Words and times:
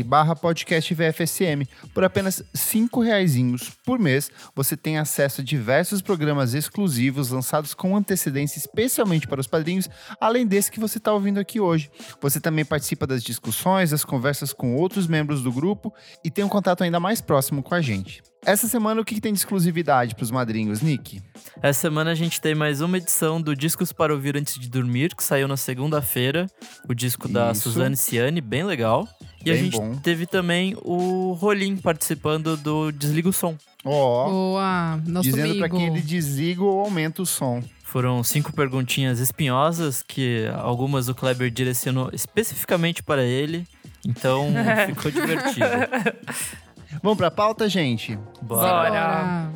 barra 0.06 0.36
podcast 0.36 0.94
VFSM. 0.94 1.68
Por 1.94 2.04
apenas 2.04 2.44
cinco 2.54 3.02
reaisinhos 3.02 3.72
por 3.86 4.00
mês, 4.00 4.32
você 4.56 4.78
tem 4.78 4.98
acesso 4.98 5.42
a 5.42 5.44
diversos 5.44 6.02
programas 6.02 6.54
exclusivos 6.54 7.30
lançados 7.30 7.74
com 7.74 7.98
antecedência 7.98 8.60
especialmente 8.60 9.28
para 9.28 9.42
os 9.42 9.48
padrinhos, 9.48 9.90
além 10.20 10.46
desse 10.46 10.72
que 10.72 10.80
você 10.80 10.98
está 10.98 11.12
ouvindo 11.12 11.40
aqui 11.40 11.60
hoje. 11.60 11.90
Você 12.22 12.40
também 12.40 12.64
participa 12.64 13.08
das 13.08 13.24
discussões, 13.24 13.90
das 13.90 14.06
conversas 14.06 14.54
com 14.54 14.76
outros 14.76 15.08
membros 15.08 15.42
do 15.42 15.52
grupo 15.52 15.94
e 16.24 16.30
tem 16.30 16.44
um 16.44 16.50
contato 16.50 16.84
ainda 16.84 17.00
mais 17.00 17.22
próximo 17.22 17.64
com 17.64 17.74
a 17.74 17.82
gente. 17.82 18.22
Essa 18.46 18.68
semana, 18.68 19.00
o 19.02 19.06
que, 19.06 19.16
que 19.16 19.22
tem 19.22 19.32
de 19.32 19.40
exclusividade 19.40 20.16
para 20.16 20.24
os 20.24 20.32
madrinhos, 20.32 20.82
Nick? 20.82 21.22
Essa 21.62 21.82
semana 21.82 22.12
a 22.12 22.16
gente 22.16 22.42
tem 22.42 22.54
mais 22.54 22.82
uma 22.82 22.98
edição 22.98 23.42
do 23.42 23.56
Discos 23.56 23.94
para 23.94 24.14
Ouvir 24.14 24.36
Antes 24.36 24.60
de 24.60 24.70
Dormir, 24.70 25.16
que 25.16 25.24
saiu 25.24 25.48
na 25.48 25.56
segunda-feira. 25.56 26.48
O 26.88 26.94
disco 26.94 27.30
da 27.30 27.52
Isso. 27.52 27.62
Suzane 27.62 27.96
Ciani, 27.96 28.42
bem 28.42 28.64
legal. 28.64 29.08
E 29.46 29.50
a 29.50 29.54
Bem 29.54 29.64
gente 29.66 29.78
bom. 29.78 29.96
teve 29.96 30.26
também 30.26 30.76
o 30.82 31.34
Rolim 31.34 31.78
participando 31.78 32.58
do 32.58 32.92
Desliga 32.92 33.30
o 33.30 33.34
Som. 33.34 33.56
Ó, 33.86 34.30
Boa, 34.30 35.02
nosso 35.06 35.30
dizendo 35.30 35.58
para 35.58 35.70
que 35.70 35.76
ele 35.82 36.02
desliga 36.02 36.64
ou 36.64 36.82
aumenta 36.82 37.22
o 37.22 37.26
som. 37.26 37.62
Foram 37.84 38.24
cinco 38.24 38.54
perguntinhas 38.54 39.20
espinhosas, 39.20 40.02
que 40.02 40.48
algumas 40.56 41.10
o 41.10 41.16
Kleber 41.16 41.52
direcionou 41.52 42.10
especificamente 42.14 43.04
para 43.04 43.24
ele. 43.24 43.68
Então 44.06 44.48
ficou 44.88 45.12
divertido. 45.12 45.66
Vamos 47.02 47.18
para 47.18 47.28
a 47.28 47.32
pauta, 47.32 47.68
gente? 47.68 48.18
Bora. 48.42 48.90
Bora. 48.90 49.52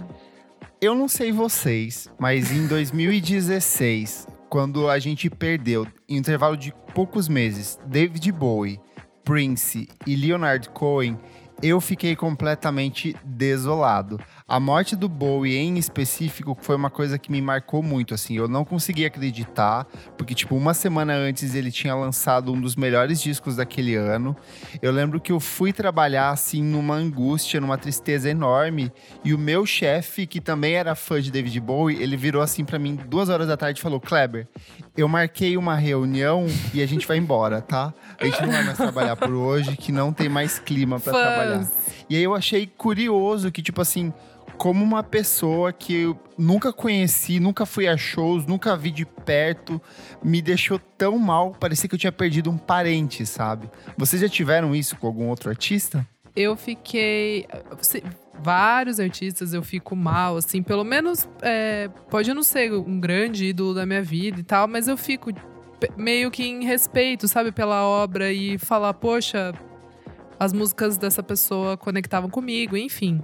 Eu 0.79 0.93
não 0.93 1.07
sei 1.07 1.31
vocês, 1.31 2.09
mas 2.19 2.51
em 2.51 2.65
2016, 2.67 4.27
quando 4.49 4.89
a 4.89 4.99
gente 4.99 5.29
perdeu, 5.29 5.87
em 6.07 6.15
um 6.15 6.19
intervalo 6.19 6.55
de 6.55 6.73
poucos 6.93 7.27
meses, 7.27 7.79
David 7.85 8.31
Bowie, 8.31 8.79
Prince 9.23 9.89
e 10.05 10.15
Leonard 10.15 10.69
Cohen, 10.69 11.17
eu 11.61 11.81
fiquei 11.81 12.15
completamente 12.15 13.15
desolado. 13.23 14.19
A 14.47 14.59
morte 14.59 14.95
do 14.95 15.09
Bowie 15.09 15.57
em 15.57 15.77
específico 15.77 16.57
foi 16.61 16.75
uma 16.75 16.89
coisa 16.89 17.17
que 17.17 17.31
me 17.31 17.41
marcou 17.41 17.83
muito, 17.83 18.13
assim. 18.13 18.37
Eu 18.37 18.47
não 18.47 18.63
consegui 18.63 19.05
acreditar, 19.05 19.85
porque, 20.17 20.33
tipo, 20.33 20.55
uma 20.55 20.73
semana 20.73 21.13
antes 21.13 21.55
ele 21.55 21.71
tinha 21.71 21.93
lançado 21.95 22.53
um 22.53 22.61
dos 22.61 22.75
melhores 22.75 23.21
discos 23.21 23.57
daquele 23.57 23.95
ano. 23.95 24.35
Eu 24.81 24.91
lembro 24.91 25.19
que 25.19 25.31
eu 25.31 25.39
fui 25.39 25.73
trabalhar, 25.73 26.29
assim, 26.29 26.63
numa 26.63 26.95
angústia, 26.95 27.59
numa 27.59 27.77
tristeza 27.77 28.29
enorme. 28.29 28.91
E 29.23 29.33
o 29.33 29.37
meu 29.37 29.65
chefe, 29.65 30.25
que 30.25 30.39
também 30.39 30.75
era 30.75 30.95
fã 30.95 31.21
de 31.21 31.31
David 31.31 31.59
Bowie, 31.59 32.01
ele 32.01 32.15
virou 32.15 32.41
assim 32.41 32.63
pra 32.63 32.79
mim 32.79 32.95
duas 32.95 33.29
horas 33.29 33.47
da 33.47 33.57
tarde 33.57 33.79
e 33.79 33.83
falou: 33.83 33.99
Kleber, 33.99 34.47
eu 34.95 35.07
marquei 35.07 35.57
uma 35.57 35.75
reunião 35.75 36.45
e 36.73 36.81
a 36.81 36.85
gente 36.85 37.07
vai 37.07 37.17
embora, 37.17 37.61
tá? 37.61 37.93
A 38.19 38.25
gente 38.25 38.41
não 38.41 38.51
vai 38.51 38.63
mais 38.63 38.77
trabalhar 38.77 39.15
por 39.15 39.33
hoje, 39.33 39.75
que 39.75 39.91
não 39.91 40.13
tem 40.13 40.29
mais 40.29 40.59
clima 40.59 40.99
pra 40.99 41.11
Fãs. 41.11 41.46
Trabalhar. 41.47 41.71
E 42.09 42.15
aí 42.15 42.23
eu 42.23 42.35
achei 42.35 42.67
curioso 42.67 43.51
que, 43.51 43.61
tipo 43.61 43.81
assim, 43.81 44.13
como 44.57 44.83
uma 44.83 45.03
pessoa 45.03 45.71
que 45.71 46.01
eu 46.01 46.19
nunca 46.37 46.73
conheci, 46.73 47.39
nunca 47.39 47.65
fui 47.65 47.87
a 47.87 47.95
shows, 47.95 48.45
nunca 48.45 48.75
vi 48.75 48.91
de 48.91 49.05
perto, 49.05 49.81
me 50.23 50.41
deixou 50.41 50.79
tão 50.79 51.17
mal, 51.17 51.51
parecia 51.51 51.87
que 51.87 51.95
eu 51.95 51.99
tinha 51.99 52.11
perdido 52.11 52.49
um 52.49 52.57
parente, 52.57 53.25
sabe? 53.25 53.69
Vocês 53.97 54.21
já 54.21 54.27
tiveram 54.27 54.75
isso 54.75 54.95
com 54.97 55.07
algum 55.07 55.27
outro 55.27 55.49
artista? 55.49 56.05
Eu 56.35 56.55
fiquei. 56.55 57.47
Vários 58.39 58.99
artistas 58.99 59.53
eu 59.53 59.63
fico 59.63 59.95
mal, 59.95 60.37
assim, 60.37 60.61
pelo 60.61 60.83
menos 60.83 61.27
é, 61.41 61.89
pode 62.09 62.31
não 62.33 62.43
ser 62.43 62.71
um 62.71 62.99
grande 62.99 63.45
ídolo 63.45 63.73
da 63.73 63.83
minha 63.83 64.03
vida 64.03 64.39
e 64.39 64.43
tal, 64.43 64.67
mas 64.67 64.87
eu 64.87 64.95
fico 64.95 65.31
meio 65.95 66.29
que 66.29 66.43
em 66.43 66.63
respeito, 66.63 67.27
sabe, 67.27 67.51
pela 67.51 67.83
obra 67.83 68.31
e 68.31 68.59
falar, 68.59 68.93
poxa, 68.93 69.53
as 70.39 70.53
músicas 70.53 70.97
dessa 70.97 71.23
pessoa 71.23 71.77
conectavam 71.77 72.29
comigo, 72.29 72.77
enfim. 72.77 73.21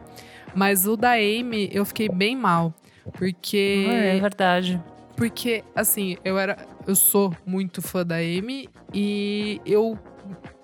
Mas 0.56 0.86
o 0.86 0.96
da 0.96 1.14
Amy, 1.14 1.70
eu 1.72 1.86
fiquei 1.86 2.10
bem 2.10 2.36
mal. 2.36 2.74
Porque. 3.14 3.86
É 3.90 4.20
verdade. 4.20 4.82
Porque, 5.16 5.64
assim, 5.76 6.18
eu 6.24 6.38
era. 6.38 6.58
Eu 6.88 6.96
sou 6.96 7.36
muito 7.46 7.82
fã 7.82 8.06
da 8.06 8.16
Amy 8.16 8.70
e 8.94 9.62
eu. 9.66 9.98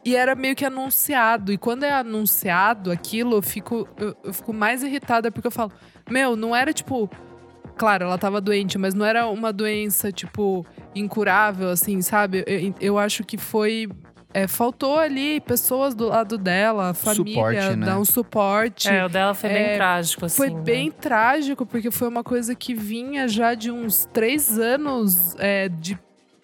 E 0.03 0.15
era 0.15 0.33
meio 0.35 0.55
que 0.55 0.65
anunciado. 0.65 1.51
E 1.51 1.57
quando 1.57 1.83
é 1.83 1.91
anunciado 1.91 2.91
aquilo, 2.91 3.35
eu 3.37 3.41
fico, 3.41 3.87
eu, 3.97 4.15
eu 4.23 4.33
fico 4.33 4.53
mais 4.53 4.81
irritada 4.81 5.31
porque 5.31 5.47
eu 5.47 5.51
falo, 5.51 5.71
meu, 6.09 6.35
não 6.35 6.55
era 6.55 6.73
tipo. 6.73 7.09
Claro, 7.77 8.05
ela 8.05 8.17
tava 8.17 8.41
doente, 8.41 8.77
mas 8.77 8.93
não 8.93 9.05
era 9.05 9.25
uma 9.27 9.53
doença, 9.53 10.11
tipo, 10.11 10.65
incurável, 10.93 11.69
assim, 11.69 12.01
sabe? 12.01 12.43
Eu, 12.45 12.73
eu 12.81 12.97
acho 12.97 13.23
que 13.23 13.37
foi. 13.37 13.87
É, 14.33 14.47
faltou 14.47 14.97
ali 14.99 15.39
pessoas 15.41 15.95
do 15.95 16.07
lado 16.07 16.37
dela, 16.37 16.93
família, 16.93 17.33
Suporte, 17.33 17.75
né? 17.77 17.85
dar 17.85 17.99
um 17.99 18.05
suporte. 18.05 18.87
É, 18.89 19.05
o 19.05 19.09
dela 19.09 19.33
foi 19.33 19.49
bem 19.49 19.63
É, 19.63 19.75
trágico, 19.75 20.25
assim. 20.25 20.37
Foi 20.37 20.49
né? 20.49 20.61
bem 20.61 20.91
trágico, 20.91 21.65
porque 21.65 21.89
foi 21.91 22.07
uma 22.07 22.23
coisa 22.23 22.53
que 22.53 22.73
vinha 22.73 23.27
já 23.27 23.53
de 23.53 23.71
uns 23.71 24.05
três 24.13 24.57
anos 24.59 25.35
é, 25.39 25.67
de. 25.69 25.97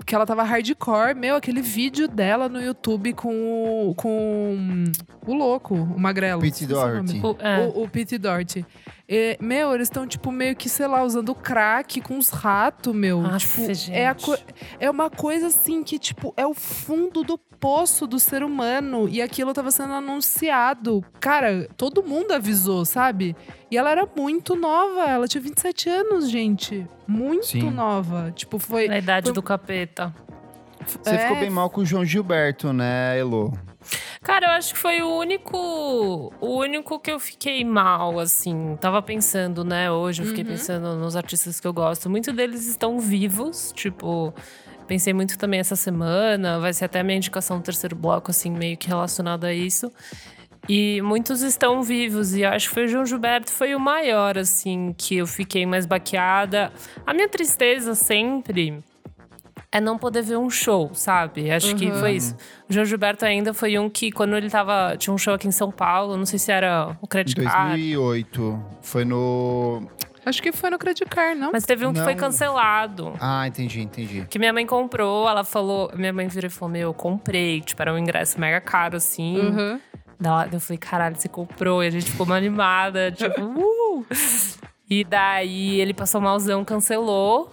Que 0.06 0.14
ela 0.14 0.26
tava 0.26 0.44
hardcore. 0.44 1.16
Meu, 1.16 1.36
aquele 1.36 1.62
vídeo 1.64 2.08
dela 2.08 2.48
no 2.48 2.62
YouTube 2.62 3.14
com 3.14 3.90
o, 3.90 3.96
com 3.96 4.84
o 5.26 5.34
louco, 5.34 5.74
o 5.74 6.00
magrelo. 6.00 6.42
Pete. 6.42 6.68
Doherty. 6.68 7.20
O- 7.24 7.36
é. 7.40 7.60
O, 7.60 7.84
o 7.84 7.90
Pete 7.90 8.18
Doherty. 8.18 8.64
É, 9.08 9.38
meu, 9.40 9.74
eles 9.76 9.88
estão, 9.88 10.08
tipo, 10.08 10.32
meio 10.32 10.56
que, 10.56 10.68
sei 10.68 10.88
lá, 10.88 11.04
usando 11.04 11.36
crack 11.36 12.02
com 12.02 12.18
os 12.18 12.30
ratos, 12.30 12.94
meu. 12.96 13.24
Aff, 13.26 13.46
tipo, 13.76 13.92
é, 13.94 14.08
a 14.08 14.14
gente. 14.14 14.46
é 14.80 14.90
uma 14.90 15.10
coisa 15.12 15.48
assim 15.48 15.84
que, 15.84 16.00
tipo, 16.00 16.34
é 16.36 16.46
o 16.46 16.56
fundo 16.56 17.24
do 17.24 17.38
poço 17.38 18.08
do 18.08 18.20
ser 18.20 18.42
humano. 18.44 19.08
E 19.08 19.22
aquilo 19.22 19.54
tava 19.54 19.70
sendo 19.70 19.94
anunciado. 19.94 21.04
Cara, 21.20 21.68
todo 21.78 22.02
mundo 22.04 22.32
avisou, 22.32 22.84
sabe? 22.84 23.36
E 23.70 23.78
ela 23.78 23.92
era 23.92 24.08
muito 24.18 24.56
nova. 24.56 25.04
Ela 25.10 25.28
tinha 25.28 25.42
27 25.42 25.88
anos, 25.90 26.30
gente. 26.30 26.88
Muito 27.08 27.46
Sim. 27.46 27.70
nova. 27.70 28.32
Tipo, 28.36 28.58
foi. 28.58 28.88
Na 28.88 28.98
idade 28.98 29.28
foi- 29.28 29.34
do 29.34 29.44
capeta. 29.44 30.14
Você 31.04 31.12
É. 31.12 31.18
ficou 31.20 31.38
bem 31.38 31.50
mal 31.50 31.70
com 31.70 31.82
o 31.82 31.86
João 31.86 32.04
Gilberto, 32.06 32.72
né, 32.74 33.18
Elo? 33.20 33.54
Cara, 34.24 34.48
eu 34.48 34.52
acho 34.52 34.74
que 34.74 34.80
foi 34.80 35.02
o 35.02 35.10
único. 35.18 36.34
O 36.40 36.58
único 36.60 37.00
que 37.00 37.12
eu 37.12 37.20
fiquei 37.20 37.64
mal, 37.64 38.20
assim. 38.20 38.78
Tava 38.82 39.02
pensando, 39.02 39.64
né? 39.64 39.92
Hoje 39.92 40.24
eu 40.24 40.28
fiquei 40.28 40.44
Uhum. 40.44 40.50
pensando 40.52 40.96
nos 40.96 41.16
artistas 41.16 41.60
que 41.60 41.68
eu 41.68 41.74
gosto. 41.74 42.10
Muitos 42.10 42.34
deles 42.34 42.68
estão 42.68 43.00
vivos, 43.00 43.72
tipo. 43.76 44.34
Pensei 44.88 45.14
muito 45.14 45.36
também 45.38 45.60
essa 45.60 45.76
semana, 45.76 46.60
vai 46.60 46.72
ser 46.72 46.86
até 46.86 47.00
a 47.00 47.04
minha 47.04 47.18
indicação 47.18 47.58
do 47.58 47.64
terceiro 47.64 47.96
bloco, 47.96 48.30
assim, 48.30 48.52
meio 48.52 48.78
que 48.78 48.88
relacionado 48.88 49.44
a 49.46 49.52
isso. 49.54 49.92
E 50.70 51.02
muitos 51.02 51.42
estão 51.42 51.82
vivos, 51.82 52.36
e 52.36 52.46
acho 52.46 52.68
que 52.70 52.74
foi 52.76 52.86
o 52.86 52.88
João 52.88 53.06
Gilberto, 53.06 53.52
foi 53.52 53.74
o 53.76 53.80
maior, 53.80 54.38
assim, 54.38 54.94
que 54.98 55.18
eu 55.18 55.26
fiquei 55.28 55.66
mais 55.66 55.86
baqueada. 55.88 56.72
A 57.06 57.14
minha 57.16 57.28
tristeza 57.30 57.96
sempre 57.96 58.84
é 59.76 59.82
não 59.82 59.98
poder 59.98 60.22
ver 60.22 60.38
um 60.38 60.50
show, 60.50 60.90
sabe? 60.94 61.52
Acho 61.52 61.76
que 61.76 61.88
Uhum. 61.92 62.00
foi 62.00 62.12
isso. 62.14 62.36
O 62.70 62.74
João 62.74 62.86
Gilberto 62.86 63.26
ainda 63.26 63.54
foi 63.54 63.78
um 63.78 63.90
que, 63.90 64.12
quando 64.12 64.36
ele 64.38 64.50
tava. 64.50 64.96
Tinha 64.98 65.14
um 65.14 65.18
show 65.18 65.34
aqui 65.34 65.48
em 65.48 65.52
São 65.52 65.70
Paulo, 65.72 66.16
não 66.16 66.26
sei 66.26 66.40
se 66.40 66.52
era 66.52 66.96
o 67.02 67.08
Credit 67.08 67.36
Card. 67.42 67.70
2008. 67.72 68.64
Foi 68.82 69.04
no. 69.04 69.82
Acho 70.26 70.42
que 70.42 70.52
foi 70.52 70.70
no 70.72 70.80
Credit 70.80 71.06
Card, 71.06 71.40
não? 71.40 71.52
Mas 71.52 71.66
teve 71.66 71.86
um 71.86 71.94
que 71.94 72.00
foi 72.02 72.14
Não. 72.14 72.20
cancelado. 72.20 73.14
Ah, 73.20 73.48
entendi, 73.48 73.82
entendi. 73.82 74.26
Que 74.30 74.40
minha 74.40 74.52
mãe 74.54 74.66
comprou, 74.66 75.28
ela 75.30 75.44
falou. 75.44 75.92
Minha 75.94 76.12
mãe 76.14 76.28
virou 76.28 76.48
e 76.48 76.50
falou: 76.50 76.72
Meu, 76.72 76.82
eu 76.90 76.94
comprei. 76.94 77.62
Tipo, 77.62 77.82
era 77.82 77.94
um 77.94 77.98
ingresso 77.98 78.40
mega 78.40 78.60
caro, 78.62 78.96
assim. 78.98 79.38
Uhum. 79.38 79.80
Da- 80.20 80.48
Eu 80.52 80.60
falei, 80.62 80.78
caralho, 80.78 81.16
você 81.18 81.28
comprou. 81.28 81.84
E 81.84 81.88
a 81.88 81.90
gente 81.92 82.10
ficou 82.10 82.26
uma 82.26 82.38
animada, 82.38 83.12
tipo, 83.12 83.36
uh! 83.44 84.06
E 84.90 85.04
daí 85.04 85.80
ele 85.82 85.94
passou 85.94 86.22
malzão, 86.22 86.64
cancelou. 86.64 87.52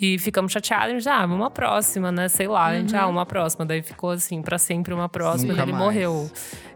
E 0.00 0.18
ficamos 0.18 0.50
chateados. 0.52 0.88
A 0.90 0.98
gente, 0.98 1.08
ah, 1.08 1.24
uma 1.24 1.50
próxima, 1.50 2.10
né? 2.10 2.28
Sei 2.28 2.48
lá. 2.48 2.66
A 2.66 2.74
gente, 2.78 2.96
ah, 2.96 3.06
uma 3.06 3.24
próxima. 3.24 3.64
Daí 3.64 3.82
ficou 3.82 4.10
assim, 4.10 4.42
pra 4.42 4.58
sempre 4.58 4.92
uma 4.92 5.08
próxima. 5.08 5.52
Nunca 5.52 5.62
daí 5.64 5.70
ele 5.70 5.72
mais. 5.78 5.84
morreu. 5.84 6.30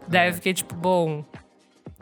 Daí 0.07 0.29
eu 0.29 0.33
fiquei 0.35 0.53
tipo, 0.53 0.73
bom. 0.75 1.25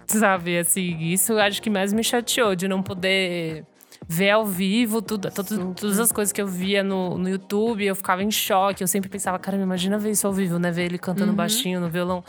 Sabe, 0.07 0.59
assim, 0.59 0.99
isso 0.99 1.33
eu 1.33 1.39
acho 1.39 1.59
que 1.61 1.69
mais 1.69 1.91
me 1.91 2.03
chateou 2.03 2.55
de 2.55 2.67
não 2.67 2.83
poder 2.83 3.65
ver 4.07 4.29
ao 4.29 4.45
vivo 4.45 5.01
tudo, 5.01 5.31
tudo- 5.31 5.73
todas 5.73 5.99
as 5.99 6.11
coisas 6.11 6.31
que 6.31 6.39
eu 6.39 6.45
via 6.45 6.83
no, 6.83 7.17
no 7.17 7.27
YouTube, 7.27 7.83
eu 7.83 7.95
ficava 7.95 8.21
em 8.21 8.29
choque. 8.29 8.83
Eu 8.83 8.87
sempre 8.87 9.09
pensava, 9.09 9.39
cara, 9.39 9.57
imagina 9.57 9.97
ver 9.97 10.11
isso 10.11 10.27
ao 10.27 10.33
vivo, 10.33 10.59
né? 10.59 10.69
Ver 10.69 10.83
ele 10.85 10.99
cantando 10.99 11.33
baixinho 11.33 11.79
no 11.79 11.89
violão. 11.89 12.23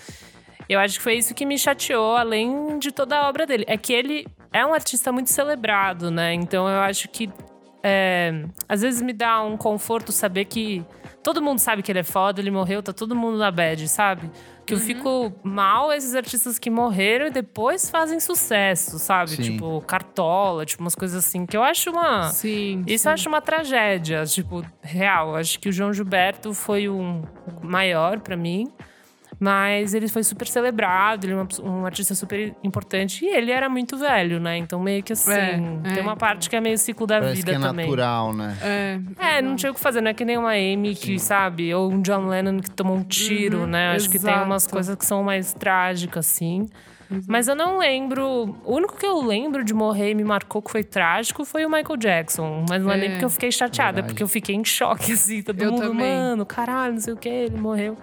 Eu 0.68 0.80
acho 0.80 0.96
que 0.96 1.02
foi 1.02 1.16
isso 1.18 1.34
que 1.34 1.44
me 1.44 1.58
chateou, 1.58 2.16
além 2.16 2.78
de 2.78 2.90
toda 2.90 3.18
a 3.18 3.28
obra 3.28 3.46
dele. 3.46 3.64
É 3.68 3.76
que 3.76 3.92
ele 3.92 4.26
é 4.52 4.64
um 4.64 4.72
artista 4.72 5.12
muito 5.12 5.28
celebrado, 5.30 6.10
né? 6.10 6.32
Então 6.32 6.66
eu 6.66 6.80
acho 6.80 7.08
que 7.10 7.28
é, 7.82 8.44
às 8.68 8.82
vezes 8.82 9.00
me 9.02 9.12
dá 9.12 9.42
um 9.42 9.56
conforto 9.56 10.12
saber 10.12 10.46
que 10.46 10.84
todo 11.22 11.42
mundo 11.42 11.58
sabe 11.58 11.82
que 11.82 11.90
ele 11.90 11.98
é 11.98 12.04
foda, 12.04 12.40
ele 12.40 12.50
morreu, 12.50 12.82
tá 12.82 12.92
todo 12.92 13.14
mundo 13.14 13.36
na 13.36 13.50
bad, 13.50 13.88
sabe? 13.88 14.30
Que 14.64 14.74
eu 14.74 14.78
fico 14.78 15.32
mal 15.44 15.92
esses 15.92 16.14
artistas 16.14 16.58
que 16.58 16.68
morreram 16.68 17.26
e 17.28 17.30
depois 17.30 17.88
fazem 17.88 18.18
sucesso, 18.18 18.98
sabe? 18.98 19.30
Sim. 19.30 19.42
Tipo, 19.42 19.80
Cartola, 19.82 20.66
tipo, 20.66 20.82
umas 20.82 20.94
coisas 20.96 21.24
assim, 21.24 21.46
que 21.46 21.56
eu 21.56 21.62
acho 21.62 21.90
uma. 21.90 22.30
Sim. 22.30 22.82
Isso 22.86 23.02
sim. 23.04 23.08
eu 23.08 23.12
acho 23.12 23.28
uma 23.28 23.40
tragédia, 23.40 24.24
tipo, 24.24 24.64
real. 24.82 25.36
Acho 25.36 25.58
que 25.60 25.68
o 25.68 25.72
João 25.72 25.92
Gilberto 25.92 26.52
foi 26.52 26.88
um 26.88 27.22
maior 27.62 28.18
pra 28.20 28.36
mim, 28.36 28.66
mas 29.38 29.92
ele 29.94 30.08
foi 30.08 30.22
super 30.24 30.46
celebrado, 30.46 31.24
ele 31.24 31.32
é 31.32 31.36
uma- 31.36 31.48
um 31.62 31.84
artista 31.86 32.14
super 32.14 32.54
importante 32.64 33.24
e 33.24 33.28
ele 33.28 33.50
era 33.50 33.68
muito 33.68 33.96
velho, 33.98 34.40
né? 34.40 34.56
Então 34.56 34.80
meio 34.80 35.02
que 35.02 35.12
assim, 35.12 35.30
É, 35.32 35.56
tem 35.92 35.98
é, 35.98 36.02
uma 36.02 36.16
parte 36.16 36.48
que 36.48 36.56
é 36.56 36.60
meio 36.60 36.78
ciclo 36.78 37.06
da 37.06 37.18
Parece 37.20 37.36
vida 37.36 37.52
que 37.52 37.56
é 37.58 37.60
também. 37.60 37.86
natural, 37.86 38.32
né? 38.32 38.56
É, 38.62 38.98
É, 39.36 39.42
não 39.42 39.56
tinha 39.56 39.70
o 39.70 39.74
que 39.74 39.80
fazer, 39.80 40.00
não 40.00 40.10
é 40.10 40.14
que 40.14 40.24
nem 40.24 40.38
uma 40.38 40.52
Amy 40.52 40.94
que, 40.94 41.18
sabe, 41.18 41.72
ou 41.74 41.90
um 41.92 42.00
John 42.00 42.26
Lennon 42.28 42.60
que 42.60 42.70
tomou 42.70 42.96
um 42.96 43.02
tiro, 43.04 43.60
Uhum, 43.60 43.66
né? 43.66 43.90
Acho 43.92 44.08
que 44.08 44.18
tem 44.18 44.34
umas 44.34 44.62
exato. 44.62 44.72
coisas 44.74 44.96
que 44.96 45.04
são 45.04 45.22
mais 45.22 45.52
trágicas, 45.52 46.26
assim. 46.26 46.66
Mas 47.28 47.46
eu 47.46 47.54
não 47.54 47.78
lembro. 47.78 48.56
O 48.64 48.74
único 48.74 48.96
que 48.96 49.06
eu 49.06 49.22
lembro 49.22 49.62
de 49.62 49.72
morrer 49.72 50.10
e 50.10 50.14
me 50.14 50.24
marcou 50.24 50.60
que 50.60 50.72
foi 50.72 50.82
trágico 50.82 51.44
foi 51.44 51.64
o 51.64 51.70
Michael 51.70 51.96
Jackson. 51.96 52.64
Mas 52.68 52.82
não 52.82 52.90
é, 52.90 52.96
nem 52.96 53.06
É. 53.08 53.12
porque 53.12 53.24
eu 53.24 53.30
fiquei 53.30 53.52
chateada, 53.52 53.90
é 53.90 53.92
Verdade. 54.02 54.12
porque 54.12 54.22
eu 54.24 54.28
fiquei 54.28 54.56
em 54.56 54.64
choque, 54.64 55.12
assim. 55.12 55.40
Todo 55.40 55.62
Eu 55.62 55.70
mundo, 55.70 55.82
também. 55.82 56.04
mano, 56.16 56.44
caralho, 56.44 56.94
não 56.94 57.00
sei 57.00 57.14
o 57.14 57.16
que, 57.16 57.28
ele 57.28 57.56
morreu. 57.56 57.96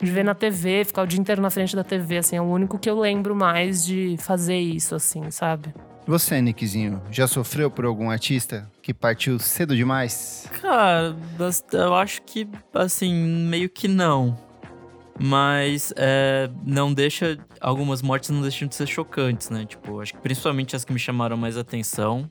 De 0.00 0.10
ver 0.10 0.24
na 0.24 0.34
TV, 0.34 0.84
ficar 0.84 1.02
o 1.02 1.06
dia 1.06 1.18
inteiro 1.18 1.40
na 1.40 1.50
frente 1.50 1.74
da 1.74 1.82
TV, 1.82 2.18
assim, 2.18 2.36
é 2.36 2.40
o 2.40 2.44
único 2.44 2.78
que 2.78 2.88
eu 2.88 2.98
lembro 2.98 3.34
mais 3.34 3.84
de 3.84 4.16
fazer 4.18 4.58
isso, 4.58 4.94
assim, 4.94 5.30
sabe? 5.30 5.74
Você, 6.06 6.40
Nickzinho, 6.40 7.02
já 7.10 7.26
sofreu 7.26 7.70
por 7.70 7.84
algum 7.84 8.10
artista 8.10 8.70
que 8.80 8.94
partiu 8.94 9.38
cedo 9.38 9.74
demais? 9.74 10.48
Cara, 10.60 11.16
eu 11.72 11.94
acho 11.94 12.22
que, 12.22 12.48
assim, 12.72 13.12
meio 13.12 13.68
que 13.68 13.88
não. 13.88 14.36
Mas 15.18 15.92
é, 15.96 16.48
não 16.64 16.92
deixa. 16.92 17.38
Algumas 17.60 18.02
mortes 18.02 18.30
não 18.30 18.42
deixam 18.42 18.68
de 18.68 18.74
ser 18.74 18.86
chocantes, 18.86 19.50
né? 19.50 19.64
Tipo, 19.64 20.00
acho 20.00 20.12
que 20.12 20.20
principalmente 20.20 20.76
as 20.76 20.84
que 20.84 20.92
me 20.92 20.98
chamaram 20.98 21.36
mais 21.36 21.56
atenção 21.56 22.30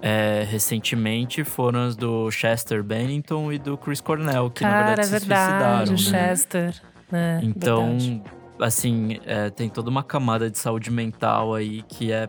é, 0.00 0.44
recentemente 0.48 1.42
foram 1.44 1.80
as 1.86 1.96
do 1.96 2.30
Chester 2.30 2.82
Bennington 2.82 3.52
e 3.52 3.58
do 3.58 3.76
Chris 3.76 4.00
Cornell, 4.00 4.50
que 4.50 4.62
na 4.64 4.70
Cara, 4.70 4.84
verdade 4.86 5.00
é 5.00 5.04
se 5.04 5.10
verdade, 5.10 5.94
o 5.94 5.98
suicidaram. 5.98 6.20
né? 6.22 6.28
Chester. 6.36 6.82
né? 7.10 7.40
Então, 7.42 7.88
Verdade. 7.98 8.22
assim, 8.60 9.18
é, 9.26 9.50
tem 9.50 9.68
toda 9.68 9.90
uma 9.90 10.02
camada 10.02 10.50
de 10.50 10.58
saúde 10.58 10.90
mental 10.90 11.54
aí 11.54 11.82
que 11.82 12.12
é 12.12 12.28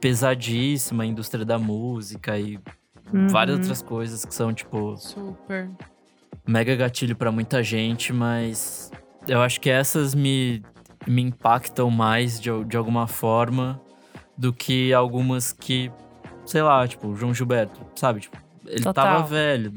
pesadíssima, 0.00 1.02
a 1.02 1.06
indústria 1.06 1.44
da 1.44 1.58
música 1.58 2.38
e 2.38 2.58
várias 3.30 3.56
Uhum. 3.56 3.62
outras 3.62 3.82
coisas 3.82 4.24
que 4.24 4.34
são, 4.34 4.52
tipo, 4.52 4.96
Super. 4.96 5.70
mega 6.46 6.76
gatilho 6.76 7.16
pra 7.16 7.32
muita 7.32 7.62
gente, 7.62 8.12
mas 8.12 8.90
eu 9.26 9.40
acho 9.42 9.60
que 9.60 9.68
essas 9.70 10.14
me, 10.14 10.62
me 11.06 11.22
impactam 11.22 11.90
mais 11.90 12.38
de, 12.40 12.50
de 12.64 12.76
alguma 12.76 13.06
forma 13.06 13.80
do 14.36 14.52
que 14.52 14.92
algumas 14.92 15.52
que, 15.52 15.90
sei 16.48 16.62
lá, 16.62 16.86
tipo, 16.88 17.08
o 17.08 17.16
João 17.16 17.34
Gilberto, 17.34 17.78
sabe? 17.94 18.20
Tipo, 18.20 18.38
ele 18.66 18.82
Total. 18.82 19.04
tava 19.04 19.22
velho. 19.26 19.72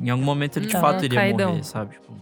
Em 0.00 0.10
algum 0.10 0.24
momento 0.24 0.58
ele 0.58 0.66
de 0.66 0.72
Tava 0.72 0.92
fato 0.92 1.04
iria 1.04 1.20
caidão. 1.20 1.50
morrer, 1.50 1.64
sabe? 1.64 1.94
Tipo, 1.94 2.14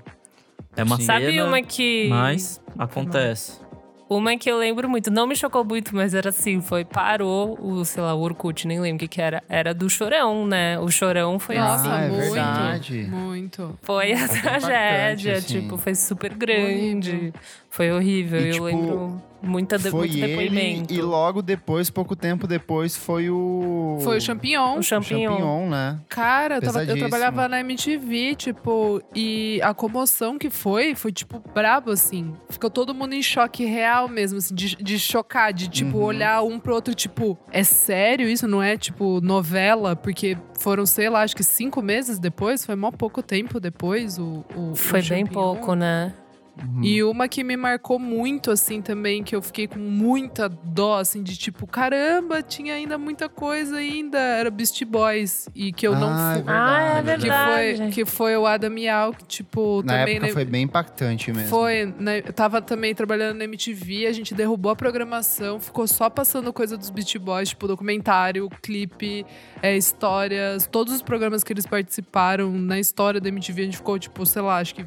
é 0.77 0.83
uma 0.83 0.97
Sim. 0.97 1.03
Sabe 1.05 1.27
pena, 1.27 1.45
uma 1.47 1.63
que. 1.63 2.09
mas 2.09 2.61
acontece. 2.79 3.65
Uma 4.07 4.37
que 4.37 4.51
eu 4.51 4.59
lembro 4.59 4.87
muito, 4.89 5.11
não 5.11 5.27
me 5.27 5.35
chocou 5.35 5.65
muito, 5.65 5.97
mas 5.97 6.13
era 6.15 6.29
assim, 6.29 6.61
foi, 6.61 6.85
parou 6.85 7.59
o, 7.59 7.83
sei 7.87 8.03
lá, 8.03 8.15
o 8.15 8.21
Orkut, 8.21 8.67
nem 8.69 8.79
lembro 8.79 8.97
o 8.97 9.09
que 9.09 9.09
que 9.17 9.21
era. 9.21 9.43
Era 9.49 9.73
do 9.73 9.89
Chorão, 9.89 10.47
né? 10.47 10.79
O 10.79 10.91
Chorão 10.91 11.39
foi 11.39 11.57
ah, 11.57 12.03
é 12.05 12.09
muito. 12.09 12.33
verdade. 12.35 13.09
Muito. 13.11 13.79
Foi 13.83 14.13
a 14.13 14.29
Foi 14.29 14.41
tragédia, 14.41 15.37
assim. 15.39 15.63
tipo, 15.63 15.79
foi 15.79 15.95
super 15.95 16.35
grande. 16.35 17.11
Horrível. 17.13 17.33
Foi 17.75 17.91
horrível. 17.91 18.41
E, 18.41 18.47
eu 18.49 18.53
tipo, 18.53 18.65
lembro 18.67 19.23
muita 19.43 19.77
de, 19.77 19.91
Foi 19.91 20.07
muito 20.07 20.17
ele 20.17 20.27
depoimento. 20.29 20.95
e 20.95 21.03
logo 21.03 21.43
depois, 21.43 21.91
pouco 21.91 22.15
tempo 22.15 22.47
depois, 22.47 22.97
foi 22.97 23.29
o... 23.29 23.99
Foi 24.01 24.17
o 24.17 24.21
Champignon. 24.21 24.77
O 24.77 24.79
o 24.79 24.83
champignon. 24.83 25.29
Champignon, 25.33 25.69
né? 25.69 26.01
Cara, 26.09 26.55
eu, 26.59 26.63
tava- 26.63 26.85
eu 26.85 26.97
trabalhava 26.97 27.49
na 27.49 27.59
MTV, 27.61 28.37
tipo, 28.37 29.03
e 29.15 29.61
a 29.63 29.75
comoção 29.75 30.39
que 30.39 30.49
foi, 30.51 30.95
foi, 30.95 31.11
tipo, 31.11 31.43
brabo, 31.53 31.91
assim. 31.91 32.33
Ficou 32.49 32.71
todo 32.71 32.95
mundo 32.95 33.13
em 33.13 33.23
choque 33.23 33.65
real 33.65 34.09
mesmo, 34.09 34.39
assim, 34.39 34.55
de, 34.55 34.77
de 34.77 34.97
chocar, 34.99 35.53
de, 35.53 35.69
tipo, 35.69 35.99
Uhum. 35.99 36.05
olhar 36.05 36.43
um 36.43 36.61
pro 36.61 36.75
outro, 36.77 36.95
tipo, 36.95 37.37
é 37.51 37.65
sério 37.65 38.29
isso? 38.29 38.47
Não 38.47 38.63
é, 38.63 38.77
tipo, 38.79 39.21
novela? 39.21 39.97
Porque 39.97 40.39
foram, 40.61 40.87
sei 40.87 41.11
lá, 41.11 41.23
acho 41.23 41.35
que 41.35 41.43
cinco 41.43 41.83
meses 41.83 42.21
depois, 42.21 42.65
foi 42.65 42.77
mó 42.77 42.93
pouco 42.93 43.21
tempo 43.21 43.59
depois 43.59 44.17
o. 44.17 44.45
o 44.57 44.71
o 44.71 44.75
Foi 44.77 45.03
bem 45.03 45.25
Champignon. 45.25 45.33
pouco, 45.57 45.75
né? 45.75 46.15
Uhum. 46.63 46.85
E 46.85 47.03
uma 47.03 47.27
que 47.29 47.43
me 47.43 47.57
marcou 47.57 47.99
muito, 47.99 48.51
assim, 48.51 48.81
também, 48.81 49.23
que 49.25 49.35
eu 49.35 49.43
fiquei 49.43 49.67
com 49.67 49.79
muita 49.79 50.49
dó, 50.49 50.99
assim, 50.99 51.23
de 51.23 51.37
tipo, 51.37 51.67
caramba, 51.67 52.43
tinha 52.43 52.75
ainda 52.75 52.97
muita 52.97 53.29
coisa 53.29 53.77
ainda. 53.77 54.19
Era 54.19 54.51
Beast 54.51 54.85
Boys. 54.85 55.49
E 55.55 55.73
que 55.73 55.87
eu 55.87 55.97
não 55.97 56.09
Ah, 56.13 56.33
é 56.33 56.43
fui. 56.43 56.45
Ah, 56.47 56.95
é 56.99 57.03
verdade. 57.03 57.23
Que 57.23 57.29
verdade. 57.29 57.77
foi, 57.79 57.91
que 57.91 58.05
foi 58.05 58.37
o 58.37 58.47
Adam 58.47 58.71
Miau, 58.71 59.13
que, 59.13 59.25
tipo, 59.25 59.83
Na 59.85 59.99
também. 59.99 60.15
época 60.17 60.27
né, 60.29 60.33
foi 60.33 60.45
bem 60.45 60.63
impactante 60.63 61.33
mesmo. 61.33 61.49
foi, 61.49 61.93
né, 61.99 62.19
eu 62.19 62.33
tava 62.33 62.63
também 62.63 62.95
trabalhando 62.95 63.39
na 63.39 63.45
MTV, 63.45 64.07
a 64.07 64.13
gente 64.13 64.35
derrubou 64.35 64.71
a 64.71 64.77
programação, 64.77 65.59
ficou 65.59 65.87
só 65.89 66.09
passando 66.09 66.53
coisa 66.53 66.77
dos 66.77 66.91
Beast 66.91 67.17
Boys, 67.19 67.49
tipo 67.49 67.67
documentário, 67.67 68.49
clipe, 68.63 69.27
é, 69.63 69.77
histórias, 69.77 70.67
todos 70.67 70.93
os 70.95 71.03
programas 71.03 71.43
que 71.43 71.53
eles 71.53 71.67
participaram 71.67 72.51
na 72.53 72.79
história 72.79 73.21
da 73.21 73.29
MTV, 73.29 73.63
a 73.63 73.65
gente 73.65 73.77
ficou, 73.77 73.99
tipo, 73.99 74.25
sei 74.25 74.43
lá, 74.43 74.59
acho 74.59 74.75
que 74.75 74.87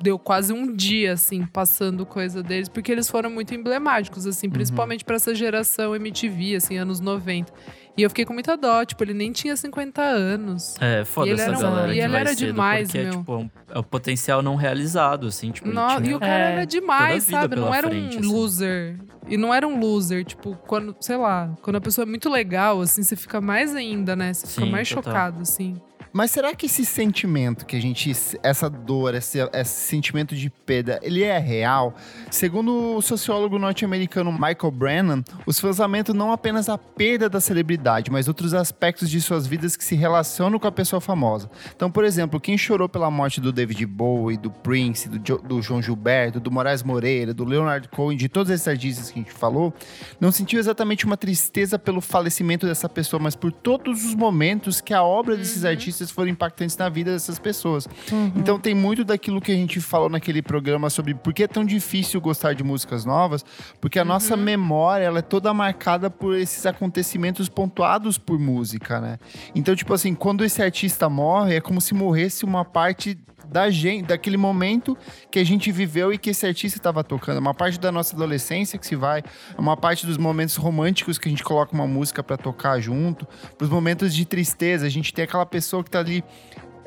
deu 0.00 0.18
quase 0.18 0.52
um 0.52 0.74
dia, 0.74 1.12
assim, 1.12 1.44
passando 1.44 2.06
coisa 2.06 2.42
deles, 2.42 2.68
porque 2.68 2.90
eles 2.92 3.08
foram 3.10 3.30
muito 3.30 3.54
emblemáticos, 3.54 4.26
assim, 4.26 4.48
principalmente 4.48 5.04
pra 5.04 5.16
essa 5.16 5.34
geração 5.34 5.94
MTV, 5.96 6.56
assim, 6.56 6.76
anos 6.76 7.00
90. 7.00 7.52
E 7.96 8.02
eu 8.02 8.08
fiquei 8.10 8.24
com 8.24 8.32
muita 8.32 8.56
dó, 8.56 8.84
tipo, 8.84 9.02
ele 9.02 9.12
nem 9.12 9.32
tinha 9.32 9.56
50 9.56 10.00
anos. 10.00 10.76
É, 10.80 11.04
foda 11.04 11.26
E 11.26 11.30
ele 11.32 11.40
essa 11.40 11.50
era 11.50 11.58
um- 11.58 11.62
galera 11.62 11.90
e 11.92 11.94
que 11.96 12.00
ele 12.00 12.16
era 12.16 12.28
cedo, 12.30 12.38
demais, 12.46 12.88
porque 12.88 12.98
meu. 13.02 13.08
é, 13.08 13.16
tipo, 13.16 13.36
um- 13.36 13.50
é 13.74 13.78
o 13.80 13.82
potencial 13.82 14.40
não 14.40 14.54
realizado, 14.54 15.26
assim, 15.26 15.50
tipo, 15.50 15.66
ele 15.66 15.74
No- 15.74 15.86
tinha- 15.96 16.10
e 16.10 16.14
o 16.14 16.20
cara 16.20 16.32
É, 16.32 16.52
era 16.52 16.64
demais, 16.64 17.24
sabe? 17.24 17.56
Não 17.56 17.74
era 17.74 17.88
frente, 17.88 18.16
um 18.16 18.20
assim. 18.20 18.28
loser. 18.32 18.96
E 19.26 19.36
não 19.36 19.52
era 19.52 19.66
um 19.66 19.80
loser, 19.80 20.24
tipo, 20.24 20.56
quando, 20.68 20.94
sei 21.00 21.16
lá, 21.16 21.52
quando 21.60 21.74
a 21.76 21.80
pessoa 21.80 22.04
é 22.04 22.06
muito 22.08 22.30
legal, 22.30 22.80
assim, 22.80 23.02
você 23.02 23.16
fica 23.16 23.40
mais 23.40 23.74
ainda, 23.74 24.14
né? 24.14 24.32
Você 24.32 24.46
fica 24.46 24.64
Sim, 24.64 24.70
mais 24.70 24.88
total. 24.88 25.02
chocado, 25.12 25.42
assim. 25.42 25.74
Mas 26.12 26.30
será 26.30 26.54
que 26.54 26.66
esse 26.66 26.84
sentimento 26.84 27.66
que 27.66 27.76
a 27.76 27.80
gente. 27.80 28.12
Essa 28.42 28.68
dor, 28.70 29.14
esse, 29.14 29.38
esse 29.52 29.80
sentimento 29.88 30.34
de 30.34 30.48
perda, 30.50 30.98
ele 31.02 31.22
é 31.22 31.38
real? 31.38 31.94
Segundo 32.30 32.96
o 32.96 33.02
sociólogo 33.02 33.58
norte-americano 33.58 34.32
Michael 34.32 34.70
Brennan, 34.72 35.24
fãs 35.58 35.78
lamentam 35.78 36.14
não 36.14 36.32
apenas 36.32 36.68
a 36.68 36.78
perda 36.78 37.28
da 37.28 37.40
celebridade, 37.40 38.10
mas 38.10 38.28
outros 38.28 38.54
aspectos 38.54 39.10
de 39.10 39.20
suas 39.20 39.46
vidas 39.46 39.76
que 39.76 39.84
se 39.84 39.94
relacionam 39.96 40.58
com 40.58 40.66
a 40.66 40.72
pessoa 40.72 41.00
famosa. 41.00 41.50
Então, 41.74 41.90
por 41.90 42.04
exemplo, 42.04 42.40
quem 42.40 42.56
chorou 42.56 42.88
pela 42.88 43.10
morte 43.10 43.40
do 43.40 43.52
David 43.52 43.84
Bowie, 43.86 44.36
do 44.36 44.50
Prince, 44.50 45.08
do, 45.08 45.18
Jo- 45.18 45.38
do 45.42 45.60
João 45.60 45.82
Gilberto, 45.82 46.38
do 46.38 46.50
Moraes 46.50 46.82
Moreira, 46.82 47.34
do 47.34 47.44
Leonard 47.44 47.88
Cohen, 47.88 48.16
de 48.16 48.28
todos 48.28 48.50
esses 48.50 48.68
artistas 48.68 49.10
que 49.10 49.18
a 49.18 49.22
gente 49.22 49.32
falou, 49.34 49.74
não 50.20 50.30
sentiu 50.30 50.60
exatamente 50.60 51.04
uma 51.04 51.16
tristeza 51.16 51.78
pelo 51.78 52.00
falecimento 52.00 52.66
dessa 52.66 52.88
pessoa, 52.88 53.20
mas 53.20 53.34
por 53.34 53.50
todos 53.50 54.04
os 54.04 54.14
momentos 54.14 54.80
que 54.80 54.94
a 54.94 55.02
obra 55.02 55.36
desses 55.36 55.64
artistas 55.64 55.97
artistas 55.98 56.10
foram 56.10 56.30
impactantes 56.30 56.76
na 56.76 56.88
vida 56.88 57.12
dessas 57.12 57.38
pessoas. 57.38 57.86
Uhum. 58.10 58.32
Então 58.36 58.58
tem 58.58 58.74
muito 58.74 59.04
daquilo 59.04 59.40
que 59.40 59.52
a 59.52 59.54
gente 59.54 59.80
falou 59.80 60.08
naquele 60.08 60.40
programa 60.40 60.88
sobre 60.90 61.14
por 61.14 61.32
que 61.32 61.42
é 61.42 61.48
tão 61.48 61.64
difícil 61.64 62.20
gostar 62.20 62.54
de 62.54 62.62
músicas 62.62 63.04
novas, 63.04 63.44
porque 63.80 63.98
a 63.98 64.02
uhum. 64.02 64.08
nossa 64.08 64.36
memória 64.36 65.04
ela 65.04 65.18
é 65.18 65.22
toda 65.22 65.52
marcada 65.52 66.08
por 66.08 66.36
esses 66.36 66.64
acontecimentos 66.66 67.48
pontuados 67.48 68.16
por 68.16 68.38
música, 68.38 69.00
né? 69.00 69.18
Então, 69.54 69.74
tipo 69.74 69.92
assim, 69.92 70.14
quando 70.14 70.44
esse 70.44 70.62
artista 70.62 71.08
morre, 71.08 71.56
é 71.56 71.60
como 71.60 71.80
se 71.80 71.94
morresse 71.94 72.44
uma 72.44 72.64
parte 72.64 73.18
da 73.48 73.70
gente, 73.70 74.06
daquele 74.06 74.36
momento 74.36 74.96
que 75.30 75.38
a 75.38 75.44
gente 75.44 75.72
viveu 75.72 76.12
e 76.12 76.18
que 76.18 76.30
esse 76.30 76.46
artista 76.46 76.78
estava 76.78 77.02
tocando. 77.02 77.36
É 77.36 77.40
uma 77.40 77.54
parte 77.54 77.78
da 77.78 77.90
nossa 77.90 78.14
adolescência 78.14 78.78
que 78.78 78.86
se 78.86 78.96
vai, 78.96 79.20
é 79.20 79.60
uma 79.60 79.76
parte 79.76 80.06
dos 80.06 80.16
momentos 80.16 80.56
românticos 80.56 81.18
que 81.18 81.28
a 81.28 81.30
gente 81.30 81.44
coloca 81.44 81.72
uma 81.74 81.86
música 81.86 82.22
para 82.22 82.36
tocar 82.36 82.80
junto, 82.80 83.26
os 83.60 83.68
momentos 83.68 84.14
de 84.14 84.24
tristeza, 84.24 84.86
a 84.86 84.90
gente 84.90 85.12
tem 85.12 85.24
aquela 85.24 85.46
pessoa 85.46 85.82
que 85.82 85.90
tá 85.90 86.00
ali 86.00 86.22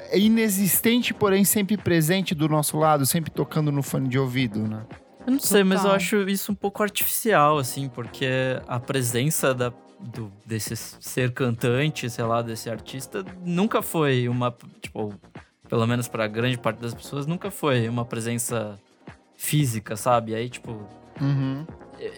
é 0.10 0.20
inexistente, 0.20 1.14
porém 1.14 1.46
sempre 1.46 1.78
presente 1.78 2.36
do 2.36 2.50
nosso 2.50 2.78
lado, 2.78 3.06
sempre 3.06 3.32
tocando 3.32 3.72
no 3.72 3.82
fone 3.82 4.10
de 4.10 4.20
ouvido, 4.20 4.60
né? 4.68 4.86
Eu 5.26 5.34
não 5.34 5.40
sei, 5.40 5.64
mas 5.64 5.86
eu 5.86 5.92
acho 5.92 6.28
isso 6.28 6.52
um 6.52 6.56
pouco 6.56 6.82
artificial, 6.82 7.58
assim, 7.58 7.88
porque 7.88 8.26
a 8.68 8.80
presença 8.80 9.54
da, 9.54 9.72
do, 10.00 10.32
desse 10.46 10.76
ser 10.76 11.32
cantante, 11.32 12.10
sei 12.10 12.26
lá, 12.26 12.42
desse 12.42 12.70
artista, 12.70 13.24
nunca 13.46 13.82
foi 13.82 14.28
uma. 14.28 14.54
Tipo, 14.82 15.14
pelo 15.72 15.88
menos 15.88 16.10
para 16.10 16.28
grande 16.28 16.58
parte 16.58 16.82
das 16.82 16.94
pessoas, 16.94 17.26
nunca 17.26 17.50
foi 17.50 17.88
uma 17.88 18.04
presença 18.04 18.78
física, 19.38 19.96
sabe? 19.96 20.36
Aí, 20.36 20.50
tipo. 20.50 20.86
Uhum. 21.22 21.66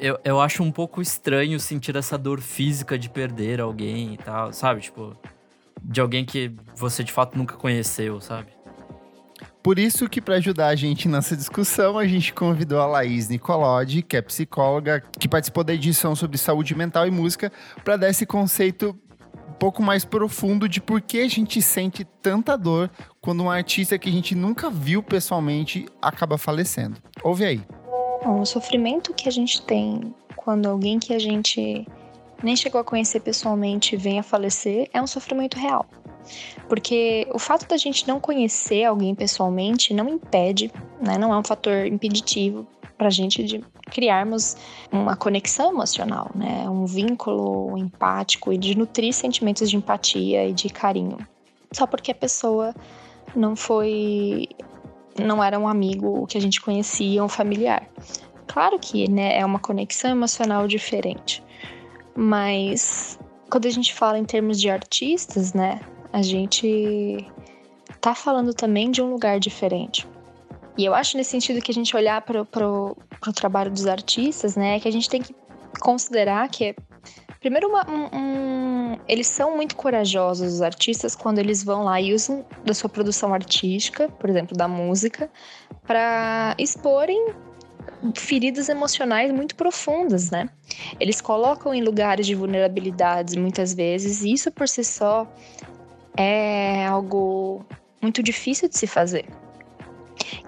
Eu, 0.02 0.20
eu 0.24 0.42
acho 0.42 0.64
um 0.64 0.72
pouco 0.72 1.04
estranho 1.04 1.60
sentir 1.60 1.96
essa 1.96 2.18
dor 2.18 2.42
física 2.42 2.98
de 2.98 3.12
perder 3.12 3.62
alguém 3.62 4.16
e 4.16 4.18
tal, 4.18 4.52
sabe? 4.52 4.82
Tipo, 4.82 5.16
de 5.84 6.02
alguém 6.02 6.26
que 6.26 6.52
você 6.76 7.04
de 7.04 7.12
fato 7.12 7.38
nunca 7.38 7.56
conheceu, 7.56 8.20
sabe? 8.20 8.48
Por 9.62 9.78
isso 9.78 10.10
que 10.10 10.20
para 10.20 10.36
ajudar 10.36 10.68
a 10.68 10.76
gente 10.76 11.08
nessa 11.08 11.38
discussão, 11.38 11.98
a 11.98 12.08
gente 12.08 12.34
convidou 12.34 12.82
a 12.82 12.88
Laís 12.88 13.30
Nicolodi, 13.30 14.02
que 14.02 14.18
é 14.18 14.22
psicóloga, 14.22 15.04
que 15.20 15.30
participou 15.30 15.64
da 15.64 15.74
edição 15.74 16.16
sobre 16.16 16.38
saúde 16.38 16.76
mental 16.76 17.08
e 17.08 17.12
música, 17.12 17.52
para 17.84 17.98
dar 17.98 18.10
esse 18.10 18.26
conceito 18.26 18.98
pouco 19.64 19.82
mais 19.82 20.04
profundo 20.04 20.68
de 20.68 20.82
por 20.82 21.00
que 21.00 21.22
a 21.22 21.30
gente 21.30 21.62
sente 21.62 22.04
tanta 22.04 22.58
dor 22.58 22.92
quando 23.22 23.44
um 23.44 23.50
artista 23.50 23.98
que 23.98 24.10
a 24.10 24.12
gente 24.12 24.36
nunca 24.36 24.70
viu 24.70 25.02
pessoalmente 25.02 25.86
acaba 26.02 26.38
falecendo. 26.38 27.02
Ouve 27.24 27.46
aí. 27.46 27.62
Bom, 28.22 28.42
o 28.42 28.46
sofrimento 28.46 29.14
que 29.14 29.30
a 29.30 29.32
gente 29.32 29.62
tem 29.62 30.14
quando 30.36 30.66
alguém 30.66 31.00
que 31.00 31.14
a 31.14 31.20
gente 31.20 31.88
nem 32.44 32.58
chegou 32.58 32.82
a 32.82 32.84
conhecer 32.84 33.22
pessoalmente 33.22 33.96
vem 33.96 34.20
a 34.20 34.24
falecer 34.24 34.90
é 34.94 35.02
um 35.02 35.08
sofrimento 35.08 35.58
real. 35.58 35.86
Porque 36.68 37.26
o 37.34 37.40
fato 37.40 37.66
da 37.66 37.78
gente 37.78 38.06
não 38.06 38.20
conhecer 38.20 38.84
alguém 38.84 39.16
pessoalmente 39.16 39.94
não 39.94 40.10
impede, 40.10 40.70
né, 41.00 41.18
não 41.18 41.34
é 41.34 41.38
um 41.38 41.44
fator 41.44 41.86
impeditivo 41.86 42.68
para 42.98 43.08
a 43.08 43.12
gente 43.12 43.44
de 43.44 43.64
criarmos 43.92 44.56
uma 44.92 45.16
conexão 45.16 45.72
emocional, 45.72 46.32
né? 46.36 46.70
Um 46.70 46.86
vínculo 46.86 47.78
empático 47.78 48.54
e 48.54 48.58
de 48.58 48.78
nutrir 48.78 49.14
sentimentos 49.14 49.70
de 49.70 49.78
empatia 49.78 50.48
e 50.48 50.54
de 50.54 50.70
carinho. 50.70 51.18
Só 51.72 51.88
porque 51.88 52.12
a 52.12 52.16
pessoa 52.16 52.74
não 53.36 53.56
foi 53.56 54.48
não 55.20 55.44
era 55.44 55.60
um 55.60 55.68
amigo 55.68 56.26
que 56.28 56.38
a 56.38 56.42
gente 56.42 56.60
conhecia, 56.60 57.24
um 57.24 57.30
familiar. 57.30 57.88
Claro 58.48 58.80
que, 58.80 59.10
né, 59.10 59.38
é 59.38 59.46
uma 59.46 59.60
conexão 59.60 60.12
emocional 60.12 60.68
diferente. 60.68 61.44
Mas 62.16 63.20
quando 63.50 63.68
a 63.68 63.70
gente 63.70 63.94
fala 63.94 64.18
em 64.18 64.26
termos 64.26 64.60
de 64.60 64.70
artistas, 64.70 65.54
né, 65.54 65.80
a 66.12 66.22
gente 66.22 67.28
tá 68.02 68.14
falando 68.14 68.54
também 68.54 68.92
de 68.92 69.02
um 69.02 69.12
lugar 69.12 69.40
diferente. 69.40 70.08
E 70.78 70.86
eu 70.86 70.94
acho 70.94 71.18
nesse 71.18 71.32
sentido 71.32 71.62
que 71.62 71.72
a 71.72 71.74
gente 71.74 71.96
olhar 71.96 72.22
para 72.22 72.42
o 72.42 72.96
trabalho 73.36 73.70
dos 73.70 73.86
artistas, 73.86 74.56
né, 74.56 74.80
que 74.80 74.88
a 74.88 74.92
gente 74.92 75.10
tem 75.10 75.22
que 75.22 75.36
considerar 75.80 76.48
que 76.50 76.76
primeiro 77.40 77.68
uma, 77.68 77.86
um, 77.90 78.18
um, 78.18 79.00
eles 79.08 79.28
são 79.28 79.56
muito 79.56 79.76
corajosos 79.76 80.54
os 80.54 80.62
artistas 80.62 81.16
quando 81.16 81.40
eles 81.40 81.64
vão 81.64 81.84
lá 81.84 82.00
e 82.00 82.14
usam 82.14 82.46
da 82.66 82.74
sua 82.74 82.90
produção 82.90 83.34
artística, 83.34 84.08
por 84.08 84.30
exemplo, 84.30 84.56
da 84.56 84.68
música, 84.68 85.30
para 85.86 86.56
exporem 86.58 87.34
feridas 88.16 88.70
emocionais 88.70 89.32
muito 89.32 89.56
profundas, 89.56 90.32
né? 90.32 90.50
Eles 91.00 91.22
colocam 91.22 91.74
em 91.74 91.84
lugares 91.84 92.26
de 92.26 92.34
vulnerabilidades 92.34 93.36
muitas 93.36 93.74
vezes, 93.74 94.24
e 94.24 94.32
isso 94.32 94.52
por 94.52 94.68
si 94.68 94.84
só 94.84 95.28
é 96.16 96.86
algo 96.86 97.66
muito 98.02 98.24
difícil 98.24 98.70
de 98.70 98.78
se 98.78 98.88
fazer. 98.88 99.26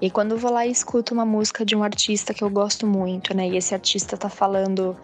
E 0.01 0.09
quando 0.09 0.31
eu 0.33 0.37
vou 0.37 0.51
lá 0.51 0.65
e 0.65 0.71
escuto 0.71 1.13
uma 1.13 1.25
música 1.25 1.65
de 1.65 1.75
um 1.75 1.83
artista 1.83 2.33
que 2.33 2.43
eu 2.43 2.49
gosto 2.49 2.85
muito, 2.85 3.35
né? 3.35 3.47
E 3.47 3.57
esse 3.57 3.73
artista 3.73 4.17
tá 4.17 4.29
falando 4.29 4.95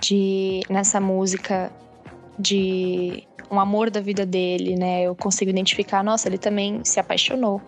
de 0.00 0.60
nessa 0.68 1.00
música 1.00 1.72
de 2.38 3.26
um 3.50 3.60
amor 3.60 3.90
da 3.90 4.00
vida 4.00 4.26
dele, 4.26 4.76
né? 4.76 5.02
Eu 5.02 5.14
consigo 5.14 5.50
identificar, 5.50 6.02
nossa, 6.02 6.28
ele 6.28 6.38
também 6.38 6.80
se 6.84 6.98
apaixonou. 6.98 7.60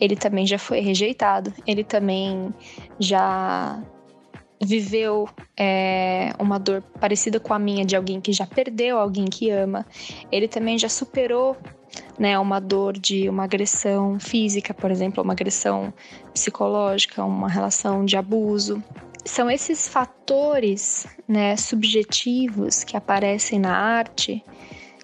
Ele 0.00 0.16
também 0.16 0.46
já 0.46 0.58
foi 0.58 0.80
rejeitado. 0.80 1.52
Ele 1.66 1.84
também 1.84 2.52
já 2.98 3.80
viveu 4.60 5.28
é, 5.56 6.32
uma 6.38 6.58
dor 6.58 6.82
parecida 7.00 7.38
com 7.38 7.54
a 7.54 7.58
minha 7.58 7.84
de 7.84 7.94
alguém 7.94 8.20
que 8.20 8.32
já 8.32 8.46
perdeu 8.46 8.98
alguém 8.98 9.26
que 9.26 9.50
ama. 9.50 9.86
Ele 10.30 10.48
também 10.48 10.78
já 10.78 10.88
superou 10.88 11.56
né, 12.18 12.38
uma 12.38 12.60
dor 12.60 12.94
de 12.94 13.28
uma 13.28 13.44
agressão 13.44 14.18
física, 14.18 14.74
por 14.74 14.90
exemplo, 14.90 15.22
uma 15.22 15.32
agressão 15.32 15.92
psicológica, 16.32 17.24
uma 17.24 17.48
relação 17.48 18.04
de 18.04 18.16
abuso. 18.16 18.82
São 19.24 19.50
esses 19.50 19.88
fatores 19.88 21.06
né, 21.26 21.56
subjetivos 21.56 22.82
que 22.82 22.96
aparecem 22.96 23.58
na 23.58 23.76
arte, 23.76 24.42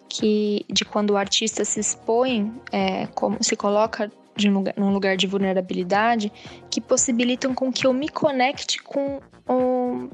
que 0.09 0.65
de 0.71 0.85
quando 0.85 1.11
o 1.11 1.17
artista 1.17 1.65
se 1.65 1.81
expõe, 1.81 2.53
é, 2.73 3.07
como 3.09 3.43
se 3.43 3.57
coloca 3.57 4.11
de 4.37 4.49
um 4.49 4.55
lugar, 4.55 4.75
num 4.77 4.93
lugar 4.93 5.17
de 5.17 5.27
vulnerabilidade, 5.27 6.33
que 6.71 6.81
possibilitam 6.81 7.55
com 7.55 7.73
que 7.73 7.87
eu 7.87 7.93
me 7.93 8.09
conecte 8.09 8.83
com 8.83 9.21
um, 9.49 10.09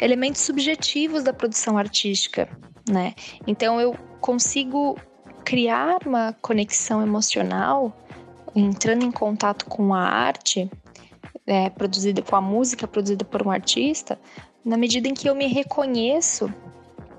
elementos 0.00 0.40
subjetivos 0.40 1.22
da 1.22 1.32
produção 1.32 1.78
artística, 1.78 2.48
né? 2.88 3.14
Então 3.46 3.80
eu 3.80 3.94
consigo 4.20 4.96
criar 5.44 5.98
uma 6.06 6.32
conexão 6.42 7.02
emocional, 7.02 7.96
entrando 8.54 9.04
em 9.04 9.12
contato 9.12 9.66
com 9.66 9.94
a 9.94 10.02
arte 10.02 10.68
é, 11.46 11.70
produzida, 11.70 12.22
com 12.22 12.34
a 12.34 12.40
música 12.40 12.88
produzida 12.88 13.24
por 13.24 13.46
um 13.46 13.50
artista, 13.50 14.18
na 14.64 14.76
medida 14.76 15.08
em 15.08 15.14
que 15.14 15.28
eu 15.28 15.34
me 15.34 15.46
reconheço 15.46 16.52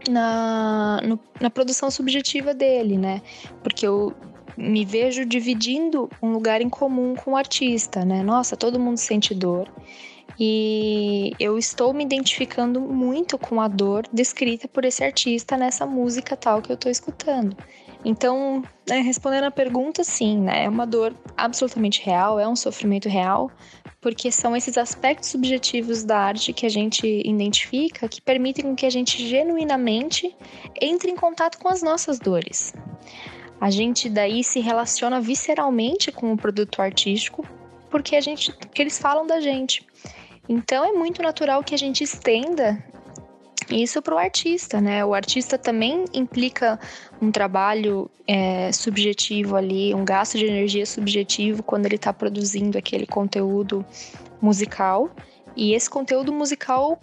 na, 0.09 1.01
no, 1.03 1.19
na 1.39 1.49
produção 1.49 1.89
subjetiva 1.89 2.53
dele, 2.53 2.97
né? 2.97 3.21
Porque 3.63 3.87
eu 3.87 4.13
me 4.57 4.83
vejo 4.83 5.25
dividindo 5.25 6.09
um 6.21 6.31
lugar 6.31 6.61
em 6.61 6.69
comum 6.69 7.15
com 7.15 7.31
o 7.31 7.37
artista, 7.37 8.03
né? 8.03 8.23
Nossa, 8.23 8.57
todo 8.57 8.79
mundo 8.79 8.97
sente 8.97 9.35
dor. 9.35 9.69
E 10.39 11.31
eu 11.39 11.57
estou 11.57 11.93
me 11.93 12.03
identificando 12.03 12.79
muito 12.79 13.37
com 13.37 13.59
a 13.61 13.67
dor 13.67 14.05
descrita 14.11 14.67
por 14.67 14.85
esse 14.85 15.03
artista 15.03 15.57
nessa 15.57 15.85
música 15.85 16.35
tal 16.35 16.61
que 16.61 16.71
eu 16.71 16.75
estou 16.75 16.91
escutando. 16.91 17.55
Então, 18.05 18.63
né, 18.87 18.99
respondendo 18.99 19.45
a 19.45 19.51
pergunta, 19.51 20.03
sim, 20.03 20.37
né, 20.37 20.65
é 20.65 20.69
uma 20.69 20.85
dor 20.85 21.15
absolutamente 21.35 22.03
real, 22.03 22.39
é 22.39 22.47
um 22.47 22.55
sofrimento 22.55 23.09
real, 23.09 23.51
porque 23.99 24.31
são 24.31 24.55
esses 24.55 24.77
aspectos 24.77 25.29
subjetivos 25.29 26.03
da 26.03 26.19
arte 26.19 26.53
que 26.53 26.65
a 26.65 26.69
gente 26.69 27.05
identifica 27.25 28.07
que 28.07 28.21
permitem 28.21 28.75
que 28.75 28.85
a 28.85 28.89
gente 28.89 29.27
genuinamente 29.27 30.35
entre 30.79 31.09
em 31.09 31.15
contato 31.15 31.57
com 31.57 31.67
as 31.67 31.81
nossas 31.81 32.19
dores. 32.19 32.73
A 33.59 33.69
gente 33.69 34.09
daí 34.09 34.43
se 34.43 34.59
relaciona 34.59 35.19
visceralmente 35.19 36.11
com 36.11 36.31
o 36.31 36.37
produto 36.37 36.81
artístico 36.81 37.45
porque 37.89 38.15
a 38.15 38.21
gente, 38.21 38.53
porque 38.53 38.81
eles 38.81 38.97
falam 38.97 39.25
da 39.25 39.39
gente. 39.39 39.85
Então 40.47 40.85
é 40.85 40.91
muito 40.91 41.21
natural 41.21 41.63
que 41.63 41.75
a 41.75 41.77
gente 41.77 42.03
estenda 42.03 42.83
isso 43.69 44.01
para 44.01 44.15
o 44.15 44.17
artista, 44.17 44.79
né? 44.79 45.03
O 45.03 45.13
artista 45.13 45.57
também 45.57 46.05
implica 46.13 46.79
um 47.21 47.31
trabalho 47.31 48.09
é, 48.25 48.71
subjetivo 48.71 49.55
ali, 49.55 49.93
um 49.93 50.05
gasto 50.05 50.37
de 50.37 50.45
energia 50.45 50.85
subjetivo 50.85 51.63
quando 51.63 51.85
ele 51.85 51.95
está 51.95 52.13
produzindo 52.13 52.77
aquele 52.77 53.05
conteúdo 53.05 53.85
musical. 54.41 55.09
E 55.55 55.73
esse 55.73 55.89
conteúdo 55.89 56.31
musical, 56.31 56.99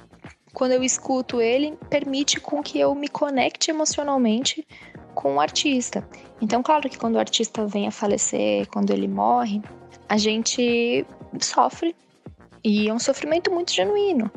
quando 0.54 0.72
eu 0.72 0.82
escuto 0.82 1.40
ele, 1.40 1.76
permite 1.90 2.40
com 2.40 2.62
que 2.62 2.78
eu 2.78 2.94
me 2.94 3.08
conecte 3.08 3.70
emocionalmente 3.70 4.66
com 5.14 5.36
o 5.36 5.40
artista. 5.40 6.06
Então, 6.44 6.62
claro 6.62 6.90
que 6.90 6.98
quando 6.98 7.14
o 7.14 7.18
artista 7.18 7.66
vem 7.66 7.86
a 7.86 7.90
falecer, 7.90 8.66
quando 8.66 8.90
ele 8.90 9.08
morre, 9.08 9.62
a 10.06 10.18
gente 10.18 11.06
sofre 11.40 11.96
e 12.62 12.86
é 12.86 12.92
um 12.92 12.98
sofrimento 12.98 13.50
muito 13.50 13.72
genuíno. 13.72 14.30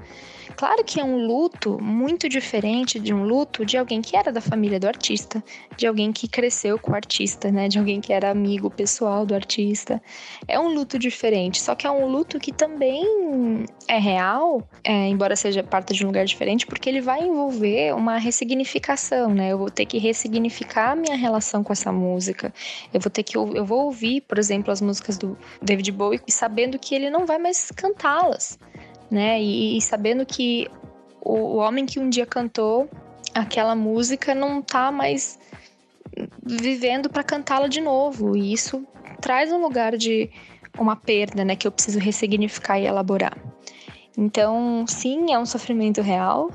Claro 0.57 0.83
que 0.83 0.99
é 0.99 1.03
um 1.03 1.27
luto 1.27 1.77
muito 1.79 2.27
diferente 2.27 2.99
de 2.99 3.13
um 3.13 3.23
luto 3.23 3.63
de 3.63 3.77
alguém 3.77 4.01
que 4.01 4.17
era 4.17 4.31
da 4.31 4.41
família 4.41 4.79
do 4.79 4.87
artista, 4.87 5.43
de 5.77 5.85
alguém 5.85 6.11
que 6.11 6.27
cresceu 6.27 6.79
com 6.79 6.93
o 6.93 6.95
artista, 6.95 7.51
né? 7.51 7.67
De 7.67 7.77
alguém 7.77 8.01
que 8.01 8.11
era 8.11 8.31
amigo 8.31 8.67
pessoal 8.67 9.23
do 9.23 9.35
artista. 9.35 10.01
É 10.47 10.59
um 10.59 10.69
luto 10.69 10.97
diferente, 10.97 11.61
só 11.61 11.75
que 11.75 11.85
é 11.85 11.91
um 11.91 12.07
luto 12.07 12.39
que 12.39 12.51
também 12.51 13.65
é 13.87 13.99
real, 13.99 14.67
é, 14.83 15.07
embora 15.07 15.35
seja 15.35 15.61
parte 15.61 15.93
de 15.93 16.03
um 16.03 16.07
lugar 16.07 16.25
diferente, 16.25 16.65
porque 16.65 16.89
ele 16.89 17.01
vai 17.01 17.21
envolver 17.21 17.93
uma 17.93 18.17
ressignificação, 18.17 19.29
né? 19.35 19.51
Eu 19.51 19.59
vou 19.59 19.69
ter 19.69 19.85
que 19.85 19.99
ressignificar 19.99 20.93
a 20.93 20.95
minha 20.95 21.15
relação 21.15 21.63
com 21.63 21.71
essa 21.71 21.91
música. 21.91 22.51
Eu 22.91 22.99
vou 22.99 23.11
ter 23.11 23.21
que 23.21 23.37
eu 23.37 23.63
vou 23.63 23.85
ouvir, 23.85 24.21
por 24.21 24.39
exemplo, 24.39 24.73
as 24.73 24.81
músicas 24.81 25.19
do 25.19 25.37
David 25.61 25.91
Bowie 25.91 26.19
sabendo 26.27 26.79
que 26.79 26.95
ele 26.95 27.11
não 27.11 27.27
vai 27.27 27.37
mais 27.37 27.69
cantá-las 27.75 28.57
né? 29.09 29.41
E, 29.41 29.77
e 29.77 29.81
sabendo 29.81 30.25
que 30.25 30.67
o, 31.21 31.33
o, 31.33 31.55
homem 31.57 31.85
que 31.85 31.99
um 31.99 32.09
dia 32.09 32.25
cantou 32.25 32.89
aquela 33.33 33.75
música 33.75 34.33
não 34.33 34.61
tá 34.61 34.91
mais 34.91 35.39
vivendo 36.43 37.09
para 37.09 37.23
cantá-la 37.23 37.67
de 37.67 37.81
novo. 37.81 38.35
E 38.35 38.53
isso 38.53 38.85
traz 39.21 39.51
um 39.51 39.61
lugar 39.61 39.95
de 39.97 40.29
uma 40.77 40.95
perda, 40.95 41.43
né? 41.43 41.55
Que 41.55 41.67
eu 41.67 41.71
preciso 41.71 41.99
ressignificar 41.99 42.79
e 42.79 42.85
elaborar. 42.85 43.37
Então, 44.17 44.85
sim, 44.87 45.31
é 45.31 45.37
um 45.37 45.45
sofrimento 45.45 46.01
real. 46.01 46.49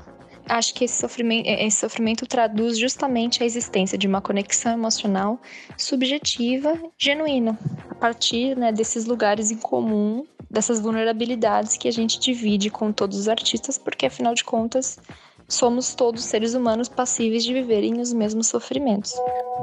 Acho 0.47 0.73
que 0.73 0.83
esse 0.83 0.99
sofrimento, 0.99 1.47
esse 1.47 1.77
sofrimento 1.77 2.25
traduz 2.27 2.77
justamente 2.77 3.41
a 3.41 3.45
existência 3.45 3.97
de 3.97 4.07
uma 4.07 4.21
conexão 4.21 4.73
emocional 4.73 5.41
subjetiva, 5.77 6.77
genuína, 6.97 7.57
a 7.89 7.95
partir 7.95 8.57
né, 8.57 8.71
desses 8.71 9.05
lugares 9.05 9.51
em 9.51 9.57
comum 9.57 10.25
dessas 10.49 10.79
vulnerabilidades 10.79 11.77
que 11.77 11.87
a 11.87 11.91
gente 11.91 12.19
divide 12.19 12.69
com 12.69 12.91
todos 12.91 13.17
os 13.17 13.27
artistas, 13.27 13.77
porque 13.77 14.05
afinal 14.05 14.35
de 14.35 14.43
contas 14.43 14.99
somos 15.47 15.95
todos 15.95 16.23
seres 16.23 16.53
humanos 16.53 16.89
passíveis 16.89 17.43
de 17.43 17.53
viverem 17.53 17.99
os 17.99 18.13
mesmos 18.13 18.47
sofrimentos. 18.47 19.13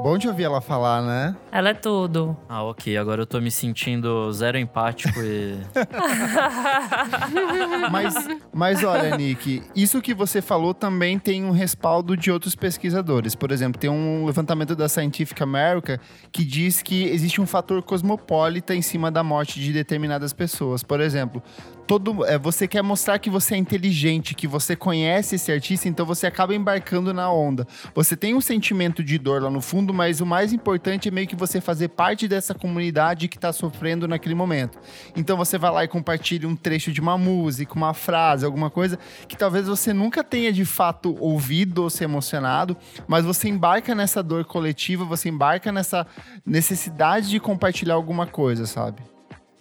Bom 0.01 0.17
de 0.17 0.27
ouvir 0.27 0.45
ela 0.45 0.61
falar, 0.61 1.03
né? 1.03 1.35
Ela 1.51 1.69
é 1.69 1.73
tudo. 1.75 2.35
Ah, 2.49 2.63
ok. 2.63 2.97
Agora 2.97 3.21
eu 3.21 3.25
tô 3.25 3.39
me 3.39 3.51
sentindo 3.51 4.31
zero 4.33 4.57
empático 4.57 5.19
e. 5.19 5.57
mas, 7.91 8.15
mas 8.51 8.83
olha, 8.83 9.15
Nick, 9.15 9.61
isso 9.75 10.01
que 10.01 10.13
você 10.13 10.41
falou 10.41 10.73
também 10.73 11.19
tem 11.19 11.43
um 11.43 11.51
respaldo 11.51 12.17
de 12.17 12.31
outros 12.31 12.55
pesquisadores. 12.55 13.35
Por 13.35 13.51
exemplo, 13.51 13.79
tem 13.79 13.91
um 13.91 14.25
levantamento 14.25 14.75
da 14.75 14.89
Scientific 14.89 15.41
America 15.43 15.99
que 16.31 16.43
diz 16.43 16.81
que 16.81 17.03
existe 17.03 17.39
um 17.39 17.45
fator 17.45 17.83
cosmopolita 17.83 18.73
em 18.73 18.81
cima 18.81 19.11
da 19.11 19.23
morte 19.23 19.59
de 19.59 19.71
determinadas 19.71 20.33
pessoas. 20.33 20.81
Por 20.81 20.99
exemplo, 20.99 21.43
todo, 21.91 22.23
é, 22.25 22.37
você 22.37 22.69
quer 22.69 22.81
mostrar 22.81 23.19
que 23.19 23.29
você 23.29 23.53
é 23.53 23.57
inteligente, 23.57 24.33
que 24.33 24.47
você 24.47 24.77
conhece 24.77 25.35
esse 25.35 25.51
artista, 25.51 25.89
então 25.89 26.05
você 26.05 26.25
acaba 26.25 26.55
embarcando 26.55 27.13
na 27.13 27.29
onda. 27.29 27.67
Você 27.93 28.15
tem 28.15 28.33
um 28.33 28.39
sentimento 28.39 29.03
de 29.03 29.17
dor 29.17 29.41
lá 29.43 29.49
no 29.49 29.59
fundo, 29.59 29.93
mas 29.93 30.21
o 30.21 30.25
mais 30.25 30.53
importante 30.53 31.09
é 31.09 31.11
meio 31.11 31.27
que 31.27 31.35
você 31.35 31.59
fazer 31.59 31.89
parte 31.89 32.29
dessa 32.29 32.55
comunidade 32.55 33.27
que 33.27 33.35
está 33.35 33.51
sofrendo 33.51 34.07
naquele 34.07 34.33
momento. 34.33 34.79
Então 35.17 35.35
você 35.35 35.57
vai 35.57 35.69
lá 35.69 35.83
e 35.83 35.87
compartilha 35.89 36.47
um 36.47 36.55
trecho 36.55 36.93
de 36.93 37.01
uma 37.01 37.17
música, 37.17 37.73
uma 37.75 37.93
frase, 37.93 38.45
alguma 38.45 38.69
coisa 38.69 38.97
que 39.27 39.35
talvez 39.35 39.67
você 39.67 39.91
nunca 39.91 40.23
tenha 40.23 40.53
de 40.53 40.63
fato 40.63 41.17
ouvido 41.19 41.83
ou 41.83 41.89
se 41.89 42.05
emocionado, 42.05 42.77
mas 43.05 43.25
você 43.25 43.49
embarca 43.49 43.93
nessa 43.93 44.23
dor 44.23 44.45
coletiva, 44.45 45.03
você 45.03 45.27
embarca 45.27 45.73
nessa 45.73 46.07
necessidade 46.45 47.29
de 47.29 47.37
compartilhar 47.37 47.95
alguma 47.95 48.25
coisa, 48.25 48.65
sabe? 48.65 49.10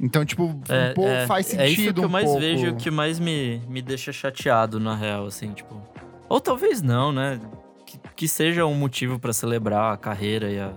Então, 0.01 0.25
tipo, 0.25 0.59
é, 0.69 0.95
pô, 0.95 1.07
é, 1.07 1.27
faz 1.27 1.47
sentido. 1.47 1.63
É 1.63 1.69
isso 1.69 1.93
que 1.93 2.01
eu 2.01 2.05
um 2.05 2.09
mais 2.09 2.25
pouco. 2.25 2.41
vejo, 2.41 2.75
que 2.77 2.91
mais 2.91 3.19
me, 3.19 3.59
me 3.69 3.83
deixa 3.83 4.13
chateado, 4.13 4.81
na 4.81 4.95
real, 4.97 5.27
assim, 5.27 5.53
tipo. 5.53 5.81
Ou 6.29 6.41
talvez 6.41 6.81
não, 6.81 7.13
né? 7.13 7.39
Que, 7.85 7.99
que 8.17 8.29
seja 8.29 8.65
um 8.65 8.75
motivo 8.75 9.19
para 9.19 9.33
celebrar 9.33 9.93
a 9.93 9.97
carreira 9.99 10.51
e 10.51 10.59
a, 10.59 10.73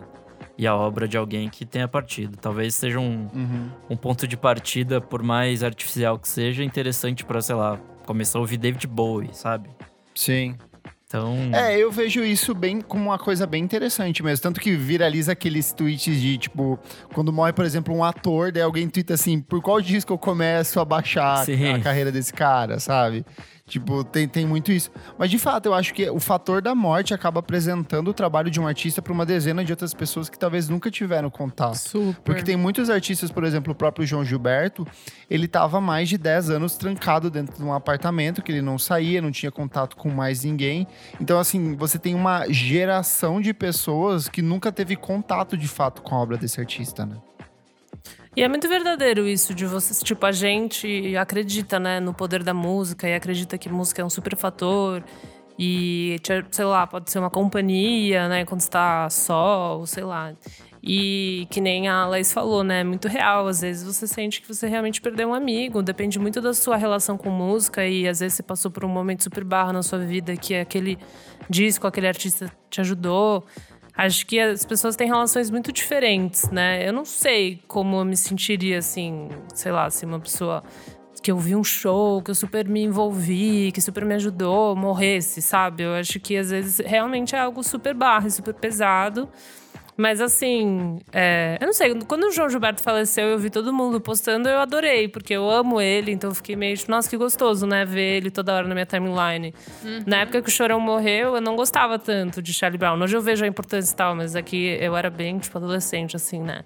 e 0.58 0.68
a 0.68 0.75
obra 0.75 1.08
de 1.08 1.15
alguém 1.15 1.48
que 1.48 1.63
tenha 1.65 1.88
partido. 1.88 2.36
Talvez 2.38 2.75
seja 2.75 3.00
um, 3.00 3.27
Uhum. 3.34 3.70
um 3.92 3.96
ponto 3.96 4.27
de 4.27 4.36
partida, 4.36 5.00
por 5.00 5.24
mais 5.24 5.63
artificial 5.63 6.20
que 6.20 6.27
seja, 6.27 6.63
interessante 6.63 7.24
para 7.24 7.39
sei 7.42 7.56
lá, 7.56 7.80
começar 8.06 8.39
a 8.39 8.42
ouvir 8.42 8.58
David 8.58 8.86
Bowie, 8.88 9.30
sabe? 9.34 9.70
Sim. 10.13 10.58
Então. 11.13 11.36
É, 11.53 11.78
eu 11.78 11.91
vejo 11.91 12.23
isso 12.23 12.56
bem 12.56 12.82
como 12.82 13.04
uma 13.04 13.19
coisa 13.19 13.45
bem 13.45 13.63
interessante 13.63 14.23
mesmo. 14.23 14.41
Tanto 14.41 14.60
que 14.60 14.76
viraliza 14.76 15.34
aqueles 15.34 15.71
tweets 15.71 16.19
de, 16.19 16.39
tipo, 16.39 16.80
quando 17.13 17.32
morre, 17.32 17.54
por 17.54 17.63
exemplo, 17.63 17.93
um 17.95 18.04
ator, 18.04 18.52
daí 18.52 18.63
alguém 18.63 18.89
twitta 18.89 19.13
assim, 19.13 19.39
por 19.39 19.62
qual 19.62 19.80
disco 19.80 20.12
eu 20.12 20.17
começo 20.17 20.80
a 20.80 20.86
baixar 20.86 21.45
Sim. 21.45 21.73
a 21.73 21.80
carreira 21.80 22.12
desse 22.12 22.34
cara, 22.34 22.80
sabe? 22.80 23.23
Tipo, 23.65 24.04
tem, 24.04 24.28
tem 24.28 24.45
muito 24.45 24.73
isso. 24.73 24.91
Mas 25.17 25.32
de 25.32 25.39
fato, 25.39 25.67
eu 25.67 25.73
acho 25.73 25.93
que 25.93 26.10
o 26.10 26.19
fator 26.19 26.62
da 26.62 26.76
morte 26.76 27.13
acaba 27.13 27.39
apresentando 27.39 28.10
o 28.10 28.13
trabalho 28.13 28.52
de 28.52 28.60
um 28.60 28.67
artista 28.67 29.02
para 29.02 29.13
uma 29.13 29.26
dezena 29.26 29.63
de 29.63 29.71
outras 29.71 29.93
pessoas 29.93 30.30
que 30.30 30.38
talvez 30.38 30.67
nunca 30.67 30.91
tiveram 30.91 31.30
contato. 31.30 31.76
Super. 31.76 32.21
Porque 32.23 32.43
tem 32.43 32.58
muitos 32.58 32.89
artistas, 32.89 33.32
por 33.32 33.45
exemplo, 33.45 33.71
o 33.71 33.76
próprio 33.76 34.06
João 34.06 34.26
Gilberto, 34.26 34.86
ele 35.30 35.47
tava 35.47 35.80
mais 35.80 36.10
de 36.10 36.17
10 36.17 36.49
anos 36.49 36.76
trancado 36.76 37.30
dentro 37.32 37.56
de 37.56 37.63
um 37.63 37.71
apartamento, 37.73 38.41
que 38.41 38.52
ele 38.52 38.62
não 38.62 38.78
saía, 38.78 39.21
não 39.21 39.32
tinha 39.32 39.52
contato 39.52 39.95
com 39.95 40.10
mais 40.10 40.43
ninguém. 40.43 40.86
Então, 41.21 41.39
assim, 41.39 41.73
você 41.78 41.97
tem 41.97 42.13
uma 42.15 42.45
geração 42.49 43.39
de 43.39 43.54
pessoas 43.54 44.28
que 44.28 44.41
nunca 44.41 44.73
teve 44.73 44.97
contato 44.97 45.56
de 45.56 45.69
fato 45.69 46.02
com 46.02 46.13
a 46.15 46.19
obra 46.19 46.38
desse 46.38 46.60
artista, 46.60 47.06
né? 47.06 47.15
E 48.36 48.41
é 48.41 48.48
muito 48.48 48.67
verdadeiro 48.67 49.28
isso 49.28 49.54
de 49.54 49.63
vocês, 49.65 50.02
tipo, 50.02 50.26
a 50.26 50.32
gente 50.32 51.15
acredita, 51.15 51.80
né, 51.80 52.00
no 52.00 52.15
poder 52.15 52.41
da 52.41 52.54
música 52.54 53.08
e 53.08 53.13
acredita 53.13 53.60
que 53.60 53.69
música 53.69 54.02
é 54.02 54.06
um 54.06 54.10
super 54.10 54.36
fator 54.36 55.04
e, 55.58 56.17
sei 56.50 56.65
lá, 56.65 56.88
pode 56.88 57.12
ser 57.12 57.19
uma 57.19 57.30
companhia, 57.30 58.28
né, 58.28 58.43
quando 58.43 58.62
está 58.62 59.08
só, 59.12 59.78
ou 59.78 59.86
sei 59.86 60.04
lá. 60.04 60.34
E 60.82 61.48
que 61.52 61.62
nem 61.62 61.88
a 61.88 62.08
Laís 62.08 62.34
falou, 62.34 62.63
né, 62.63 62.82
é 62.82 62.84
muito 62.84 63.08
real. 63.08 63.48
Às 63.48 63.62
vezes 63.62 63.84
você 63.84 64.08
sente 64.08 64.41
que 64.41 64.48
você 64.48 64.67
realmente 64.67 65.00
perdeu 65.00 65.30
um 65.30 65.34
amigo, 65.34 65.84
depende 65.84 66.17
muito 66.17 66.41
da 66.41 66.56
sua 66.56 66.76
relação 66.76 67.15
com 67.17 67.30
música 67.30 67.86
e 67.86 68.08
às 68.08 68.19
vezes 68.19 68.34
você 68.34 68.43
passou 68.43 68.72
por 68.72 68.84
um 68.84 68.89
momento 68.89 69.24
super 69.24 69.43
barro 69.43 69.72
na 69.72 69.84
sua 69.84 70.00
vida 70.00 70.36
que 70.36 70.56
aquele 70.56 70.98
disco, 71.48 71.86
aquele 71.86 72.08
artista 72.08 72.52
te 72.69 72.82
ajudou. 72.82 73.46
Acho 73.95 74.25
que 74.25 74.39
as 74.39 74.65
pessoas 74.65 74.95
têm 74.95 75.08
relações 75.08 75.51
muito 75.51 75.71
diferentes, 75.71 76.49
né? 76.49 76.88
Eu 76.88 76.91
não 76.91 77.06
sei 77.06 77.62
como 77.67 77.97
eu 77.97 78.06
me 78.06 78.17
sentiria 78.17 78.79
assim, 78.79 79.29
sei 79.53 79.71
lá, 79.71 79.89
se 79.89 80.03
uma 80.06 80.19
pessoa 80.19 80.63
que 81.21 81.32
eu 81.32 81.38
vi 81.38 81.56
um 81.56 81.63
show, 81.63 82.21
que 82.21 82.32
eu 82.32 82.36
super 82.36 82.67
me 82.67 82.84
envolvi, 82.84 83.71
que 83.71 83.79
super 83.79 84.03
me 84.03 84.15
ajudou, 84.15 84.75
morresse, 84.75 85.41
sabe? 85.41 85.84
Eu 85.84 85.93
acho 85.93 86.19
que 86.19 86.36
às 86.36 86.49
vezes 86.49 86.86
realmente 86.86 87.36
é 87.36 87.39
algo 87.39 87.63
super 87.63 87.93
barro, 87.93 88.29
super 88.29 88.53
pesado. 88.53 89.29
Mas 89.95 90.19
assim, 90.19 90.99
é, 91.12 91.58
eu 91.62 91.67
não 91.67 91.73
sei, 91.73 91.93
quando 92.06 92.23
o 92.23 92.32
João 92.32 92.49
Gilberto 92.49 92.82
faleceu, 92.82 93.27
eu 93.27 93.38
vi 93.38 93.49
todo 93.49 93.71
mundo 93.71 94.01
postando, 94.01 94.49
eu 94.49 94.60
adorei, 94.60 95.08
porque 95.08 95.34
eu 95.34 95.49
amo 95.49 95.79
ele, 95.79 96.12
então 96.12 96.32
eu 96.32 96.36
fiquei 96.36 96.56
meio 96.56 96.75
tipo, 96.75 96.89
nossa, 96.89 97.10
que 97.10 97.15
gostoso, 97.15 97.67
né? 97.67 97.86
Ver 97.86 98.17
ele 98.17 98.32
toda 98.32 98.53
hora 98.53 98.67
na 98.67 98.73
minha 98.73 98.86
timeline. 98.86 99.53
Na 100.06 100.21
época 100.21 100.41
que 100.41 100.49
o 100.49 100.51
Chorão 100.51 100.79
morreu, 100.79 101.36
eu 101.36 101.41
não 101.41 101.56
gostava 101.56 101.99
tanto 101.99 102.41
de 102.41 102.53
Charlie 102.53 102.77
Brown. 102.77 102.99
Hoje 103.01 103.15
eu 103.15 103.21
vejo 103.21 103.45
a 103.45 103.47
importância 103.47 103.93
e 103.93 103.95
tal, 103.95 104.15
mas 104.15 104.36
aqui 104.36 104.77
eu 104.79 104.95
era 104.95 105.10
bem, 105.10 105.38
tipo, 105.38 105.58
adolescente, 105.58 106.15
assim, 106.15 106.41
né? 106.41 106.63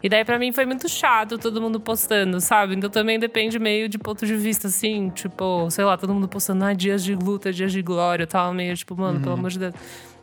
E 0.00 0.08
daí 0.08 0.24
pra 0.24 0.38
mim 0.38 0.52
foi 0.52 0.64
muito 0.64 0.88
chato 0.88 1.36
todo 1.38 1.60
mundo 1.60 1.80
postando, 1.80 2.40
sabe? 2.40 2.76
Então 2.76 2.88
também 2.88 3.18
depende 3.18 3.58
meio 3.58 3.88
de 3.88 3.98
ponto 3.98 4.24
de 4.24 4.36
vista, 4.36 4.68
assim, 4.68 5.10
tipo, 5.10 5.68
sei 5.70 5.84
lá, 5.84 5.96
todo 5.96 6.14
mundo 6.14 6.28
postando, 6.28 6.64
ah, 6.64 6.72
dias 6.72 7.02
de 7.02 7.14
luta, 7.14 7.52
dias 7.52 7.72
de 7.72 7.82
glória, 7.82 8.22
eu 8.22 8.26
tava 8.26 8.52
meio 8.52 8.76
tipo, 8.76 8.96
mano, 8.96 9.20
pelo 9.20 9.32
amor 9.32 9.50
de 9.50 9.58
Deus. 9.58 9.74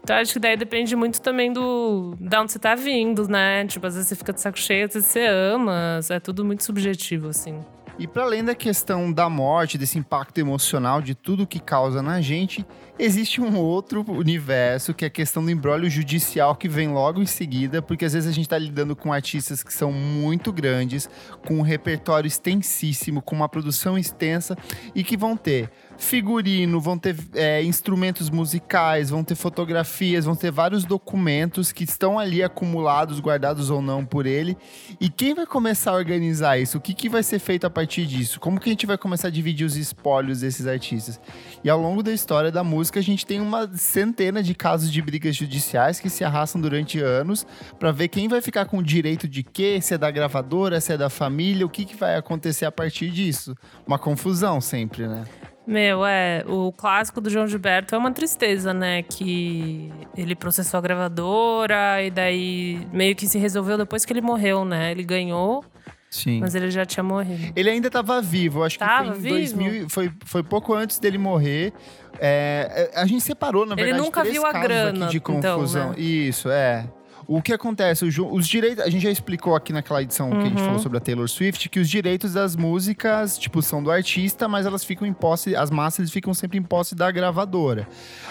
Então 0.05 0.17
acho 0.17 0.33
que 0.33 0.39
daí 0.39 0.55
depende 0.55 0.95
muito 0.95 1.19
também 1.19 1.51
do 1.51 2.15
de 2.19 2.37
onde 2.37 2.51
você 2.51 2.59
tá 2.59 2.75
vindo, 2.75 3.27
né? 3.27 3.65
Tipo, 3.65 3.87
às 3.87 3.95
vezes 3.95 4.09
você 4.09 4.15
fica 4.15 4.31
de 4.31 4.39
saco 4.39 4.59
cheio, 4.59 4.85
às 4.85 4.93
vezes 4.93 5.09
você 5.09 5.25
ama. 5.25 5.99
É 6.07 6.19
tudo 6.19 6.45
muito 6.45 6.63
subjetivo, 6.63 7.29
assim. 7.29 7.59
E 7.97 8.05
para 8.05 8.23
além 8.23 8.43
da 8.43 8.53
questão 8.53 9.11
da 9.11 9.27
morte, 9.29 9.79
desse 9.79 9.97
impacto 9.97 10.37
emocional, 10.37 11.01
de 11.01 11.15
tudo 11.15 11.47
que 11.47 11.59
causa 11.59 12.03
na 12.03 12.21
gente, 12.21 12.63
existe 12.99 13.41
um 13.41 13.57
outro 13.57 14.05
universo, 14.11 14.93
que 14.93 15.05
é 15.05 15.07
a 15.07 15.09
questão 15.09 15.43
do 15.43 15.49
embrólio 15.49 15.89
judicial 15.89 16.55
que 16.55 16.67
vem 16.67 16.89
logo 16.89 17.21
em 17.21 17.25
seguida, 17.25 17.81
porque 17.81 18.05
às 18.05 18.13
vezes 18.13 18.29
a 18.29 18.33
gente 18.33 18.45
está 18.45 18.57
lidando 18.57 18.95
com 18.97 19.11
artistas 19.13 19.63
que 19.63 19.73
são 19.73 19.91
muito 19.93 20.51
grandes, 20.51 21.09
com 21.47 21.55
um 21.55 21.61
repertório 21.61 22.27
extensíssimo, 22.27 23.21
com 23.21 23.35
uma 23.35 23.49
produção 23.49 23.97
extensa 23.97 24.57
e 24.93 25.03
que 25.03 25.17
vão 25.17 25.37
ter 25.37 25.71
figurino, 25.97 26.79
vão 26.79 26.97
ter 26.97 27.15
é, 27.33 27.63
instrumentos 27.63 28.29
musicais, 28.29 29.09
vão 29.09 29.23
ter 29.23 29.35
fotografias, 29.35 30.25
vão 30.25 30.35
ter 30.35 30.51
vários 30.51 30.83
documentos 30.83 31.71
que 31.71 31.83
estão 31.83 32.19
ali 32.19 32.43
acumulados, 32.43 33.19
guardados 33.19 33.69
ou 33.69 33.81
não 33.81 34.05
por 34.05 34.25
ele. 34.25 34.57
E 34.99 35.09
quem 35.09 35.33
vai 35.33 35.45
começar 35.45 35.91
a 35.91 35.95
organizar 35.95 36.59
isso? 36.59 36.77
O 36.77 36.81
que, 36.81 36.93
que 36.93 37.09
vai 37.09 37.23
ser 37.23 37.39
feito 37.39 37.65
a 37.65 37.69
partir 37.69 38.05
disso? 38.05 38.39
Como 38.39 38.59
que 38.59 38.69
a 38.69 38.71
gente 38.71 38.85
vai 38.85 38.97
começar 38.97 39.27
a 39.27 39.31
dividir 39.31 39.65
os 39.65 39.75
espólios 39.75 40.41
desses 40.41 40.67
artistas? 40.67 41.19
E 41.63 41.69
ao 41.69 41.79
longo 41.79 42.03
da 42.03 42.11
história 42.11 42.51
da 42.51 42.63
música, 42.63 42.99
a 42.99 43.03
gente 43.03 43.25
tem 43.25 43.39
uma 43.39 43.69
centena 43.75 44.43
de 44.43 44.53
casos 44.53 44.91
de 44.91 45.01
brigas 45.01 45.35
judiciais 45.35 45.99
que 45.99 46.09
se 46.09 46.23
arrastam 46.23 46.61
durante 46.61 46.99
anos 46.99 47.45
para 47.79 47.91
ver 47.91 48.07
quem 48.07 48.27
vai 48.27 48.41
ficar 48.41 48.65
com 48.65 48.77
o 48.77 48.83
direito 48.83 49.27
de 49.27 49.43
quê, 49.43 49.79
se 49.81 49.93
é 49.93 49.97
da 49.97 50.11
gravadora, 50.11 50.79
se 50.79 50.93
é 50.93 50.97
da 50.97 51.09
família, 51.09 51.65
o 51.65 51.69
que, 51.69 51.85
que 51.85 51.95
vai 51.95 52.15
acontecer 52.15 52.65
a 52.65 52.71
partir 52.71 53.09
disso. 53.09 53.55
Uma 53.85 53.97
confusão 53.97 54.59
sempre, 54.61 55.07
né? 55.07 55.23
Meu, 55.67 56.05
é, 56.05 56.43
o 56.47 56.71
clássico 56.71 57.19
do 57.19 57.29
João 57.29 57.47
Gilberto 57.47 57.95
é 57.95 57.97
uma 57.97 58.11
tristeza, 58.11 58.73
né? 58.73 59.01
Que 59.01 59.91
ele 60.15 60.35
processou 60.35 60.77
a 60.77 60.81
gravadora 60.81 62.03
e 62.03 62.11
daí 62.11 62.87
meio 62.93 63.15
que 63.15 63.27
se 63.27 63.39
resolveu 63.39 63.77
depois 63.77 64.05
que 64.05 64.13
ele 64.13 64.21
morreu, 64.21 64.63
né? 64.63 64.91
Ele 64.91 65.03
ganhou, 65.03 65.65
Sim. 66.09 66.39
mas 66.39 66.53
ele 66.53 66.69
já 66.69 66.85
tinha 66.85 67.03
morrido. 67.03 67.51
Ele 67.55 67.69
ainda 67.69 67.87
estava 67.87 68.21
vivo, 68.21 68.63
acho 68.63 68.77
Tava 68.77 69.13
que 69.13 69.21
foi 69.21 69.41
em 69.41 69.45
vivo? 69.45 69.57
2000, 69.57 69.89
foi, 69.89 70.11
foi 70.23 70.43
pouco 70.43 70.73
antes 70.73 70.99
dele 70.99 71.17
morrer. 71.17 71.73
É, 72.19 72.91
é, 72.93 72.99
a 72.99 73.05
gente 73.07 73.21
separou, 73.21 73.65
na 73.65 73.73
Ele 73.73 73.85
verdade, 73.85 74.03
nunca 74.03 74.21
três 74.21 74.33
viu 74.35 74.45
a 74.45 74.51
grana, 74.53 75.07
de 75.07 75.17
então, 75.17 75.57
confusão. 75.57 75.89
né? 75.89 75.95
Isso, 75.99 76.49
é. 76.49 76.87
O 77.27 77.41
que 77.41 77.53
acontece? 77.53 78.05
Os 78.05 78.47
direitos. 78.47 78.83
A 78.83 78.89
gente 78.89 79.01
já 79.03 79.09
explicou 79.11 79.55
aqui 79.55 79.73
naquela 79.73 80.01
edição 80.01 80.29
que 80.29 80.37
a 80.37 80.41
gente 80.43 80.59
Uhum. 80.59 80.65
falou 80.65 80.79
sobre 80.79 80.97
a 80.97 81.01
Taylor 81.01 81.27
Swift 81.27 81.69
que 81.69 81.79
os 81.79 81.89
direitos 81.89 82.33
das 82.33 82.55
músicas, 82.55 83.37
tipo, 83.37 83.61
são 83.61 83.81
do 83.81 83.89
artista, 83.91 84.47
mas 84.47 84.65
elas 84.65 84.83
ficam 84.83 85.07
em 85.07 85.13
posse. 85.13 85.55
As 85.55 85.69
massas 85.71 86.11
ficam 86.11 86.33
sempre 86.33 86.57
em 86.57 86.63
posse 86.63 86.93
da 86.95 87.09
gravadora. 87.11 87.87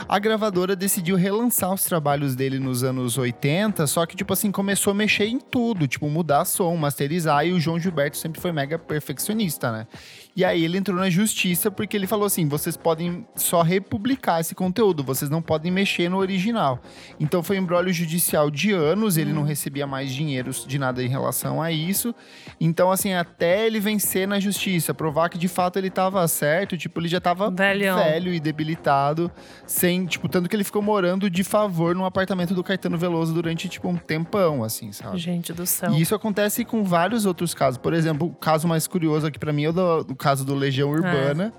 A 0.08 0.18
gravadora 0.18 0.76
decidiu 0.76 1.16
relançar 1.16 1.72
os 1.72 1.82
trabalhos 1.84 2.34
dele 2.36 2.58
nos 2.58 2.82
anos 2.84 3.18
80, 3.18 3.86
só 3.86 4.06
que, 4.06 4.16
tipo 4.16 4.32
assim, 4.32 4.50
começou 4.52 4.90
a 4.92 4.94
mexer 4.94 5.26
em 5.26 5.38
tudo, 5.40 5.86
tipo, 5.88 6.08
mudar 6.08 6.44
som, 6.44 6.74
masterizar, 6.76 7.46
e 7.46 7.52
o 7.52 7.60
João 7.60 7.78
Gilberto 7.78 8.16
sempre 8.16 8.40
foi 8.40 8.52
mega 8.52 8.78
perfeccionista, 8.78 9.72
né? 9.72 9.86
E 10.36 10.44
aí 10.44 10.64
ele 10.64 10.78
entrou 10.78 10.98
na 10.98 11.08
justiça 11.08 11.70
porque 11.70 11.96
ele 11.96 12.06
falou 12.06 12.26
assim: 12.26 12.48
vocês 12.48 12.76
podem 12.76 13.26
só 13.36 13.62
republicar 13.62 14.40
esse 14.40 14.54
conteúdo, 14.54 15.04
vocês 15.04 15.30
não 15.30 15.40
podem 15.40 15.70
mexer 15.70 16.08
no 16.08 16.18
original. 16.18 16.80
Então 17.20 17.42
foi 17.42 17.58
um 17.58 17.62
embrólio 17.62 17.92
judicial 17.92 18.50
de 18.50 18.72
anos, 18.72 19.16
ele 19.16 19.32
não 19.32 19.42
recebia 19.42 19.86
mais 19.86 20.12
dinheiro 20.12 20.50
de 20.50 20.78
nada 20.78 21.02
em 21.02 21.08
relação 21.08 21.62
a 21.62 21.70
isso. 21.70 22.14
Então, 22.60 22.90
assim, 22.90 23.12
até 23.12 23.66
ele 23.66 23.78
vencer 23.78 24.26
na 24.26 24.40
justiça, 24.40 24.92
provar 24.92 25.28
que 25.28 25.38
de 25.38 25.48
fato 25.48 25.78
ele 25.78 25.90
tava 25.90 26.26
certo, 26.26 26.76
tipo, 26.76 27.00
ele 27.00 27.08
já 27.08 27.20
tava 27.20 27.50
Velhão. 27.50 27.96
velho 27.98 28.32
e 28.32 28.40
debilitado, 28.40 29.30
sem, 29.66 30.06
tipo, 30.06 30.28
tanto 30.28 30.48
que 30.48 30.56
ele 30.56 30.64
ficou 30.64 30.82
morando 30.82 31.30
de 31.30 31.44
favor 31.44 31.94
num 31.94 32.04
apartamento 32.04 32.54
do 32.54 32.64
Caetano 32.64 32.98
Veloso 32.98 33.32
durante, 33.32 33.68
tipo, 33.68 33.88
um 33.88 33.96
tempão, 33.96 34.64
assim, 34.64 34.92
sabe? 34.92 35.18
Gente 35.18 35.52
do 35.52 35.66
céu. 35.66 35.92
E 35.92 36.00
isso 36.00 36.14
acontece 36.14 36.64
com 36.64 36.82
vários 36.82 37.24
outros 37.26 37.54
casos. 37.54 37.78
Por 37.78 37.92
exemplo, 37.92 38.28
o 38.28 38.34
caso 38.34 38.66
mais 38.66 38.86
curioso 38.86 39.26
aqui 39.26 39.38
pra 39.38 39.52
mim 39.52 39.64
é 39.64 39.68
o 39.68 39.72
do, 39.72 40.04
do 40.04 40.16
caso 40.24 40.42
do 40.42 40.54
Legião 40.54 40.88
Urbana, 40.88 41.52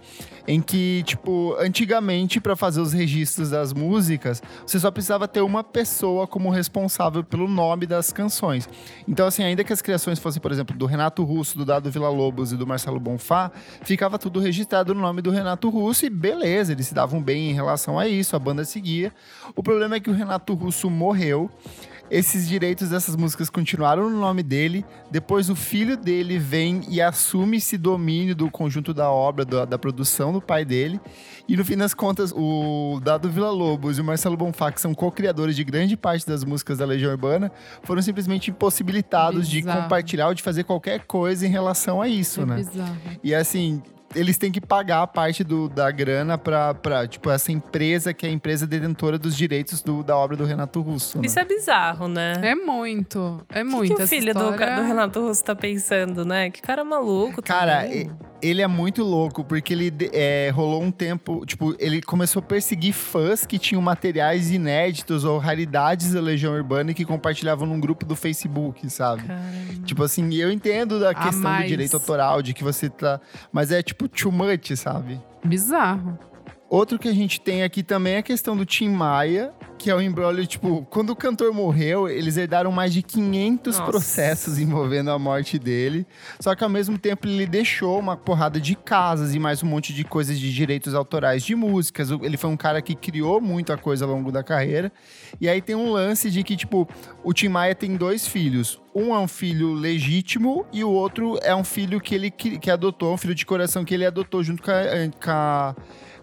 em 0.47 0.59
que, 0.59 1.03
tipo, 1.05 1.55
antigamente, 1.59 2.41
pra 2.41 2.55
fazer 2.55 2.81
os 2.81 2.93
registros 2.93 3.51
das 3.51 3.71
músicas, 3.73 4.41
você 4.65 4.79
só 4.79 4.89
precisava 4.89 5.27
ter 5.27 5.41
uma 5.41 5.63
pessoa 5.63 6.25
como 6.25 6.49
responsável 6.49 7.23
pelo 7.23 7.47
nome 7.47 7.85
das 7.85 8.11
canções. 8.11 8.67
Então, 9.07 9.27
assim, 9.27 9.43
ainda 9.43 9.63
que 9.63 9.71
as 9.71 9.83
criações 9.83 10.17
fossem, 10.17 10.41
por 10.41 10.51
exemplo, 10.51 10.75
do 10.75 10.87
Renato 10.87 11.23
Russo, 11.23 11.59
do 11.59 11.63
Dado 11.63 11.91
Vila 11.91 12.09
Lobos 12.09 12.51
e 12.51 12.57
do 12.57 12.65
Marcelo 12.65 12.99
Bonfá, 12.99 13.51
ficava 13.83 14.17
tudo 14.17 14.39
registrado 14.39 14.95
no 14.95 15.01
nome 15.01 15.21
do 15.21 15.29
Renato 15.29 15.69
Russo 15.69 16.07
e 16.07 16.09
beleza, 16.09 16.71
eles 16.71 16.87
se 16.87 16.95
davam 16.95 17.21
bem 17.21 17.51
em 17.51 17.53
relação 17.53 17.99
a 17.99 18.07
isso, 18.07 18.35
a 18.35 18.39
banda 18.39 18.65
seguia. 18.65 19.13
O 19.55 19.61
problema 19.61 19.97
é 19.97 19.99
que 19.99 20.09
o 20.09 20.13
Renato 20.13 20.55
Russo 20.55 20.89
morreu. 20.89 21.51
Esses 22.09 22.47
direitos 22.47 22.89
dessas 22.89 23.15
músicas 23.15 23.49
continuaram 23.49 24.09
no 24.09 24.19
nome 24.19 24.43
dele. 24.43 24.85
Depois 25.09 25.49
o 25.49 25.55
filho 25.55 25.97
dele 25.97 26.37
vem 26.37 26.81
e 26.87 27.01
assume 27.01 27.57
esse 27.57 27.77
domínio 27.77 28.35
do 28.35 28.49
conjunto 28.49 28.93
da 28.93 29.09
obra, 29.09 29.43
da, 29.43 29.65
da 29.65 29.77
produção 29.77 30.31
do 30.31 30.41
pai 30.41 30.63
dele. 30.63 30.99
E 31.47 31.55
no 31.57 31.65
fim 31.65 31.75
das 31.75 31.93
contas, 31.93 32.31
o 32.35 32.99
Dado 33.03 33.29
Vila 33.29 33.49
Lobos 33.49 33.97
e 33.97 34.01
o 34.01 34.03
Marcelo 34.03 34.37
Bonfá, 34.37 34.71
que 34.71 34.81
são 34.81 34.93
co-criadores 34.93 35.55
de 35.55 35.63
grande 35.63 35.97
parte 35.97 36.27
das 36.27 36.43
músicas 36.43 36.77
da 36.77 36.85
Legião 36.85 37.11
Urbana, 37.11 37.51
foram 37.83 38.01
simplesmente 38.01 38.51
impossibilitados 38.51 39.47
de 39.47 39.63
compartilhar 39.63 40.27
ou 40.27 40.33
de 40.33 40.43
fazer 40.43 40.63
qualquer 40.63 41.05
coisa 41.05 41.45
em 41.45 41.49
relação 41.49 42.01
a 42.01 42.07
isso, 42.07 42.41
é 42.41 42.45
né? 42.45 42.55
bizarro. 42.57 42.97
E 43.23 43.33
assim, 43.33 43.81
eles 44.13 44.37
têm 44.37 44.51
que 44.51 44.61
pagar 44.61 45.01
a 45.01 45.07
parte 45.07 45.43
do, 45.43 45.67
da 45.67 45.89
grana 45.91 46.37
pra, 46.37 46.73
pra, 46.73 47.07
tipo, 47.07 47.29
essa 47.29 47.51
empresa 47.51 48.13
que 48.13 48.25
é 48.25 48.29
a 48.29 48.31
empresa 48.31 48.67
detentora 48.67 49.17
dos 49.17 49.35
direitos 49.35 49.81
do- 49.81 50.03
da 50.03 50.15
obra 50.15 50.37
do 50.37 50.45
Renato 50.45 50.79
Russo. 50.81 51.17
Né? 51.17 51.25
Isso 51.25 51.39
é 51.39 51.43
bizarro, 51.45 52.07
né? 52.07 52.33
É 52.41 52.55
muito, 52.55 53.43
é 53.49 53.63
O 53.63 53.65
muito. 53.65 53.89
que, 53.91 53.95
que 53.97 54.03
o 54.03 54.07
filho 54.07 54.33
do, 54.33 54.51
história- 54.51 54.75
do 54.75 54.83
Renato 54.83 55.21
Russo 55.21 55.43
tá 55.43 55.55
pensando, 55.55 56.23
né? 56.25 56.49
Que 56.49 56.61
cara 56.61 56.83
maluco. 56.83 57.41
Cara, 57.41 57.81
também. 57.83 58.11
Ele 58.41 58.61
é 58.61 58.67
muito 58.67 59.03
louco, 59.03 59.43
porque 59.43 59.73
ele 59.73 59.93
é, 60.13 60.51
rolou 60.53 60.81
um 60.81 60.91
tempo, 60.91 61.45
tipo, 61.45 61.75
ele 61.79 62.01
começou 62.01 62.41
a 62.41 62.43
perseguir 62.43 62.93
fãs 62.93 63.45
que 63.45 63.57
tinham 63.57 63.81
materiais 63.81 64.51
inéditos 64.51 65.23
ou 65.23 65.37
raridades 65.37 66.13
da 66.13 66.21
Legião 66.21 66.53
Urbana 66.53 66.91
e 66.91 66.93
que 66.93 67.05
compartilhavam 67.05 67.67
num 67.67 67.79
grupo 67.79 68.05
do 68.05 68.15
Facebook, 68.15 68.89
sabe? 68.89 69.23
Caramba. 69.23 69.85
Tipo 69.85 70.03
assim, 70.03 70.33
eu 70.35 70.51
entendo 70.51 70.99
da 70.99 71.13
questão 71.13 71.57
do 71.57 71.67
direito 71.67 71.95
autoral, 71.95 72.41
de 72.41 72.53
que 72.53 72.63
você 72.63 72.89
tá. 72.89 73.19
Mas 73.51 73.71
é 73.71 73.81
tipo 73.81 74.07
too 74.07 74.31
much, 74.31 74.75
sabe? 74.75 75.19
Bizarro. 75.43 76.17
Outro 76.75 76.99
que 76.99 77.07
a 77.07 77.13
gente 77.13 77.39
tem 77.39 77.63
aqui 77.63 77.81
também 77.81 78.15
é 78.15 78.17
a 78.17 78.21
questão 78.21 78.53
do 78.57 78.65
Tim 78.65 78.89
Maia, 78.89 79.53
que 79.77 79.89
é 79.89 79.95
o 79.95 80.01
embrólio, 80.01 80.45
tipo, 80.45 80.85
quando 80.89 81.11
o 81.11 81.15
cantor 81.15 81.53
morreu, 81.53 82.09
eles 82.09 82.35
herdaram 82.35 82.69
mais 82.69 82.93
de 82.93 83.01
500 83.01 83.77
Nossa. 83.79 83.89
processos 83.89 84.59
envolvendo 84.59 85.09
a 85.09 85.17
morte 85.17 85.57
dele. 85.57 86.05
Só 86.37 86.53
que 86.53 86.65
ao 86.65 86.69
mesmo 86.69 86.97
tempo 86.97 87.27
ele 87.27 87.45
deixou 87.45 87.97
uma 87.97 88.17
porrada 88.17 88.59
de 88.59 88.75
casas 88.75 89.33
e 89.33 89.39
mais 89.39 89.63
um 89.63 89.67
monte 89.67 89.93
de 89.93 90.03
coisas 90.03 90.37
de 90.37 90.53
direitos 90.53 90.93
autorais 90.93 91.43
de 91.43 91.55
músicas. 91.55 92.09
Ele 92.11 92.35
foi 92.35 92.49
um 92.49 92.57
cara 92.57 92.81
que 92.81 92.93
criou 92.93 93.39
muita 93.39 93.77
coisa 93.77 94.03
ao 94.03 94.11
longo 94.11 94.29
da 94.29 94.43
carreira. 94.43 94.91
E 95.39 95.47
aí 95.47 95.61
tem 95.61 95.75
um 95.77 95.91
lance 95.93 96.29
de 96.29 96.43
que, 96.43 96.57
tipo, 96.57 96.85
o 97.23 97.31
Tim 97.31 97.47
Maia 97.47 97.73
tem 97.73 97.95
dois 97.95 98.27
filhos. 98.27 98.81
Um 98.93 99.15
é 99.15 99.19
um 99.19 99.29
filho 99.29 99.73
legítimo 99.73 100.65
e 100.73 100.83
o 100.83 100.89
outro 100.89 101.39
é 101.41 101.55
um 101.55 101.63
filho 101.63 102.01
que 102.01 102.13
ele 102.15 102.29
que, 102.29 102.59
que 102.59 102.69
adotou, 102.69 103.13
um 103.13 103.17
filho 103.17 103.35
de 103.35 103.45
coração 103.45 103.85
que 103.85 103.93
ele 103.93 104.05
adotou 104.05 104.43
junto 104.43 104.61
com 104.61 104.71
a- 104.71 104.83
com 105.23 105.31
a 105.31 105.75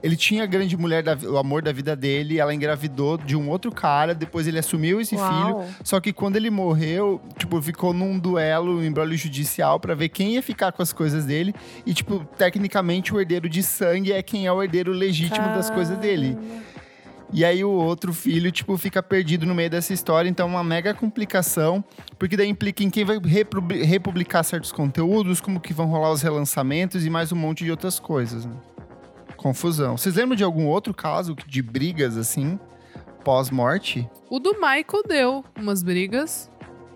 ele 0.03 0.17
tinha 0.17 0.43
a 0.43 0.47
grande 0.47 0.77
mulher, 0.77 1.03
da, 1.03 1.17
o 1.29 1.38
amor 1.38 1.62
da 1.62 1.73
vida 1.73 1.95
dele, 1.95 2.41
ela 2.41 2.53
engravidou 2.53 3.17
de 3.17 3.37
um 3.37 3.49
outro 3.49 3.71
cara, 3.71 4.15
depois 4.15 4.47
ele 4.47 4.59
assumiu 4.59 5.01
esse 5.01 5.17
filho. 5.17 5.57
Uau. 5.57 5.67
Só 5.85 6.01
que 6.01 6.12
quando 6.12 6.37
ele 6.37 6.51
morreu, 6.51 7.21
tipo, 7.38 7.61
ficou 7.62 7.93
num 7.93 8.19
duelo, 8.19 8.79
um 8.79 8.85
embrólio 8.85 9.17
judicial 9.17 9.79
pra 9.79 9.95
ver 9.95 10.09
quem 10.09 10.35
ia 10.35 10.43
ficar 10.43 10.73
com 10.73 10.83
as 10.83 10.93
coisas 10.93 11.25
dele. 11.25 11.55
E, 11.87 11.95
tipo, 11.95 12.27
tecnicamente 12.37 13.15
o 13.15 13.21
herdeiro 13.21 13.49
de 13.49 13.62
sangue 13.62 14.12
é 14.12 14.23
quem 14.23 14.47
é 14.47 14.53
o 14.53 14.62
herdeiro 14.62 14.93
legítimo 14.93 15.47
das 15.49 15.71
coisas 15.71 15.97
dele. 15.99 16.37
E 17.35 17.47
aí 17.47 17.65
o 17.65 17.71
outro 17.71 18.12
filho, 18.12 18.53
tipo, 18.53 18.77
fica 18.77 19.03
perdido 19.03 19.47
no 19.47 19.55
meio 19.55 19.71
dessa 19.71 19.95
história. 19.95 20.29
Então, 20.29 20.47
uma 20.47 20.62
mega 20.62 20.93
complicação. 20.93 21.83
Porque 22.19 22.37
daí 22.37 22.49
implica 22.49 22.83
em 22.85 22.91
quem 22.91 23.05
vai 23.05 23.19
republi- 23.19 23.83
republicar 23.85 24.45
certos 24.45 24.71
conteúdos, 24.71 25.41
como 25.41 25.59
que 25.59 25.73
vão 25.73 25.87
rolar 25.87 26.12
os 26.12 26.21
relançamentos 26.21 27.07
e 27.07 27.11
mais 27.11 27.33
um 27.33 27.37
monte 27.37 27.65
de 27.65 27.71
outras 27.71 27.99
coisas, 27.99 28.45
né? 28.45 28.53
Confusão. 29.42 29.96
Vocês 29.96 30.14
lembram 30.14 30.37
de 30.37 30.44
algum 30.44 30.66
outro 30.66 30.94
caso 30.94 31.35
de 31.46 31.61
brigas, 31.62 32.16
assim, 32.16 32.59
pós-morte? 33.24 34.09
O 34.31 34.38
do 34.38 34.55
Michael 34.55 35.02
deu 35.07 35.44
umas 35.59 35.83
brigas 35.83 36.50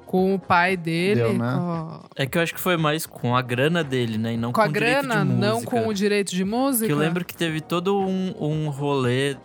com 0.06 0.34
o 0.34 0.38
pai 0.38 0.76
dele. 0.76 1.20
Deu, 1.22 1.32
né? 1.34 1.52
com, 1.56 2.00
É 2.16 2.26
que 2.26 2.38
eu 2.38 2.42
acho 2.42 2.54
que 2.54 2.60
foi 2.60 2.76
mais 2.76 3.04
com 3.06 3.34
a 3.36 3.42
grana 3.42 3.82
dele, 3.82 4.16
né? 4.18 4.34
E 4.34 4.36
não 4.36 4.52
com 4.52 4.60
a 4.60 4.66
o 4.66 4.72
direito 4.72 5.02
de 5.02 5.06
grana, 5.08 5.24
não 5.24 5.54
música. 5.56 5.70
com 5.70 5.88
o 5.88 5.94
direito 5.94 6.30
de 6.34 6.44
música. 6.44 6.86
Que 6.86 6.92
eu 6.92 6.98
lembro 6.98 7.24
que 7.24 7.36
teve 7.36 7.60
todo 7.60 7.98
um, 7.98 8.32
um 8.40 8.68
rolê. 8.68 9.36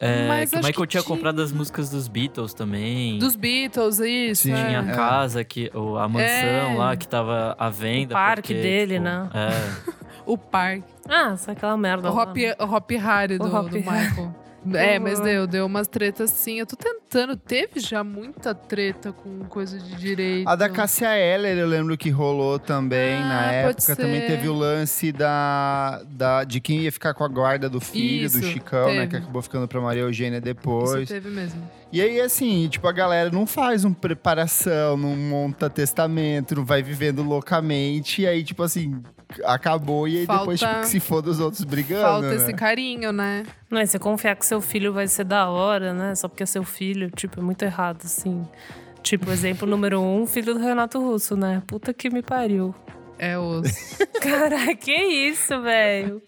é, 0.00 0.28
Mas 0.28 0.50
que 0.50 0.56
o 0.56 0.58
Michael 0.60 0.74
que 0.82 0.86
tinha 0.86 1.02
comprado 1.02 1.42
as 1.42 1.50
músicas 1.50 1.90
dos 1.90 2.06
Beatles 2.06 2.54
também. 2.54 3.18
Dos 3.18 3.34
Beatles, 3.34 3.98
isso. 3.98 4.42
Sim, 4.44 4.52
é. 4.52 4.66
Tinha 4.66 4.80
a 4.80 4.92
casa, 4.94 5.42
que, 5.42 5.70
ou 5.74 5.98
a 5.98 6.08
mansão 6.08 6.28
É. 6.28 6.74
lá 6.76 6.96
que 6.96 7.08
tava 7.08 7.56
à 7.58 7.68
venda. 7.68 8.14
O 8.14 8.16
parque 8.16 8.54
porque, 8.54 8.62
dele, 8.62 8.92
tipo, 8.94 9.04
né? 9.04 9.28
É. 9.34 9.92
O 10.26 10.36
parque. 10.36 10.84
Ah, 11.08 11.36
só 11.36 11.52
aquela 11.52 11.76
merda. 11.76 12.10
O 12.10 12.16
Hop, 12.16 12.36
né? 12.36 12.54
o 12.58 12.64
Hop 12.64 12.90
Harry 12.92 13.38
do, 13.38 13.54
Hop 13.54 13.68
do. 13.70 13.76
Michael. 13.78 14.34
É, 14.74 14.98
mas 14.98 15.20
deu, 15.20 15.46
deu 15.46 15.64
umas 15.64 15.86
tretas 15.86 16.28
sim. 16.30 16.58
Eu 16.58 16.66
tô 16.66 16.74
tentando. 16.74 17.36
Teve 17.36 17.78
já 17.78 18.02
muita 18.02 18.52
treta 18.52 19.12
com 19.12 19.44
coisa 19.44 19.78
de 19.78 19.94
direito. 19.94 20.48
A 20.48 20.56
da 20.56 20.68
Cássia 20.68 21.16
Eller, 21.16 21.56
eu 21.56 21.68
lembro 21.68 21.96
que 21.96 22.10
rolou 22.10 22.58
também 22.58 23.14
Ah, 23.14 23.28
na 23.28 23.42
pode 23.68 23.76
época. 23.84 23.94
Também 23.94 24.26
teve 24.26 24.48
o 24.48 24.52
lance 24.52 25.12
da, 25.12 26.02
da, 26.08 26.42
de 26.42 26.60
quem 26.60 26.80
ia 26.80 26.90
ficar 26.90 27.14
com 27.14 27.22
a 27.22 27.28
guarda 27.28 27.68
do 27.70 27.80
filho, 27.80 28.28
do 28.28 28.38
Isso, 28.40 28.48
Chicão, 28.48 28.88
né? 28.88 28.94
teve. 29.02 29.06
Que 29.06 29.16
acabou 29.18 29.40
ficando 29.40 29.68
pra 29.68 29.80
Maria 29.80 30.02
Eugênia 30.02 30.38
Isso 30.38 30.44
depois. 30.44 31.08
teve 31.08 31.28
mesmo. 31.30 31.62
E 31.92 32.00
aí, 32.00 32.20
assim, 32.20 32.66
tipo, 32.68 32.88
a 32.88 32.92
galera 32.92 33.30
não 33.30 33.46
faz 33.46 33.84
uma 33.84 33.94
preparação, 33.94 34.96
não 34.96 35.14
monta 35.16 35.70
testamento, 35.70 36.56
não 36.56 36.64
vai 36.64 36.82
vivendo 36.82 37.22
loucamente. 37.22 38.22
E 38.22 38.26
aí, 38.26 38.42
tipo 38.42 38.64
assim, 38.64 39.00
acabou 39.44 40.06
e 40.06 40.18
aí 40.18 40.26
depois, 40.26 40.60
Falta- 40.60 40.74
tipo, 40.74 40.80
que 40.82 40.88
se 40.88 41.00
foda 41.00 41.30
os 41.30 41.40
outros 41.40 41.64
brigando, 41.64 42.02
Falta 42.02 42.28
né? 42.28 42.36
esse 42.36 42.52
carinho, 42.52 43.12
né? 43.12 43.44
Não, 43.70 43.80
e 43.80 43.86
você 43.86 43.98
confiar 43.98 44.36
que 44.36 44.46
seu 44.46 44.60
filho 44.60 44.92
vai 44.92 45.08
ser 45.08 45.24
da 45.24 45.48
hora, 45.48 45.92
né? 45.92 46.14
Só 46.14 46.28
porque 46.28 46.42
é 46.42 46.46
seu 46.46 46.62
filho, 46.64 47.10
tipo, 47.10 47.40
é 47.40 47.42
muito 47.42 47.62
errado, 47.62 48.00
assim. 48.04 48.46
Tipo, 49.02 49.30
exemplo 49.30 49.68
número 49.68 50.00
um, 50.00 50.26
filho 50.26 50.54
do 50.54 50.60
Renato 50.60 50.98
Russo, 51.00 51.36
né? 51.36 51.62
Puta 51.66 51.92
que 51.94 52.10
me 52.10 52.22
pariu. 52.22 52.74
É 53.18 53.38
os. 53.38 53.96
Cara, 54.20 54.74
que 54.74 54.92
isso, 54.92 55.60
velho? 55.62 56.22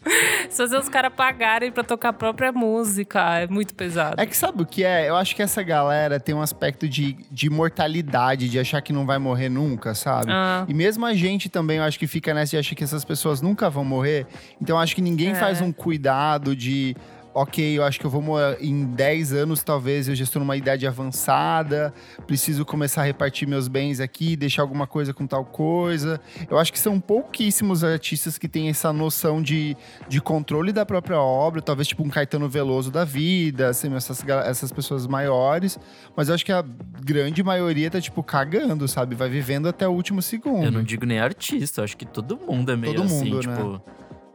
Se 0.49 0.57
fazer 0.59 0.79
os 0.79 0.89
caras 0.89 1.13
pagarem 1.15 1.71
pra 1.73 1.83
tocar 1.83 2.11
a 2.11 2.13
própria 2.13 2.53
música, 2.53 3.41
é 3.41 3.47
muito 3.47 3.75
pesado. 3.75 4.21
É 4.21 4.27
que 4.27 4.37
sabe 4.37 4.63
o 4.63 4.67
que 4.67 4.85
é? 4.85 5.09
Eu 5.09 5.17
acho 5.17 5.35
que 5.35 5.43
essa 5.43 5.63
galera 5.63 6.21
tem 6.21 6.35
um 6.35 6.41
aspecto 6.43 6.89
de, 6.89 7.17
de 7.31 7.47
imortalidade, 7.47 8.49
de 8.49 8.59
achar 8.59 8.81
que 8.83 8.93
não 8.93 9.05
vai 9.07 9.19
morrer 9.19 9.49
nunca, 9.49 9.95
sabe? 9.95 10.31
Ah. 10.31 10.65
E 10.69 10.75
mesmo 10.75 11.05
a 11.07 11.15
gente 11.15 11.49
também, 11.49 11.79
eu 11.79 11.85
acho 11.85 11.99
que 11.99 12.07
fica 12.07 12.33
nessa 12.35 12.51
de 12.51 12.57
achar 12.59 12.75
que 12.75 12.85
essas 12.85 13.05
pessoas 13.05 13.41
nunca 13.41 13.69
vão 13.71 13.85
morrer. 13.85 14.27
Então 14.61 14.77
eu 14.77 14.81
acho 14.81 14.95
que 14.95 15.03
ninguém 15.03 15.31
É. 15.31 15.35
faz 15.35 15.61
um 15.61 15.73
cuidado 15.73 16.55
de. 16.55 16.97
Ok, 17.41 17.79
eu 17.79 17.85
acho 17.85 18.01
que 18.01 18.05
eu 18.05 18.11
vou 18.11 18.21
morrer 18.21 18.59
em 18.61 18.85
10 18.85 19.33
anos, 19.33 19.63
talvez 19.63 20.09
eu 20.09 20.15
já 20.17 20.25
estou 20.25 20.41
numa 20.41 20.57
idade 20.57 20.89
avançada, 20.89 21.95
preciso 22.27 22.65
começar 22.65 23.03
a 23.03 23.05
repartir 23.05 23.47
meus 23.47 23.69
bens 23.69 24.01
aqui, 24.01 24.35
deixar 24.35 24.63
alguma 24.63 24.89
coisa 24.89 25.15
com 25.15 25.25
tal 25.25 25.45
coisa. 25.45 26.21
Eu 26.51 26.59
acho 26.59 26.73
que 26.73 26.79
são 26.81 26.99
pouquíssimos 26.99 27.85
artistas 27.85 28.37
que 28.39 28.49
têm 28.49 28.69
essa 28.69 28.93
noção 28.93 29.41
de, 29.41 29.77
de 30.09 30.21
controle 30.21 30.73
da 30.73 30.85
própria 30.85 31.21
obra, 31.21 31.63
talvez 31.63 31.87
tipo 31.87 32.03
um 32.03 32.09
Caetano 32.09 32.49
Veloso 32.49 32.91
da 32.91 33.05
vida, 33.05 33.69
assim, 33.69 33.95
essas, 33.95 34.21
essas 34.27 34.73
pessoas 34.73 35.07
maiores. 35.07 35.79
Mas 36.17 36.29
eu 36.29 36.35
acho 36.35 36.45
que 36.45 36.51
a 36.51 36.65
grande 37.05 37.41
maioria 37.45 37.89
tá, 37.89 38.01
tipo, 38.01 38.21
cagando, 38.21 38.89
sabe? 38.89 39.15
Vai 39.15 39.29
vivendo 39.29 39.69
até 39.69 39.87
o 39.87 39.93
último 39.93 40.21
segundo. 40.21 40.65
Eu 40.65 40.73
não 40.73 40.83
digo 40.83 41.07
nem 41.07 41.21
artista, 41.21 41.83
eu 41.83 41.85
acho 41.85 41.97
que 41.97 42.05
todo 42.05 42.37
mundo 42.37 42.73
é 42.73 42.77
meio 42.77 42.95
Todo 42.95 43.07
assim, 43.07 43.31
mundo, 43.31 43.47
né? 43.47 43.57
tipo. 43.57 43.83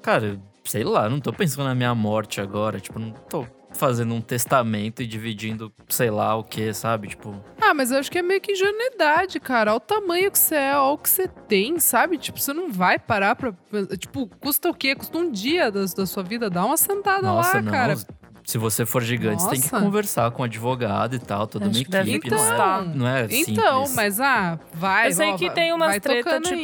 Cara, 0.02 0.40
sei 0.64 0.84
lá, 0.84 1.10
não 1.10 1.20
tô 1.20 1.32
pensando 1.34 1.66
na 1.66 1.76
minha 1.76 1.94
morte 1.96 2.40
agora, 2.42 2.80
tipo, 2.80 3.00
não 3.00 3.12
tô 3.12 3.46
fazendo 3.76 4.14
um 4.14 4.22
testamento 4.22 5.02
e 5.02 5.08
dividindo, 5.08 5.74
sei 5.90 6.12
lá 6.12 6.36
o 6.36 6.44
que, 6.44 6.72
sabe? 6.74 7.08
Tipo, 7.08 7.36
Ah, 7.60 7.74
mas 7.74 7.90
eu 7.92 7.98
acho 7.98 8.12
que 8.12 8.20
é 8.20 8.22
meio 8.22 8.40
que 8.40 8.52
ingenuidade, 8.52 9.40
cara. 9.40 9.72
Olha 9.72 9.78
o 9.78 9.80
tamanho 9.80 10.32
que 10.32 10.38
você 10.38 10.56
é, 10.56 10.78
olha 10.78 10.94
o 10.94 10.98
que 10.98 11.10
você 11.10 11.28
tem, 11.28 11.80
sabe? 11.80 12.18
Tipo, 12.20 12.40
você 12.40 12.54
não 12.54 12.72
vai 12.72 13.00
parar 13.00 13.36
pra. 13.36 13.52
Tipo, 13.98 14.28
custa 14.40 14.70
o 14.70 14.74
quê? 14.76 14.94
Custa 14.96 15.18
um 15.18 15.32
dia 15.32 15.72
da, 15.72 15.84
da 15.86 16.06
sua 16.06 16.22
vida? 16.22 16.50
Dá 16.52 16.64
uma 16.64 16.78
sentada 16.78 17.24
nossa, 17.24 17.56
lá, 17.58 17.62
não. 17.64 17.72
cara. 17.72 17.96
Se 18.46 18.58
você 18.58 18.86
for 18.86 19.02
gigante, 19.02 19.42
você 19.42 19.52
tem 19.52 19.62
que 19.62 19.72
Nossa. 19.72 19.86
conversar 19.86 20.30
com 20.32 20.42
um 20.42 20.46
advogado 20.46 21.16
e 21.16 21.20
tal, 21.20 21.48
toda 21.48 21.66
uma 21.66 21.72
equipe. 21.80 22.30
custar. 22.30 22.84
Não 22.84 22.92
é, 22.92 22.96
não 22.96 23.08
é 23.08 23.26
Então, 23.32 23.86
simples. 23.86 23.96
mas 23.96 24.20
ah, 24.20 24.60
vai. 24.74 25.08
Eu 25.08 25.14
sei 25.14 25.32
ó, 25.32 25.38
que 25.38 25.50
tem 25.50 25.74
umas 25.74 25.98
treta, 26.00 26.40
tocando 26.42 26.48
aí. 26.54 26.64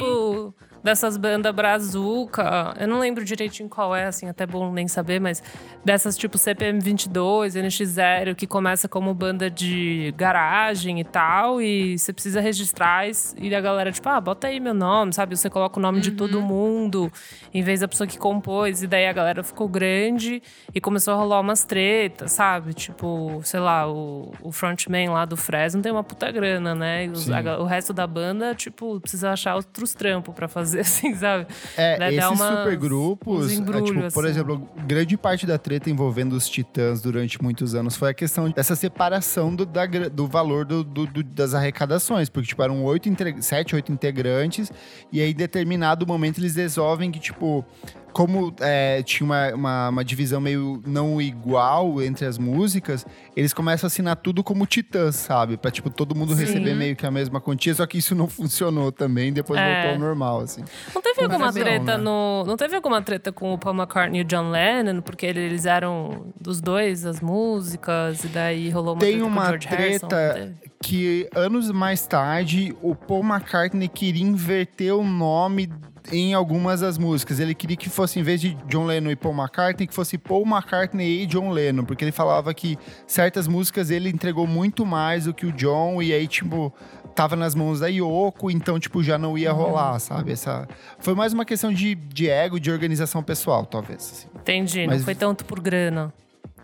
Dessas 0.83 1.17
bandas 1.17 1.53
brazuca. 1.53 2.73
Eu 2.79 2.87
não 2.87 2.99
lembro 2.99 3.23
direitinho 3.25 3.67
qual 3.69 3.95
é, 3.95 4.05
assim, 4.05 4.27
até 4.27 4.45
bom 4.45 4.71
nem 4.71 4.87
saber, 4.87 5.19
mas 5.19 5.41
dessas 5.83 6.17
tipo 6.17 6.37
CPM 6.37 6.79
22, 6.79 7.55
NX0, 7.55 8.35
que 8.35 8.47
começa 8.47 8.87
como 8.87 9.13
banda 9.13 9.49
de 9.49 10.13
garagem 10.17 10.99
e 10.99 11.03
tal, 11.03 11.61
e 11.61 11.97
você 11.97 12.13
precisa 12.13 12.39
registrar 12.41 13.07
e- 13.07 13.55
a 13.55 13.61
galera, 13.61 13.91
tipo, 13.91 14.07
ah, 14.07 14.21
bota 14.21 14.47
aí 14.47 14.59
meu 14.59 14.73
nome, 14.73 15.11
sabe? 15.13 15.35
Você 15.35 15.49
coloca 15.49 15.79
o 15.79 15.81
nome 15.81 15.99
de 15.99 16.11
Uhum. 16.11 16.15
todo 16.15 16.41
mundo, 16.41 17.11
em 17.53 17.61
vez 17.61 17.79
da 17.81 17.87
pessoa 17.87 18.07
que 18.07 18.17
compôs, 18.17 18.81
e 18.83 18.87
daí 18.87 19.07
a 19.07 19.11
galera 19.13 19.43
ficou 19.43 19.67
grande 19.67 20.41
e 20.73 20.79
começou 20.79 21.13
a 21.13 21.17
rolar 21.17 21.39
umas 21.41 21.63
tretas, 21.63 22.31
sabe? 22.31 22.73
Tipo, 22.73 23.41
sei 23.43 23.59
lá, 23.59 23.87
o, 23.91 24.31
o 24.41 24.51
frontman 24.51 25.09
lá 25.11 25.25
do 25.25 25.35
Fresno 25.35 25.81
tem 25.81 25.91
uma 25.91 26.03
puta 26.03 26.31
grana, 26.31 26.73
né? 26.75 27.05
E 27.05 27.09
os- 27.09 27.29
a 27.29 27.39
o 27.59 27.65
resto 27.65 27.91
da 27.91 28.05
banda, 28.05 28.53
tipo, 28.53 28.99
precisa 29.01 29.31
achar 29.31 29.55
outros 29.55 29.93
trampos 29.93 30.33
pra 30.35 30.47
fazer, 30.47 30.68
assim, 30.79 31.15
sabe? 31.15 31.47
É, 31.77 32.13
esses 32.15 32.29
umas- 32.29 32.57
supergrupos, 32.59 33.51
é, 33.51 33.55
tipo, 33.55 34.11
por 34.13 34.25
assim. 34.25 34.33
exemplo, 34.33 34.69
grande 34.85 35.17
parte 35.17 35.45
da 35.45 35.57
treta 35.57 35.89
envolvendo 35.89 36.33
os 36.33 36.47
titãs 36.49 37.01
durante 37.01 37.41
muitos 37.41 37.75
anos 37.75 37.95
foi 37.95 38.09
a 38.09 38.13
questão 38.13 38.49
dessa 38.49 38.75
separação 38.75 39.55
do, 39.55 39.65
da 39.65 39.85
do 39.85 40.27
valor 40.27 40.65
do- 40.65 40.83
do- 40.83 41.05
do- 41.07 41.23
das 41.23 41.53
arrecadações, 41.53 42.29
porque, 42.29 42.47
tipo, 42.49 42.61
eram 42.61 42.83
oito, 42.83 43.09
sete, 43.41 43.75
oito 43.75 43.91
integrantes, 43.91 44.71
e 45.11 45.21
aí, 45.21 45.31
em 45.31 45.35
determinado 45.35 46.05
momento, 46.05 46.39
eles 46.39 46.55
resolvem 46.55 47.09
que, 47.11 47.19
tipo, 47.19 47.65
como 48.13 48.53
é, 48.59 49.01
tinha 49.03 49.25
uma, 49.25 49.53
uma, 49.53 49.89
uma 49.89 50.03
divisão 50.05 50.41
meio 50.41 50.81
não 50.85 51.21
igual 51.21 52.01
entre 52.01 52.25
as 52.25 52.37
músicas, 52.37 53.05
eles 53.35 53.53
começam 53.53 53.85
a 53.85 53.89
assinar 53.89 54.15
tudo 54.15 54.43
como 54.43 54.65
titãs, 54.65 55.15
sabe? 55.15 55.57
Pra, 55.57 55.71
tipo, 55.71 55.89
todo 55.89 56.15
mundo 56.15 56.33
Sim. 56.33 56.41
receber 56.45 56.75
meio 56.75 56.95
que 56.95 57.05
a 57.05 57.11
mesma 57.11 57.39
quantia, 57.39 57.73
só 57.73 57.85
que 57.85 57.97
isso 57.97 58.13
não 58.15 58.27
funcionou 58.29 58.91
também, 58.91 59.31
depois 59.31 59.59
É. 59.59 59.73
voltou 59.73 59.91
ao 59.93 59.99
normal, 59.99 60.39
assim. 60.41 60.63
Não 60.93 61.01
teve 61.01 61.21
alguma 61.23 61.51
treta 61.53 61.97
né? 61.97 62.03
no. 62.03 62.43
Não 62.45 62.57
teve 62.57 62.75
alguma 62.75 63.01
treta 63.01 63.31
com 63.31 63.53
o 63.53 63.57
Paul 63.57 63.75
McCartney 63.75 64.21
e 64.21 64.23
o 64.23 64.25
John 64.25 64.49
Lennon, 64.51 65.01
porque 65.01 65.25
ele- 65.25 65.39
eles 65.41 65.65
eram 65.65 66.27
dos 66.39 66.59
dois, 66.61 67.05
as 67.05 67.21
músicas, 67.21 68.23
e 68.23 68.27
daí 68.27 68.69
rolou 68.69 68.93
uma 68.93 68.99
Tem 68.99 69.11
treta 69.19 69.25
uma 69.25 69.43
Harrison. 69.45 70.07
treta- 70.07 70.33
teve? 70.33 70.69
que 70.81 71.29
anos 71.35 71.69
mais 71.71 72.07
tarde 72.07 72.73
o 72.81 72.95
Paul 72.95 73.21
McCartney 73.23 73.89
queria 73.89 74.23
inverter 74.23 74.95
o 74.95 75.03
nome 75.03 75.69
em 76.11 76.33
algumas 76.33 76.81
das 76.81 76.97
músicas. 76.97 77.39
Ele 77.39 77.53
queria 77.53 77.77
que 77.77 77.89
fosse, 77.89 78.19
em 78.19 78.23
vez 78.23 78.41
de 78.41 78.53
John 78.67 78.85
Lennon 78.85 79.11
e 79.11 79.15
Paul 79.15 79.35
McCartney, 79.35 79.87
que 79.87 79.93
fosse 79.93 80.17
Paul 80.17 80.45
McCartney 80.45 81.23
e 81.23 81.25
John 81.25 81.49
Lennon, 81.49 81.83
porque 81.83 82.03
ele 82.03 82.11
falava 82.11 82.53
que 82.53 82.77
certas 83.07 83.47
músicas 83.47 83.89
ele 83.89 84.09
entregou 84.09 84.47
muito 84.47 84.85
mais 84.85 85.25
do 85.25 85.33
que 85.33 85.45
o 85.45 85.51
John, 85.51 86.01
e 86.01 86.13
aí, 86.13 86.27
tipo, 86.27 86.73
tava 87.15 87.35
nas 87.35 87.53
mãos 87.55 87.79
da 87.79 87.87
Yoko, 87.87 88.49
então, 88.49 88.79
tipo, 88.79 89.03
já 89.03 89.17
não 89.17 89.37
ia 89.37 89.51
rolar, 89.51 89.99
sabe? 89.99 90.31
Essa... 90.31 90.67
Foi 90.99 91.13
mais 91.13 91.33
uma 91.33 91.45
questão 91.45 91.73
de, 91.73 91.95
de 91.95 92.29
ego, 92.29 92.59
de 92.59 92.71
organização 92.71 93.21
pessoal, 93.21 93.65
talvez. 93.65 93.99
assim. 93.99 94.27
Entendi, 94.35 94.87
Mas- 94.87 94.97
não 94.99 95.05
foi 95.05 95.15
tanto 95.15 95.45
por 95.45 95.59
grana. 95.59 96.13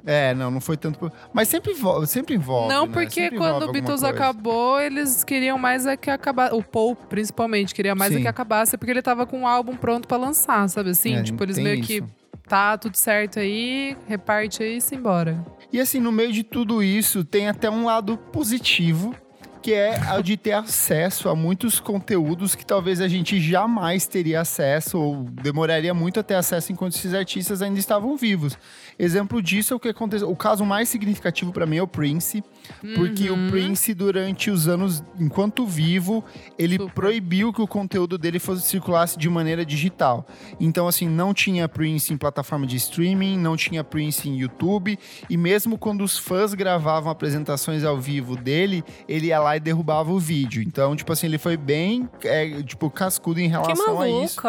É, 0.06 0.34
não, 0.36 0.52
não 0.52 0.62
foi 0.62 0.78
tanto. 0.78 1.00
por- 1.00 1.12
Mas 1.34 1.48
sempre 1.48 1.72
envolve, 1.72 2.06
sempre 2.08 2.36
envolve. 2.36 2.70
Não, 2.72 2.86
né? 2.86 2.94
porque 2.94 3.22
Sempre 3.22 3.38
quando 3.38 3.64
o 3.64 3.72
Beatles 3.72 4.04
acabou, 4.04 4.80
eles 4.80 5.24
queriam 5.24 5.58
mais 5.58 5.86
é 5.88 5.98
que 5.98 6.10
acabasse. 6.12 6.54
O 6.54 6.62
Paul, 6.64 6.96
principalmente, 6.96 7.74
queria 7.74 7.96
mais 7.96 8.16
é 8.16 8.22
que 8.22 8.28
acabasse, 8.28 8.78
porque 8.78 8.92
ele 8.92 9.02
tava 9.02 9.26
com 9.26 9.40
um 9.42 9.48
álbum 9.48 9.76
pronto 9.76 10.08
pra 10.08 10.18
lançar, 10.18 10.70
sabe 10.70 10.92
assim? 10.92 11.16
É, 11.16 11.24
tipo, 11.24 11.44
eles 11.44 11.58
meio 11.58 11.80
isso. 11.80 11.88
que 11.88 12.04
tá 12.48 12.78
tudo 12.78 12.96
certo 12.96 13.40
aí, 13.40 13.98
reparte 14.08 14.62
aí 14.62 14.78
e 14.78 14.82
se 14.82 14.96
embora. 14.96 15.44
E 15.74 15.80
assim, 15.80 16.00
no 16.00 16.12
meio 16.12 16.32
de 16.32 16.44
tudo 16.44 16.84
isso, 16.84 17.24
tem 17.26 17.48
até 17.50 17.70
um 17.70 17.86
lado 17.86 18.16
positivo, 18.32 19.16
que 19.66 19.74
é 19.74 19.98
o 20.16 20.22
de 20.22 20.38
ter 20.38 20.52
acesso 20.52 21.28
a 21.28 21.36
muitos 21.36 21.80
conteúdos 21.80 22.54
que 22.54 22.64
talvez 22.64 23.02
a 23.02 23.08
gente 23.08 23.42
jamais 23.42 24.06
teria 24.06 24.42
acesso 24.42 25.00
ou 25.00 25.24
demoraria 25.24 25.92
muito 25.92 26.20
a 26.20 26.24
ter 26.24 26.36
acesso 26.36 26.72
enquanto 26.72 26.94
esses 26.94 27.16
artistas 27.16 27.64
ainda 27.64 27.80
estavam 27.80 28.16
vivos. 28.16 28.56
Exemplo 29.00 29.42
disso 29.42 29.74
é 29.74 29.76
o 29.76 29.80
que 29.80 29.90
aconteceu. 29.90 30.30
O 30.30 30.36
caso 30.36 30.64
mais 30.64 30.88
significativo 30.88 31.52
para 31.52 31.66
mim 31.66 31.78
é 31.78 31.82
o 31.82 31.88
Prince, 31.88 32.44
porque 32.96 33.30
Uhum. 33.30 33.48
o 33.48 33.52
Prince 33.52 33.94
durante 33.94 34.50
os 34.50 34.68
anos 34.68 35.04
enquanto 35.20 35.66
vivo, 35.66 36.24
ele 36.58 36.78
Super. 36.78 36.94
proibiu 36.94 37.54
que 37.54 37.62
o 37.62 37.68
conteúdo 37.68 38.18
dele 38.18 38.40
fosse 38.40 38.64
circulasse 38.64 39.18
de 39.18 39.30
maneira 39.30 39.66
digital. 39.66 40.26
Então 40.60 40.88
assim, 40.88 41.08
não 41.08 41.34
tinha 41.34 41.68
Prince 41.68 42.14
em 42.14 42.18
plataforma 42.18 42.66
de 42.66 42.76
streaming, 42.78 43.38
não 43.38 43.56
tinha 43.56 43.84
Prince 43.84 44.28
em 44.30 44.38
YouTube, 44.38 44.98
e 45.30 45.38
mesmo 45.38 45.78
quando 45.78 46.04
os 46.04 46.18
fãs 46.18 46.54
gravavam 46.54 47.12
apresentações 47.12 47.84
ao 47.84 47.98
vivo 48.00 48.36
dele, 48.36 48.84
ele 49.08 49.28
ia 49.28 49.40
lá 49.40 49.56
e 49.58 49.60
derrubava 49.60 50.12
o 50.12 50.20
vídeo. 50.20 50.62
Então, 50.62 50.96
tipo 50.96 51.12
assim, 51.12 51.28
ele 51.28 51.38
foi 51.38 51.58
bem, 51.58 52.10
é, 52.24 52.62
tipo, 52.64 52.90
cascudo 52.90 53.40
em 53.40 53.48
relação 53.48 54.02
a 54.02 54.10
isso! 54.10 54.42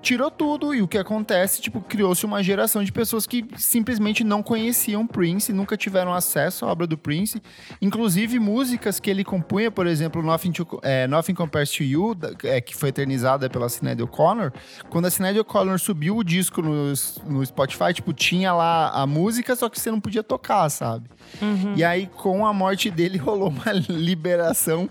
Tirou 0.00 0.30
tudo 0.30 0.74
e 0.74 0.82
o 0.82 0.88
que 0.88 0.98
acontece, 0.98 1.60
tipo, 1.60 1.80
criou-se 1.80 2.24
uma 2.24 2.42
geração 2.42 2.82
de 2.82 2.92
pessoas 2.92 3.26
que 3.26 3.46
simplesmente 3.56 4.22
não 4.24 4.42
conheciam 4.42 5.06
Prince, 5.06 5.52
nunca 5.52 5.76
tiveram 5.76 6.12
acesso 6.12 6.64
à 6.64 6.68
obra 6.68 6.86
do 6.86 6.96
Prince, 6.96 7.42
inclusive 7.80 8.38
músicas 8.38 9.00
que 9.00 9.10
ele 9.10 9.24
compunha, 9.24 9.70
por 9.70 9.86
exemplo, 9.86 10.22
Nothing, 10.22 10.52
to, 10.52 10.80
é, 10.82 11.06
Nothing 11.06 11.34
Compares 11.34 11.70
to 11.70 11.82
You, 11.82 12.16
é, 12.44 12.60
que 12.60 12.74
foi 12.74 12.90
eternizada 12.90 13.48
pela 13.48 13.68
Sinéad 13.68 14.02
O'Connor, 14.02 14.52
quando 14.88 15.06
a 15.06 15.10
Sinéad 15.10 15.38
O'Connor 15.38 15.78
subiu 15.78 16.16
o 16.16 16.24
disco 16.24 16.62
no, 16.62 16.92
no 17.26 17.44
Spotify, 17.44 17.92
tipo, 17.92 18.12
tinha 18.12 18.52
lá 18.52 18.90
a 18.90 19.06
música, 19.06 19.54
só 19.56 19.68
que 19.68 19.80
você 19.80 19.90
não 19.90 20.00
podia 20.00 20.22
tocar, 20.22 20.68
sabe? 20.68 21.08
Uhum. 21.40 21.74
E 21.76 21.84
aí, 21.84 22.06
com 22.06 22.46
a 22.46 22.52
morte 22.52 22.90
dele, 22.90 23.18
rolou 23.18 23.48
uma 23.48 23.72
liberação 23.72 24.88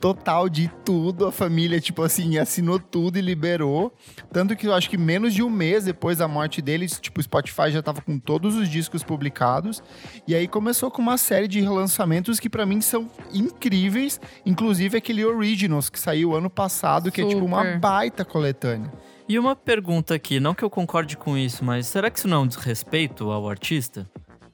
total 0.00 0.48
de 0.48 0.68
tudo. 0.84 1.26
A 1.26 1.32
família, 1.32 1.80
tipo 1.80 2.02
assim, 2.02 2.38
assinou 2.38 2.78
tudo 2.78 3.18
e 3.18 3.20
liberou. 3.20 3.92
Tanto 4.32 4.56
que 4.56 4.66
eu 4.66 4.74
acho 4.74 4.88
que 4.88 4.96
menos 4.96 5.34
de 5.34 5.42
um 5.42 5.50
mês 5.50 5.84
depois 5.84 6.18
da 6.18 6.26
morte 6.26 6.62
dele, 6.62 6.86
tipo, 6.88 7.20
o 7.20 7.22
Spotify 7.22 7.70
já 7.70 7.82
tava 7.82 8.00
com 8.00 8.18
todos 8.18 8.56
os 8.56 8.68
discos 8.68 9.04
publicados. 9.04 9.82
E 10.26 10.34
aí 10.34 10.48
começou 10.48 10.90
com 10.90 11.02
uma 11.02 11.18
série 11.18 11.46
de 11.46 11.60
relançamentos 11.60 12.40
que 12.40 12.48
pra 12.48 12.64
mim 12.64 12.80
são 12.80 13.08
incríveis. 13.32 14.18
Inclusive 14.46 14.96
aquele 14.96 15.24
Originals, 15.24 15.90
que 15.90 16.00
saiu 16.00 16.34
ano 16.34 16.48
passado, 16.48 17.12
que 17.12 17.20
é 17.20 17.26
tipo 17.26 17.44
uma 17.44 17.58
Super. 17.58 17.78
baita 17.78 18.24
coletânea. 18.24 18.90
E 19.28 19.38
uma 19.38 19.54
pergunta 19.54 20.14
aqui, 20.14 20.40
não 20.40 20.54
que 20.54 20.64
eu 20.64 20.70
concorde 20.70 21.16
com 21.16 21.38
isso, 21.38 21.64
mas 21.64 21.86
será 21.86 22.10
que 22.10 22.18
isso 22.18 22.26
não 22.26 22.38
é 22.38 22.40
um 22.40 22.46
desrespeito 22.48 23.30
ao 23.30 23.48
artista? 23.48 24.10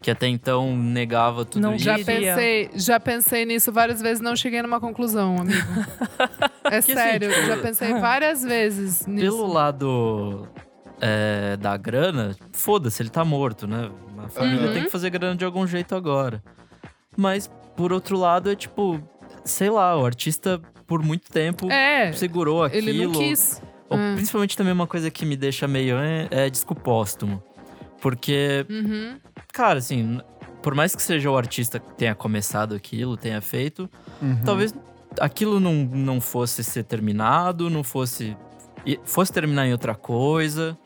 Que 0.06 0.12
até 0.12 0.28
então 0.28 0.76
negava 0.76 1.44
tudo 1.44 1.60
Não 1.64 1.74
isso? 1.74 1.84
Já 1.84 1.96
pensei, 1.96 2.70
já 2.74 3.00
pensei 3.00 3.44
nisso 3.44 3.72
várias 3.72 4.00
vezes, 4.00 4.20
não 4.20 4.36
cheguei 4.36 4.62
numa 4.62 4.78
conclusão, 4.78 5.36
amigo. 5.40 5.58
É 6.70 6.76
assim, 6.76 6.94
sério, 6.94 7.28
tipo, 7.28 7.46
já 7.46 7.56
pensei 7.56 7.92
várias 7.94 8.40
vezes 8.44 9.04
nisso. 9.04 9.24
Pelo 9.36 9.52
lado 9.52 10.46
é, 11.00 11.56
da 11.56 11.76
grana, 11.76 12.36
foda-se, 12.52 13.02
ele 13.02 13.10
tá 13.10 13.24
morto, 13.24 13.66
né? 13.66 13.90
A 14.24 14.28
família 14.28 14.68
Uhum. 14.68 14.74
tem 14.74 14.84
que 14.84 14.90
fazer 14.90 15.10
grana 15.10 15.34
de 15.34 15.44
algum 15.44 15.66
jeito 15.66 15.96
agora. 15.96 16.40
Mas, 17.16 17.50
por 17.76 17.92
outro 17.92 18.16
lado, 18.16 18.48
é 18.48 18.54
tipo, 18.54 19.02
sei 19.44 19.70
lá, 19.70 19.96
o 20.00 20.06
artista 20.06 20.60
por 20.86 21.02
muito 21.02 21.28
tempo 21.32 21.68
É, 21.68 22.12
segurou 22.12 22.62
aquilo. 22.62 22.88
ele 22.90 23.06
não 23.06 23.12
quis. 23.12 23.60
Ou, 23.88 23.98
Hum. 23.98 24.14
Principalmente 24.14 24.56
também 24.56 24.72
uma 24.72 24.86
coisa 24.86 25.10
que 25.10 25.26
me 25.26 25.36
deixa 25.36 25.66
meio 25.66 25.96
é, 25.98 26.28
é 26.30 26.48
disco 26.48 26.76
póstumo. 26.76 27.42
Porque, 28.00 28.64
Uhum. 28.70 29.16
Cara, 29.56 29.78
assim, 29.78 30.20
por 30.62 30.74
mais 30.74 30.94
que 30.94 31.02
seja 31.02 31.30
o 31.30 31.36
artista 31.36 31.78
que 31.78 31.94
tenha 31.94 32.14
começado 32.14 32.74
aquilo, 32.74 33.16
tenha 33.16 33.40
feito, 33.40 33.88
Uhum. 34.20 34.42
talvez 34.44 34.74
aquilo 35.18 35.58
não, 35.58 35.72
não 35.74 36.20
fosse 36.20 36.62
ser 36.62 36.82
terminado, 36.84 37.70
não 37.70 37.82
fosse. 37.82 38.36
fosse 39.04 39.32
terminar 39.32 39.66
em 39.66 39.72
outra 39.72 39.94
coisa. 39.94 40.76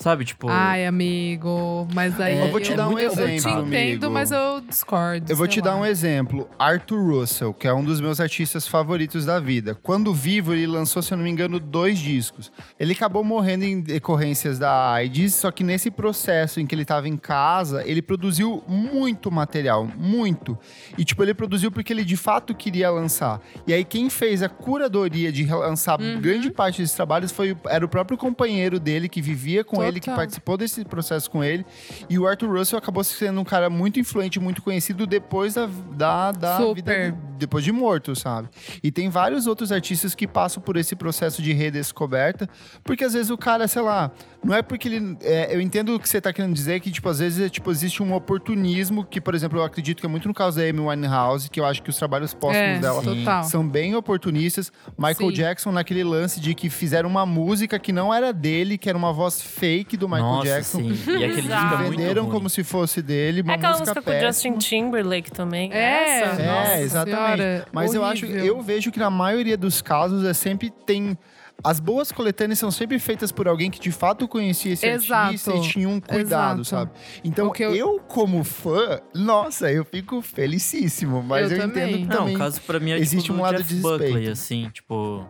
Sabe, 0.00 0.24
tipo. 0.24 0.46
Ai, 0.48 0.86
amigo, 0.86 1.88
mas 1.92 2.20
aí. 2.20 2.38
Eu 2.38 2.52
vou 2.52 2.60
te 2.60 2.70
eu- 2.70 2.76
dar 2.76 2.88
um 2.88 2.92
eu, 2.96 3.10
Eu 3.10 3.14
te 3.16 3.20
exemplo, 3.20 3.66
entendo, 3.66 4.04
amigo. 4.04 4.10
mas 4.10 4.30
eu 4.30 4.60
discordo. 4.60 5.32
Eu 5.32 5.36
vou 5.36 5.48
te 5.48 5.60
dar 5.60 5.74
lá. 5.74 5.80
um 5.80 5.84
exemplo. 5.84 6.48
Arthur 6.56 7.02
Russell, 7.14 7.52
que 7.52 7.66
é 7.66 7.74
um 7.74 7.82
dos 7.82 8.00
meus 8.00 8.20
artistas 8.20 8.64
favoritos 8.68 9.24
da 9.26 9.40
vida. 9.40 9.74
Quando 9.74 10.14
vivo, 10.14 10.54
ele 10.54 10.68
lançou, 10.68 11.02
se 11.02 11.12
eu 11.12 11.16
não 11.18 11.24
me 11.24 11.30
engano, 11.30 11.58
dois 11.58 11.98
discos. 11.98 12.52
Ele 12.78 12.92
acabou 12.92 13.24
morrendo 13.24 13.64
em 13.64 13.80
decorrências 13.80 14.56
da 14.56 14.92
AIDS, 14.92 15.34
só 15.34 15.50
que 15.50 15.64
nesse 15.64 15.90
processo 15.90 16.60
em 16.60 16.66
que 16.66 16.76
ele 16.76 16.82
estava 16.82 17.08
em 17.08 17.16
casa, 17.16 17.82
ele 17.84 18.00
produziu 18.00 18.62
muito 18.68 19.32
material, 19.32 19.84
muito. 19.98 20.56
E, 20.96 21.04
tipo, 21.04 21.24
ele 21.24 21.34
produziu 21.34 21.72
porque 21.72 21.92
ele 21.92 22.04
de 22.04 22.16
fato 22.16 22.54
queria 22.54 22.88
lançar. 22.88 23.40
E 23.66 23.72
aí, 23.74 23.84
quem 23.84 24.08
fez 24.08 24.44
a 24.44 24.48
curadoria 24.48 25.32
de 25.32 25.44
lançar 25.44 26.00
Uhum. 26.00 26.20
grande 26.20 26.52
parte 26.52 26.80
desses 26.80 26.94
trabalhos 26.94 27.32
foi, 27.32 27.56
era 27.66 27.84
o 27.84 27.88
próprio 27.88 28.16
companheiro 28.16 28.78
dele 28.78 29.08
que 29.08 29.20
vivia 29.20 29.64
com 29.64 29.87
ele, 29.88 30.00
que 30.00 30.10
participou 30.10 30.56
desse 30.56 30.84
processo 30.84 31.30
com 31.30 31.42
ele. 31.42 31.64
E 32.08 32.18
o 32.18 32.26
Arthur 32.26 32.50
Russell 32.58 32.78
acabou 32.78 33.02
sendo 33.04 33.40
um 33.40 33.44
cara 33.44 33.68
muito 33.70 33.98
influente, 33.98 34.38
muito 34.40 34.62
conhecido 34.62 35.06
depois 35.06 35.54
da, 35.54 35.66
da, 35.92 36.32
da 36.32 36.72
vida, 36.72 37.16
depois 37.38 37.64
de 37.64 37.72
morto, 37.72 38.14
sabe? 38.14 38.48
E 38.82 38.90
tem 38.90 39.08
vários 39.08 39.46
outros 39.46 39.72
artistas 39.72 40.14
que 40.14 40.26
passam 40.26 40.62
por 40.62 40.76
esse 40.76 40.94
processo 40.96 41.40
de 41.42 41.52
redescoberta, 41.52 42.48
porque 42.84 43.04
às 43.04 43.12
vezes 43.12 43.30
o 43.30 43.38
cara, 43.38 43.66
sei 43.68 43.82
lá, 43.82 44.10
não 44.44 44.54
é 44.54 44.62
porque 44.62 44.88
ele. 44.88 45.16
é, 45.22 45.54
eu 45.54 45.60
entendo 45.60 45.94
o 45.94 46.00
que 46.00 46.08
você 46.08 46.20
tá 46.20 46.32
querendo 46.32 46.54
dizer, 46.54 46.80
que, 46.80 46.90
tipo, 46.90 47.08
às 47.08 47.18
vezes 47.18 47.44
é, 47.46 47.48
tipo, 47.48 47.70
existe 47.70 48.02
um 48.02 48.12
oportunismo, 48.14 49.04
que, 49.04 49.20
por 49.20 49.34
exemplo, 49.34 49.58
eu 49.58 49.64
acredito 49.64 50.00
que 50.00 50.06
é 50.06 50.08
muito 50.08 50.28
no 50.28 50.34
caso 50.34 50.56
da 50.58 50.62
Amy 50.64 50.80
Winehouse, 50.80 51.50
que 51.50 51.58
eu 51.60 51.64
acho 51.64 51.82
que 51.82 51.90
os 51.90 51.96
trabalhos 51.96 52.32
póstumos 52.34 52.56
É, 52.56 52.78
dela 52.78 53.02
total. 53.02 53.44
são 53.44 53.66
bem 53.66 53.94
oportunistas. 53.94 54.72
Michael 54.96 55.30
Sim. 55.30 55.32
Jackson, 55.32 55.72
naquele 55.72 56.04
lance 56.04 56.40
de 56.40 56.54
que 56.54 56.68
fizeram 56.70 57.08
uma 57.08 57.24
música 57.26 57.78
que 57.78 57.92
não 57.92 58.12
era 58.12 58.32
dele, 58.32 58.78
que 58.78 58.88
era 58.88 58.96
uma 58.98 59.12
voz 59.12 59.40
fake 59.78 59.96
do 59.96 60.08
Michael 60.08 60.24
Nossa, 60.24 60.46
Jackson. 60.46 60.78
sim. 60.78 60.88
E 60.88 60.92
aquele 61.16 61.26
disco 61.34 61.46
Exato. 61.48 61.74
é 61.82 61.90
Venderam 61.90 62.22
ruim. 62.24 62.32
como 62.32 62.50
se 62.50 62.64
fosse 62.64 63.00
dele, 63.02 63.42
uma 63.42 63.52
É 63.52 63.56
aquela 63.56 63.78
música 63.78 63.94
música 64.00 64.12
com 64.12 64.18
o. 64.18 64.26
Justin 64.26 64.52
Timberlake 64.58 65.30
também. 65.30 65.72
É, 65.72 66.20
Essa? 66.22 66.42
É, 66.42 66.46
Nossa 66.46 66.80
exatamente. 66.80 67.36
Senhora, 67.42 67.66
Mas 67.72 67.94
eu 67.94 68.04
acho, 68.04 68.24
horrível. 68.26 68.44
eu 68.46 68.60
vejo 68.62 68.90
que 68.90 68.98
na 68.98 69.10
maioria 69.10 69.56
dos 69.56 69.80
casos 69.80 70.24
é 70.24 70.32
sempre 70.34 70.70
tem 70.70 71.16
as 71.64 71.80
boas 71.80 72.12
coletâneas 72.12 72.56
são 72.60 72.70
sempre 72.70 73.00
feitas 73.00 73.32
por 73.32 73.48
alguém 73.48 73.68
que 73.68 73.80
de 73.80 73.90
fato 73.90 74.28
conhecia 74.28 74.74
esse 74.74 74.86
Exato. 74.86 75.12
artista 75.26 75.52
e 75.56 75.60
tinha 75.62 75.88
um 75.88 75.98
cuidado, 76.00 76.60
Exato. 76.60 76.64
sabe? 76.64 76.90
Então 77.24 77.48
O 77.48 77.50
que 77.50 77.64
eu- 77.64 77.74
eu... 77.74 77.98
como 78.06 78.44
fã, 78.44 79.00
nossa, 79.12 79.68
eu 79.72 79.84
fico 79.84 80.22
felicíssimo, 80.22 81.20
mas 81.20 81.50
Eu 81.50 81.56
eu, 81.58 81.62
também. 81.68 81.82
entendo 81.94 81.98
que 82.02 82.06
Não, 82.08 82.16
também 82.18 82.38
caso 82.38 82.60
pra 82.62 82.78
mim 82.78 82.92
é 82.92 82.98
existe 82.98 83.22
tipo, 83.24 83.34
um 83.34 83.36
do 83.38 83.42
lado 83.42 83.56
Jeff 83.58 83.74
de 83.74 83.80
Buckley, 83.80 84.28
assim, 84.28 84.70
tipo... 84.72 85.26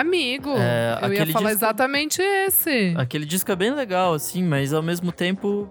Amigo, 0.00 0.50
É, 0.58 0.98
eu 1.02 1.12
ia 1.14 1.26
falar 1.26 1.50
disco- 1.50 1.64
exatamente 1.64 2.20
esse. 2.22 2.94
Aquele 2.96 3.24
disco 3.24 3.50
é 3.52 3.56
bem 3.56 3.70
legal, 3.72 4.14
assim, 4.14 4.42
mas 4.42 4.72
ao 4.72 4.82
mesmo 4.82 5.12
tempo... 5.12 5.70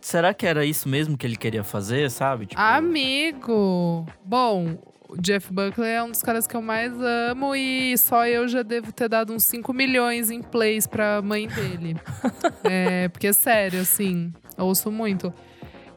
Será 0.00 0.34
que 0.34 0.46
era 0.46 0.66
isso 0.66 0.86
mesmo 0.86 1.16
que 1.16 1.26
ele 1.26 1.36
queria 1.36 1.64
fazer, 1.64 2.10
sabe? 2.10 2.44
Tipo, 2.44 2.60
Amigo! 2.60 4.06
Bom, 4.22 4.76
o 5.08 5.16
Jeff 5.20 5.50
Buckley 5.50 5.90
é 5.92 6.02
um 6.02 6.10
dos 6.10 6.22
caras 6.22 6.46
que 6.46 6.54
eu 6.54 6.60
mais 6.60 6.92
amo 7.00 7.54
e 7.56 7.96
só 7.96 8.26
eu 8.26 8.46
já 8.46 8.62
devo 8.62 8.92
ter 8.92 9.08
dado 9.08 9.32
uns 9.32 9.44
5 9.44 9.72
milhões 9.72 10.30
em 10.30 10.42
plays 10.42 10.86
pra 10.86 11.22
mãe 11.22 11.46
dele. 11.48 11.96
é, 12.64 13.08
porque 13.08 13.28
é 13.28 13.32
sério, 13.32 13.80
assim, 13.80 14.30
ouço 14.58 14.90
muito. 14.90 15.32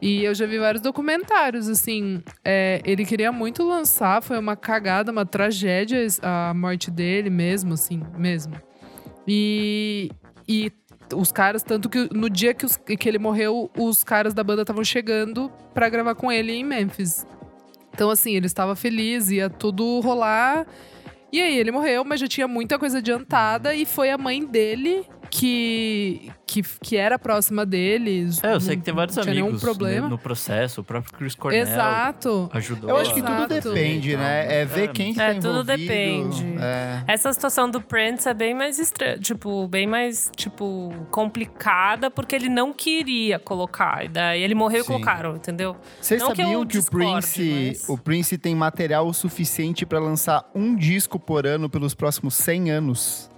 E 0.00 0.22
eu 0.24 0.32
já 0.34 0.46
vi 0.46 0.58
vários 0.58 0.80
documentários, 0.82 1.68
assim. 1.68 2.22
é, 2.44 2.80
ele 2.84 3.04
queria 3.04 3.32
muito 3.32 3.66
lançar, 3.66 4.22
foi 4.22 4.38
uma 4.38 4.54
cagada, 4.56 5.10
uma 5.10 5.26
tragédia 5.26 5.98
a 6.22 6.52
morte 6.54 6.90
dele 6.90 7.28
mesmo, 7.30 7.74
assim, 7.74 8.00
mesmo. 8.16 8.54
E, 9.26 10.10
e 10.48 10.70
os 11.14 11.32
caras, 11.32 11.62
tanto 11.62 11.88
que 11.88 12.08
no 12.14 12.30
dia 12.30 12.54
que, 12.54 12.64
os- 12.64 12.76
que 12.76 13.08
ele 13.08 13.18
morreu, 13.18 13.70
os 13.76 14.04
caras 14.04 14.32
da 14.34 14.44
banda 14.44 14.62
estavam 14.62 14.84
chegando 14.84 15.50
pra 15.74 15.88
gravar 15.88 16.14
com 16.14 16.30
ele 16.30 16.52
em 16.52 16.64
Memphis. 16.64 17.26
Então, 17.92 18.08
assim, 18.10 18.34
ele 18.36 18.46
estava 18.46 18.76
feliz, 18.76 19.30
ia 19.30 19.50
tudo 19.50 19.98
rolar. 20.00 20.66
E 21.32 21.40
aí, 21.42 21.58
ele 21.58 21.72
morreu, 21.72 22.04
mas 22.04 22.20
já 22.20 22.28
tinha 22.28 22.46
muita 22.46 22.78
coisa 22.78 22.98
adiantada. 22.98 23.74
E 23.74 23.84
foi 23.84 24.10
a 24.10 24.16
mãe 24.16 24.44
dele 24.46 25.04
que, 25.30 26.30
que, 26.46 26.62
que 26.62 26.96
era 26.96 27.18
próxima 27.18 27.64
deles. 27.66 28.42
É, 28.42 28.54
eu 28.54 28.60
sei 28.60 28.76
que 28.76 28.82
tem 28.82 28.94
vários 28.94 29.16
tinha 29.16 29.24
amigos 29.30 29.48
nenhum 29.50 29.60
problema. 29.60 30.02
né, 30.02 30.08
no 30.08 30.18
processo. 30.18 30.80
O 30.80 30.84
próprio 30.84 31.12
Chris 31.16 31.34
Cornell 31.34 31.62
Exato. 31.62 32.50
ajudou. 32.52 32.90
Eu 32.90 32.96
acho 32.96 33.14
que 33.14 33.22
tudo 33.22 33.46
depende, 33.46 34.10
Então, 34.12 34.22
né? 34.24 34.60
É 34.62 34.64
ver 34.64 34.92
quem 34.92 35.12
que 35.14 35.20
É, 35.20 35.34
tá 35.34 35.40
tudo 35.40 35.48
envolvido. 35.62 35.76
depende. 35.78 36.46
É. 36.60 37.02
Essa 37.06 37.32
situação 37.32 37.70
do 37.70 37.80
Prince 37.80 38.28
é 38.28 38.34
bem 38.34 38.54
mais 38.54 38.78
estranha, 38.78 39.18
tipo, 39.18 39.66
bem 39.68 39.86
mais, 39.86 40.30
tipo, 40.36 40.92
complicada, 41.10 42.10
porque 42.10 42.34
ele 42.34 42.48
não 42.48 42.72
queria 42.72 43.38
colocar. 43.38 44.04
E 44.04 44.08
daí 44.08 44.42
ele 44.42 44.54
morreu 44.54 44.82
Sim. 44.84 44.90
e 44.90 44.92
colocaram, 44.94 45.36
entendeu? 45.36 45.76
Vocês 46.00 46.20
Não 46.20 46.32
que 46.32 46.40
eu 46.40 46.46
sabiam 46.46 46.60
que, 46.66 46.78
o 46.78 46.80
discorde, 46.80 47.06
Prince, 47.32 47.68
mas- 47.80 47.88
o 47.88 47.98
Prince 47.98 48.38
tem 48.38 48.54
material 48.54 49.06
o 49.06 49.12
suficiente 49.14 49.84
pra 49.86 49.98
lançar 49.98 50.48
um 50.54 50.74
disco 50.74 51.18
por 51.18 51.46
ano 51.46 51.68
pelos 51.68 51.94
próximos 51.94 52.34
100 52.34 52.70
anos? 52.70 53.30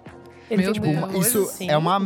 Ele 0.50 0.62
Meu 0.64 0.72
tem 0.72 0.82
Deus. 0.82 1.26
Isso 1.26 1.42
assim. 1.42 1.70
é 1.70 1.76
uma. 1.76 1.98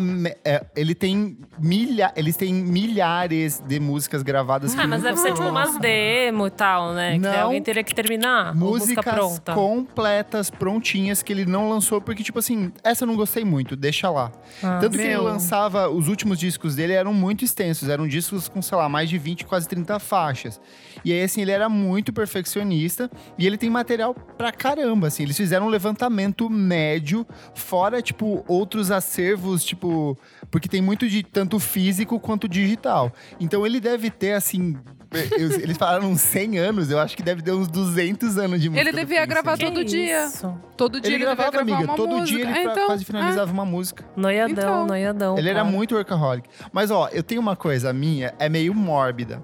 é, 0.45 0.65
ele 0.77 0.95
tem 0.95 1.39
milha, 1.59 2.13
eles 2.15 2.37
têm 2.37 2.53
milhares 2.53 3.61
de 3.67 3.81
músicas 3.81 4.23
gravadas 4.23 4.75
que 4.75 4.81
Ah, 4.81 4.87
mas 4.87 5.03
deve 5.03 5.17
ser 5.19 5.33
tipo 5.33 5.49
umas 5.49 5.79
demo 5.79 6.47
e 6.47 6.51
tal, 6.51 6.93
né? 6.93 7.13
Que 7.15 7.19
Não. 7.21 7.41
alguém 7.45 7.63
teria 7.63 7.83
que 7.85 7.95
terminar. 7.95 8.49
ou 8.51 8.55
música 8.55 9.01
Músicas 9.01 9.15
pronta. 9.15 9.53
completas, 9.55 10.51
prontinhas, 10.51 11.23
que 11.23 11.33
ele 11.33 11.45
não 11.47 11.69
lançou, 11.69 12.01
porque, 12.01 12.23
tipo 12.23 12.39
assim, 12.39 12.73
essa 12.83 13.05
eu 13.05 13.07
não 13.07 13.17
gostei 13.17 13.45
muito, 13.45 13.77
deixa 13.77 14.11
lá. 14.11 14.31
Ah. 14.63 14.79
Tanto 14.81 14.97
que 14.97 15.03
ele 15.03 15.11
Meu. 15.11 15.23
lançava, 15.25 15.89
os 15.89 16.09
últimos 16.09 16.39
discos 16.39 16.75
dele 16.75 16.93
eram 16.93 17.13
muito 17.15 17.45
extensos, 17.45 17.89
eram 17.89 18.07
discos 18.09 18.49
com, 18.49 18.61
sei 18.63 18.77
lá, 18.79 18.89
mais 18.89 19.09
de 19.09 19.19
20, 19.19 19.45
quase 19.47 19.69
30 19.69 19.99
faixas. 19.99 20.61
E 21.05 21.13
aí, 21.13 21.23
assim, 21.23 21.43
ele 21.43 21.51
era 21.51 21.69
muito 21.69 22.13
perfeccionista 22.13 23.11
e 23.39 23.47
ele 23.47 23.57
tem 23.59 23.69
material 23.71 24.15
pra 24.15 24.51
caramba, 24.51 25.09
assim. 25.09 25.23
Eles 25.23 25.37
fizeram 25.37 25.67
um 25.67 25.69
levantamento 25.69 26.49
médio, 26.51 27.27
fora, 27.55 28.01
tipo, 28.01 28.34
outros 28.49 28.91
acervos, 28.91 29.63
tipo. 29.65 30.17
Porque 30.51 30.69
tem 30.69 30.81
muito 30.81 31.09
de 31.09 31.23
tanto 31.23 31.59
físico 31.59 32.19
quanto 32.19 32.49
digital. 32.49 33.13
Então 33.39 33.67
ele 33.67 33.79
deve 33.81 34.11
ter, 34.11 34.33
assim. 34.33 34.77
Eles 35.63 35.77
falaram 35.77 36.11
uns 36.11 36.21
100 36.23 36.59
anos, 36.59 36.91
eu 36.91 36.99
acho 36.99 37.17
que 37.17 37.23
deve 37.23 37.41
ter 37.41 37.53
uns 37.53 37.69
200 37.69 38.37
anos 38.37 38.61
de 38.61 38.69
música. 38.69 38.89
Ele 38.89 38.99
devia 38.99 39.25
gravar? 39.25 39.57
Que 39.57 39.65
todo 39.65 39.85
dia. 39.85 40.25
isso? 40.27 40.53
Todo 40.77 41.01
dia 41.01 41.09
Ele 41.15 41.17
ele, 41.17 41.25
devia 41.27 41.35
gravava, 41.37 41.65
gravar 41.65 41.73
amiga. 41.79 41.91
uma 41.93 41.97
Todo 41.97 42.17
música. 42.17 42.37
dia 42.39 42.51
ele 42.51 42.59
É, 42.59 42.65
então, 42.65 42.87
quase 42.87 43.05
finalizava 43.05 43.53
uma 43.53 43.65
música. 43.65 44.05
Noiadão, 44.17 44.51
Então. 44.53 44.87
noiadão. 44.87 45.39
Ele 45.39 45.49
era 45.49 45.61
cara. 45.61 45.71
muito 45.71 45.95
workaholic. 45.95 46.49
Mas, 46.73 46.91
ó, 46.91 47.09
eu 47.13 47.23
tenho 47.23 47.41
uma 47.41 47.55
coisa 47.55 47.93
minha, 47.93 48.35
é 48.41 48.49
meio 48.49 48.75
mórbida. 48.75 49.41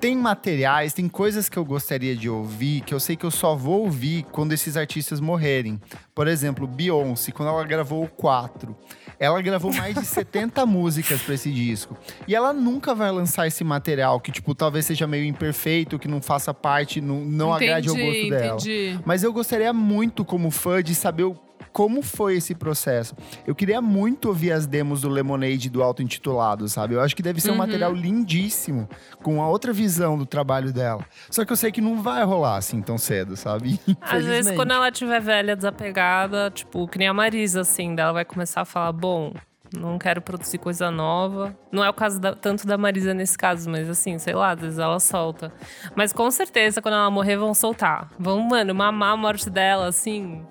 Tem 0.00 0.14
materiais, 0.16 0.92
tem 0.92 1.08
coisas 1.08 1.48
que 1.48 1.56
eu 1.58 1.64
gostaria 1.64 2.14
de 2.14 2.30
ouvir, 2.30 2.82
que 2.82 2.94
eu 2.94 3.00
sei 3.00 3.16
que 3.16 3.26
eu 3.26 3.32
só 3.32 3.56
vou 3.56 3.80
ouvir 3.82 4.24
quando 4.30 4.52
esses 4.52 4.76
artistas 4.76 5.18
morrerem. 5.18 5.80
Por 6.14 6.28
exemplo, 6.28 6.68
Beyoncé, 6.68 7.32
quando 7.32 7.48
ela 7.48 7.64
gravou 7.64 8.04
o 8.04 8.08
4. 8.08 8.76
Ela 9.18 9.42
gravou 9.42 9.72
mais 9.74 9.96
de 9.96 10.04
70 10.06 10.64
músicas 10.64 11.20
pra 11.22 11.34
esse 11.34 11.50
disco. 11.50 11.96
E 12.28 12.34
ela 12.36 12.52
nunca 12.52 12.94
vai 12.94 13.10
lançar 13.10 13.48
esse 13.48 13.64
material 13.64 14.20
que, 14.20 14.30
tipo, 14.30 14.54
talvez 14.54 14.86
seja 14.86 15.04
meio 15.08 15.24
imperfeito, 15.24 15.98
que 15.98 16.06
não 16.06 16.22
faça 16.22 16.54
parte, 16.54 17.00
não, 17.00 17.16
não 17.24 17.52
agrade 17.52 17.88
ao 17.88 17.96
gosto 17.96 18.08
entendi, 18.10 18.30
dela. 18.30 18.54
Entendi. 18.54 19.00
Mas 19.04 19.24
eu 19.24 19.32
gostaria 19.32 19.72
muito, 19.72 20.24
como 20.24 20.52
fã, 20.52 20.80
de 20.80 20.94
saber 20.94 21.24
o- 21.24 21.36
como 21.78 22.02
foi 22.02 22.34
esse 22.38 22.56
processo. 22.56 23.14
Eu 23.46 23.54
queria 23.54 23.80
muito 23.80 24.26
ouvir 24.26 24.50
as 24.50 24.66
demos 24.66 25.02
do 25.02 25.08
Lemonade 25.08 25.70
do 25.70 25.80
auto-intitulado, 25.80 26.68
sabe? 26.68 26.94
Eu 26.94 27.00
acho 27.00 27.14
que 27.14 27.22
deve 27.22 27.40
ser 27.40 27.50
um 27.50 27.52
Uhum. 27.52 27.58
material 27.58 27.94
lindíssimo, 27.94 28.88
com 29.22 29.34
uma 29.36 29.48
outra 29.48 29.72
visão 29.72 30.18
do 30.18 30.26
trabalho 30.26 30.72
dela. 30.72 31.06
Só 31.30 31.44
que 31.44 31.52
eu 31.52 31.56
sei 31.56 31.70
que 31.70 31.80
não 31.80 32.02
vai 32.02 32.24
rolar 32.24 32.56
assim 32.56 32.82
tão 32.82 32.98
cedo, 32.98 33.36
sabe? 33.36 33.78
Às 34.02 34.24
vezes, 34.24 34.56
quando 34.56 34.72
ela 34.72 34.88
estiver 34.88 35.20
velha, 35.20 35.54
desapegada, 35.54 36.50
tipo, 36.50 36.88
que 36.88 36.98
nem 36.98 37.06
a 37.06 37.14
Marisa, 37.14 37.60
assim, 37.60 37.94
daí 37.94 38.02
ela 38.02 38.12
vai 38.12 38.24
começar 38.24 38.62
a 38.62 38.64
falar: 38.64 38.90
bom, 38.90 39.32
Não 39.76 39.98
quero 39.98 40.22
produzir 40.22 40.58
coisa 40.58 40.90
nova. 40.90 41.56
Não 41.70 41.84
é 41.84 41.90
o 41.90 41.92
caso 41.92 42.18
da- 42.18 42.34
tanto 42.34 42.66
da 42.66 42.78
Marisa 42.78 43.12
nesse 43.12 43.36
caso, 43.36 43.68
mas 43.68 43.88
assim, 43.90 44.18
sei 44.18 44.34
lá, 44.34 44.52
às 44.52 44.60
vezes 44.60 44.78
ela 44.78 44.98
solta. 44.98 45.52
Mas 45.94 46.12
com 46.12 46.30
certeza, 46.30 46.80
quando 46.80 46.94
ela 46.94 47.10
morrer, 47.10 47.36
vão 47.36 47.52
soltar. 47.52 48.08
Vão, 48.18 48.40
mano, 48.40 48.74
mamar 48.74 49.12
a 49.12 49.16
morte 49.16 49.50
dela, 49.50 49.86
assim. 49.86 50.42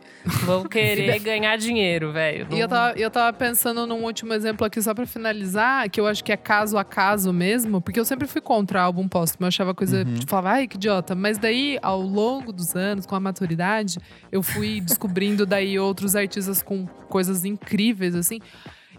Vão 0.45 0.63
querer 0.69 1.17
ganhar 1.19 1.57
dinheiro, 1.57 2.11
velho. 2.11 2.47
E 2.51 2.59
eu 2.59 2.67
tava, 2.67 2.99
eu 2.99 3.09
tava 3.09 3.35
pensando 3.35 3.87
num 3.87 4.03
último 4.03 4.33
exemplo 4.33 4.67
aqui, 4.67 4.79
só 4.81 4.93
pra 4.93 5.05
finalizar, 5.07 5.89
que 5.89 5.99
eu 5.99 6.05
acho 6.05 6.23
que 6.23 6.31
é 6.31 6.37
caso 6.37 6.77
a 6.77 6.83
caso 6.83 7.33
mesmo, 7.33 7.81
porque 7.81 7.99
eu 7.99 8.05
sempre 8.05 8.27
fui 8.27 8.41
contra 8.41 8.81
álbum 8.83 9.07
póstumo. 9.07 9.45
Eu 9.45 9.47
achava 9.47 9.73
coisa. 9.73 10.05
Tipo, 10.05 10.29
falava, 10.29 10.49
ai, 10.51 10.67
que 10.67 10.75
idiota. 10.75 11.15
Mas 11.15 11.37
daí, 11.39 11.79
ao 11.81 11.99
longo 12.01 12.53
dos 12.53 12.75
anos, 12.75 13.05
com 13.07 13.15
a 13.15 13.19
maturidade, 13.19 13.97
eu 14.31 14.43
fui 14.43 14.79
descobrindo 14.79 15.45
daí 15.45 15.79
outros 15.79 16.15
artistas 16.15 16.61
com 16.61 16.85
coisas 17.09 17.45
incríveis, 17.45 18.13
assim. 18.13 18.39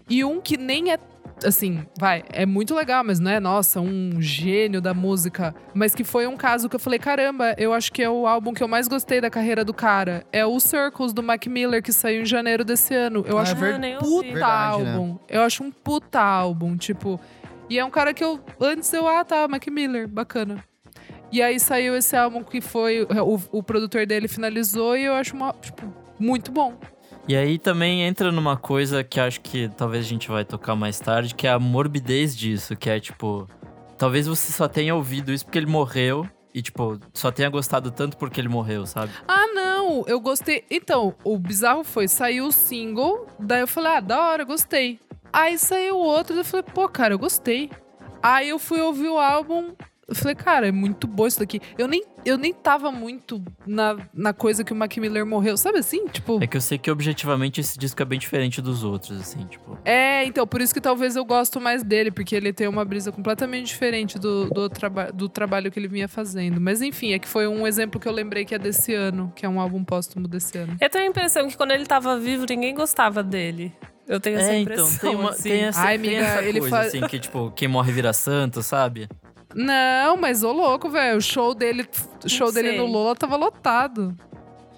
E 0.09 0.23
um 0.23 0.41
que 0.41 0.57
nem 0.57 0.91
é. 0.91 0.97
Assim, 1.45 1.85
vai, 1.97 2.21
é 2.33 2.45
muito 2.45 2.75
legal, 2.75 3.01
mas 3.01 3.17
não 3.17 3.31
é, 3.31 3.39
nossa, 3.39 3.79
um 3.79 4.21
gênio 4.21 4.81
da 4.81 4.93
música. 4.93 5.55
Mas 5.73 5.95
que 5.95 6.03
foi 6.03 6.27
um 6.27 6.35
caso 6.35 6.67
que 6.67 6.75
eu 6.75 6.79
falei, 6.81 6.99
caramba, 6.99 7.55
eu 7.57 7.71
acho 7.71 7.93
que 7.93 8.03
é 8.03 8.09
o 8.09 8.27
álbum 8.27 8.53
que 8.53 8.61
eu 8.61 8.67
mais 8.67 8.89
gostei 8.89 9.21
da 9.21 9.29
carreira 9.29 9.63
do 9.63 9.73
cara. 9.73 10.25
É 10.33 10.45
o 10.45 10.59
Circles, 10.59 11.13
do 11.13 11.23
Mac 11.23 11.45
Miller, 11.47 11.81
que 11.81 11.93
saiu 11.93 12.23
em 12.23 12.25
janeiro 12.25 12.65
desse 12.65 12.93
ano. 12.93 13.23
Eu 13.25 13.37
Ah, 13.37 13.43
acho 13.43 13.55
é 13.55 13.97
ouvi. 13.97 13.99
puta 13.99 14.21
Verdade, 14.33 14.83
né? 14.83 14.91
álbum. 14.95 15.17
Eu 15.29 15.41
acho 15.43 15.63
um 15.63 15.71
puta 15.71 16.19
álbum, 16.19 16.75
tipo. 16.75 17.17
E 17.69 17.79
é 17.79 17.85
um 17.85 17.89
cara 17.89 18.13
que 18.13 18.23
eu. 18.23 18.37
Antes 18.59 18.91
eu, 18.91 19.07
ah, 19.07 19.23
tá, 19.23 19.47
Mac 19.47 19.65
Miller, 19.67 20.09
bacana. 20.09 20.61
E 21.31 21.41
aí 21.41 21.57
saiu 21.57 21.95
esse 21.95 22.17
álbum 22.17 22.43
que 22.43 22.59
foi. 22.59 23.03
O, 23.03 23.59
o 23.59 23.63
produtor 23.63 24.05
dele 24.05 24.27
finalizou 24.27 24.97
e 24.97 25.05
eu 25.05 25.13
acho 25.13 25.35
uma, 25.37 25.53
tipo, 25.53 25.83
muito 26.19 26.51
bom. 26.51 26.73
E 27.29 27.35
aí 27.35 27.59
também 27.59 28.01
entra 28.01 28.31
numa 28.31 28.57
coisa 28.57 29.03
que 29.03 29.19
acho 29.19 29.39
que 29.41 29.69
talvez 29.77 30.03
a 30.03 30.09
gente 30.09 30.27
vai 30.27 30.43
tocar 30.43 30.75
mais 30.75 30.99
tarde, 30.99 31.35
que 31.35 31.45
é 31.45 31.51
a 31.51 31.59
morbidez 31.59 32.35
disso, 32.35 32.75
que 32.75 32.89
é 32.89 32.99
tipo, 32.99 33.47
talvez 33.99 34.25
você 34.25 34.51
só 34.51 34.67
tenha 34.67 34.95
ouvido 34.95 35.31
isso 35.31 35.45
porque 35.45 35.59
ele 35.59 35.67
morreu 35.67 36.27
e 36.55 36.59
tipo, 36.59 36.99
só 37.13 37.31
tenha 37.31 37.47
gostado 37.47 37.91
tanto 37.91 38.17
porque 38.17 38.41
ele 38.41 38.49
morreu, 38.49 38.87
sabe? 38.87 39.11
Ah, 39.27 39.45
não, 39.53 40.03
eu 40.07 40.19
gostei. 40.19 40.65
Então, 40.71 41.13
o 41.23 41.37
bizarro 41.37 41.83
foi, 41.83 42.07
saiu 42.07 42.47
o 42.47 42.51
single, 42.51 43.27
daí 43.39 43.61
eu 43.61 43.67
falei, 43.67 43.91
ah, 43.91 43.99
da 43.99 44.19
hora, 44.19 44.43
gostei. 44.43 44.99
Aí 45.31 45.55
saiu 45.59 45.97
outro, 45.97 46.35
eu 46.35 46.43
falei, 46.43 46.65
pô, 46.73 46.89
cara, 46.89 47.13
eu 47.13 47.19
gostei. 47.19 47.69
Aí 48.23 48.49
eu 48.49 48.57
fui 48.57 48.81
ouvir 48.81 49.07
o 49.07 49.19
álbum, 49.19 49.75
eu 50.09 50.15
falei, 50.15 50.35
cara, 50.35 50.67
é 50.67 50.71
muito 50.71 51.07
bom 51.07 51.27
isso 51.27 51.39
daqui. 51.39 51.61
Eu 51.77 51.87
nem, 51.87 52.03
eu 52.25 52.37
nem 52.37 52.53
tava 52.53 52.91
muito 52.91 53.41
na, 53.65 53.97
na 54.13 54.33
coisa 54.33 54.63
que 54.63 54.73
o 54.73 54.75
Mac 54.75 54.95
Miller 54.97 55.25
morreu, 55.25 55.55
sabe 55.55 55.77
assim? 55.79 56.07
Tipo. 56.07 56.43
É 56.43 56.47
que 56.47 56.57
eu 56.57 56.61
sei 56.61 56.77
que 56.77 56.89
objetivamente 56.91 57.61
esse 57.61 57.77
disco 57.77 58.01
é 58.01 58.05
bem 58.05 58.17
diferente 58.19 58.61
dos 58.61 58.83
outros, 58.83 59.19
assim, 59.21 59.45
tipo. 59.45 59.77
É, 59.85 60.25
então, 60.25 60.45
por 60.47 60.61
isso 60.61 60.73
que 60.73 60.81
talvez 60.81 61.15
eu 61.15 61.23
gosto 61.23 61.61
mais 61.61 61.83
dele, 61.83 62.11
porque 62.11 62.35
ele 62.35 62.51
tem 62.51 62.67
uma 62.67 62.83
brisa 62.83 63.11
completamente 63.11 63.67
diferente 63.67 64.17
do, 64.17 64.49
do, 64.49 64.69
traba 64.69 65.11
do 65.11 65.29
trabalho 65.29 65.71
que 65.71 65.79
ele 65.79 65.87
vinha 65.87 66.07
fazendo. 66.07 66.59
Mas 66.59 66.81
enfim, 66.81 67.13
é 67.13 67.19
que 67.19 67.27
foi 67.27 67.47
um 67.47 67.65
exemplo 67.67 67.99
que 67.99 68.07
eu 68.07 68.11
lembrei 68.11 68.45
que 68.45 68.55
é 68.55 68.59
desse 68.59 68.93
ano, 68.93 69.31
que 69.35 69.45
é 69.45 69.49
um 69.49 69.59
álbum 69.59 69.83
póstumo 69.83 70.27
desse 70.27 70.57
ano. 70.57 70.75
Eu 70.81 70.89
tenho 70.89 71.05
a 71.05 71.07
impressão 71.07 71.47
que 71.47 71.55
quando 71.55 71.71
ele 71.71 71.85
tava 71.85 72.17
vivo, 72.19 72.45
ninguém 72.49 72.73
gostava 72.73 73.21
dele. 73.23 73.71
Eu 74.07 74.19
tenho 74.19 74.39
essa 74.39 74.53
É, 74.53 74.59
impressão. 74.59 74.87
então, 74.87 74.99
tem, 75.11 75.15
uma, 75.19 75.29
assim. 75.29 75.43
tem 75.49 75.61
essa, 75.65 75.79
Ai, 75.81 75.99
tem 75.99 76.09
amiga, 76.17 76.25
essa 76.25 76.41
ele 76.43 76.59
coisa, 76.61 76.75
faz- 76.75 76.87
assim, 76.87 77.01
que 77.01 77.19
tipo, 77.19 77.51
quem 77.51 77.67
morre 77.67 77.91
vira 77.91 78.11
santo, 78.11 78.63
sabe? 78.63 79.07
Não, 79.55 80.15
mas 80.17 80.43
ô 80.43 80.51
louco, 80.51 80.89
velho. 80.89 81.17
O 81.17 81.21
show 81.21 81.53
dele, 81.55 81.87
show 82.27 82.51
dele 82.51 82.77
no 82.77 82.85
Lola 82.85 83.15
tava 83.15 83.35
lotado. 83.35 84.15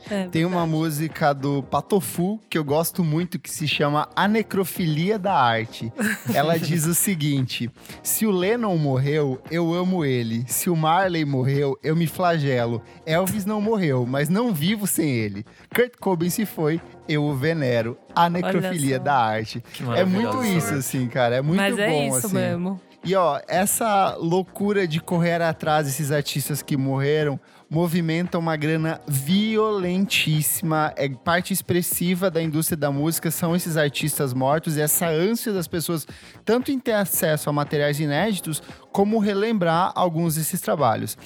É, 0.09 0.27
Tem 0.27 0.45
uma 0.45 0.65
música 0.65 1.31
do 1.31 1.61
Patofu 1.61 2.39
que 2.49 2.57
eu 2.57 2.63
gosto 2.63 3.03
muito 3.03 3.37
que 3.37 3.51
se 3.51 3.67
chama 3.67 4.09
A 4.15 4.27
Necrofilia 4.27 5.19
da 5.19 5.33
Arte. 5.33 5.93
Ela 6.33 6.57
diz 6.59 6.85
o 6.87 6.95
seguinte: 6.95 7.69
Se 8.01 8.25
o 8.25 8.31
Lennon 8.31 8.75
morreu, 8.77 9.39
eu 9.51 9.71
amo 9.73 10.03
ele. 10.03 10.43
Se 10.47 10.71
o 10.71 10.75
Marley 10.75 11.23
morreu, 11.23 11.77
eu 11.83 11.95
me 11.95 12.07
flagelo. 12.07 12.81
Elvis 13.05 13.45
não 13.45 13.61
morreu, 13.61 14.05
mas 14.07 14.27
não 14.27 14.51
vivo 14.51 14.87
sem 14.87 15.07
ele. 15.11 15.45
Kurt 15.73 15.93
Cobain 15.99 16.31
se 16.31 16.47
foi, 16.47 16.81
eu 17.07 17.23
o 17.23 17.35
venero. 17.35 17.95
A 18.15 18.27
Necrofilia 18.27 18.99
da 18.99 19.15
Arte. 19.15 19.63
É 19.95 20.03
muito 20.03 20.43
isso, 20.43 20.73
assim, 20.73 21.07
cara. 21.07 21.35
É 21.35 21.41
muito 21.41 21.57
Mas 21.57 21.75
bom, 21.75 21.81
é 21.81 22.07
isso 22.07 22.25
assim. 22.25 22.35
mesmo. 22.35 22.81
E 23.03 23.15
ó, 23.15 23.39
essa 23.47 24.15
loucura 24.15 24.87
de 24.87 24.99
correr 24.99 25.41
atrás 25.41 25.87
desses 25.87 26.11
artistas 26.11 26.61
que 26.61 26.77
morreram 26.77 27.39
movimenta 27.67 28.37
uma 28.37 28.55
grana 28.55 29.01
violentíssima. 29.07 30.93
É 30.95 31.09
parte 31.09 31.51
expressiva 31.51 32.29
da 32.29 32.43
indústria 32.43 32.77
da 32.77 32.91
música 32.91 33.31
são 33.31 33.55
esses 33.55 33.75
artistas 33.75 34.35
mortos 34.35 34.77
e 34.77 34.81
essa 34.81 35.07
ânsia 35.07 35.51
das 35.51 35.67
pessoas 35.67 36.05
tanto 36.45 36.69
em 36.69 36.77
ter 36.77 36.91
acesso 36.91 37.49
a 37.49 37.53
materiais 37.53 37.99
inéditos 37.99 38.61
como 38.91 39.17
relembrar 39.17 39.91
alguns 39.95 40.35
desses 40.35 40.61
trabalhos. 40.61 41.17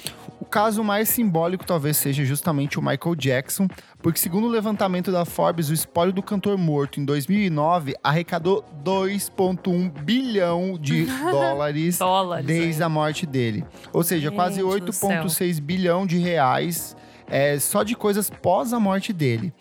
O 0.56 0.58
caso 0.58 0.86
mais 0.86 1.10
simbólico 1.10 1.66
talvez 1.66 1.98
seja 1.98 2.24
justamente 2.24 2.80
o 2.80 2.82
Michael 2.82 3.14
Jackson, 3.18 3.68
porque 4.02 4.18
segundo 4.18 4.48
o 4.48 4.50
levantamento 4.50 5.12
da 5.12 5.26
Forbes, 5.26 5.70
o 5.70 5.74
espólio 5.74 6.14
do 6.14 6.24
cantor 6.24 6.58
morto 6.58 6.98
em 6.98 7.04
2009 7.04 7.94
arrecadou 8.02 8.64
2,1 8.82 9.92
bilhão 10.06 10.78
de 10.80 11.08
dólares 11.30 11.98
Dólares. 11.98 12.46
desde 12.46 12.82
a 12.82 12.88
morte 12.88 13.26
dele. 13.26 13.66
Ou 13.92 14.02
seja, 14.02 14.32
quase 14.32 14.62
Gente 14.62 14.86
do 14.86 14.92
8,6 14.94 15.60
bilhão 15.60 16.08
de 16.08 16.20
reais 16.20 16.96
é, 17.28 17.60
só 17.60 17.84
de 17.84 17.96
coisas 17.96 18.30
pós 18.30 18.72
a 18.72 18.80
morte 18.80 19.12
dele. 19.12 19.54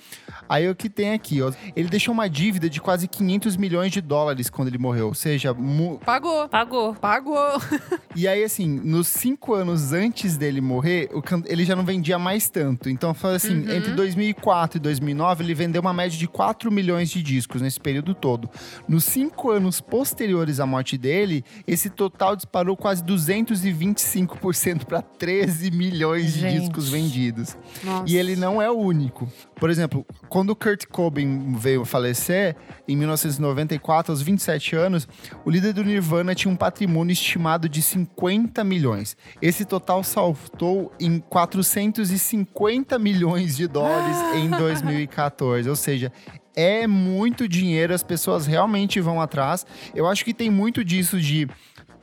Aí 0.49 0.68
o 0.68 0.74
que 0.74 0.88
tem 0.90 1.12
aqui, 1.12 1.40
ó, 1.42 1.53
ele 1.74 1.88
deixou 1.88 2.12
uma 2.12 2.28
dívida 2.28 2.68
de 2.68 2.80
quase 2.80 3.09
500 3.09 3.57
milhões 3.57 3.90
de 3.92 4.01
dólares 4.01 4.51
quando 4.51 4.68
ele 4.68 4.78
morreu. 4.78 5.09
Ou 5.09 5.14
seja, 5.14 5.53
mu- 5.55 5.99
Pagou. 6.05 6.49
Pagou. 6.49 6.95
Pagou. 6.95 7.61
e 8.14 8.28
aí, 8.28 8.45
assim, 8.45 8.68
nos 8.68 9.09
cinco 9.09 9.55
anos 9.55 9.92
antes 9.92 10.36
dele 10.36 10.61
morrer, 10.61 11.09
o 11.12 11.22
can- 11.22 11.42
ele 11.47 11.64
já 11.64 11.74
não 11.74 11.84
vendia 11.84 12.18
mais 12.18 12.49
tanto. 12.49 12.88
Então, 12.90 13.14
foi 13.14 13.34
assim, 13.36 13.61
entre 13.74 13.92
2004 13.92 14.78
e 14.78 14.80
2009, 14.80 15.42
ele 15.45 15.55
vendeu 15.55 15.80
uma 15.80 15.92
média 15.95 16.18
de 16.18 16.26
4 16.28 16.70
milhões 16.70 17.11
de 17.11 17.22
discos 17.22 17.62
nesse 17.62 17.80
período 17.80 18.14
todo. 18.14 18.49
Nos 18.88 19.05
cinco 19.05 19.51
anos 19.51 19.80
posteriores 19.80 20.61
à 20.61 20.66
morte 20.66 20.97
dele, 20.99 21.45
esse 21.66 21.88
total 21.90 22.36
disparou 22.36 22.76
quase 22.76 23.03
225% 23.05 24.84
para 24.84 25.03
13 25.03 25.70
milhões 25.70 26.32
de 26.34 26.40
Gente. 26.40 26.61
discos 26.61 26.88
vendidos. 26.88 27.57
Nossa. 27.82 28.05
E 28.11 28.16
ele 28.16 28.36
não 28.36 28.61
é 28.61 28.70
o 28.70 28.74
único. 28.78 29.28
Por 29.57 29.70
exemplo, 29.70 30.05
quando 30.45 30.51
o 30.51 30.57
Kurt 30.57 30.84
Cobain 30.86 31.55
veio 31.57 31.86
falecer, 31.86 32.55
em 32.86 32.95
1994, 32.95 34.12
aos 34.12 34.20
27 34.20 34.76
anos, 34.76 35.09
o 35.42 35.51
líder 35.51 35.72
do 35.72 35.82
Nirvana 35.82 36.34
tinha 36.34 36.53
um 36.53 36.57
patrimônio 36.57 37.14
estimado 37.14 37.66
de 37.66 37.80
50 37.80 38.62
milhões. 38.62 39.16
Esse 39.40 39.64
total 39.64 40.05
saltou 40.05 40.92
em 41.01 41.18
450 41.18 42.99
milhões 42.99 43.57
de 43.57 43.66
dólares 43.66 44.18
em 44.36 44.51
2014. 44.51 45.66
Ou 45.66 45.76
seja, 45.76 46.12
é 46.55 46.86
muito 46.86 47.49
dinheiro, 47.49 47.95
as 47.95 48.03
pessoas 48.03 48.47
realmente 48.47 49.01
vão 49.01 49.22
atrás. 49.22 49.66
Eu 49.95 50.07
acho 50.07 50.26
que 50.26 50.34
tem 50.34 50.51
muito 50.51 50.84
disso 50.84 51.18
de 51.18 51.49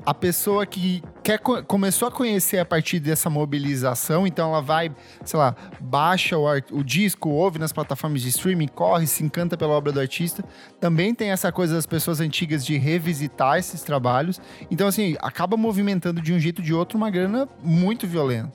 a 0.06 0.14
pessoa 0.14 0.66
que 0.66 1.04
quer, 1.24 1.38
co- 1.39 1.64
começou 1.64 2.08
a 2.08 2.12
conhecer 2.12 2.58
a 2.60 2.66
partir 2.66 2.99
dessa 2.99 3.30
mobilização, 3.30 4.26
então 4.26 4.49
ela 4.49 4.62
vai, 4.62 4.91
sei 5.24 5.38
lá, 5.39 5.56
baixa 5.80 6.38
o, 6.38 6.45
o 6.72 6.84
disco, 6.84 7.30
ouve 7.30 7.60
nas 7.60 7.72
plataformas 7.72 8.22
de 8.22 8.30
streaming, 8.30 8.68
corre, 8.68 9.06
se 9.08 9.24
encanta 9.24 9.56
pela 9.56 9.74
obra 9.74 9.91
do 9.91 9.99
artista. 9.99 10.43
Também 10.80 11.14
tem 11.14 11.30
essa 11.30 11.52
coisa 11.52 11.76
das 11.76 11.86
pessoas 11.86 12.20
antigas 12.20 12.66
de 12.66 12.78
revisitar 12.78 13.58
esses 13.58 13.82
trabalhos. 13.82 14.39
Então, 14.70 14.88
assim, 14.88 15.16
acaba 15.22 15.56
movimentando 15.56 16.22
de 16.22 16.34
um 16.34 16.39
jeito 16.39 16.60
ou 16.60 16.66
de 16.66 16.74
outro 16.74 16.97
uma 16.97 17.10
grana 17.10 17.47
muito 17.64 18.08
violenta. 18.08 18.52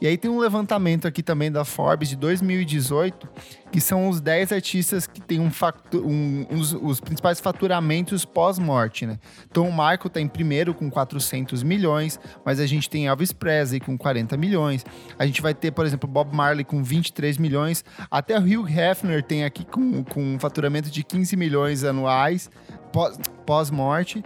E 0.00 0.06
aí 0.06 0.18
tem 0.18 0.30
um 0.30 0.38
levantamento 0.38 1.06
aqui 1.08 1.22
também 1.22 1.50
da 1.50 1.64
Forbes 1.64 2.08
de 2.10 2.16
2018, 2.16 3.26
que 3.72 3.80
são 3.80 4.08
os 4.08 4.20
10 4.20 4.52
artistas 4.52 5.06
que 5.06 5.20
têm 5.20 5.40
um 5.40 5.50
um- 5.94 6.46
uns- 6.50 6.72
os 6.74 7.00
principais 7.00 7.40
faturamentos 7.40 8.24
pós-morte, 8.24 9.06
né? 9.06 9.18
Então 9.50 9.66
o 9.68 9.70
Michael 9.72 10.10
tá 10.12 10.20
em 10.20 10.28
primeiro 10.28 10.74
com 10.74 10.90
400 10.90 11.62
milhões, 11.62 12.18
mas 12.44 12.60
a 12.60 12.66
gente 12.66 12.90
tem 12.90 13.06
Elvis 13.06 13.32
Presley 13.32 13.80
com 13.80 13.96
40 13.96 14.36
milhões. 14.36 14.84
A 15.18 15.24
gente 15.24 15.40
vai 15.40 15.54
ter, 15.54 15.70
por 15.70 15.86
exemplo, 15.86 16.08
Bob 16.08 16.34
Marley 16.34 16.64
com 16.64 16.82
23 16.82 17.38
milhões. 17.38 17.84
Até 18.10 18.38
o 18.38 18.42
Hugh 18.42 18.68
Hefner 18.68 19.22
tem 19.22 19.44
aqui 19.44 19.64
com, 19.64 20.04
com 20.04 20.34
um 20.34 20.38
faturamento 20.38 20.90
de 20.90 21.02
15 21.02 21.36
milhões 21.36 21.82
anuais 21.84 22.50
pós- 22.92 23.18
pós-morte. 23.46 24.22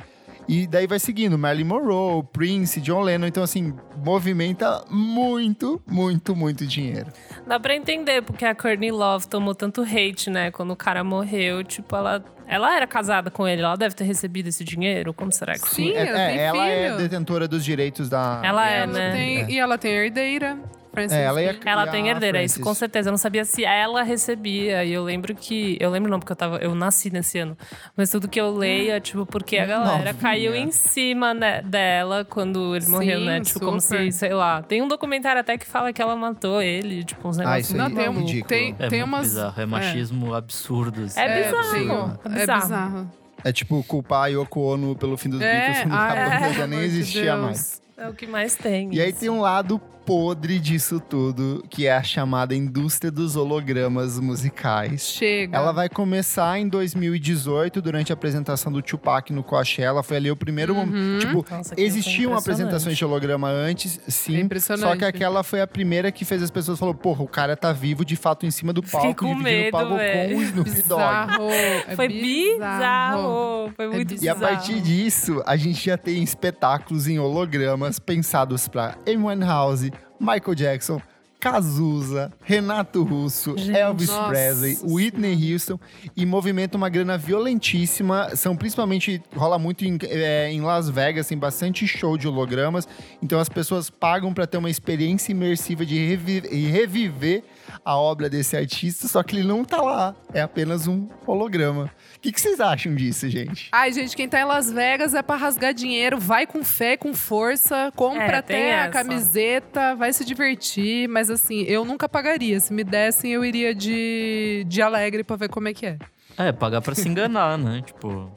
E 0.49 0.67
daí 0.67 0.87
vai 0.87 0.99
seguindo, 0.99 1.37
Marilyn 1.39 1.67
Monroe, 1.67 2.23
Prince, 2.33 2.81
John 2.81 3.03
Lennon. 3.03 3.27
Então, 3.27 3.43
assim, 3.43 3.75
movimenta 4.03 4.83
muito, 4.91 5.81
muito, 5.87 6.35
muito 6.35 6.67
dinheiro. 6.67 7.13
Dá 7.47 7.61
pra 7.61 7.77
entender 7.77 8.23
porque 8.23 8.45
a 8.47 8.55
Courtney 8.55 8.91
Love 8.91 9.29
tomou 9.29 9.55
tanto 9.55 9.83
hate, 9.83 10.31
né? 10.31 10.51
Quando 10.51 10.71
o 10.71 10.77
cara 10.77 11.05
morreu, 11.05 11.63
tipo, 11.63 11.95
ela, 11.95 12.25
ela 12.47 12.75
era 12.75 12.87
casada 12.87 13.31
com 13.31 13.47
ele, 13.47 13.61
ela 13.61 13.77
deve 13.77 13.95
ter 13.95 14.05
recebido 14.05 14.49
esse 14.49 14.65
dinheiro? 14.65 15.13
Como 15.13 15.31
será 15.31 15.53
que 15.53 15.69
Sim, 15.69 15.91
É- 15.91 16.07
ela 16.09 16.21
é, 16.23 16.29
tem 16.29 16.41
ela 16.41 16.67
é 16.67 16.97
detentora 16.97 17.47
dos 17.47 17.63
direitos 17.63 18.09
da. 18.09 18.41
Ela 18.43 18.71
é, 18.71 18.79
ela 18.79 18.87
né? 18.93 19.13
tem- 19.13 19.51
E 19.51 19.59
ela 19.59 19.77
tem 19.77 19.93
herdeira. 19.93 20.59
Francis. 20.99 21.19
É, 21.19 21.25
ela 21.25 21.43
ia- 21.43 21.59
Ela 21.65 21.87
tem 21.87 22.09
a 22.09 22.13
herdeira, 22.13 22.43
isso 22.43 22.61
com 22.61 22.75
certeza. 22.75 23.09
Eu 23.09 23.13
não 23.13 23.19
sabia 23.19 23.45
se 23.45 23.65
ela 23.65 24.03
recebia. 24.03 24.85
E 24.85 24.93
eu 24.93 25.05
lembro 25.05 25.35
que. 25.35 25.77
Eu 25.81 25.91
lembro 25.91 26.11
não, 26.11 26.19
porque 26.19 26.33
eu 26.33 26.37
tava. 26.37 26.57
Eu 26.59 26.75
nasci 26.75 27.11
nesse 27.11 27.39
ano. 27.39 27.57
Mas 27.97 28.11
tudo 28.11 28.29
que 28.29 28.41
eu 28.41 28.55
leio 28.55 28.93
é, 28.93 29.01
tipo, 29.01 29.25
porque 29.27 29.59
a 29.59 29.67
galera 29.67 29.97
Novinha. 29.99 30.15
caiu 30.15 30.55
em 30.55 30.71
cima 30.71 31.33
né, 31.35 31.63
dela 31.63 32.25
quando 32.25 32.75
ele 32.75 32.85
Sim, 32.85 32.91
morreu, 32.93 33.21
né? 33.21 33.41
Tipo, 33.41 33.61
como 33.61 33.81
se, 33.81 33.89
super. 33.89 34.13
sei 34.13 34.33
lá. 34.35 34.63
Tem 34.63 34.83
um 34.83 34.89
documentário 34.89 35.41
até 35.41 35.57
que 35.57 35.67
fala 35.67 35.93
que 35.93 36.01
ela 36.03 36.17
matou 36.17 36.61
ele, 36.63 37.05
tipo, 37.05 37.29
uns 37.29 37.39
Ah, 37.39 37.43
negócios. 37.45 37.69
isso 37.71 37.73
aí 37.75 37.79
Não, 37.79 37.87
é 38.01 38.05
tem, 38.05 38.09
um- 38.09 38.19
ridículo. 38.21 38.49
tem, 38.49 38.77
É 38.79 38.89
tem 38.89 39.03
umas. 39.03 39.23
bizarro, 39.29 39.61
é 39.63 39.67
machismo 39.67 40.35
absurdo. 40.35 41.05
assim. 41.05 41.21
É 41.21 41.43
bizarro. 41.45 41.71
tem- 41.73 42.33
É 42.33 42.37
é 42.37 42.41
bizarro. 42.41 42.61
bizarro. 42.63 43.13
É 43.45 43.53
tipo 43.53 43.83
culpar 43.85 44.25
a 44.25 44.27
Yoko 44.27 44.61
Ono 44.61 44.97
pelo 44.97 45.17
fim 45.17 45.29
dos 45.31 45.41
É, 45.41 45.53
Beatles, 45.53 45.83
quando 45.83 45.95
ai, 45.95 46.19
a 46.19 46.41
banda 46.41 46.53
já 46.55 46.67
nem 46.67 46.81
existia 46.81 47.23
Deus. 47.35 47.41
mais. 47.45 47.83
É 47.97 48.09
o 48.09 48.13
que 48.13 48.27
mais 48.27 48.55
tem. 48.57 48.93
E 48.93 49.01
aí 49.01 49.11
isso. 49.11 49.21
tem 49.21 49.29
um 49.31 49.41
lado 49.41 49.81
podre 50.09 50.59
disso 50.59 50.99
tudo, 51.01 51.63
que 51.69 51.87
é 51.87 51.93
a 51.93 52.03
chamada 52.03 52.55
indústria 52.55 53.11
dos 53.11 53.37
hologramas 53.37 54.19
musicais. 54.19 55.03
Chega. 55.03 55.55
Ela 55.57 55.71
vai 55.71 55.89
começar 55.89 56.59
em 56.59 56.67
2018, 56.67 57.83
durante 57.83 58.11
a 58.11 58.15
apresentação 58.15 58.73
do 58.73 58.81
Tupac 58.81 59.31
no 59.33 59.43
Coachella. 59.43 60.03
Foi 60.03 60.17
ali 60.17 60.31
o 60.31 60.37
primeiro 60.37 60.75
Uhum. 60.75 60.87
momento. 60.87 61.27
Tipo, 61.27 61.45
Nossa, 61.51 61.75
existiam 61.77 62.35
apresentações 62.35 62.97
de 62.97 63.05
holograma 63.05 63.49
antes, 63.51 64.01
É 64.09 64.11
sim. 64.11 64.41
impressionante. 64.41 64.89
Só 64.89 64.97
que 64.97 65.05
aquela 65.05 65.43
foi 65.43 65.61
a 65.61 65.67
primeira 65.67 66.11
que 66.11 66.25
fez 66.25 66.43
as 66.43 66.51
pessoas 66.51 66.79
falar, 66.79 66.95
porra, 66.95 67.23
o 67.23 67.29
cara 67.29 67.55
tá 67.55 67.71
vivo 67.73 68.03
de 68.05 68.17
fato 68.17 68.47
em 68.47 68.51
cima 68.51 68.73
do 68.73 68.83
palco, 68.83 69.15
com 69.15 69.27
dividindo 69.35 69.41
o 69.41 69.43
medo, 69.45 69.71
palco 69.73 69.91
com 69.91 69.97
velho. 69.99 70.39
o 70.39 70.43
Snoop 70.43 70.71
Dogg. 70.71 70.83
Bizarro. 70.83 71.51
é 71.87 71.95
Foi 71.97 72.09
bizarro. 72.09 73.73
Foi 73.77 73.89
muito 73.89 74.09
bizarro. 74.15 74.25
E 74.25 74.29
a 74.29 74.35
partir 74.35 74.81
disso, 74.81 75.43
a 75.47 75.57
gente 75.57 75.85
já 75.85 75.97
tem 75.99 76.23
espetáculos 76.23 77.07
em 77.09 77.19
hologramas 77.19 77.99
pensados 77.99 78.69
para 78.69 78.97
Amy 79.07 79.17
Winehouse, 79.29 79.93
Michael 80.21 80.55
Jackson, 80.55 81.01
Cazuza, 81.41 82.33
Renato 82.43 83.05
Russo, 83.05 83.57
Gente, 83.57 83.77
Elvis 83.77 84.09
nossa 84.09 84.29
Presley, 84.29 84.79
Whitney 84.83 85.53
Houston 85.53 85.79
e 86.17 86.27
movimenta 86.27 86.77
uma 86.77 86.89
grana 86.89 87.17
violentíssima. 87.17 88.35
São 88.35 88.57
principalmente 88.57 89.23
rola 89.37 89.59
muito 89.59 89.85
em, 89.85 89.97
é, 90.03 90.51
em 90.51 90.61
Las 90.61 90.89
Vegas, 90.89 91.29
tem 91.29 91.39
bastante 91.39 91.87
show 91.87 92.19
de 92.19 92.27
hologramas. 92.27 92.89
Então 93.23 93.39
as 93.39 93.49
pessoas 93.49 93.89
pagam 93.89 94.35
para 94.35 94.47
ter 94.47 94.59
uma 94.59 94.71
experiência 94.71 95.31
imersiva 95.31 95.87
de 95.87 95.97
revi 96.05 96.41
reviver 96.41 97.45
a 97.85 97.97
obra 97.97 98.29
desse 98.29 98.57
artista, 98.57 99.07
só 99.09 99.23
que 99.23 99.37
ele 99.37 99.47
não 99.47 99.64
tá 99.64 99.81
lá, 99.81 100.14
é 100.33 100.41
apenas 100.41 100.87
um 100.87 101.09
holograma. 101.27 101.91
O 102.16 102.21
que, 102.21 102.33
que 102.33 102.41
vocês 102.41 102.59
acham 102.61 102.95
disso, 102.95 103.29
gente? 103.29 103.69
Ai, 103.71 103.93
gente, 103.93 104.16
quem 104.16 104.29
tá 104.29 104.41
em 104.41 104.45
Las 104.45 104.71
Vegas 104.73 105.14
é 105.14 105.23
pra 105.23 105.37
rasgar 105.37 105.73
dinheiro, 105.73 106.19
vai 106.19 106.47
com 106.47 106.64
fé, 106.64 106.97
com 106.97 107.14
força, 107.14 107.93
compra 107.95 108.25
É, 108.25 108.39
até 108.39 108.75
a 108.75 108.85
essa. 108.85 108.91
camiseta, 108.93 109.95
vai 109.95 110.12
se 110.12 110.25
divertir. 110.25 111.09
Mas 111.09 111.31
assim, 111.31 111.62
eu 111.62 111.85
nunca 111.85 112.09
pagaria. 112.09 112.59
Se 112.61 112.73
me 112.73 112.83
dessem, 112.83 113.33
eu 113.33 113.45
iria 113.45 113.75
de, 113.75 114.64
de 114.66 114.83
alegre 114.83 115.23
pra 115.23 115.37
ver 115.37 115.49
como 115.49 115.69
é 115.69 115.75
que 115.75 115.87
é. 115.87 115.99
É, 116.37 116.53
pagar 116.53 116.81
pra 116.81 116.95
se 116.95 117.09
enganar, 117.09 117.57
né? 117.57 117.83
Tipo. 117.87 118.31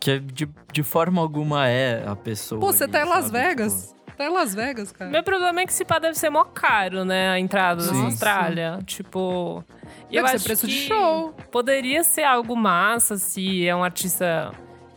Que 0.00 0.18
de, 0.20 0.48
de 0.72 0.82
forma 0.82 1.20
alguma 1.22 1.66
é 1.68 2.04
a 2.06 2.14
pessoa. 2.14 2.60
Pô, 2.60 2.66
você 2.72 2.84
ali, 2.84 2.92
tá 2.92 3.02
em 3.02 3.08
Las 3.08 3.26
sabe? 3.26 3.38
Vegas? 3.38 3.88
Tipo, 3.88 4.03
Tá 4.16 4.24
em 4.24 4.32
Las 4.32 4.54
Vegas, 4.54 4.92
cara. 4.92 5.10
Meu 5.10 5.22
problema 5.22 5.60
é 5.60 5.66
que 5.66 5.72
esse 5.72 5.84
pá 5.84 5.98
deve 5.98 6.16
ser 6.16 6.30
mó 6.30 6.44
caro, 6.44 7.04
né? 7.04 7.30
A 7.30 7.38
entrada 7.38 7.82
Sim. 7.82 7.98
na 7.98 8.04
Austrália. 8.04 8.78
Tipo. 8.86 9.64
Deve 10.10 10.18
eu 10.18 10.28
ser 10.28 10.36
acho 10.36 10.44
preço 10.44 10.66
de 10.66 10.74
que 10.74 10.88
show. 10.88 11.34
Poderia 11.50 12.04
ser 12.04 12.22
algo 12.22 12.56
massa 12.56 13.16
se 13.16 13.66
é 13.66 13.74
um 13.74 13.82
artista 13.82 14.52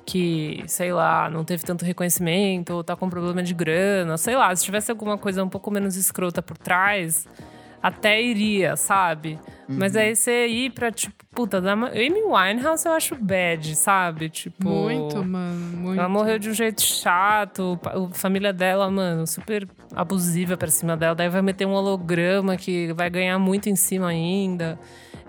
que, 0.05 0.63
sei 0.67 0.93
lá, 0.93 1.29
não 1.29 1.43
teve 1.43 1.63
tanto 1.63 1.83
reconhecimento 1.83 2.73
ou 2.73 2.83
tá 2.83 2.95
com 2.95 3.09
problema 3.09 3.43
de 3.43 3.53
grana, 3.53 4.17
sei 4.17 4.37
lá, 4.37 4.55
se 4.55 4.63
tivesse 4.63 4.89
alguma 4.89 5.17
coisa 5.17 5.43
um 5.43 5.49
pouco 5.49 5.69
menos 5.69 5.97
escrota 5.97 6.41
por 6.41 6.57
trás, 6.57 7.27
até 7.81 8.21
iria, 8.21 8.75
sabe? 8.75 9.39
Mas 9.67 9.95
Uhum. 9.95 10.01
aí 10.01 10.15
você 10.15 10.47
ir 10.47 10.71
pra, 10.71 10.91
tipo, 10.91 11.13
puta, 11.35 11.59
da 11.59 11.73
Amy 11.73 12.23
Winehouse 12.25 12.85
eu 12.85 12.93
acho 12.93 13.15
bad, 13.15 13.75
sabe? 13.75 14.29
Tipo. 14.29 14.67
Muito, 14.69 15.23
mano. 15.23 15.77
Muito. 15.77 15.99
Ela 15.99 16.07
morreu 16.09 16.39
de 16.39 16.49
um 16.49 16.53
jeito 16.53 16.81
chato, 16.81 17.77
a 17.85 18.13
família 18.13 18.53
dela, 18.53 18.89
mano, 18.89 19.27
super 19.27 19.67
abusiva 19.93 20.55
pra 20.55 20.69
cima 20.69 20.95
dela. 20.95 21.13
Daí 21.15 21.29
vai 21.29 21.41
meter 21.41 21.65
um 21.65 21.73
holograma 21.73 22.55
que 22.55 22.93
vai 22.93 23.09
ganhar 23.09 23.37
muito 23.39 23.67
em 23.69 23.75
cima 23.75 24.07
ainda. 24.07 24.79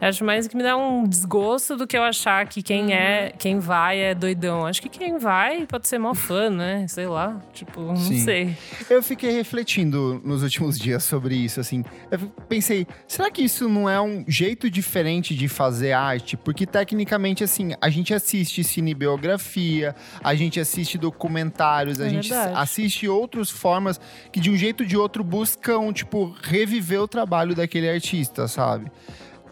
Eu 0.00 0.08
acho 0.08 0.24
mais 0.24 0.46
que 0.46 0.56
me 0.56 0.62
dá 0.62 0.76
um 0.76 1.04
desgosto 1.08 1.76
do 1.76 1.84
que 1.86 1.96
eu 1.96 2.04
achar 2.04 2.46
que 2.46 2.62
quem 2.62 2.94
é, 2.94 3.32
quem 3.36 3.58
vai 3.58 3.98
é 3.98 4.14
doidão. 4.14 4.64
Acho 4.64 4.80
que 4.80 4.88
quem 4.88 5.18
vai 5.18 5.66
pode 5.66 5.88
ser 5.88 5.98
mó 5.98 6.14
fã, 6.14 6.48
né? 6.48 6.86
Sei 6.88 7.06
lá. 7.06 7.40
Tipo, 7.52 7.80
não 7.80 7.96
Sim. 7.96 8.20
sei. 8.20 8.56
Eu 8.88 9.02
fiquei 9.02 9.32
refletindo 9.32 10.20
nos 10.24 10.44
últimos 10.44 10.78
dias 10.78 11.02
sobre 11.02 11.34
isso, 11.34 11.58
assim. 11.58 11.84
Eu 12.12 12.20
pensei, 12.48 12.86
será 13.08 13.28
que 13.28 13.42
isso 13.42 13.68
não 13.68 13.90
é 13.90 14.00
um 14.00 14.24
jeito 14.28 14.70
diferente 14.70 15.34
de 15.34 15.48
fazer 15.48 15.92
arte? 15.92 16.36
Porque 16.36 16.64
tecnicamente, 16.64 17.42
assim, 17.42 17.72
a 17.80 17.90
gente 17.90 18.14
assiste 18.14 18.62
cinebiografia, 18.62 19.96
a 20.22 20.34
gente 20.34 20.60
assiste 20.60 20.96
documentários, 20.96 22.00
a 22.00 22.06
É 22.06 22.10
gente 22.10 22.28
verdade. 22.28 22.52
assiste 22.56 23.08
outras 23.08 23.50
formas 23.50 24.00
que 24.32 24.38
de 24.38 24.48
um 24.50 24.56
jeito 24.56 24.82
ou 24.82 24.86
de 24.86 24.96
outro 24.96 25.24
buscam, 25.24 25.92
tipo, 25.92 26.34
reviver 26.42 27.02
o 27.02 27.08
trabalho 27.08 27.54
daquele 27.54 27.88
artista, 27.90 28.46
sabe? 28.46 28.90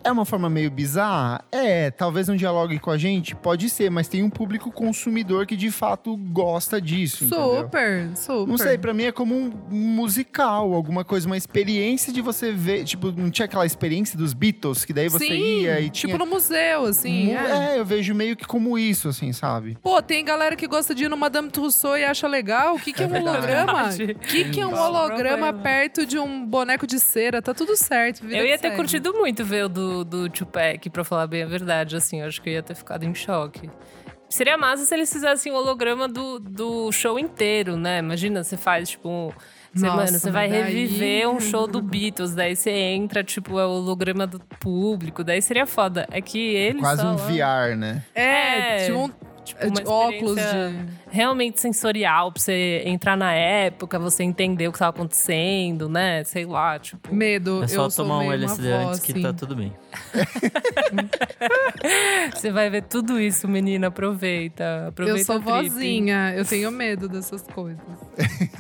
É 0.07 0.13
uma 0.13 0.25
forma 0.25 0.49
meio 0.49 0.71
bizarra? 0.71 1.45
É, 1.51 1.91
talvez 1.91 2.29
não 2.29 2.37
dialogue 2.37 2.79
com 2.79 2.93
a 2.93 2.97
gente? 2.97 3.35
Pode 3.35 3.69
ser, 3.69 3.91
mas 3.91 4.07
tem 4.07 4.23
um 4.23 4.31
público 4.31 4.71
consumidor 4.71 5.47
que 5.47 5.57
de 5.57 5.69
fato 5.71 6.17
gosta 6.17 6.81
disso, 6.81 7.25
entendeu? 7.25 7.63
Super, 7.63 8.11
super. 8.15 8.47
Não 8.49 8.57
sei, 8.57 8.79
pra 8.79 8.95
mim 8.95 9.03
é 9.03 9.11
como 9.11 9.35
um 9.35 9.51
musical, 9.71 10.73
alguma 10.75 11.05
coisa, 11.05 11.27
uma 11.27 11.37
experiência 11.37 12.13
de 12.13 12.21
você 12.21 12.53
ver. 12.53 12.85
Tipo, 12.85 13.11
não 13.11 13.31
tinha 13.31 13.47
aquela 13.47 13.67
experiência 13.67 14.17
dos 14.17 14.33
Beatles, 14.33 14.85
que 14.85 14.93
daí 14.93 15.09
você 15.09 15.27
Sim, 15.27 15.63
ia 15.63 15.81
e 15.81 15.91
tipo 15.91 16.07
tinha. 16.13 16.19
no 16.19 16.27
museu, 16.27 16.85
assim. 16.85 17.27
Mu- 17.27 17.33
é. 17.33 17.75
é, 17.75 17.79
eu 17.81 17.85
vejo 17.85 18.15
meio 18.15 18.37
que 18.37 18.47
como 18.47 18.79
isso, 18.79 19.09
assim, 19.09 19.33
sabe? 19.33 19.77
Pô, 19.83 20.01
tem 20.01 20.25
galera 20.25 20.55
que 20.55 20.69
gosta 20.69 20.95
de 20.95 21.05
ir 21.05 21.09
no 21.09 21.17
Madame 21.17 21.51
Tussauds 21.51 22.01
e 22.01 22.05
acha 22.05 22.29
legal. 22.29 22.77
O 22.77 22.79
que, 22.81 22.93
que 22.93 23.03
é, 23.03 23.07
um 23.07 23.11
verdade. 23.11 23.37
holograma? 23.39 23.87
O 24.17 24.29
que, 24.29 24.45
que 24.51 24.61
é 24.61 24.67
um 24.67 24.75
holograma 24.75 25.53
perto 25.53 26.05
de 26.07 26.19
um 26.19 26.45
boneco 26.47 26.87
de 26.87 27.01
cera? 27.01 27.41
Tá 27.43 27.53
tudo 27.55 27.77
certo. 27.77 28.23
vida 28.23 28.37
Eu 28.37 28.47
ia 28.47 28.59
ter 28.59 28.71
curtido 28.77 29.13
muito 29.15 29.45
ver 29.45 29.65
o 29.65 29.69
do, 29.69 29.96
do 30.05 30.29
Tupac, 30.29 30.89
pra 30.91 31.05
falar 31.05 31.27
bem 31.27 31.43
a 31.43 31.47
verdade, 31.47 31.97
assim. 31.97 32.21
Eu 32.21 32.27
acho 32.29 32.41
que 32.43 32.49
eu 32.51 32.55
ia 32.55 32.63
ter 32.63 32.75
ficado 32.75 33.05
em 33.05 33.15
choque. 33.15 33.71
Seria 34.29 34.59
massa 34.59 34.85
se 34.85 34.93
eles 34.95 35.13
fizessem 35.13 35.53
o 35.53 35.55
holograma 35.55 36.09
do, 36.09 36.41
do 36.41 36.91
show 36.91 37.17
inteiro, 37.19 37.77
né? 37.77 37.99
Imagina, 38.01 38.43
você 38.43 38.57
faz, 38.57 38.89
tipo... 38.91 39.09
um- 39.09 39.31
Você, 39.73 39.87
Nossa, 39.87 39.97
mano, 40.05 40.19
você 40.19 40.31
vai 40.33 40.49
daí- 40.49 40.63
reviver 40.65 41.29
um 41.29 41.39
show 41.41 41.67
do 41.69 41.81
Beatles, 41.81 42.35
daí 42.35 42.57
você 42.57 42.71
entra, 42.71 43.23
tipo, 43.23 43.59
é 43.61 43.65
o 43.65 43.69
holograma 43.71 44.27
do 44.27 44.41
público, 44.41 45.23
daí 45.23 45.41
seria 45.41 45.65
foda. 45.67 46.09
É 46.11 46.21
que 46.21 46.39
eles 46.39 46.81
Quase 46.81 47.03
só 47.03 47.09
um 47.13 47.17
VR, 47.17 47.77
né? 47.77 48.03
É, 48.15 48.83
É, 48.83 48.87
tipo 48.87 48.99
um 48.99 49.11
tipo, 49.47 49.65
é 49.65 49.69
uma 49.69 49.83
de 49.83 49.89
óculos 49.89 50.37
experiência 50.37 50.71
de. 50.71 50.87
realmente 51.11 51.61
sensorial 51.61 52.33
pra 52.33 52.43
você 52.43 52.83
entrar 52.85 53.17
na 53.17 53.33
época, 53.33 53.99
você 53.99 54.23
entender 54.23 54.69
o 54.69 54.73
que 54.73 54.79
tava 54.79 54.91
acontecendo, 54.91 55.89
né? 55.89 56.25
Sei 56.25 56.45
lá, 56.45 56.79
tipo. 56.79 57.15
Medo. 57.15 57.63
É 57.63 57.69
só 57.69 57.85
eu 57.85 57.91
sou 57.91 58.05
tomar 58.05 58.19
um 58.19 58.33
LSD 58.33 58.73
avó, 58.73 58.89
antes 58.89 59.01
que 59.01 59.13
assim. 59.13 59.23
tá 59.23 59.33
tudo 59.33 59.57
bem. 59.57 59.73
Você 62.35 62.51
vai 62.51 62.69
ver 62.69 62.83
tudo 62.83 63.21
isso, 63.21 63.49
menina. 63.49 63.89
Aproveita. 63.89 64.89
Aproveita 64.89 65.21
Eu 65.21 65.25
sou 65.25 65.41
vozinha, 65.41 66.35
eu 66.37 66.45
tenho 66.45 66.71
medo 66.71 67.09
dessas 67.09 67.43
coisas. 67.43 67.81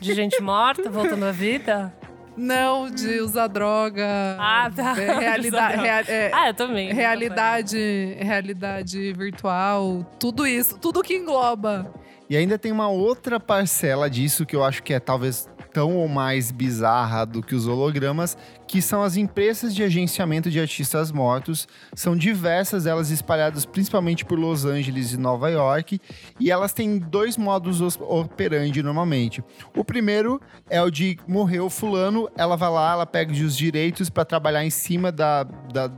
De 0.01 0.15
gente 0.15 0.41
morta 0.41 0.91
voltando 0.91 1.25
à 1.25 1.33
vida? 1.33 1.93
Não, 2.37 2.91
de 2.91 3.21
usar 3.21 3.47
droga. 3.47 4.07
Ah, 4.39 4.71
tá. 4.75 4.95
é, 5.01 5.19
realidade, 5.21 6.11
é, 6.11 6.31
Ah, 6.33 6.49
eu 6.49 6.55
também. 6.55 6.93
realidade, 6.93 8.17
realidade 8.21 9.13
virtual, 9.13 10.05
tudo 10.19 10.47
isso, 10.47 10.79
tudo 10.79 11.03
que 11.03 11.15
engloba. 11.17 11.93
E 12.29 12.37
ainda 12.37 12.59
tem 12.59 12.73
uma 12.73 12.89
outra 12.89 13.39
parcela 13.39 14.11
disso 14.11 14.45
que 14.45 14.55
eu 14.57 14.65
acho 14.65 14.83
que 14.83 14.93
é 14.93 14.99
talvez 15.01 15.49
tão 15.77 15.95
ou 15.95 16.09
mais 16.09 16.51
bizarra 16.51 17.27
do 17.27 17.43
que 17.43 17.55
os 17.55 17.67
hologramas, 17.69 18.35
que 18.67 18.81
são 18.81 19.03
as 19.03 19.15
empresas 19.19 19.75
de 19.75 19.83
agenciamento 19.83 20.51
de 20.51 20.59
artistas 20.59 21.13
mortos. 21.13 21.69
São 21.95 22.17
diversas, 22.17 22.87
elas 22.87 23.11
espalhadas 23.11 23.67
principalmente 23.67 24.25
por 24.25 24.39
Los 24.39 24.65
Angeles 24.65 25.13
e 25.13 25.19
Nova 25.19 25.51
York, 25.51 26.01
e 26.41 26.51
elas 26.51 26.73
têm 26.73 26.99
dois 26.99 27.37
modos 27.37 27.83
os- 27.83 27.99
operandi 28.01 28.83
normalmente. 28.83 29.45
O 29.77 29.85
primeiro 29.85 30.41
é 30.71 30.81
o 30.83 30.91
de 30.91 31.19
morreu 31.29 31.69
fulano, 31.69 32.27
ela 32.39 32.57
vai 32.57 32.71
lá, 32.71 32.93
ela 32.93 33.05
pega 33.05 33.31
os 33.35 33.55
direitos 33.55 34.09
para 34.09 34.25
trabalhar 34.25 34.65
em 34.65 34.71
cima 34.71 35.13
da- 35.13 35.43
da 35.43 35.91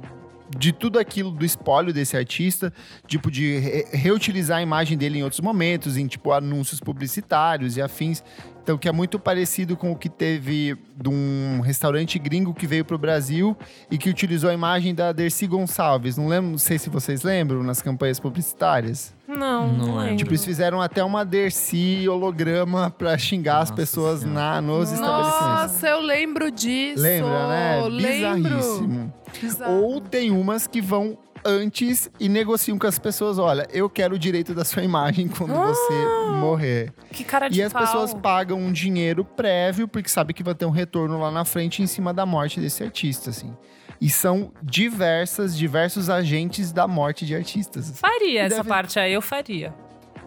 de 0.59 0.73
tudo 0.73 0.99
aquilo 0.99 1.31
do 1.31 1.45
espólio 1.45 1.93
desse 1.93 2.17
artista, 2.17 2.73
tipo 3.07 3.31
de 3.31 3.59
re- 3.59 3.87
reutilizar 3.93 4.57
a 4.57 4.63
imagem 4.63 4.97
dele 4.97 5.19
em 5.19 5.23
outros 5.23 5.43
momentos, 5.43 5.99
em 5.99 6.07
tipo 6.07 6.33
anúncios 6.33 6.81
publicitários 6.81 7.77
e 7.77 7.83
afins. 7.83 8.25
Então, 8.69 8.77
que 8.77 8.87
é 8.87 8.93
muito 8.93 9.19
parecido 9.19 9.79
com 9.79 9.93
o 9.93 9.97
que 9.97 10.11
teve 10.11 10.77
de 10.95 11.09
um 11.09 11.61
restaurante 11.63 12.19
gringo 12.19 12.53
que 12.53 12.67
veio 12.67 12.85
pro 12.85 12.99
Brasil 12.99 13.57
e 13.91 13.97
que 13.97 14.11
utilizou 14.11 14.51
a 14.51 14.53
imagem 14.53 14.95
da 14.95 15.11
Dercy 15.11 15.47
Gonçalves. 15.47 16.19
Não 16.19 16.29
lembro, 16.29 16.51
não 16.51 16.59
sei 16.59 16.79
se 16.79 16.91
vocês 16.91 17.23
lembram 17.23 17.63
nas 17.63 17.81
campanhas 17.81 18.21
publicitárias. 18.21 19.15
Não, 19.27 19.73
Não 19.73 19.87
não, 19.87 19.97
lembro. 19.99 20.17
Tipo, 20.17 20.33
eles 20.33 20.45
fizeram 20.45 20.83
até 20.83 21.03
uma 21.03 21.25
Dercy 21.25 22.07
holograma 22.11 22.91
pra 22.91 23.17
xingar 23.17 23.61
as 23.61 23.71
Nossa 23.71 23.75
pessoas 23.75 24.21
Senhora. 24.21 24.39
na, 24.39 24.61
nos 24.61 24.93
estabelecimentos. 24.93 25.47
Nossa, 25.47 25.89
eu 25.89 26.01
lembro 26.03 26.51
disso. 26.51 27.03
Lembra, 27.03 27.49
né? 27.49 27.83
Lembro. 27.89 28.51
Bizarríssimo. 28.51 29.15
Bizarro. 29.41 29.83
Ou 29.83 30.01
tem 30.01 30.31
umas 30.31 30.67
que 30.67 30.81
vão 30.81 31.19
antes 31.45 32.11
e 32.19 32.29
negociam 32.29 32.79
com 32.79 32.87
as 32.87 32.99
pessoas. 32.99 33.39
Olha, 33.39 33.67
eu 33.73 33.89
quero 33.89 34.17
o 34.17 34.19
direito 34.19 34.55
da 34.55 34.65
sua 34.65 34.83
imagem 34.83 35.29
quando 35.29 35.55
você 35.55 35.95
morrer. 36.41 36.93
Que 37.13 37.23
cara 37.25 37.49
de 37.49 37.61
E 37.61 37.63
as 37.63 37.73
pau. 37.73 37.83
pessoas 37.83 38.13
pagam 38.15 38.59
um 38.59 38.73
dinheiro 38.73 39.25
prévio 39.25 39.87
porque 39.87 40.09
sabe 40.09 40.33
que 40.35 40.43
vai 40.43 40.55
ter 40.55 40.65
um 40.67 40.71
retorno 40.71 41.19
lá 41.21 41.31
na 41.31 41.45
frente 41.45 41.83
em 41.83 41.87
cima 41.87 42.13
da 42.13 42.27
morte 42.27 42.61
desse 42.61 42.83
artista, 42.83 43.31
assim. 43.31 43.57
E 44.01 44.09
são 44.11 44.53
diversas, 44.63 45.57
diversos 45.57 46.09
agentes 46.11 46.71
da 46.73 46.87
morte 46.87 47.25
de 47.27 47.35
artistas. 47.35 47.85
assim. 47.91 47.99
Faria 48.01 48.43
essa 48.43 48.57
Deve- 48.57 48.69
parte 48.69 48.99
aí, 48.99 49.13
eu 49.13 49.23
faria. 49.23 49.75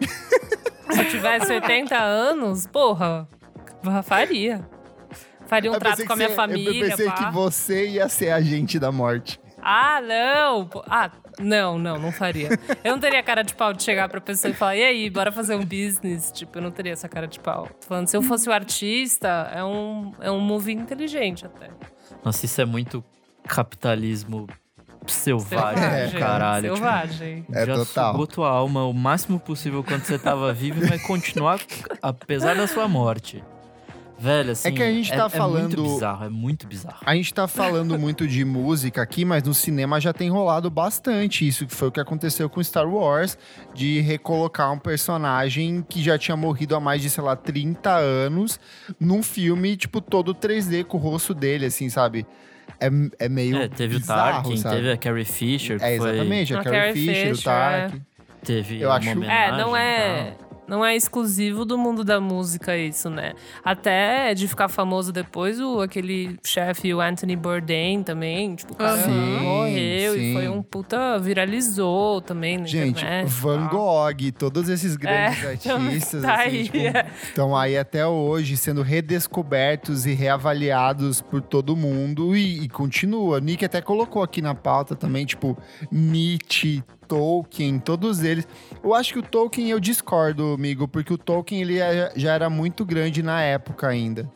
Se 0.92 1.00
eu 1.00 1.08
tivesse 1.08 1.50
80 1.52 1.96
anos, 1.96 2.66
porra, 2.66 3.26
faria. 4.04 4.66
Faria 5.52 5.70
um 5.70 5.74
Eu 5.74 5.80
trato 5.80 6.06
com 6.06 6.12
a 6.14 6.16
minha 6.16 6.28
você- 6.30 6.34
família. 6.34 6.82
Eu 6.84 6.88
pensei 6.90 7.06
pá. 7.06 7.12
que 7.12 7.30
você 7.32 7.88
ia 7.90 8.08
ser 8.08 8.30
agente 8.30 8.78
da 8.78 8.90
morte. 8.90 9.38
Ah, 9.60 10.00
não! 10.00 10.68
Ah, 10.88 11.10
não, 11.38 11.78
não, 11.78 11.98
não 11.98 12.10
faria. 12.10 12.48
Eu 12.82 12.92
não 12.92 12.98
teria 12.98 13.22
cara 13.22 13.42
de 13.42 13.54
pau 13.54 13.72
de 13.72 13.82
chegar 13.82 14.08
pra 14.08 14.20
pessoa 14.20 14.50
e 14.50 14.54
falar, 14.54 14.76
e 14.76 14.82
aí, 14.82 15.10
bora 15.10 15.30
fazer 15.30 15.54
um 15.54 15.64
business? 15.64 16.32
Tipo, 16.32 16.58
eu 16.58 16.62
não 16.62 16.70
teria 16.70 16.92
essa 16.92 17.08
cara 17.08 17.28
de 17.28 17.38
pau. 17.38 17.68
Tô 17.80 17.86
falando, 17.86 18.08
se 18.08 18.16
eu 18.16 18.22
fosse 18.22 18.48
o 18.48 18.52
artista, 18.52 19.28
é 19.54 19.62
um, 19.62 20.12
é 20.20 20.30
um 20.30 20.40
move 20.40 20.72
inteligente 20.72 21.44
até. 21.46 21.68
Nossa, 22.24 22.44
isso 22.46 22.60
é 22.60 22.64
muito 22.64 23.04
capitalismo 23.46 24.46
selvagem, 25.06 25.82
Selvagem, 25.82 26.18
caralho. 26.20 26.62
tipo, 26.74 26.76
Selvagem. 26.76 27.46
É 27.52 27.66
já 27.66 27.74
total. 27.76 28.12
sugou 28.12 28.26
tua 28.26 28.48
alma 28.48 28.84
o 28.84 28.92
máximo 28.92 29.38
possível 29.38 29.84
quando 29.84 30.02
você 30.04 30.18
tava 30.18 30.52
vivo 30.52 30.82
e 30.84 30.88
vai 30.88 30.98
continuar 30.98 31.60
apesar 32.00 32.54
da 32.56 32.66
sua 32.66 32.88
morte. 32.88 33.42
Velho, 34.22 34.52
assim. 34.52 34.68
É 34.68 34.70
que 34.70 34.82
a 34.82 34.92
gente 34.92 35.10
tá 35.10 35.24
é, 35.26 35.28
falando- 35.28 35.72
É 35.72 35.76
muito 35.76 35.94
bizarro, 35.94 36.24
é 36.24 36.28
muito 36.28 36.66
bizarro. 36.68 36.98
A 37.04 37.14
gente 37.16 37.34
tá 37.34 37.48
falando 37.48 37.98
muito 37.98 38.24
de 38.28 38.44
música 38.44 39.02
aqui, 39.02 39.24
mas 39.24 39.42
no 39.42 39.52
cinema 39.52 40.00
já 40.00 40.12
tem 40.12 40.30
rolado 40.30 40.70
bastante 40.70 41.46
isso, 41.46 41.66
que 41.66 41.74
foi 41.74 41.88
o 41.88 41.90
que 41.92 41.98
aconteceu 41.98 42.48
com 42.48 42.62
Star 42.62 42.88
Wars, 42.88 43.36
de 43.74 44.00
recolocar 44.00 44.70
um 44.72 44.78
personagem 44.78 45.84
que 45.88 46.00
já 46.02 46.16
tinha 46.16 46.36
morrido 46.36 46.76
há 46.76 46.80
mais 46.80 47.02
de, 47.02 47.10
sei 47.10 47.24
lá, 47.24 47.34
30 47.34 47.90
anos, 47.96 48.60
num 49.00 49.24
filme, 49.24 49.76
tipo, 49.76 50.00
todo 50.00 50.32
3D 50.34 50.84
com 50.84 50.98
o 50.98 51.00
rosto 51.00 51.34
dele, 51.34 51.66
assim, 51.66 51.88
sabe? 51.88 52.24
É, 52.78 52.88
é 53.18 53.28
meio. 53.28 53.56
É, 53.56 53.68
teve 53.68 53.98
bizarro, 53.98 54.38
o 54.38 54.42
Tarkin, 54.42 54.56
sabe? 54.58 54.76
teve 54.76 54.92
a 54.92 54.96
Carrie 54.96 55.24
Fisher, 55.24 55.78
É, 55.82 55.96
foi, 55.98 56.10
exatamente, 56.10 56.54
a 56.54 56.60
A 56.60 56.64
Carrie 56.64 56.78
Carrie 56.78 56.92
Fisher, 56.92 57.32
o 57.32 57.36
Fisher, 57.36 57.52
é. 57.52 57.80
Tarkin. 57.80 58.02
teve 58.44 58.80
Eu 58.80 58.88
uma 58.88 58.96
acho- 58.96 59.08
É, 59.24 59.50
não 59.58 59.76
é. 59.76 60.30
tal. 60.38 60.51
Não 60.66 60.84
é 60.84 60.94
exclusivo 60.94 61.64
do 61.64 61.76
mundo 61.76 62.04
da 62.04 62.20
música 62.20 62.76
isso, 62.76 63.10
né? 63.10 63.32
Até 63.64 64.32
de 64.34 64.46
ficar 64.46 64.68
famoso 64.68 65.12
depois, 65.12 65.60
o, 65.60 65.80
aquele 65.80 66.38
chefe, 66.44 66.94
o 66.94 67.00
Anthony 67.00 67.36
Bourdain 67.36 68.02
também, 68.02 68.54
tipo, 68.54 68.72
o 68.72 68.76
cara 68.76 68.96
Sim, 68.98 69.40
morreu 69.40 70.14
sim. 70.14 70.20
e 70.20 70.32
foi 70.34 70.48
um 70.48 70.62
puta, 70.62 71.18
viralizou 71.18 72.20
também 72.20 72.58
na 72.58 72.66
Gente, 72.66 73.00
internet. 73.00 73.28
Van. 73.28 73.66
Gogh, 73.68 74.32
todos 74.38 74.68
esses 74.68 74.96
grandes 74.96 75.42
É, 75.44 75.50
artistas, 75.52 76.22
tá 76.22 76.34
assim, 76.34 76.42
aí, 76.42 76.64
tipo, 76.64 76.76
é. 76.78 77.06
estão 77.22 77.56
aí 77.56 77.76
até 77.76 78.06
hoje 78.06 78.56
sendo 78.56 78.82
redescobertos 78.82 80.06
e 80.06 80.12
reavaliados 80.14 81.20
por 81.20 81.40
todo 81.42 81.76
mundo 81.76 82.36
e, 82.36 82.62
e 82.64 82.68
continua. 82.68 83.40
Nick 83.40 83.64
até 83.64 83.80
colocou 83.80 84.22
aqui 84.22 84.40
na 84.40 84.54
pauta 84.54 84.94
também, 84.94 85.24
tipo, 85.26 85.56
Nietzsche, 85.90 86.82
Tolkien, 87.12 87.78
todos 87.78 88.22
eles. 88.22 88.48
Eu 88.82 88.94
acho 88.94 89.12
que 89.12 89.18
o 89.18 89.22
Tolkien 89.22 89.68
eu 89.68 89.78
discordo, 89.78 90.54
amigo, 90.54 90.88
porque 90.88 91.12
o 91.12 91.18
Tolkien 91.18 91.60
ele 91.60 91.78
é- 91.78 92.10
já 92.16 92.32
era 92.32 92.48
muito 92.48 92.86
grande 92.86 93.22
na 93.22 93.42
época 93.42 93.86
ainda. 93.86 94.26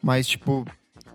Mas, 0.00 0.28
tipo, 0.28 0.64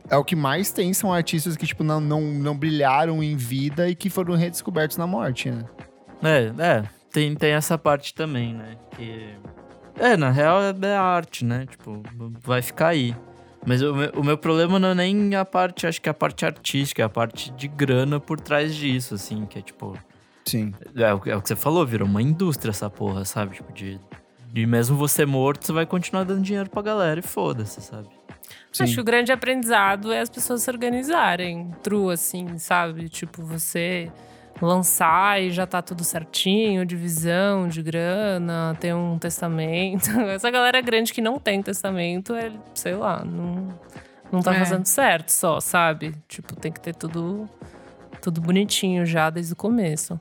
é 0.09 0.17
o 0.17 0.25
que 0.25 0.35
mais 0.35 0.73
tem 0.73 0.93
são 0.93 1.13
artistas 1.13 1.55
que, 1.55 1.65
tipo, 1.65 1.85
não, 1.85 2.01
não, 2.01 2.19
não 2.21 2.57
brilharam 2.57 3.23
em 3.23 3.37
vida 3.37 3.87
e 3.87 3.95
que 3.95 4.09
foram 4.09 4.35
redescobertos 4.35 4.97
na 4.97 5.07
morte, 5.07 5.49
né? 5.49 5.63
É, 6.21 6.51
é, 6.61 6.83
tem, 7.13 7.33
tem 7.33 7.51
essa 7.53 7.77
parte 7.77 8.13
também, 8.13 8.53
né? 8.53 8.75
Que... 8.91 9.35
É, 9.97 10.17
na 10.17 10.29
real 10.31 10.61
é 10.61 10.75
é 10.85 10.95
arte, 10.97 11.45
né? 11.45 11.65
Tipo, 11.65 12.03
vai 12.43 12.61
ficar 12.61 12.89
aí. 12.89 13.15
Mas 13.65 13.81
o 13.81 13.95
meu, 13.95 14.11
o 14.17 14.23
meu 14.23 14.37
problema 14.37 14.77
não 14.77 14.89
é 14.89 14.95
nem 14.95 15.33
a 15.33 15.45
parte, 15.45 15.87
acho 15.87 16.01
que 16.01 16.09
é 16.09 16.11
a 16.11 16.13
parte 16.13 16.45
artística, 16.45 17.01
é 17.01 17.05
a 17.05 17.09
parte 17.09 17.51
de 17.51 17.69
grana 17.69 18.19
por 18.19 18.37
trás 18.39 18.75
disso, 18.75 19.15
assim, 19.15 19.45
que 19.45 19.57
é 19.57 19.61
tipo. 19.61 19.97
Sim. 20.47 20.73
É, 20.95 21.13
o 21.13 21.19
que- 21.19 21.29
é 21.29 21.35
o 21.35 21.41
que 21.41 21.47
você 21.47 21.55
falou, 21.55 21.85
virou 21.85 22.07
uma 22.07 22.21
indústria 22.21 22.69
essa 22.69 22.89
porra, 22.89 23.25
sabe? 23.25 23.55
Tipo, 23.55 23.71
de. 23.73 23.99
De 24.51 24.65
mesmo 24.65 24.95
você 24.95 25.25
morto, 25.25 25.65
você 25.65 25.73
vai 25.73 25.85
continuar 25.85 26.23
dando 26.23 26.41
dinheiro 26.41 26.69
pra 26.69 26.81
galera 26.81 27.19
e 27.19 27.23
foda-se, 27.23 27.81
sabe? 27.81 28.07
Acho 28.79 28.93
que 28.93 29.01
o 29.01 29.03
grande 29.03 29.31
aprendizado 29.31 30.13
é 30.13 30.21
as 30.21 30.29
pessoas 30.29 30.61
se 30.61 30.69
organizarem, 30.71 31.71
true, 31.83 32.13
assim, 32.13 32.57
sabe? 32.57 33.09
Tipo, 33.09 33.41
você 33.43 34.09
lançar 34.61 35.41
e 35.41 35.51
já 35.51 35.67
tá 35.67 35.81
tudo 35.81 36.05
certinho, 36.05 36.85
divisão 36.85 37.67
de 37.67 37.81
grana, 37.81 38.77
ter 38.79 38.93
um 38.95 39.19
testamento. 39.19 40.09
Essa 40.29 40.49
galera 40.49 40.79
grande 40.79 41.11
que 41.11 41.19
não 41.21 41.37
tem 41.37 41.61
testamento, 41.61 42.33
é, 42.33 42.49
sei 42.73 42.95
lá, 42.95 43.25
não, 43.25 43.67
não 44.31 44.41
tá 44.41 44.55
É. 44.55 44.59
fazendo 44.59 44.85
certo 44.85 45.29
só, 45.29 45.59
sabe? 45.59 46.13
Tipo, 46.29 46.55
tem 46.55 46.71
que 46.71 46.79
ter 46.79 46.95
tudo, 46.95 47.49
tudo 48.21 48.39
bonitinho 48.39 49.05
já 49.05 49.29
desde 49.29 49.51
o 49.51 49.55
começo. 49.57 50.17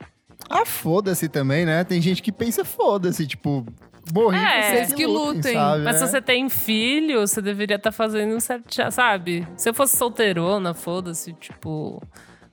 Ah, 0.49 0.65
foda-se 0.65 1.29
também, 1.29 1.65
né? 1.65 1.85
Tem 1.85 2.01
gente 2.01 2.23
que 2.23 2.31
pensa 2.33 2.65
foda-se, 2.65 3.27
tipo, 3.27 3.65
morri 4.15 4.37
É, 4.37 4.71
vocês 4.85 4.93
que 4.95 5.07
lutem. 5.07 5.55
sabe, 5.55 5.83
Mas 5.85 6.01
né? 6.01 6.07
se 6.07 6.13
você 6.13 6.21
tem 6.23 6.49
filho, 6.49 7.21
você 7.27 7.41
deveria 7.41 7.77
estar 7.77 7.93
fazendo 7.93 8.39
certo, 8.41 8.75
sabe? 8.93 9.47
Se 9.57 9.69
eu 9.69 9.75
fosse 9.75 9.97
solteirona, 9.97 10.75
foda-se, 10.75 11.33
tipo, 11.35 12.03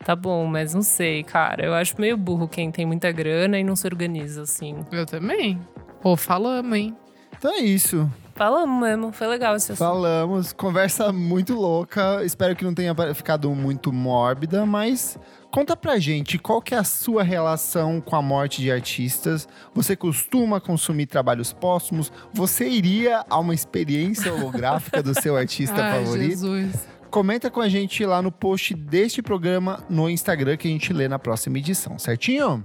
tá 0.06 0.16
bom, 0.16 0.46
mas 0.46 0.74
não 0.74 0.82
sei, 0.82 1.24
cara. 1.24 1.66
Eu 1.66 1.74
acho 1.74 2.00
meio 2.00 2.16
burro 2.18 2.48
quem 2.48 2.72
tem 2.72 2.86
muita 2.86 3.12
grana 3.12 3.60
e 3.60 3.64
não 3.64 3.76
se 3.76 3.86
organiza 3.86 4.44
assim. 4.44 4.78
Eu 4.92 5.06
também. 5.06 5.60
Pô, 6.02 6.16
falamos, 6.16 6.76
hein? 6.78 6.96
Então 7.38 7.52
é 7.54 7.60
isso. 7.60 8.10
Falamos 8.36 8.82
mesmo, 8.82 9.12
foi 9.12 9.28
legal 9.28 9.56
esse 9.56 9.72
assunto. 9.74 9.86
Falamos. 9.88 10.54
Conversa 10.54 11.12
muito 11.12 11.54
louca. 11.54 12.24
Espero 12.24 12.56
que 12.56 12.64
não 12.64 12.74
tenha 12.74 12.96
ficado 13.14 13.54
muito 13.54 13.92
mórbida, 13.94 14.66
mas 14.66 15.20
conta 15.52 15.76
pra 15.76 15.99
gente 15.99 16.39
qual 16.39 16.62
que 16.62 16.74
é 16.74 16.78
a 16.78 16.84
sua 16.84 17.24
relação 17.24 17.99
com 18.02 18.16
a 18.16 18.22
morte 18.22 18.62
de 18.62 18.72
artistas. 18.72 19.47
Você 19.76 19.95
costuma 19.95 20.60
consumir 20.62 21.06
trabalhos 21.06 21.52
póstumos? 21.54 22.12
Você 22.34 22.68
iria 22.68 23.26
a 23.30 23.39
uma 23.39 23.54
experiência 23.54 24.34
holográfica 24.34 25.04
do 25.04 25.14
seu 25.20 25.36
artista 25.36 25.76
Ai, 25.84 26.04
favorito? 26.04 26.30
Jesus. 26.30 26.88
Comenta 27.10 27.52
com 27.52 27.60
a 27.60 27.68
gente 27.68 28.06
lá 28.06 28.22
no 28.22 28.32
post 28.32 28.74
deste 28.74 29.22
programa 29.22 29.84
no 29.89 30.10
Instagram 30.10 30.56
que 30.56 30.68
a 30.68 30.72
gente 30.72 30.93
lê 30.93 31.10
na 31.10 31.20
próxima 31.20 31.58
edição, 31.58 31.99
certinho? 31.99 32.64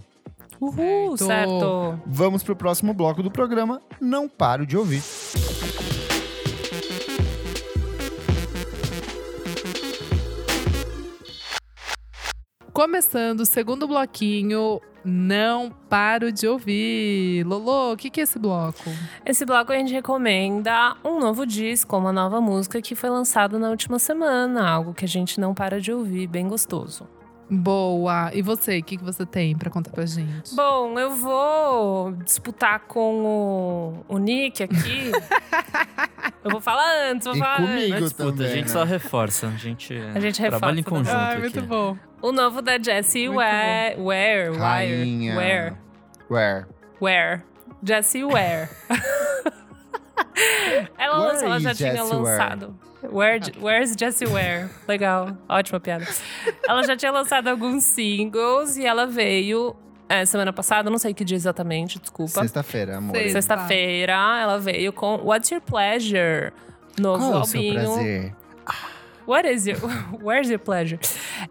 Uhul, 0.61 1.16
Certo. 1.18 1.26
certo. 1.26 2.01
Vamos 2.07 2.43
pro 2.43 2.55
próximo 2.57 2.95
bloco 2.95 3.22
do 3.22 3.30
programa. 3.30 3.82
Não 4.01 4.28
paro 4.28 4.64
de 4.64 4.76
ouvir. 4.76 5.03
Começando 12.77 13.41
o 13.41 13.47
segundo 13.47 13.89
bloquinho, 13.89 14.83
não 15.03 15.70
paro 15.89 16.31
de 16.31 16.47
ouvir. 16.47 17.43
Lolo, 17.47 17.95
o 17.95 17.97
que, 17.97 18.11
que 18.11 18.20
é 18.20 18.24
esse 18.24 18.39
bloco? 18.39 18.91
Esse 19.24 19.47
bloco 19.47 19.72
a 19.72 19.77
gente 19.79 19.95
recomenda 19.95 20.95
um 21.03 21.18
novo 21.18 21.47
disco, 21.47 21.97
uma 21.97 22.12
nova 22.12 22.39
música 22.39 22.83
que 22.83 22.95
foi 22.95 23.09
lançada 23.09 23.59
na 23.59 23.70
última 23.70 23.99
semana, 23.99 24.68
algo 24.68 24.93
que 24.93 25.07
a 25.07 25.09
gente 25.09 25.41
não 25.41 25.55
para 25.55 25.81
de 25.81 25.91
ouvir, 25.91 26.27
bem 26.27 26.47
gostoso. 26.47 27.09
Boa. 27.49 28.30
E 28.34 28.42
você, 28.42 28.78
o 28.78 28.82
que, 28.82 28.97
que 28.97 29.05
você 29.05 29.24
tem 29.24 29.57
pra 29.57 29.70
contar 29.70 29.92
pra 29.92 30.05
gente? 30.05 30.55
Bom, 30.55 30.99
eu 30.99 31.14
vou 31.14 32.12
disputar 32.24 32.80
com 32.80 33.24
o, 33.24 34.05
o 34.14 34.18
Nick 34.18 34.64
aqui. 34.64 35.12
eu 36.42 36.51
vou 36.51 36.61
falar 36.61 37.11
antes, 37.11 37.24
vou 37.26 37.36
E 37.36 37.38
falar 37.38 37.57
comigo. 37.59 37.94
antes. 37.94 38.05
Disputa, 38.05 38.30
também, 38.32 38.47
a 38.47 38.51
gente 38.51 38.66
né? 38.66 38.72
só 38.72 38.82
reforça, 38.84 39.47
a 39.47 39.51
gente, 39.57 39.94
A 40.14 40.18
gente 40.18 40.42
trabalha 40.42 40.80
em 40.80 40.82
reforça, 40.82 41.05
né? 41.05 41.05
conjunto 41.05 41.16
Ai, 41.16 41.32
aqui. 41.32 41.40
muito 41.40 41.62
bom. 41.62 41.97
O 42.20 42.32
novo 42.32 42.61
da 42.62 42.78
Jessie 42.82 43.28
Ware. 43.28 43.97
Ware, 44.01 44.57
Rainha. 44.59 45.36
Ware, 45.36 45.76
Where? 46.28 46.66
Ware. 47.01 47.42
Jessie 47.84 48.24
Ware. 48.24 48.68
ela, 50.99 51.18
Where 51.18 51.32
lançou, 51.32 51.47
ela 51.49 51.61
já 51.61 51.74
tinha 51.74 51.92
Jessie 51.97 52.11
Ware? 52.11 52.22
lançado. 52.24 52.66
Where, 52.66 52.76
where's 53.12 53.94
Jessie 53.96 54.26
Ware? 54.26 54.68
Legal, 54.88 55.36
ótima 55.48 55.80
piada. 55.80 56.07
Ela 56.68 56.82
já 56.82 56.96
tinha 56.96 57.12
lançado 57.12 57.48
alguns 57.48 57.84
singles 57.84 58.76
e 58.76 58.84
ela 58.86 59.07
veio 59.07 59.74
é, 60.09 60.24
semana 60.24 60.52
passada, 60.52 60.88
não 60.90 60.98
sei 60.98 61.12
que 61.12 61.24
dia 61.24 61.36
exatamente, 61.36 61.98
desculpa. 61.98 62.40
Sexta-feira, 62.40 62.98
amor. 62.98 63.16
Sexta. 63.16 63.32
Sexta-feira, 63.32 64.12
ela 64.40 64.59
veio 64.59 64.92
com 64.92 65.16
What's 65.24 65.50
Your 65.50 65.61
Pleasure? 65.61 66.52
novo 66.98 67.18
Qual 67.18 67.34
é 67.34 67.42
o 67.42 67.44
seu 67.44 67.61
albinho. 67.61 67.74
prazer? 67.74 68.34
What 69.27 69.49
is 69.51 69.66
your, 69.66 69.79
where's 70.22 70.49
your 70.49 70.59
pleasure? 70.61 70.99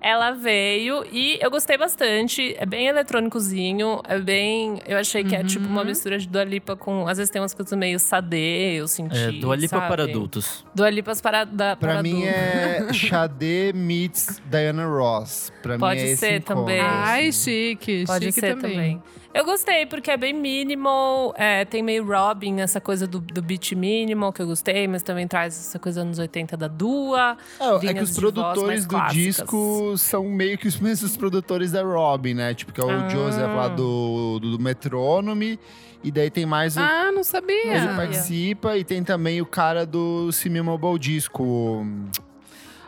Ela 0.02 0.32
veio 0.32 1.06
e 1.12 1.38
eu 1.42 1.52
gostei 1.52 1.78
bastante. 1.78 2.56
É 2.58 2.66
bem 2.66 2.88
eletrônicozinho, 2.88 4.02
é 4.08 4.18
bem. 4.20 4.80
Eu 4.88 4.98
achei 4.98 5.24
que 5.24 5.36
é 5.36 5.44
tipo 5.44 5.66
uma 5.68 5.82
Uhum. 5.82 5.88
mistura 5.88 6.18
de 6.18 6.28
Dua 6.28 6.44
Lipa 6.44 6.76
com. 6.76 7.08
Às 7.08 7.18
vezes 7.18 7.30
tem 7.32 7.42
umas 7.42 7.54
coisas 7.54 7.78
meio 7.78 8.00
sadê, 8.00 8.76
eu 8.80 8.88
senti. 8.88 9.18
É, 9.18 9.32
Dua 9.32 9.56
Lipa 9.56 9.78
sabe? 9.78 9.88
para 9.90 10.04
adultos. 10.04 10.66
Dua 10.74 10.90
Lipas 10.90 11.20
para, 11.20 11.44
da, 11.44 11.76
Pra 11.76 11.94
para 11.96 12.04
mim 12.04 12.26
adultos. 12.28 12.90
é 12.90 12.94
Xadê 12.94 13.74
meets 13.74 14.42
Diana 14.50 14.86
Ross. 14.86 15.52
Pra 15.62 15.78
Pode 15.78 16.00
mim 16.02 16.08
é 16.08 16.12
esse 16.12 16.18
ser 16.18 16.36
encontro, 16.38 16.56
também. 16.64 16.80
Ai, 16.82 17.28
assim. 17.28 17.44
chique. 17.76 18.04
Pode 18.08 18.26
chique 18.26 18.40
ser 18.40 18.56
também. 18.56 18.72
também. 18.72 19.04
Eu 19.36 19.44
gostei, 19.44 19.86
porque 19.86 20.10
é 20.10 20.16
bem 20.16 20.32
minimal, 20.32 21.34
é, 21.38 21.66
tem 21.66 21.84
meio 21.84 22.06
Robin, 22.06 22.62
essa 22.62 22.80
coisa 22.80 23.06
do, 23.06 23.20
do 23.20 23.42
beat 23.42 23.74
minimal 23.74 24.32
que 24.32 24.42
eu 24.42 24.48
gostei, 24.48 24.88
mas 24.88 25.04
também 25.04 25.28
traz 25.28 25.54
essa 25.60 25.78
coisa 25.78 26.04
anos 26.04 26.18
80 26.18 26.56
da 26.56 26.70
Dua. 26.70 27.36
É, 27.60 27.88
é 27.88 27.94
que 27.94 28.02
os 28.02 28.18
produtores 28.18 28.86
do 28.86 28.90
clássicas. 28.92 29.14
disco 29.14 29.98
são 29.98 30.24
meio 30.24 30.58
que 30.58 30.70
os 30.70 30.80
mesmos 30.80 31.18
produtores 31.18 31.74
da 31.74 31.84
Robin, 31.84 32.34
né? 32.34 32.54
Tipo, 32.54 32.72
que 32.72 32.80
é 32.80 32.86
o 32.86 32.90
Ah. 32.90 33.10
Joseph 33.10 33.54
lá 33.54 33.68
do, 33.68 34.40
do, 34.40 34.52
do 34.52 34.60
Metronome. 34.64 35.60
E 36.02 36.12
daí 36.12 36.30
tem 36.30 36.46
mais 36.46 36.78
o. 36.78 36.80
Ah, 36.80 37.08
não 37.08 37.16
ele 37.16 37.24
sabia. 37.26 37.80
sabia. 37.82 37.94
participa. 37.94 38.78
E 38.78 38.86
tem 38.86 39.04
também 39.04 39.42
o 39.42 39.46
cara 39.46 39.86
do 39.86 40.32
Simi 40.32 40.62
Mobile 40.62 40.98
Disco. 40.98 41.86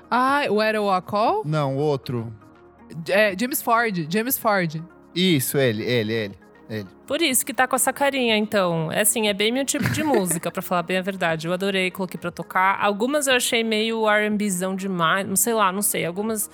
Ah, 0.09 0.43
o 0.49 0.61
Era 0.61 0.81
o 0.81 1.01
Call? 1.01 1.41
Não, 1.43 1.75
o 1.75 1.79
outro. 1.79 2.33
É, 3.09 3.35
James 3.37 3.61
Ford. 3.61 4.07
James 4.09 4.37
Ford. 4.37 4.81
Isso, 5.17 5.57
ele, 5.57 5.83
ele, 5.83 6.13
ele. 6.13 6.35
ele. 6.69 6.87
Por 7.07 7.21
isso 7.23 7.43
que 7.43 7.51
tá 7.51 7.67
com 7.67 7.75
essa 7.75 7.91
carinha, 7.91 8.37
então. 8.37 8.91
É 8.91 9.01
assim, 9.01 9.27
é 9.27 9.33
bem 9.33 9.51
meu 9.51 9.65
tipo 9.65 9.89
de 9.89 10.03
música, 10.05 10.51
pra 10.51 10.61
falar 10.61 10.83
bem 10.83 10.97
a 10.97 11.01
verdade. 11.01 11.47
Eu 11.47 11.53
adorei, 11.53 11.89
coloquei 11.89 12.19
pra 12.19 12.29
tocar. 12.29 12.77
Algumas 12.79 13.25
eu 13.25 13.33
achei 13.33 13.63
meio 13.63 14.07
R&Bzão 14.07 14.75
demais, 14.75 15.27
não 15.27 15.35
sei 15.35 15.55
lá, 15.55 15.71
não 15.71 15.81
sei. 15.81 16.05
Algumas 16.05 16.51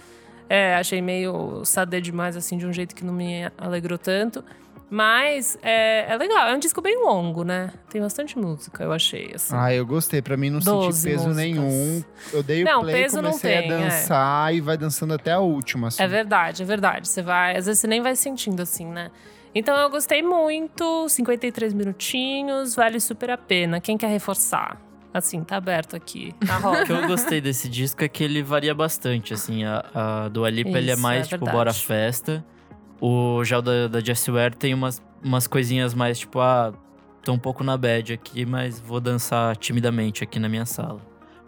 é, 0.49 0.75
achei 0.75 1.01
meio 1.01 1.65
sadê 1.65 1.99
demais, 1.99 2.37
assim, 2.37 2.57
de 2.57 2.65
um 2.65 2.71
jeito 2.71 2.95
que 2.95 3.03
não 3.03 3.13
me 3.13 3.51
alegrou 3.57 3.97
tanto. 3.97 4.43
Mas 4.93 5.57
é, 5.63 6.05
é 6.07 6.15
legal, 6.17 6.49
é 6.49 6.53
um 6.55 6.59
disco 6.59 6.79
bem 6.79 7.03
longo, 7.03 7.43
né? 7.43 7.71
Tem 7.89 7.99
bastante 7.99 8.37
música, 8.37 8.83
eu 8.83 8.93
achei, 8.93 9.31
assim. 9.33 9.55
Ah, 9.57 9.73
eu 9.73 9.83
gostei. 9.87 10.21
Pra 10.21 10.37
mim 10.37 10.51
não 10.51 10.61
senti 10.61 10.85
peso 10.85 11.29
músicas. 11.29 11.35
nenhum. 11.35 12.03
Eu 12.31 12.43
dei 12.43 12.63
Não, 12.63 12.81
o 12.81 12.83
play, 12.83 13.01
peso 13.01 13.15
não 13.15 13.31
comecei 13.31 13.63
tem, 13.63 13.71
a 13.71 13.73
é. 13.73 13.79
dançar 13.85 14.53
e 14.53 14.61
vai 14.61 14.77
dançando 14.77 15.15
até 15.15 15.31
a 15.31 15.39
última. 15.39 15.87
Assim. 15.87 16.03
É 16.03 16.07
verdade, 16.07 16.61
é 16.61 16.65
verdade. 16.65 17.07
Você 17.07 17.23
vai, 17.23 17.57
às 17.57 17.65
vezes 17.65 17.81
você 17.81 17.87
nem 17.87 18.03
vai 18.03 18.15
sentindo 18.15 18.61
assim, 18.61 18.85
né? 18.85 19.09
Então 19.55 19.75
eu 19.77 19.89
gostei 19.89 20.21
muito, 20.21 21.09
53 21.09 21.73
minutinhos, 21.73 22.75
vale 22.75 22.99
super 22.99 23.31
a 23.31 23.37
pena. 23.37 23.81
Quem 23.81 23.97
quer 23.97 24.11
reforçar? 24.11 24.79
Assim, 25.11 25.43
tá 25.43 25.57
aberto 25.57 25.95
aqui, 25.95 26.35
na 26.45 26.57
O 26.59 26.61
roda. 26.61 26.85
que 26.85 26.91
eu 26.91 27.07
gostei 27.07 27.41
desse 27.41 27.67
disco 27.67 28.03
é 28.03 28.07
que 28.07 28.23
ele 28.23 28.43
varia 28.43 28.75
bastante, 28.75 29.33
assim. 29.33 29.63
A, 29.63 29.85
a 29.93 30.27
Dua 30.29 30.51
Lipa, 30.51 30.77
ele 30.77 30.91
é 30.91 30.95
mais, 30.95 31.21
é 31.21 31.29
tipo, 31.29 31.45
verdade. 31.45 31.57
bora 31.57 31.73
festa. 31.73 32.45
O 33.05 33.43
já 33.43 33.59
o 33.59 33.61
da, 33.61 33.87
da 33.89 33.99
Jessie 33.99 34.31
Ware 34.31 34.55
tem 34.55 34.73
umas, 34.73 35.01
umas 35.21 35.45
coisinhas 35.45 35.93
mais, 35.93 36.19
tipo, 36.19 36.39
ah, 36.39 36.71
tô 37.21 37.33
um 37.33 37.37
pouco 37.37 37.61
na 37.61 37.75
bad 37.75 38.13
aqui, 38.13 38.45
mas 38.45 38.79
vou 38.79 39.01
dançar 39.01 39.57
timidamente 39.57 40.23
aqui 40.23 40.39
na 40.39 40.47
minha 40.47 40.65
sala. 40.65 41.01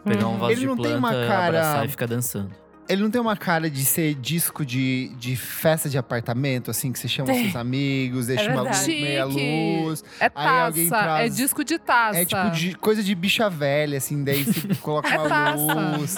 Pegar 0.04 0.28
um 0.28 0.32
Uhum. 0.34 0.38
vaso 0.38 0.52
Ele 0.52 0.60
de 0.60 0.66
não 0.68 0.76
tem 0.76 0.84
planta, 0.84 0.98
uma 1.00 1.12
cara- 1.28 1.48
abraçar 1.48 1.86
e 1.86 1.88
ficar 1.88 2.08
dançando. 2.08 2.52
Ele 2.90 3.02
não 3.02 3.10
tem 3.10 3.20
uma 3.22 3.38
cara 3.38 3.70
de 3.70 3.84
ser 3.86 4.14
disco 4.16 4.64
de, 4.66 5.10
de 5.18 5.36
festa 5.38 5.90
de 5.90 5.98
apartamento, 5.98 6.70
assim, 6.70 6.92
que 6.92 7.00
você 7.00 7.08
chama 7.08 7.32
Tem. 7.32 7.44
seus 7.46 7.56
amigos, 7.56 8.28
deixa 8.28 8.52
uma 8.52 8.62
luz, 8.64 8.86
meia 8.88 9.26
luz. 9.26 10.04
É 10.20 10.30
Aí 10.36 10.60
alguém 10.60 10.90
taça. 10.90 11.04
traz- 11.04 11.26
É 11.34 11.36
disco 11.36 11.64
de 11.64 11.80
taça. 11.80 12.20
É 12.20 12.26
tipo 12.26 12.52
de, 12.52 12.76
coisa 12.76 13.02
de 13.02 13.16
bicha 13.16 13.50
velha, 13.50 13.98
assim, 13.98 14.24
daí 14.24 14.44
você 14.44 14.76
coloca 14.82 15.08
É 15.16 15.18
uma 15.18 15.30
taça. 15.30 15.98
luz, 15.98 16.18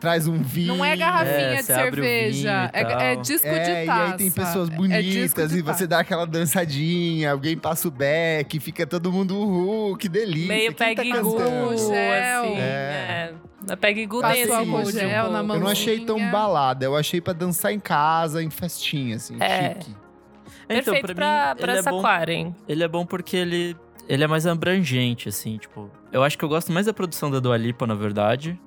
traz 0.00 0.26
um 0.26 0.42
vinho. 0.42 0.76
Não 0.76 0.84
é 0.84 0.96
garrafinha 0.96 1.36
É, 1.36 1.56
de 1.56 1.62
cerveja. 1.64 2.70
e 2.72 2.76
É, 2.76 3.12
é 3.12 3.16
disco 3.16 3.46
É, 3.46 3.58
de 3.58 3.70
e 3.70 3.86
taça. 3.86 4.04
aí 4.12 4.16
tem 4.18 4.30
pessoas 4.30 4.68
É 4.70 4.74
bonitas 4.74 5.52
e 5.54 5.62
você 5.62 5.86
dá 5.86 6.00
aquela 6.00 6.26
dançadinha, 6.26 7.32
alguém 7.32 7.56
passa 7.56 7.88
o 7.88 7.90
beck, 7.90 8.58
fica 8.60 8.86
todo 8.86 9.12
mundo 9.12 9.36
uhul, 9.38 9.96
que 9.96 10.08
delícia. 10.08 10.48
Meio 10.48 10.74
Quem 10.74 10.94
tá 10.94 11.02
Peg 11.02 11.12
gel. 11.12 11.70
assim. 11.70 11.92
É. 11.94 12.58
É. 12.58 13.34
Na 13.66 13.76
Peg 13.76 14.06
tem 14.06 14.52
álcool 14.52 14.66
mood 14.66 14.88
um 14.88 14.90
gel 14.92 15.30
na. 15.30 15.38
Eu 15.40 15.60
não 15.60 15.66
achei 15.66 16.00
tão 16.04 16.30
balada, 16.30 16.84
eu 16.84 16.96
achei 16.96 17.20
pra 17.20 17.32
dançar 17.32 17.72
em 17.72 17.80
casa, 17.80 18.42
em 18.42 18.50
festinha, 18.50 19.16
assim, 19.16 19.36
É. 19.40 19.74
chique. 19.74 19.96
Então, 20.68 20.94
Perfeito 20.94 21.06
pra 21.06 21.14
pra, 21.14 21.54
mim, 21.54 21.60
pra 21.60 21.72
ele 21.72 21.78
essa 21.80 21.88
é 21.88 21.92
bom 21.92 21.98
Aquarem. 22.00 22.56
Ele 22.68 22.82
é 22.82 22.88
bom 22.88 23.06
porque 23.06 23.36
ele, 23.36 23.76
ele 24.08 24.24
é 24.24 24.26
mais 24.26 24.46
abrangente, 24.46 25.28
assim, 25.28 25.58
tipo. 25.58 25.90
Eu 26.12 26.22
acho 26.24 26.36
que 26.36 26.44
eu 26.44 26.48
gosto 26.48 26.72
mais 26.72 26.86
da 26.86 26.92
produção 26.92 27.30
da 27.30 27.38
Dua 27.40 27.56
Lipa, 27.56 27.86
na 27.86 27.94
verdade. 27.94 28.58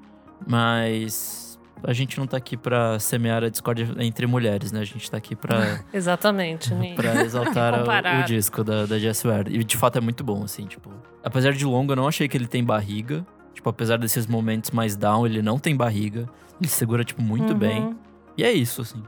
Mas 0.47 1.59
a 1.83 1.93
gente 1.93 2.17
não 2.17 2.27
tá 2.27 2.35
aqui 2.37 2.57
pra 2.57 2.99
semear 2.99 3.43
a 3.43 3.49
discórdia 3.49 3.87
entre 3.99 4.25
mulheres, 4.27 4.71
né? 4.71 4.81
A 4.81 4.85
gente 4.85 5.09
tá 5.09 5.17
aqui 5.17 5.35
pra, 5.35 5.79
Exatamente, 5.93 6.73
Ni. 6.73 6.93
pra 6.95 7.21
exaltar 7.23 7.73
o- 7.81 8.21
o, 8.21 8.25
disco 8.25 8.63
da, 8.63 8.85
da 8.85 8.99
Jess 8.99 9.23
Ware. 9.25 9.53
E 9.53 9.63
de 9.63 9.77
fato 9.77 9.97
é 9.97 10.01
muito 10.01 10.23
bom, 10.23 10.43
assim, 10.43 10.65
tipo. 10.65 10.89
Apesar 11.23 11.53
de 11.53 11.65
longo, 11.65 11.91
eu 11.93 11.95
não 11.95 12.07
achei 12.07 12.27
que 12.27 12.35
ele 12.37 12.47
tem 12.47 12.63
barriga. 12.63 13.25
Tipo, 13.53 13.69
apesar 13.69 13.97
desses 13.97 14.25
momentos 14.25 14.71
mais 14.71 14.95
down, 14.95 15.25
ele 15.25 15.41
não 15.41 15.59
tem 15.59 15.75
barriga. 15.75 16.29
Ele 16.59 16.69
segura, 16.69 17.03
tipo, 17.03 17.21
muito 17.21 17.53
Uhum. 17.53 17.59
bem. 17.59 17.95
E 18.37 18.43
é 18.43 18.51
isso, 18.51 18.81
assim. 18.81 19.03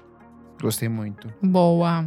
Gostei 0.61 0.89
muito. 0.89 1.27
Boa. 1.41 2.05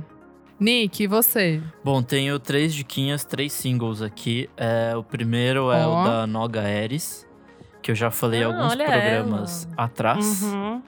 Nick, 0.60 1.02
e 1.02 1.06
você? 1.06 1.60
Bom, 1.82 2.02
tenho 2.02 2.38
três 2.38 2.74
diquinhas, 2.74 3.24
três 3.24 3.52
singles 3.52 4.00
aqui. 4.02 4.48
É, 4.56 4.94
o 4.96 5.02
primeiro 5.02 5.70
é 5.72 5.86
Ó. 5.86 6.02
o 6.02 6.04
da 6.04 6.26
Noga 6.26 6.60
Ares, 6.62 7.26
que 7.84 7.90
eu 7.90 7.94
já 7.94 8.10
falei 8.10 8.42
Ah, 8.42 8.46
alguns 8.46 8.74
programas 8.74 9.68
atrás. 9.76 10.42
Uhum. 10.42 10.82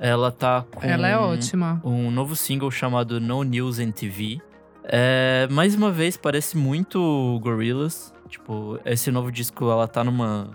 Ela 0.00 0.32
tá 0.32 0.64
com 0.74 0.84
Ela 0.84 1.06
é 1.06 1.16
ótima. 1.16 1.80
um 1.84 2.10
novo 2.10 2.34
single 2.34 2.70
chamado 2.72 3.20
No 3.20 3.44
News 3.44 3.78
NTV. 3.78 4.40
É, 4.82 5.46
mais 5.48 5.76
uma 5.76 5.92
vez, 5.92 6.16
parece 6.16 6.56
muito 6.56 7.38
Gorillaz. 7.40 8.12
Tipo, 8.28 8.80
esse 8.84 9.12
novo 9.12 9.30
disco, 9.30 9.70
ela 9.70 9.86
tá 9.86 10.02
numa... 10.02 10.50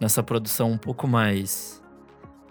Nessa 0.00 0.20
produção 0.20 0.72
um 0.72 0.78
pouco 0.78 1.06
mais... 1.06 1.80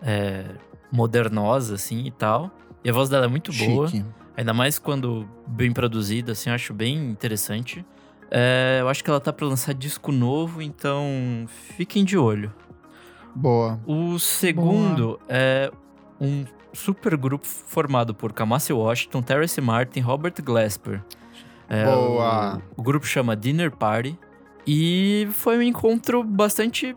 é, 0.02 0.46
modernosa, 0.89 1.76
assim, 1.76 2.06
e 2.06 2.12
tal. 2.12 2.50
E 2.82 2.89
a 2.89 2.93
voz 2.93 3.10
dela 3.10 3.26
é 3.26 3.28
muito 3.28 3.52
boa. 3.52 3.89
Chique. 3.89 4.06
Ainda 4.38 4.54
mais 4.54 4.80
quando 4.80 5.28
bem 5.46 5.74
produzida, 5.74 6.32
assim, 6.32 6.50
eu 6.50 6.56
acho 6.56 6.74
bem 6.74 6.96
interessante. 7.10 7.86
É, 8.32 8.78
eu 8.80 8.88
acho 8.88 9.04
que 9.04 9.10
ela 9.10 9.20
tá 9.20 9.34
pra 9.34 9.46
lançar 9.46 9.74
disco 9.74 10.12
novo, 10.14 10.62
então 10.62 11.46
fiquem 11.76 12.06
de 12.06 12.18
olho. 12.18 12.54
Boa. 13.36 13.80
O 13.86 14.18
segundo 14.18 15.20
é 15.28 15.70
um 16.20 16.46
super 16.74 17.18
grupo 17.18 17.46
formado 17.46 18.16
por 18.16 18.32
Kamasi 18.32 18.72
Washington, 18.72 19.22
Terrace 19.22 19.60
Martin, 19.60 20.00
Robert 20.00 20.34
Glasper. 20.42 21.04
É, 21.68 21.86
Boa. 21.86 22.62
O, 22.78 22.82
o 22.82 22.84
grupo 22.84 23.06
chama 23.06 23.36
Dinner 23.36 23.72
Party. 23.72 24.18
E 24.68 25.28
foi 25.32 25.58
um 25.58 25.62
encontro 25.62 26.24
bastante 26.24 26.96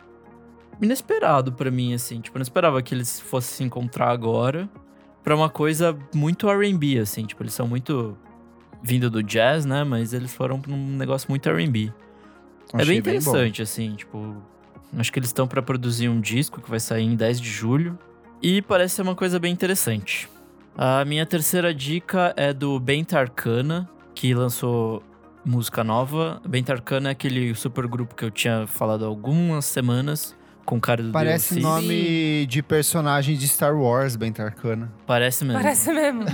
inesperado 0.80 1.52
pra 1.52 1.70
mim, 1.70 1.92
assim. 1.92 2.20
Tipo, 2.20 2.36
eu 2.36 2.40
não 2.40 2.44
esperava 2.44 2.80
que 2.82 2.94
eles 2.94 3.20
fossem 3.20 3.56
se 3.56 3.64
encontrar 3.64 4.10
agora 4.10 4.68
pra 5.22 5.34
uma 5.34 5.50
coisa 5.50 5.96
muito 6.14 6.48
R&B, 6.48 6.98
assim. 6.98 7.26
Tipo, 7.26 7.42
eles 7.42 7.52
são 7.52 7.66
muito 7.66 8.16
vindo 8.82 9.10
do 9.10 9.22
jazz, 9.22 9.66
né? 9.66 9.84
Mas 9.84 10.12
eles 10.12 10.32
foram 10.32 10.60
pra 10.60 10.72
um 10.72 10.96
negócio 10.96 11.28
muito 11.28 11.48
R&B. 11.48 11.92
É 12.74 12.84
bem 12.84 12.98
interessante, 12.98 13.62
assim, 13.62 13.94
tipo. 13.94 14.36
Acho 14.96 15.12
que 15.12 15.18
eles 15.18 15.28
estão 15.28 15.46
pra 15.46 15.60
produzir 15.60 16.08
um 16.08 16.20
disco 16.20 16.60
que 16.60 16.70
vai 16.70 16.80
sair 16.80 17.04
em 17.04 17.14
10 17.14 17.40
de 17.40 17.50
julho. 17.50 17.98
E 18.42 18.62
parece 18.62 18.96
ser 18.96 19.02
uma 19.02 19.14
coisa 19.14 19.38
bem 19.38 19.52
interessante. 19.52 20.28
A 20.76 21.04
minha 21.04 21.26
terceira 21.26 21.74
dica 21.74 22.32
é 22.36 22.52
do 22.52 22.78
Bent 22.78 23.12
Arcana, 23.12 23.88
que 24.14 24.32
lançou 24.32 25.02
música 25.44 25.82
nova. 25.82 26.40
Bent 26.48 26.70
Arcana 26.70 27.08
é 27.08 27.12
aquele 27.12 27.54
supergrupo 27.54 28.14
que 28.14 28.24
eu 28.24 28.30
tinha 28.30 28.66
falado 28.66 29.04
há 29.04 29.08
algumas 29.08 29.64
semanas, 29.64 30.36
com 30.68 30.76
o 30.76 30.80
cara 30.80 31.02
do 31.02 31.10
Parece 31.10 31.54
DLC. 31.54 31.66
nome 31.66 32.46
de 32.46 32.62
personagem 32.62 33.38
de 33.38 33.48
Star 33.48 33.74
Wars, 33.74 34.16
bem 34.16 34.30
Tarcana. 34.30 34.92
Parece 35.06 35.42
mesmo. 35.42 35.62
Parece 35.62 35.92
mesmo. 35.92 36.24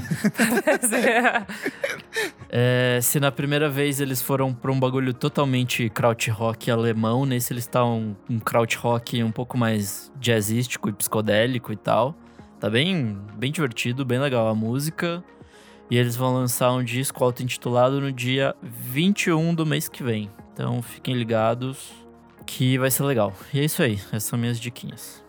Parece. 0.65 0.95
É, 2.57 3.01
se 3.03 3.19
na 3.19 3.33
primeira 3.33 3.69
vez 3.69 4.01
eles 4.01 4.23
foram 4.23 4.55
pra 4.55 4.71
um 4.71 4.79
bagulho 4.79 5.13
totalmente 5.13 5.89
krautrock 5.89 6.71
alemão, 6.71 7.27
nesse 7.27 7.53
eles 7.53 7.65
estão 7.65 8.17
um 8.31 8.39
krautrock 8.39 9.21
um 9.25 9.33
pouco 9.33 9.59
mais 9.59 10.13
jazzístico 10.21 10.89
e 10.89 10.93
psicodélico 10.93 11.73
e 11.73 11.77
tal. 11.77 12.15
Tá 12.61 12.71
bem, 12.71 13.19
bem 13.37 13.51
divertido, 13.51 14.05
bem 14.05 14.21
legal 14.21 14.47
a 14.47 14.55
música. 14.55 15.23
E 15.91 15.97
eles 15.99 16.15
vão 16.15 16.33
lançar 16.33 16.71
um 16.71 16.85
disco 16.85 17.25
auto-intitulado 17.25 18.01
no 18.01 18.13
dia 18.13 18.55
21 18.63 19.53
do 19.53 19.67
mês 19.67 19.89
que 19.89 20.05
vem. 20.05 20.31
Então 20.53 20.81
fiquem 20.81 21.17
ligados 21.17 22.04
que 22.47 22.79
vai 22.79 22.91
ser 22.91 23.03
legal. 23.05 23.33
E 23.53 23.61
é 23.61 23.65
isso 23.65 23.83
aí, 23.83 23.95
essas 23.95 24.25
são 24.25 24.39
minhas 24.39 24.59
diquinhas. 24.61 25.23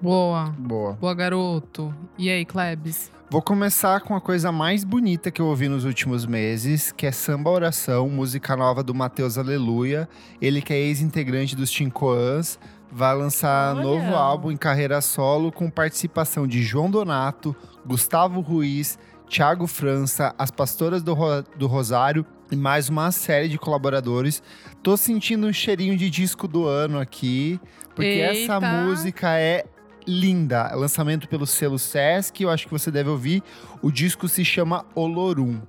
Boa. 0.00 0.54
Boa. 0.58 0.92
Boa, 0.92 1.14
garoto. 1.14 1.94
E 2.16 2.30
aí, 2.30 2.44
Klebs? 2.44 3.10
Vou 3.30 3.42
começar 3.42 4.00
com 4.00 4.14
a 4.14 4.20
coisa 4.20 4.50
mais 4.50 4.84
bonita 4.84 5.30
que 5.30 5.42
eu 5.42 5.46
ouvi 5.46 5.68
nos 5.68 5.84
últimos 5.84 6.24
meses, 6.24 6.92
que 6.92 7.04
é 7.04 7.12
Samba 7.12 7.50
Oração, 7.50 8.08
música 8.08 8.56
nova 8.56 8.82
do 8.82 8.94
Matheus 8.94 9.36
Aleluia. 9.36 10.08
Ele 10.40 10.62
que 10.62 10.72
é 10.72 10.78
ex-integrante 10.78 11.54
dos 11.54 11.68
Cincoãs, 11.70 12.58
vai 12.90 13.14
lançar 13.14 13.74
Olha. 13.74 13.82
novo 13.84 14.14
álbum 14.14 14.50
em 14.50 14.56
carreira 14.56 15.00
solo 15.02 15.52
com 15.52 15.68
participação 15.68 16.46
de 16.46 16.62
João 16.62 16.90
Donato, 16.90 17.54
Gustavo 17.84 18.40
Ruiz, 18.40 18.98
Thiago 19.28 19.66
França, 19.66 20.34
as 20.38 20.50
Pastoras 20.50 21.02
do, 21.02 21.12
Ro- 21.12 21.42
do 21.58 21.66
Rosário 21.66 22.24
e 22.50 22.56
mais 22.56 22.88
uma 22.88 23.10
série 23.10 23.48
de 23.48 23.58
colaboradores. 23.58 24.42
Tô 24.82 24.96
sentindo 24.96 25.46
um 25.46 25.52
cheirinho 25.52 25.96
de 25.96 26.08
disco 26.08 26.48
do 26.48 26.66
ano 26.66 26.98
aqui, 26.98 27.60
porque 27.94 28.06
essa 28.20 28.54
Eita. 28.54 28.60
música 28.60 29.38
é 29.38 29.64
linda. 30.06 30.74
Lançamento 30.74 31.28
pelo 31.28 31.46
selo 31.46 31.78
Sesc, 31.78 32.42
eu 32.42 32.50
acho 32.50 32.66
que 32.66 32.72
você 32.72 32.90
deve 32.90 33.10
ouvir. 33.10 33.42
O 33.82 33.90
disco 33.90 34.28
se 34.28 34.44
chama 34.44 34.86
Olorum 34.94 35.60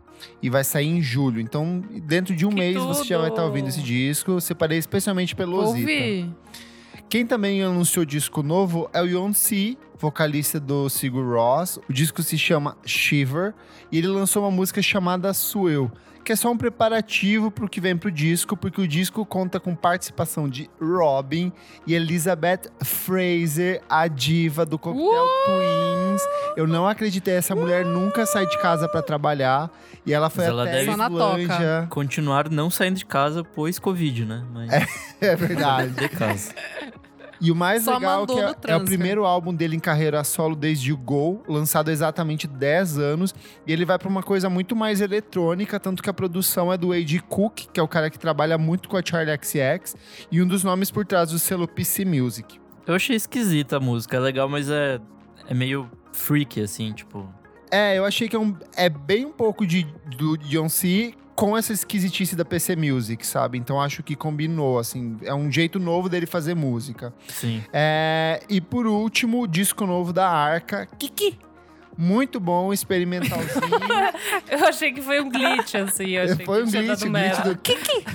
e 0.41 0.49
vai 0.49 0.63
sair 0.63 0.87
em 0.87 1.01
julho. 1.01 1.41
Então, 1.41 1.83
dentro 2.03 2.35
de 2.35 2.45
um 2.45 2.49
Que 2.49 2.55
mês 2.55 2.77
você 2.77 3.03
já 3.03 3.17
vai 3.17 3.29
estar 3.29 3.41
tudo! 3.41 3.49
ouvindo 3.49 3.67
esse 3.67 3.81
disco. 3.81 4.31
Eu 4.31 4.41
separei 4.41 4.77
especialmente 4.77 5.35
pelo 5.35 5.57
Osita. 5.57 5.79
Ouvi. 5.79 6.29
Quem 7.09 7.25
também 7.25 7.63
anunciou 7.63 8.05
disco 8.05 8.43
novo 8.43 8.87
é 8.93 9.01
o 9.01 9.05
Yonsei, 9.05 9.77
vocalista 9.97 10.59
do 10.59 10.87
Sigur 10.89 11.25
Ross. 11.33 11.79
O 11.89 11.93
disco 11.93 12.21
se 12.21 12.37
chama 12.37 12.77
Shiver 12.85 13.53
e 13.91 13.97
ele 13.97 14.07
lançou 14.07 14.43
uma 14.43 14.51
música 14.51 14.79
chamada 14.81 15.33
Swell, 15.33 15.91
que 16.29 16.33
é 16.33 16.35
só 16.35 16.51
um 16.51 16.57
preparativo 16.57 17.49
pro 17.49 17.67
que 17.67 17.81
vem 17.81 17.97
pro 17.97 18.11
disco, 18.11 18.55
porque 18.55 18.79
o 18.79 18.87
disco 18.87 19.25
conta 19.25 19.59
com 19.59 19.73
participação 19.73 20.47
de 20.47 20.69
Robin 20.79 21.51
e 21.87 21.95
Elizabeth 21.95 22.69
Fraser, 22.83 23.81
a 23.89 24.07
diva 24.07 24.63
do 24.63 24.77
Cocktail 24.77 25.27
Twins. 25.45 26.21
Eu 26.55 26.67
não 26.67 26.87
acreditei, 26.87 27.33
essa 27.33 27.55
mulher 27.55 27.83
nunca 27.83 28.27
sai 28.27 28.45
de 28.45 28.59
casa 28.59 28.87
pra 28.87 29.01
trabalhar 29.01 29.71
e 30.05 30.13
ela 30.13 30.29
foi 30.29 30.43
Mas 30.43 30.53
ela 30.53 30.63
até 30.65 30.85
deve-. 30.85 30.91
Islândia. 30.91 31.87
Continuar 31.89 32.47
não 32.47 32.69
saindo 32.69 32.97
de 32.97 33.05
casa, 33.05 33.43
pois 33.43 33.79
Covid, 33.79 34.25
né? 34.25 34.45
Mas 34.53 34.69
É 35.19 35.35
verdade. 35.35 35.89
de 35.95 36.09
casa. 36.09 36.53
E 37.41 37.51
o 37.51 37.55
mais 37.55 37.83
Só 37.83 37.93
legal 37.95 38.23
é 38.23 38.27
que 38.27 38.39
é, 38.69 38.73
é 38.73 38.75
o 38.75 38.83
primeiro 38.83 39.23
álbum 39.25 39.53
dele 39.53 39.75
em 39.75 39.79
carreira 39.79 40.23
solo 40.25 40.55
desde 40.55 40.91
o 40.91 40.97
Go, 40.97 41.41
lançado 41.47 41.87
há 41.89 41.91
exatamente 41.91 42.45
10 42.47 42.97
anos. 42.97 43.33
E 43.65 43.71
ele 43.71 43.85
vai 43.85 43.97
pra 43.97 44.09
uma 44.09 44.21
coisa 44.21 44.49
muito 44.49 44.75
mais 44.75 44.99
eletrônica, 44.99 45.79
tanto 45.79 46.03
que 46.03 46.09
a 46.09 46.13
produção 46.13 46.71
é 46.73 46.77
do 46.77 46.91
A.G. 46.91 47.19
Cook, 47.29 47.67
que 47.71 47.79
é 47.79 47.83
o 47.83 47.87
cara 47.87 48.09
que 48.09 48.19
trabalha 48.19 48.57
muito 48.57 48.89
com 48.89 48.97
a 48.97 49.01
Charlie 49.03 49.37
XX, 49.41 49.95
e 50.31 50.41
um 50.41 50.47
dos 50.47 50.63
nomes 50.63 50.91
por 50.91 51.05
trás 51.05 51.29
do 51.31 51.39
selo 51.39 51.67
PC 51.67 52.03
Music. 52.03 52.59
Eu 52.85 52.95
achei 52.95 53.15
esquisita 53.15 53.77
a 53.77 53.79
música. 53.79 54.17
É 54.17 54.19
legal, 54.19 54.49
mas 54.49 54.69
é, 54.69 54.99
é 55.47 55.53
meio 55.53 55.89
freaky, 56.11 56.61
assim, 56.61 56.91
tipo. 56.91 57.27
É, 57.71 57.97
eu 57.97 58.03
achei 58.03 58.27
que 58.27 58.35
é, 58.35 58.39
um- 58.39 58.55
é 58.75 58.89
bem 58.89 59.25
um 59.25 59.31
pouco 59.31 59.65
de, 59.65 59.83
do 60.17 60.37
Beyoncé 60.39 61.13
com 61.39 61.57
essa 61.57 61.71
esquisitice 61.71 62.35
da 62.35 62.43
PC 62.43 62.75
Music, 62.75 63.25
sabe? 63.25 63.57
Então 63.57 63.81
acho 63.81 64.03
que 64.03 64.13
combinou, 64.13 64.77
assim. 64.77 65.17
É 65.23 65.33
um 65.33 65.49
jeito 65.49 65.79
novo 65.79 66.09
dele 66.09 66.25
fazer 66.25 66.53
música. 66.53 67.13
Sim. 67.29 67.63
É, 67.71 68.41
e 68.49 68.59
por 68.59 68.85
último, 68.85 69.43
o 69.43 69.47
disco 69.47 69.85
novo 69.85 70.11
da 70.11 70.27
Arca, 70.29 70.85
Kiki. 70.99 71.39
Muito 71.97 72.39
bom, 72.39 72.71
experimentalzinho. 72.71 73.49
Eu 74.49 74.65
achei 74.65 74.93
que 74.93 75.01
foi 75.01 75.19
um 75.19 75.29
glitch, 75.29 75.75
assim. 75.75 76.11
Eu 76.11 76.23
achei 76.23 76.45
Foi 76.45 76.63
um 76.63 76.71
glitch, 76.71 77.03
glitch 77.03 77.43
do 77.43 77.57
Kiki. 77.57 78.05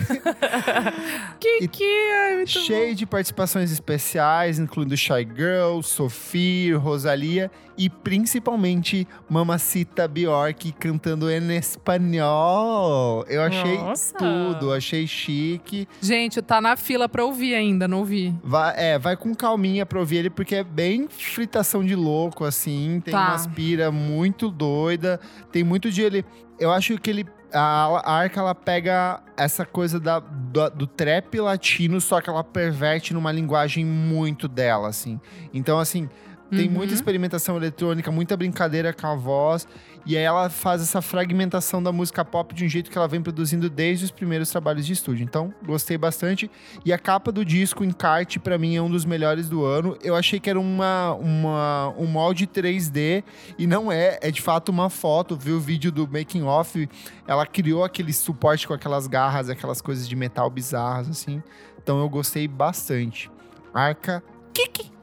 Que 1.70 1.84
é 1.84 2.36
muito 2.36 2.48
Cheio 2.48 2.94
de 2.94 3.04
participações 3.04 3.70
especiais, 3.70 4.58
incluindo 4.58 4.96
Shy 4.96 5.28
Girl, 5.36 5.82
Sophie, 5.82 6.72
Rosalia 6.72 7.50
e 7.76 7.88
principalmente 7.90 9.06
Mamacita 9.28 10.06
Bjork 10.08 10.72
cantando 10.72 11.30
em 11.30 11.56
espanhol. 11.56 13.24
Eu 13.28 13.42
achei 13.42 13.78
Nossa. 13.78 14.14
tudo, 14.16 14.72
achei 14.72 15.06
chique. 15.06 15.88
Gente, 16.00 16.40
tá 16.42 16.60
na 16.60 16.76
fila 16.76 17.08
pra 17.08 17.24
ouvir 17.24 17.54
ainda, 17.54 17.86
não 17.88 17.98
ouvi. 17.98 18.34
Vai, 18.42 18.74
é, 18.76 18.98
vai 18.98 19.16
com 19.16 19.34
calminha 19.34 19.84
pra 19.86 19.98
ouvir 19.98 20.16
ele, 20.18 20.30
porque 20.30 20.54
é 20.56 20.64
bem 20.64 21.08
fritação 21.08 21.84
de 21.84 21.94
louco, 21.94 22.44
assim. 22.44 23.00
Tem 23.04 23.12
Tá. 23.12 23.28
umas 23.28 23.46
pira 23.46 23.90
muito 23.92 24.50
doida. 24.50 25.20
Tem 25.52 25.62
muito 25.64 25.90
de 25.90 26.02
ele. 26.02 26.24
Eu 26.58 26.70
acho 26.72 26.98
que 26.98 27.10
ele. 27.10 27.26
A, 27.52 28.00
a 28.04 28.12
Arca, 28.12 28.40
ela 28.40 28.52
pega 28.54 29.22
essa 29.36 29.64
coisa 29.64 30.00
da, 30.00 30.18
do, 30.18 30.70
do 30.70 30.86
trap 30.88 31.38
latino, 31.38 32.00
só 32.00 32.20
que 32.20 32.28
ela 32.28 32.42
perverte 32.42 33.14
numa 33.14 33.30
linguagem 33.30 33.84
muito 33.84 34.48
dela, 34.48 34.88
assim. 34.88 35.20
Então, 35.52 35.78
assim, 35.78 36.10
tem 36.56 36.66
Uhum. 36.68 36.72
muita 36.74 36.94
experimentação 36.94 37.56
eletrônica, 37.56 38.10
muita 38.10 38.36
brincadeira 38.36 38.92
com 38.92 39.06
a 39.06 39.14
voz. 39.14 39.66
E 40.06 40.16
aí 40.18 40.22
ela 40.22 40.50
faz 40.50 40.82
essa 40.82 41.00
fragmentação 41.00 41.82
da 41.82 41.90
música 41.90 42.22
pop 42.24 42.54
de 42.54 42.64
um 42.64 42.68
jeito 42.68 42.90
que 42.90 42.98
ela 42.98 43.08
vem 43.08 43.22
produzindo 43.22 43.70
desde 43.70 44.04
os 44.04 44.10
primeiros 44.10 44.50
trabalhos 44.50 44.84
de 44.84 44.92
estúdio. 44.92 45.24
Então, 45.24 45.52
gostei 45.64 45.96
bastante. 45.96 46.50
E 46.84 46.92
a 46.92 46.98
capa 46.98 47.32
do 47.32 47.42
disco, 47.42 47.82
Encarte, 47.82 48.38
pra 48.38 48.58
mim 48.58 48.76
é 48.76 48.82
um 48.82 48.90
dos 48.90 49.04
melhores 49.06 49.48
do 49.48 49.64
ano. 49.64 49.96
Eu 50.02 50.14
achei 50.14 50.38
que 50.38 50.50
era 50.50 50.60
uma, 50.60 51.14
uma, 51.14 51.94
um 51.96 52.06
molde 52.06 52.46
3D 52.46 53.24
e 53.58 53.66
não 53.66 53.90
é. 53.90 54.18
É 54.20 54.30
de 54.30 54.42
fato 54.42 54.68
uma 54.68 54.90
foto. 54.90 55.36
Viu 55.36 55.56
o 55.56 55.60
vídeo 55.60 55.90
do 55.90 56.06
Making 56.06 56.42
Off? 56.42 56.86
Ela 57.26 57.46
criou 57.46 57.82
aquele 57.82 58.12
suporte 58.12 58.68
com 58.68 58.74
aquelas 58.74 59.06
garras, 59.06 59.48
aquelas 59.48 59.80
coisas 59.80 60.06
de 60.06 60.14
metal 60.14 60.50
bizarras, 60.50 61.08
assim. 61.08 61.42
Então 61.82 61.98
eu 62.00 62.08
gostei 62.10 62.46
bastante. 62.46 63.30
Arca 63.72 64.22
Kiki. 64.52 64.93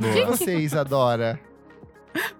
E 0.00 0.24
você, 0.24 0.56
Isadora? 0.56 1.38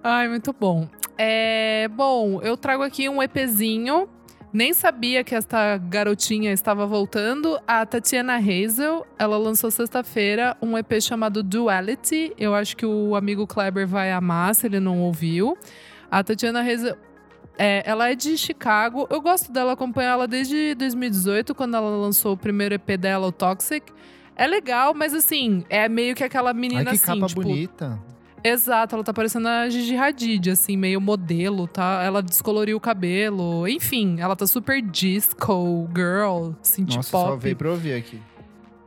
Ai, 0.03 0.29
muito 0.29 0.53
bom. 0.53 0.89
É, 1.17 1.89
bom, 1.89 2.41
eu 2.43 2.57
trago 2.57 2.83
aqui 2.83 3.09
um 3.09 3.23
EPzinho. 3.23 4.09
Nem 4.53 4.75
sabia 4.75 5.23
que 5.23 5.35
esta 5.35 5.77
garotinha 5.77 6.53
estava 6.53 6.87
voltando. 6.87 7.61
A 7.69 7.87
Tatiana 7.87 8.37
Hazel, 8.37 9.07
ela 9.19 9.37
lançou 9.37 9.71
sexta-feira 9.71 10.57
um 10.61 10.77
EP 10.77 11.01
chamado 11.01 11.43
Duality. 11.43 12.33
Eu 12.37 12.55
acho 12.55 12.77
que 12.77 12.85
o 12.85 13.15
amigo 13.15 13.47
Kleber 13.47 13.87
vai 13.87 14.11
amar, 14.11 14.55
se 14.55 14.67
ele 14.67 14.81
não 14.81 15.01
ouviu. 15.01 15.57
A 16.11 16.25
Tatiana 16.25 16.63
Hazel, 16.63 16.97
é, 17.57 17.83
ela 17.85 18.11
é 18.11 18.15
de 18.15 18.37
Chicago. 18.37 19.07
Eu 19.11 19.21
gosto 19.21 19.53
dela, 19.53 19.73
acompanho 19.73 20.09
ela 20.09 20.27
desde 20.27 20.75
2018, 20.75 21.55
quando 21.55 21.77
ela 21.77 21.91
lançou 21.91 22.33
o 22.33 22.37
primeiro 22.37 22.75
EP 22.75 22.97
dela, 22.99 23.29
o 23.29 23.33
Toxic. 23.33 23.93
É 24.41 24.47
legal, 24.47 24.95
mas 24.95 25.13
assim, 25.13 25.67
é 25.69 25.87
meio 25.87 26.15
que 26.15 26.25
aquela 26.25 26.55
menina 26.55 26.81
Ai, 26.81 26.87
que 26.87 26.95
assim, 26.95 27.21
capa 27.21 27.27
tipo, 27.27 27.43
bonita. 27.43 28.01
Exato, 28.43 28.95
ela 28.95 29.05
tá 29.05 29.13
parecendo 29.13 29.47
a 29.47 29.69
Gigi 29.69 29.95
Hadid, 29.95 30.51
assim, 30.51 30.79
meio 30.79 30.99
modelo, 30.99 31.69
tá? 31.69 32.03
Ela 32.03 32.23
descoloriu 32.23 32.79
o 32.79 32.81
cabelo, 32.81 33.69
enfim, 33.69 34.17
ela 34.19 34.35
tá 34.35 34.47
super 34.47 34.81
disco, 34.81 35.87
girl, 35.95 36.53
synth 36.63 36.97
Nossa, 36.97 37.11
só 37.11 37.27
pop. 37.33 37.43
veio 37.43 37.55
pra 37.55 37.71
ouvir 37.71 37.93
aqui. 37.93 38.19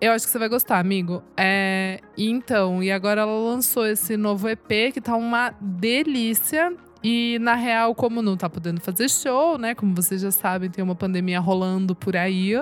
Eu 0.01 0.14
acho 0.14 0.26
que 0.26 0.32
você 0.32 0.39
vai 0.39 0.49
gostar, 0.49 0.80
amigo. 0.80 1.22
É, 1.38 1.99
então, 2.18 2.82
e 2.82 2.91
agora 2.91 3.22
ela 3.22 3.38
lançou 3.38 3.86
esse 3.86 4.18
novo 4.18 4.49
EP 4.49 4.91
que 4.91 4.99
tá 4.99 5.16
uma 5.16 5.54
delícia. 5.62 6.74
E 7.04 7.38
na 7.39 7.54
real, 7.54 7.93
como 7.93 8.22
não 8.22 8.38
tá 8.38 8.49
podendo 8.49 8.80
fazer 8.80 9.10
show, 9.10 9.58
né? 9.58 9.76
Como 9.76 9.93
vocês 9.93 10.22
já 10.22 10.32
sabem, 10.32 10.70
tem 10.70 10.82
uma 10.82 10.95
pandemia 10.95 11.39
rolando 11.39 11.93
por 11.93 12.16
aí. 12.16 12.54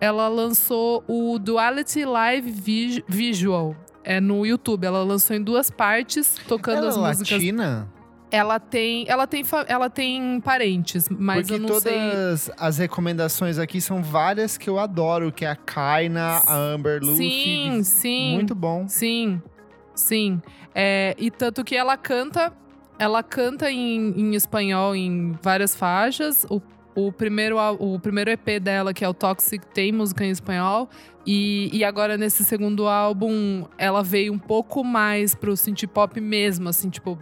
Ela 0.00 0.28
lançou 0.28 1.02
o 1.08 1.38
Duality 1.38 2.04
Live 2.04 2.50
Vis- 2.50 3.02
Visual. 3.08 3.74
É 4.04 4.20
no 4.20 4.44
YouTube. 4.46 4.84
Ela 4.84 5.02
lançou 5.02 5.34
em 5.34 5.42
duas 5.42 5.70
partes, 5.70 6.36
tocando 6.46 6.78
Ela 6.78 6.88
as 6.88 6.96
é 6.96 7.00
músicas. 7.00 7.30
latina? 7.32 7.92
Ela 8.30 8.58
tem, 8.58 9.04
ela 9.08 9.26
tem, 9.26 9.44
ela 9.68 9.88
tem 9.88 10.40
parentes, 10.40 11.08
mas 11.08 11.46
Porque 11.48 11.54
eu 11.54 11.58
não 11.68 11.80
sei. 11.80 11.92
todas 11.92 12.50
as 12.58 12.76
recomendações 12.78 13.56
aqui 13.56 13.80
são 13.80 14.02
várias 14.02 14.58
que 14.58 14.68
eu 14.68 14.78
adoro, 14.80 15.30
que 15.32 15.44
é 15.44 15.50
a 15.50 15.56
Kaina, 15.56 16.42
a 16.44 16.54
Amber 16.54 17.00
Lucy. 17.02 17.16
Sim, 17.18 17.82
sim. 17.84 18.34
Muito 18.34 18.52
bom. 18.54 18.86
Sim, 18.88 19.40
sim. 19.94 20.42
É, 20.74 21.14
e 21.18 21.30
tanto 21.30 21.62
que 21.64 21.76
ela 21.76 21.96
canta, 21.96 22.52
ela 22.98 23.22
canta 23.22 23.70
em, 23.70 24.10
em 24.20 24.34
espanhol 24.34 24.94
em 24.96 25.32
várias 25.40 25.74
faixas. 25.76 26.44
O, 26.50 26.60
o, 26.96 27.12
primeiro, 27.12 27.56
o 27.78 28.00
primeiro 28.00 28.30
EP 28.30 28.58
dela, 28.60 28.92
que 28.94 29.04
é 29.04 29.08
o 29.08 29.14
Toxic, 29.14 29.64
tem 29.66 29.92
música 29.92 30.24
em 30.24 30.30
espanhol. 30.30 30.88
E, 31.26 31.68
e 31.72 31.84
agora, 31.84 32.16
nesse 32.16 32.44
segundo 32.44 32.88
álbum, 32.88 33.64
ela 33.76 34.02
veio 34.02 34.32
um 34.32 34.38
pouco 34.38 34.82
mais 34.82 35.34
pro 35.34 35.56
synth 35.56 35.86
pop 35.86 36.20
mesmo, 36.20 36.68
assim, 36.68 36.88
tipo, 36.88 37.18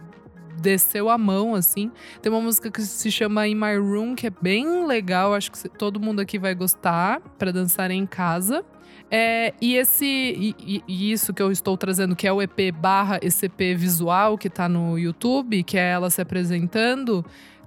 desceu 0.61 1.09
a 1.09 1.17
mão, 1.17 1.53
assim. 1.53 1.91
Tem 2.21 2.31
uma 2.31 2.41
música 2.41 2.71
que 2.71 2.81
se 2.81 3.11
chama 3.11 3.47
In 3.47 3.55
My 3.55 3.75
Room, 3.75 4.15
que 4.15 4.27
é 4.27 4.31
bem 4.41 4.85
legal, 4.85 5.33
acho 5.33 5.51
que 5.51 5.69
todo 5.69 5.99
mundo 5.99 6.19
aqui 6.21 6.39
vai 6.39 6.55
gostar, 6.55 7.19
pra 7.37 7.51
dançar 7.51 7.91
em 7.91 8.05
casa. 8.05 8.63
É, 9.11 9.53
e 9.61 9.75
esse 9.75 10.05
e, 10.05 10.81
e- 10.87 11.11
isso 11.11 11.33
que 11.33 11.41
eu 11.41 11.51
estou 11.51 11.77
trazendo, 11.77 12.15
que 12.15 12.27
é 12.27 12.33
o 12.33 12.41
EP 12.41 12.71
barra 12.73 13.19
EP 13.21 13.75
visual 13.77 14.37
que 14.37 14.49
tá 14.49 14.67
no 14.67 14.97
YouTube, 14.97 15.63
que 15.63 15.77
é 15.77 15.91
ela 15.91 16.09
se 16.09 16.21
apresentando, 16.21 17.23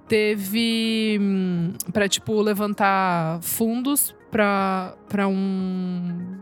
teve 0.09 1.17
hum, 1.21 1.73
pra, 1.93 2.09
tipo, 2.09 2.41
levantar 2.41 3.39
fundos 3.41 4.13
pra 4.29 4.95
um 5.27 6.39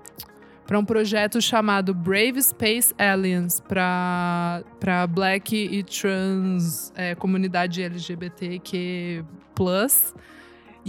para 0.65 0.77
um 0.77 0.83
projeto 0.83 1.41
chamado 1.41 1.93
Brave 1.93 2.41
Space 2.43 2.93
Aliens 2.97 3.61
para 3.61 4.63
para 4.79 5.07
Black 5.07 5.55
e 5.55 5.81
Trans 5.81 6.91
é, 6.93 7.15
comunidade 7.15 7.81
LGBTQ+. 7.81 9.23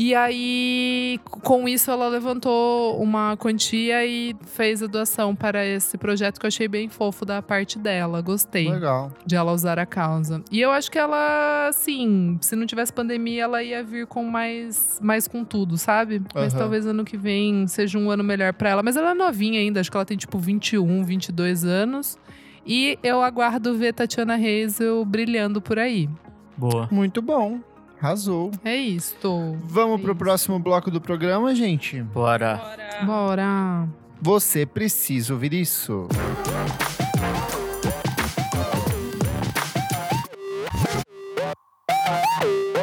E 0.01 0.15
aí, 0.15 1.19
com 1.29 1.69
isso, 1.69 1.91
ela 1.91 2.07
levantou 2.07 3.03
uma 3.03 3.37
quantia 3.37 4.07
e 4.07 4.33
fez 4.47 4.81
a 4.81 4.87
doação 4.87 5.35
para 5.35 5.67
esse 5.67 5.99
projeto 5.99 6.39
que 6.39 6.47
eu 6.47 6.49
achei 6.49 6.69
bem 6.69 6.89
fofo 6.89 7.25
da 7.25 7.43
parte 7.43 7.81
dela. 7.81 8.21
Gostei 8.21 8.71
Legal. 8.71 9.11
de 9.27 9.35
ela 9.35 9.51
usar 9.51 9.77
a 9.77 9.85
causa. 9.85 10.41
E 10.53 10.61
eu 10.61 10.71
acho 10.71 10.89
que 10.89 11.01
ela, 11.01 11.67
assim, 11.67 12.39
se 12.41 12.55
não 12.55 12.65
tivesse 12.65 12.93
pandemia, 12.93 13.43
ela 13.43 13.61
ia 13.61 13.83
vir 13.83 14.07
com 14.07 14.23
mais, 14.23 15.01
mais 15.03 15.27
com 15.27 15.45
tudo, 15.45 15.77
sabe? 15.77 16.23
Mas 16.33 16.53
Aham. 16.53 16.61
talvez 16.61 16.87
ano 16.87 17.05
que 17.05 17.17
vem 17.17 17.67
seja 17.67 17.99
um 17.99 18.09
ano 18.09 18.23
melhor 18.23 18.53
pra 18.53 18.71
ela. 18.71 18.85
Mas 18.85 18.97
ela 18.97 19.11
é 19.11 19.15
novinha 19.15 19.59
ainda, 19.59 19.81
acho 19.81 19.91
que 19.91 19.97
ela 19.97 20.07
tem 20.07 20.17
tipo 20.17 20.39
21, 20.39 21.03
22 21.03 21.65
anos. 21.65 22.17
E 22.65 22.97
eu 23.03 23.21
aguardo 23.21 23.75
ver 23.75 23.93
Tatiana 23.95 24.37
Hazel 24.37 25.05
brilhando 25.05 25.61
por 25.61 25.77
aí. 25.77 26.09
Boa. 26.57 26.87
Muito 26.89 27.21
bom. 27.21 27.59
Arrasou. 28.01 28.51
É 28.65 28.77
isto. 28.77 29.57
Vamos 29.65 30.01
pro 30.01 30.13
Isso. 30.13 30.19
próximo 30.19 30.59
bloco 30.59 30.91
do 30.91 31.01
programa, 31.01 31.55
gente? 31.55 32.01
Bora. 32.03 32.61
Bora. 33.05 33.89
Você 34.21 34.65
precisa 34.65 35.33
ouvir 35.33 35.53
isso. 35.53 36.07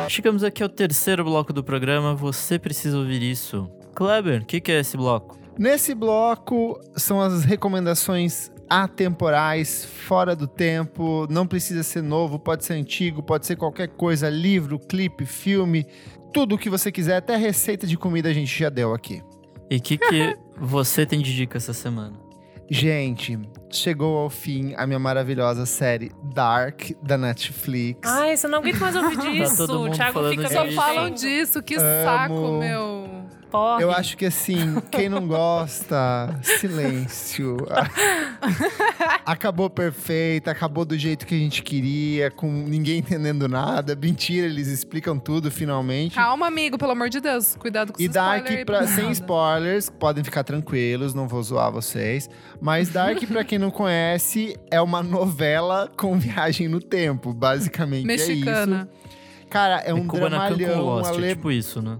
Chegamos 0.09 0.43
aqui 0.43 0.63
ao 0.63 0.70
terceiro 0.70 1.24
bloco 1.24 1.51
do 1.51 1.63
programa. 1.63 2.16
Você 2.16 2.59
precisa 2.59 2.97
ouvir 2.97 3.22
isso. 3.22 3.70
Kleber, 3.93 4.41
o 4.41 4.45
que, 4.45 4.61
que 4.61 4.72
é 4.72 4.80
esse 4.80 4.95
bloco? 4.95 5.38
Nesse 5.57 5.95
bloco 5.95 6.80
são 6.95 7.22
as 7.22 7.43
recomendações 7.45 8.51
atemporais, 8.70 9.86
fora 9.86 10.36
do 10.36 10.47
tempo, 10.47 11.28
não 11.30 11.45
precisa 11.45 11.84
ser 11.84 12.01
novo, 12.01 12.39
pode 12.39 12.66
ser 12.66 12.74
antigo, 12.74 13.22
pode 13.22 13.45
ser 13.45 13.55
qualquer 13.55 13.89
coisa, 13.89 14.30
livro, 14.30 14.80
clipe, 14.80 15.26
filme, 15.26 15.86
tudo 16.34 16.55
o 16.55 16.57
que 16.57 16.70
você 16.70 16.91
quiser, 16.91 17.18
até 17.18 17.36
receita 17.36 17.88
de 17.88 17.97
comida 17.97 18.30
a 18.30 18.34
gente 18.34 18.57
já 18.57 18.70
deu 18.70 18.93
aqui. 18.93 19.22
E 19.70 19.78
o 19.78 19.82
que, 19.82 19.97
que 19.97 20.38
você 20.59 21.05
tem 21.05 21.22
de 21.22 21.36
dica 21.36 21.57
essa 21.57 21.74
semana? 21.74 22.26
Gente, 22.70 23.39
chegou 23.70 24.18
ao 24.18 24.30
fim 24.30 24.74
a 24.76 24.88
minha 24.88 24.97
maravilhosa 24.97 25.68
série 25.68 26.11
Dark 26.34 26.91
da 27.01 27.16
Netflix. 27.18 28.09
Ai, 28.09 28.36
você 28.36 28.47
não 28.47 28.57
aguento 28.57 28.80
mais 28.80 28.95
ouvir 28.95 29.18
disso. 29.32 29.57
todo 29.68 29.80
mundo 29.80 29.91
o 29.91 29.95
Thiago 29.95 30.13
falando 30.13 30.32
fica. 30.32 30.49
Só 30.49 30.72
falam 30.72 31.09
disso, 31.11 31.61
que 31.61 31.76
Amo. 31.76 31.84
saco, 32.03 32.51
meu. 32.59 33.26
Porre. 33.51 33.83
Eu 33.83 33.91
acho 33.91 34.17
que 34.17 34.25
assim, 34.25 34.75
quem 34.91 35.07
não 35.09 35.27
gosta, 35.27 36.37
silêncio. 36.41 37.57
acabou 39.25 39.69
perfeita, 39.69 40.51
acabou 40.51 40.85
do 40.85 40.97
jeito 40.97 41.25
que 41.25 41.35
a 41.35 41.37
gente 41.37 41.61
queria, 41.63 42.29
com 42.31 42.47
ninguém 42.51 42.99
entendendo 42.99 43.47
nada. 43.47 43.95
Mentira, 43.95 44.47
eles 44.47 44.67
explicam 44.67 45.17
tudo 45.17 45.49
finalmente. 45.51 46.15
Calma, 46.15 46.47
amigo, 46.47 46.77
pelo 46.77 46.91
amor 46.91 47.09
de 47.09 47.19
Deus. 47.19 47.55
Cuidado 47.55 47.93
com 47.93 48.01
E 48.01 48.07
os 48.07 48.13
Dark, 48.13 48.45
spoilers 48.45 48.57
aí 48.59 48.65
pra, 48.65 48.87
sem 48.87 49.03
nada. 49.03 49.11
spoilers, 49.13 49.89
podem 49.89 50.23
ficar 50.23 50.43
tranquilos, 50.43 51.13
não 51.13 51.27
vou 51.27 51.41
zoar 51.43 51.71
vocês. 51.71 52.29
Mas 52.61 52.89
Dark, 52.89 53.23
pra 53.27 53.43
quem 53.43 53.57
não 53.59 53.71
conhece, 53.71 54.57
é 54.69 54.81
uma 54.81 55.01
novela 55.03 55.91
com 55.97 56.17
viagem 56.17 56.67
no 56.67 56.79
tempo, 56.79 57.33
basicamente. 57.33 58.03
É 58.03 58.07
Mexicana. 58.07 58.89
isso. 58.91 59.05
Cara, 59.49 59.77
é 59.85 59.93
um 59.93 60.05
com 60.05 60.17
dramalhão. 60.17 60.81
Lost, 60.83 61.09
ale- 61.11 61.25
é 61.27 61.29
tipo 61.29 61.51
isso, 61.51 61.81
né? 61.81 61.97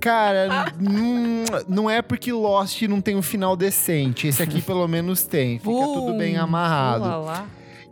Cara, 0.00 0.72
não, 0.78 1.44
não 1.68 1.90
é 1.90 2.00
porque 2.00 2.32
Lost 2.32 2.80
não 2.82 3.00
tem 3.00 3.16
um 3.16 3.22
final 3.22 3.56
decente. 3.56 4.28
Esse 4.28 4.42
aqui 4.42 4.62
pelo 4.62 4.86
menos 4.86 5.24
tem. 5.24 5.58
Fica 5.58 5.70
tudo 5.70 6.16
bem 6.16 6.34
Bum. 6.36 6.42
amarrado. 6.42 7.48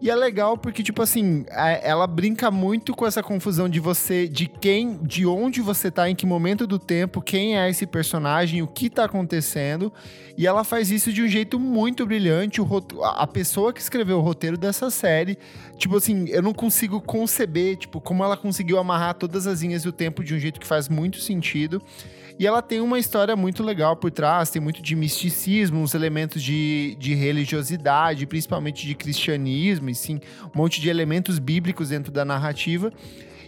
E 0.06 0.10
é 0.10 0.14
legal 0.14 0.56
porque, 0.56 0.84
tipo 0.84 1.02
assim, 1.02 1.44
a- 1.50 1.68
ela 1.82 2.06
brinca 2.06 2.48
muito 2.48 2.94
com 2.94 3.04
essa 3.04 3.24
confusão 3.24 3.68
de 3.68 3.80
você, 3.80 4.28
de 4.28 4.46
quem, 4.46 4.98
de 5.02 5.26
onde 5.26 5.60
você 5.60 5.90
tá, 5.90 6.08
em 6.08 6.14
que 6.14 6.24
momento 6.24 6.64
do 6.64 6.78
tempo, 6.78 7.20
quem 7.20 7.58
é 7.58 7.68
esse 7.68 7.84
personagem, 7.88 8.62
o 8.62 8.68
que 8.68 8.88
tá 8.88 9.06
acontecendo. 9.06 9.92
E 10.38 10.46
ela 10.46 10.62
faz 10.62 10.92
isso 10.92 11.12
de 11.12 11.22
um 11.24 11.26
jeito 11.26 11.58
muito 11.58 12.06
brilhante. 12.06 12.60
O 12.60 12.68
a 13.02 13.26
pessoa 13.26 13.72
que 13.72 13.80
escreveu 13.80 14.18
o 14.18 14.20
roteiro 14.20 14.56
dessa 14.56 14.90
série, 14.90 15.36
tipo 15.76 15.96
assim, 15.96 16.28
eu 16.28 16.40
não 16.40 16.54
consigo 16.54 17.00
conceber, 17.00 17.76
tipo, 17.76 18.00
como 18.00 18.22
ela 18.22 18.36
conseguiu 18.36 18.78
amarrar 18.78 19.14
todas 19.14 19.44
as 19.48 19.60
linhas 19.62 19.82
do 19.82 19.90
tempo 19.90 20.22
de 20.22 20.32
um 20.36 20.38
jeito 20.38 20.60
que 20.60 20.66
faz 20.68 20.88
muito 20.88 21.18
sentido. 21.18 21.82
E 22.38 22.46
ela 22.46 22.60
tem 22.60 22.80
uma 22.80 22.98
história 22.98 23.34
muito 23.34 23.62
legal 23.62 23.96
por 23.96 24.10
trás, 24.10 24.50
tem 24.50 24.60
muito 24.60 24.82
de 24.82 24.94
misticismo, 24.94 25.80
uns 25.80 25.94
elementos 25.94 26.42
de, 26.42 26.94
de 26.98 27.14
religiosidade, 27.14 28.26
principalmente 28.26 28.86
de 28.86 28.94
cristianismo, 28.94 29.88
e 29.88 29.94
sim, 29.94 30.20
um 30.54 30.58
monte 30.58 30.80
de 30.80 30.90
elementos 30.90 31.38
bíblicos 31.38 31.88
dentro 31.88 32.12
da 32.12 32.24
narrativa. 32.24 32.92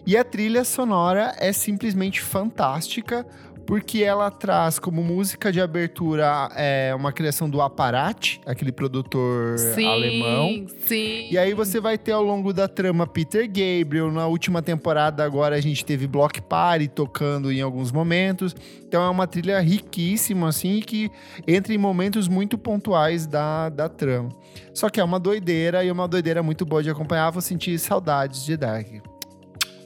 E 0.07 0.17
a 0.17 0.25
trilha 0.25 0.65
sonora 0.65 1.35
é 1.39 1.53
simplesmente 1.53 2.23
fantástica, 2.23 3.27
porque 3.69 4.03
ela 4.03 4.31
traz 4.31 4.79
como 4.79 5.05
música 5.05 5.53
de 5.53 5.61
abertura 5.61 6.49
é, 6.57 6.95
uma 6.97 7.13
criação 7.13 7.51
do 7.51 7.61
Aparat, 7.61 8.41
aquele 8.47 8.73
produtor 8.73 9.59
Sim, 9.59 9.85
alemão. 9.87 10.67
sim. 10.87 11.29
E 11.31 11.37
aí 11.37 11.53
você 11.53 11.79
vai 11.79 11.99
ter 11.99 12.13
ao 12.13 12.23
longo 12.23 12.55
da 12.55 12.67
trama 12.67 13.07
Peter 13.07 13.47
Gabriel. 13.47 14.11
Na 14.11 14.27
última 14.27 14.63
temporada 14.63 15.23
agora 15.23 15.55
a 15.55 15.61
gente 15.61 15.85
teve 15.85 16.07
Block 16.07 16.41
Party 16.41 16.89
tocando 16.89 17.53
em 17.53 17.61
alguns 17.61 17.93
momentos. 17.93 18.57
Então 18.83 19.03
é 19.03 19.11
uma 19.11 19.27
trilha 19.27 19.61
riquíssima, 19.61 20.49
assim, 20.49 20.81
que 20.81 21.11
entra 21.47 21.75
em 21.75 21.79
momentos 21.79 22.27
muito 22.27 22.57
pontuais 22.57 23.27
da, 23.27 23.69
da 23.69 23.87
trama. 23.87 24.31
Só 24.73 24.89
que 24.89 24.99
é 24.99 25.05
uma 25.05 25.21
doideira 25.21 25.85
e 25.85 25.89
é 25.89 25.93
uma 25.93 26.09
doideira 26.09 26.43
muito 26.43 26.65
boa 26.65 26.83
de 26.83 26.89
acompanhar. 26.89 27.29
Vou 27.31 27.43
sentir 27.43 27.79
saudades 27.79 28.47
de 28.47 28.57
Dark. 28.57 28.89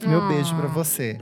Meu 0.07 0.21
Ah. 0.21 0.27
beijo 0.29 0.55
pra 0.55 0.67
você. 0.69 1.17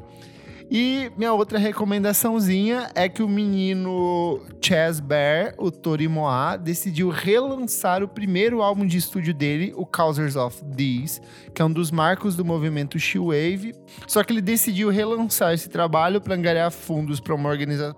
E 0.74 1.12
minha 1.18 1.34
outra 1.34 1.60
recomendaçãozinha 1.60 2.90
é 2.96 3.10
que 3.10 3.22
o 3.22 3.28
menino 3.28 4.40
Chaz 4.62 5.02
Bear, 5.02 5.54
o 5.58 5.70
Torimoa, 5.70 6.56
decidiu 6.56 7.10
relançar 7.10 8.02
o 8.02 8.08
primeiro 8.08 8.62
álbum 8.62 8.86
de 8.86 8.96
estúdio 8.96 9.34
dele, 9.34 9.74
o 9.76 9.86
Causers 9.86 10.38
of 10.38 10.64
These, 10.64 11.20
que 11.54 11.62
é 11.62 11.66
um 11.66 11.74
dos 11.74 11.92
marcos 11.92 12.38
do 12.38 12.46
movimento 12.46 12.98
She-Wave. 12.98 13.74
Só 14.08 14.24
que 14.24 14.32
ele 14.32 14.42
decidiu 14.42 14.90
relançar 14.90 15.54
esse 15.54 15.68
trabalho 15.68 16.22
para 16.22 16.36
angariar 16.36 16.72
fundos 16.72 17.20
para 17.20 17.36
uma 17.36 17.50
organização 17.50 17.94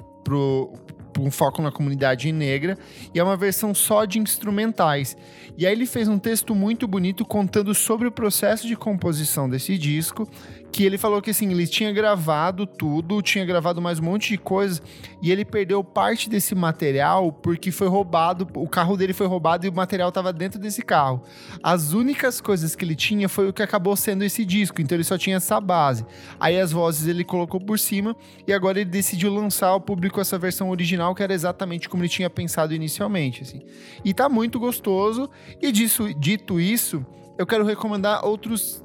um 1.20 1.30
foco 1.30 1.62
na 1.62 1.72
comunidade 1.72 2.32
negra 2.32 2.78
e 3.14 3.20
é 3.20 3.24
uma 3.24 3.38
versão 3.38 3.74
só 3.74 4.06
de 4.06 4.20
instrumentais. 4.20 5.16
E 5.58 5.66
aí 5.66 5.74
ele 5.74 5.86
fez 5.86 6.08
um 6.08 6.18
texto 6.18 6.56
muito 6.56 6.88
bonito 6.88 7.26
contando 7.26 7.74
sobre 7.76 8.08
o 8.08 8.12
processo 8.12 8.68
de 8.68 8.76
composição 8.76 9.50
desse 9.50 9.78
disco, 9.78 10.28
que 10.74 10.84
ele 10.84 10.98
falou 10.98 11.22
que 11.22 11.30
assim, 11.30 11.52
ele 11.52 11.68
tinha 11.68 11.94
gravado 11.94 12.66
tudo, 12.66 13.22
tinha 13.22 13.46
gravado 13.46 13.80
mais 13.80 14.00
um 14.00 14.04
monte 14.06 14.30
de 14.30 14.40
coisas 14.40 14.82
e 15.22 15.32
ele 15.32 15.46
perdeu 15.46 15.84
parte 15.84 16.28
desse 16.28 16.56
material 16.56 17.32
porque 17.32 17.72
foi 17.72 17.88
roubado, 17.88 18.48
o 18.56 18.68
carro 18.68 18.98
dele 18.98 19.14
foi 19.14 19.28
roubado 19.28 19.68
e 19.68 19.70
o 19.70 19.74
material 19.74 20.10
estava 20.10 20.34
dentro 20.34 20.60
desse 20.60 20.82
carro. 20.82 21.22
As 21.62 21.94
únicas 21.94 22.42
coisas 22.42 22.76
que 22.76 22.84
ele 22.84 22.96
tinha 22.96 23.30
foi 23.30 23.48
o 23.48 23.54
que 23.54 23.62
acabou 23.62 23.96
sendo 23.96 24.24
esse 24.24 24.44
disco, 24.44 24.82
então 24.82 24.96
ele 24.96 25.04
só 25.04 25.16
tinha 25.16 25.36
essa 25.36 25.62
base. 25.62 26.04
Aí 26.40 26.60
as 26.60 26.72
vozes 26.72 27.08
ele 27.08 27.24
colocou 27.24 27.62
por 27.62 27.78
cima 27.78 28.16
e 28.48 28.52
agora 28.52 28.82
ele 28.82 28.90
decidiu 28.90 29.32
lançar 29.32 29.68
ao 29.68 29.80
público 29.80 30.20
essa 30.20 30.40
versão 30.40 30.72
original 30.72 31.14
que 31.14 31.22
era 31.22 31.36
exatamente 31.36 31.88
como 31.88 32.02
ele 32.02 32.10
tinha 32.10 32.32
pensado 32.32 32.74
inicialmente, 32.74 33.44
assim. 33.44 33.62
E 34.04 34.12
tá 34.12 34.28
muito 34.28 34.60
gostoso. 34.60 35.30
E 35.62 35.72
disso, 35.72 36.12
dito 36.16 36.60
isso, 36.60 37.06
eu 37.38 37.46
quero 37.46 37.64
recomendar 37.64 38.26
outros 38.26 38.84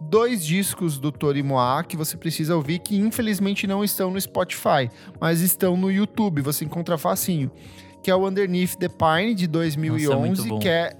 dois 0.00 0.44
discos 0.44 0.98
do 0.98 1.12
Tori 1.12 1.42
Moa 1.42 1.84
que 1.84 1.96
você 1.96 2.16
precisa 2.16 2.56
ouvir 2.56 2.78
que 2.78 2.96
infelizmente 2.96 3.66
não 3.66 3.84
estão 3.84 4.10
no 4.10 4.20
Spotify, 4.20 4.90
mas 5.20 5.40
estão 5.40 5.76
no 5.76 5.90
YouTube, 5.90 6.42
você 6.42 6.64
encontra 6.64 6.96
facinho. 6.96 7.50
Que 8.02 8.10
é 8.10 8.14
o 8.14 8.26
Underneath 8.26 8.76
the 8.76 8.88
Pine 8.88 9.34
de 9.34 9.46
2011, 9.46 10.48
Nossa, 10.48 10.54
é 10.54 10.58
que 10.58 10.68
é 10.68 10.96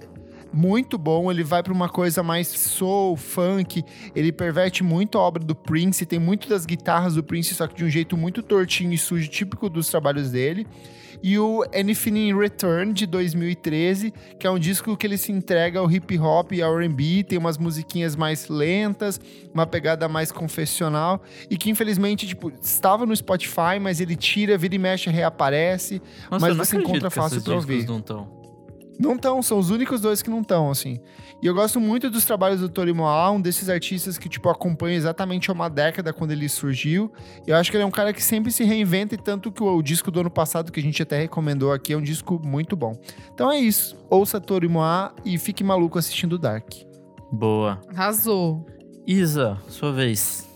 muito 0.53 0.97
bom, 0.97 1.31
ele 1.31 1.43
vai 1.43 1.63
para 1.63 1.73
uma 1.73 1.89
coisa 1.89 2.21
mais 2.21 2.47
soul, 2.47 3.15
funk, 3.15 3.83
ele 4.15 4.31
perverte 4.31 4.83
muito 4.83 5.17
a 5.17 5.21
obra 5.21 5.43
do 5.43 5.55
Prince, 5.55 6.05
tem 6.05 6.19
muito 6.19 6.47
das 6.49 6.65
guitarras 6.65 7.15
do 7.15 7.23
Prince, 7.23 7.55
só 7.55 7.67
que 7.67 7.75
de 7.75 7.85
um 7.85 7.89
jeito 7.89 8.17
muito 8.17 8.43
tortinho 8.43 8.93
e 8.93 8.97
sujo, 8.97 9.27
típico 9.29 9.69
dos 9.69 9.87
trabalhos 9.87 10.31
dele. 10.31 10.67
E 11.23 11.37
o 11.37 11.63
Anything 11.73 12.29
in 12.29 12.37
Return, 12.37 12.93
de 12.93 13.05
2013, 13.05 14.13
que 14.39 14.47
é 14.47 14.51
um 14.51 14.57
disco 14.57 14.95
que 14.97 15.05
ele 15.05 15.17
se 15.17 15.31
entrega 15.31 15.79
ao 15.79 15.91
hip 15.91 16.17
hop 16.17 16.51
e 16.53 16.61
ao 16.61 16.79
R&B, 16.79 17.23
tem 17.23 17.37
umas 17.37 17.57
musiquinhas 17.57 18.15
mais 18.15 18.47
lentas, 18.47 19.19
uma 19.53 19.67
pegada 19.67 20.07
mais 20.07 20.31
confessional, 20.31 21.21
e 21.49 21.57
que 21.57 21.69
infelizmente, 21.69 22.27
tipo, 22.27 22.51
estava 22.61 23.05
no 23.05 23.15
Spotify, 23.15 23.79
mas 23.79 23.99
ele 23.99 24.15
tira, 24.15 24.57
vira 24.57 24.75
e 24.75 24.79
mexe, 24.79 25.09
reaparece. 25.09 26.01
Nossa, 26.29 26.47
Mas 26.47 26.57
você 26.57 26.77
encontra 26.77 27.09
fácil 27.09 27.37
discos 27.37 27.53
ouvir. 27.53 27.85
não. 27.87 28.40
Não 28.99 29.15
estão, 29.15 29.41
são 29.41 29.57
os 29.57 29.69
únicos 29.69 30.01
dois 30.01 30.21
que 30.21 30.29
não 30.29 30.41
estão, 30.41 30.69
assim. 30.69 30.99
E 31.41 31.47
eu 31.47 31.53
gosto 31.55 31.79
muito 31.79 32.09
dos 32.09 32.23
trabalhos 32.23 32.59
do 32.59 32.69
Tori 32.69 32.93
Moa, 32.93 33.31
um 33.31 33.41
desses 33.41 33.67
artistas 33.67 34.17
que, 34.17 34.29
tipo, 34.29 34.47
acompanha 34.49 34.95
exatamente 34.95 35.49
há 35.49 35.53
uma 35.53 35.69
década 35.69 36.13
quando 36.13 36.31
ele 36.31 36.47
surgiu. 36.47 37.11
Eu 37.47 37.55
acho 37.55 37.71
que 37.71 37.77
ele 37.77 37.83
é 37.83 37.87
um 37.87 37.91
cara 37.91 38.13
que 38.13 38.23
sempre 38.23 38.51
se 38.51 38.63
reinventa, 38.63 39.15
e 39.15 39.17
tanto 39.17 39.51
que 39.51 39.63
o, 39.63 39.77
o 39.77 39.81
disco 39.81 40.11
do 40.11 40.19
ano 40.19 40.29
passado, 40.29 40.71
que 40.71 40.79
a 40.79 40.83
gente 40.83 41.01
até 41.01 41.19
recomendou 41.19 41.71
aqui, 41.71 41.93
é 41.93 41.97
um 41.97 42.01
disco 42.01 42.39
muito 42.43 42.75
bom. 42.75 42.93
Então 43.33 43.51
é 43.51 43.57
isso. 43.57 43.97
Ouça 44.09 44.39
Tori 44.39 44.67
Moa 44.67 45.15
e 45.25 45.37
fique 45.37 45.63
maluco 45.63 45.97
assistindo 45.97 46.37
Dark. 46.37 46.69
Boa. 47.31 47.79
Arrasou. 47.89 48.65
Isa, 49.07 49.57
sua 49.67 49.91
vez. 49.91 50.50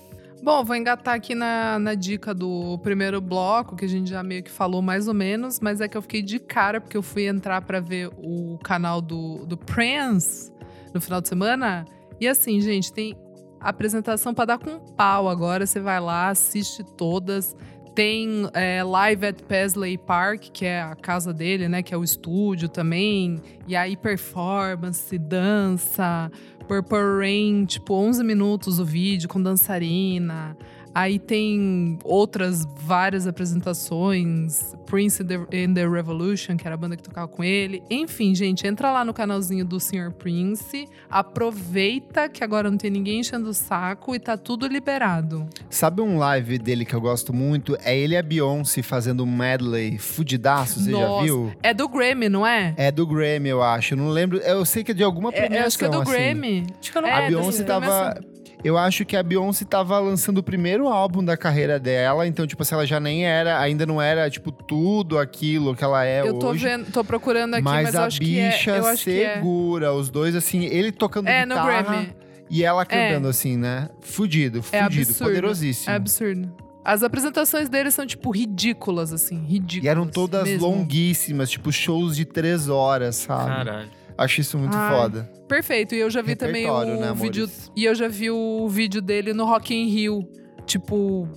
Bom, 0.45 0.63
vou 0.63 0.75
engatar 0.75 1.15
aqui 1.15 1.33
na, 1.33 1.79
na 1.79 1.95
dica 1.95 2.31
do 2.31 2.77
primeiro 2.83 3.19
bloco, 3.19 3.75
que 3.75 3.83
a 3.83 3.89
gente 3.89 4.11
já 4.11 4.21
meio 4.21 4.43
que 4.43 4.51
falou 4.51 4.79
mais 4.79 5.07
ou 5.07 5.13
menos, 5.15 5.59
mas 5.59 5.81
é 5.81 5.87
que 5.87 5.97
eu 5.97 6.03
fiquei 6.03 6.21
de 6.21 6.37
cara 6.37 6.79
porque 6.79 6.95
eu 6.95 7.01
fui 7.01 7.25
entrar 7.25 7.63
pra 7.63 7.79
ver 7.79 8.11
o 8.15 8.59
canal 8.63 9.01
do, 9.01 9.43
do 9.47 9.57
Prince 9.57 10.53
no 10.93 11.01
final 11.01 11.19
de 11.19 11.29
semana. 11.29 11.83
E 12.21 12.27
assim, 12.27 12.61
gente, 12.61 12.93
tem 12.93 13.17
apresentação 13.59 14.35
pra 14.35 14.45
dar 14.45 14.59
com 14.59 14.77
pau 14.93 15.27
agora. 15.27 15.65
Você 15.65 15.79
vai 15.79 15.99
lá, 15.99 16.29
assiste 16.29 16.83
todas. 16.95 17.55
Tem 17.95 18.47
é, 18.53 18.83
Live 18.83 19.25
at 19.25 19.41
Paisley 19.41 19.97
Park, 19.97 20.49
que 20.53 20.65
é 20.65 20.79
a 20.79 20.95
casa 20.95 21.33
dele, 21.33 21.67
né? 21.67 21.81
Que 21.81 21.91
é 21.91 21.97
o 21.97 22.03
estúdio 22.03 22.69
também. 22.69 23.41
E 23.67 23.75
aí, 23.75 23.97
performance, 23.97 25.17
dança. 25.17 26.29
Purple 26.65 27.19
Rain, 27.19 27.65
tipo, 27.65 27.93
11 27.93 28.23
minutos 28.23 28.79
o 28.79 28.85
vídeo 28.85 29.29
com 29.29 29.41
dançarina. 29.41 30.57
Aí 30.95 31.19
tem 31.19 31.99
outras 32.05 32.65
várias 32.79 33.27
apresentações. 33.27 34.73
Prince 34.85 35.21
in 35.21 35.25
the, 35.27 35.35
in 35.51 35.73
the 35.73 35.85
Revolution, 35.85 36.55
que 36.55 36.65
era 36.65 36.75
a 36.75 36.77
banda 36.77 36.95
que 36.95 37.03
tocava 37.03 37.27
com 37.27 37.43
ele. 37.43 37.83
Enfim, 37.89 38.33
gente, 38.33 38.65
entra 38.65 38.93
lá 38.93 39.03
no 39.03 39.13
canalzinho 39.13 39.65
do 39.65 39.77
Sr. 39.77 40.13
Prince. 40.17 40.87
Aproveita 41.09 42.29
que 42.29 42.43
agora 42.43 42.71
não 42.71 42.77
tem 42.77 42.89
ninguém 42.89 43.19
enchendo 43.19 43.49
o 43.49 43.53
saco 43.53 44.15
e 44.15 44.19
tá 44.19 44.37
tudo 44.37 44.67
liberado. 44.67 45.45
Sabe 45.69 46.01
um 46.01 46.17
live 46.17 46.57
dele 46.57 46.85
que 46.85 46.93
eu 46.93 47.01
gosto 47.01 47.33
muito? 47.33 47.77
É 47.83 47.97
ele 47.97 48.13
e 48.13 48.17
a 48.17 48.23
Beyoncé 48.23 48.81
fazendo 48.81 49.23
um 49.23 49.35
medley 49.35 49.97
fudidaço, 49.97 50.79
você 50.79 50.91
já 50.91 50.97
Nossa, 50.97 51.23
viu? 51.25 51.51
É 51.61 51.73
do 51.73 51.89
Grammy, 51.89 52.29
não 52.29 52.47
é? 52.47 52.73
É 52.77 52.89
do 52.89 53.05
Grammy, 53.05 53.49
eu 53.49 53.61
acho. 53.61 53.95
Eu 53.95 53.97
não 53.97 54.09
lembro. 54.09 54.37
Eu 54.37 54.63
sei 54.63 54.81
que 54.83 54.91
é 54.91 54.93
de 54.93 55.03
alguma 55.03 55.29
É, 55.29 55.33
premiação, 55.33 55.59
eu 55.61 55.67
acho 55.67 55.77
que 55.77 55.85
é 55.85 55.89
do 55.89 56.01
assim. 56.01 56.11
Grammy. 56.11 56.67
Acho 56.79 56.91
que 56.91 56.97
eu 56.97 57.01
não 57.01 57.09
É, 57.09 57.25
A 57.25 57.27
Beyoncé 57.27 57.63
tava. 57.63 58.19
Eu 58.65 58.77
acho 58.79 59.05
que 59.05 59.15
a 59.15 59.21
Beyoncé 59.21 59.63
tava 59.63 59.99
lançando 59.99 60.39
o 60.39 60.43
primeiro 60.43 60.87
álbum 60.87 61.23
da 61.23 61.37
carreira 61.37 61.79
dela, 61.79 62.25
então, 62.25 62.47
tipo 62.47 62.63
assim, 62.63 62.73
ela 62.73 62.85
já 62.87 62.99
nem 62.99 63.23
era, 63.23 63.59
ainda 63.59 63.85
não 63.85 64.01
era, 64.01 64.27
tipo, 64.29 64.51
tudo 64.51 65.19
aquilo 65.19 65.75
que 65.75 65.83
ela 65.83 66.03
é 66.03 66.21
eu 66.27 66.33
tô 66.39 66.49
hoje. 66.49 66.65
vendo, 66.65 66.91
tô 66.91 67.03
procurando 67.03 67.53
aqui, 67.53 67.63
mas, 67.63 67.83
mas, 67.83 67.93
eu 67.93 68.01
a 68.01 68.05
acho 68.05 68.19
que 68.19 68.39
é. 68.39 68.49
bicha 68.49 68.71
Eu 68.77 68.87
acho 68.87 69.03
que 69.03 69.21
é. 69.23 69.35
segura, 69.35 69.93
os 69.93 70.09
dois, 70.09 70.35
assim, 70.35 70.65
ele 70.65 70.91
tocando 70.91 71.27
É, 71.27 71.45
no 71.45 71.53
guitarra 71.53 71.81
Grammy. 71.83 72.15
e 72.49 72.63
ela 72.63 72.83
cantando, 72.85 73.27
assim, 73.27 73.55
né? 73.55 73.87
Fudido, 74.01 74.59
É 74.71 74.81
fudido, 74.83 75.09
absurdo. 75.11 75.29
poderosíssimo. 75.29 75.91
É 75.91 75.95
absurdo. 75.95 76.51
As 76.83 77.01
apresentações 77.03 77.69
deles 77.69 77.93
são, 77.93 78.05
tipo, 78.05 78.29
ridículas, 78.31 79.11
assim. 79.13 79.43
Ridículas. 79.45 79.85
E 79.85 79.87
eram 79.87 80.07
todas 80.07 80.43
mesmo. 80.47 80.67
longuíssimas, 80.67 81.49
tipo, 81.51 81.71
shows 81.71 82.15
de 82.15 82.25
três 82.25 82.67
horas, 82.69 83.15
sabe? 83.15 83.47
Caralho. 83.47 83.89
Acho 84.17 84.41
isso 84.41 84.57
muito 84.57 84.75
Ai, 84.75 84.95
foda. 84.95 85.29
Perfeito. 85.47 85.93
E 85.93 85.99
eu 85.99 86.09
já 86.09 86.21
vi 86.21 86.35
também 86.35 86.69
o 86.69 86.83
né, 86.85 87.13
vídeo. 87.13 87.49
E 87.75 87.85
eu 87.85 87.93
já 87.93 88.07
vi 88.07 88.31
o 88.31 88.67
vídeo 88.67 89.01
dele 89.01 89.33
no 89.33 89.45
Rock 89.45 89.75
in 89.75 89.87
Rio. 89.87 90.27
Tipo, 90.65 91.27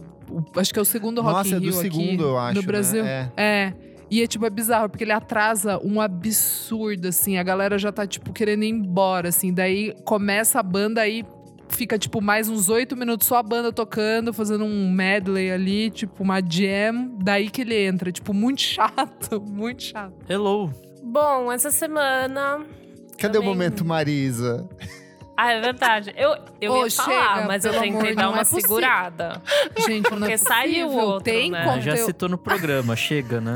acho 0.56 0.72
que 0.72 0.78
é 0.78 0.82
o 0.82 0.84
segundo 0.84 1.20
Rock 1.20 1.34
Nossa, 1.34 1.48
in 1.50 1.56
é 1.56 1.60
do 1.60 1.70
Rio 1.70 1.80
aqui 1.80 1.90
segundo, 1.90 2.24
eu 2.24 2.38
acho. 2.38 2.60
no 2.60 2.66
Brasil. 2.66 3.02
Né? 3.02 3.32
É. 3.36 3.42
É. 3.42 3.74
E 4.10 4.22
é 4.22 4.26
tipo, 4.26 4.46
é 4.46 4.50
bizarro, 4.50 4.88
porque 4.88 5.04
ele 5.04 5.12
atrasa 5.12 5.78
um 5.84 6.00
absurdo, 6.00 7.08
assim. 7.08 7.36
A 7.36 7.42
galera 7.42 7.78
já 7.78 7.92
tá, 7.92 8.06
tipo, 8.06 8.32
querendo 8.32 8.62
ir 8.62 8.70
embora, 8.70 9.28
assim. 9.28 9.52
Daí 9.52 9.94
começa 10.04 10.60
a 10.60 10.62
banda 10.62 11.00
aí. 11.00 11.24
Fica, 11.70 11.98
tipo, 11.98 12.22
mais 12.22 12.48
uns 12.48 12.70
oito 12.70 12.96
minutos 12.96 13.26
só 13.26 13.36
a 13.36 13.42
banda 13.42 13.70
tocando, 13.70 14.32
fazendo 14.32 14.64
um 14.64 14.90
medley 14.90 15.50
ali, 15.50 15.90
tipo, 15.90 16.22
uma 16.22 16.40
jam. 16.40 17.10
Daí 17.22 17.50
que 17.50 17.60
ele 17.60 17.76
entra. 17.76 18.10
Tipo, 18.10 18.32
muito 18.32 18.62
chato, 18.62 19.40
muito 19.40 19.82
chato. 19.82 20.14
Hello. 20.26 20.87
Bom, 21.10 21.50
essa 21.50 21.70
semana. 21.70 22.64
Cadê 23.18 23.38
o 23.38 23.40
Também- 23.40 23.48
momento, 23.48 23.84
Marisa? 23.84 24.68
Ah, 25.36 25.52
é 25.52 25.60
verdade. 25.60 26.12
Eu, 26.16 26.36
eu 26.60 26.72
Ô, 26.72 26.84
ia 26.84 26.90
falar, 26.90 27.34
chega, 27.36 27.46
mas 27.46 27.64
eu 27.64 27.72
tentei 27.72 27.90
amor, 27.90 28.14
dar 28.16 28.28
uma 28.30 28.40
é 28.40 28.44
segurada. 28.44 29.40
Gente, 29.86 30.10
não 30.10 30.16
é 30.16 30.20
Porque 30.20 30.38
saiu 30.38 30.86
possível. 30.88 31.04
outro, 31.06 31.24
Tem 31.32 31.50
né? 31.50 31.64
conteúdo. 31.64 31.82
Já 31.84 31.96
citou 31.96 32.28
no 32.28 32.36
programa, 32.38 32.94
chega, 32.96 33.40
né? 33.40 33.54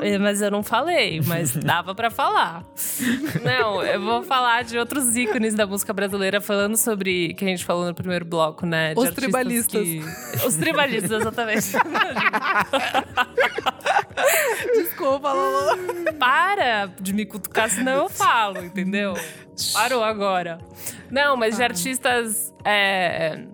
É, 0.00 0.18
Mas 0.18 0.40
eu 0.42 0.50
não 0.50 0.62
falei, 0.62 1.20
mas 1.26 1.52
dava 1.56 1.94
pra 1.94 2.10
falar. 2.10 2.62
Não, 3.42 3.82
eu 3.82 4.00
vou 4.00 4.22
falar 4.22 4.62
de 4.64 4.78
outros 4.78 5.16
ícones 5.16 5.54
da 5.54 5.66
música 5.66 5.92
brasileira, 5.92 6.40
falando 6.40 6.76
sobre 6.76 7.34
que 7.34 7.44
a 7.44 7.48
gente 7.48 7.64
falou 7.64 7.84
no 7.86 7.94
primeiro 7.94 8.24
bloco, 8.24 8.64
né? 8.66 8.94
de 8.94 9.00
Os 9.00 9.10
tribalistas. 9.10 9.82
que- 9.82 10.02
Os 10.46 10.54
tribalistas, 10.56 11.10
exatamente. 11.10 11.72
Desculpa, 14.74 15.32
Lolo. 15.32 15.78
Para 16.18 16.86
de 17.00 17.12
me 17.12 17.24
cutucar, 17.24 17.68
senão 17.70 18.04
eu 18.04 18.08
falo, 18.08 18.64
entendeu? 18.64 19.14
Parou 19.72 20.02
agora. 20.04 20.58
Não, 21.10 21.36
mas 21.36 21.56
de 21.56 21.62
artistas 21.62 22.52
é, 22.64 23.44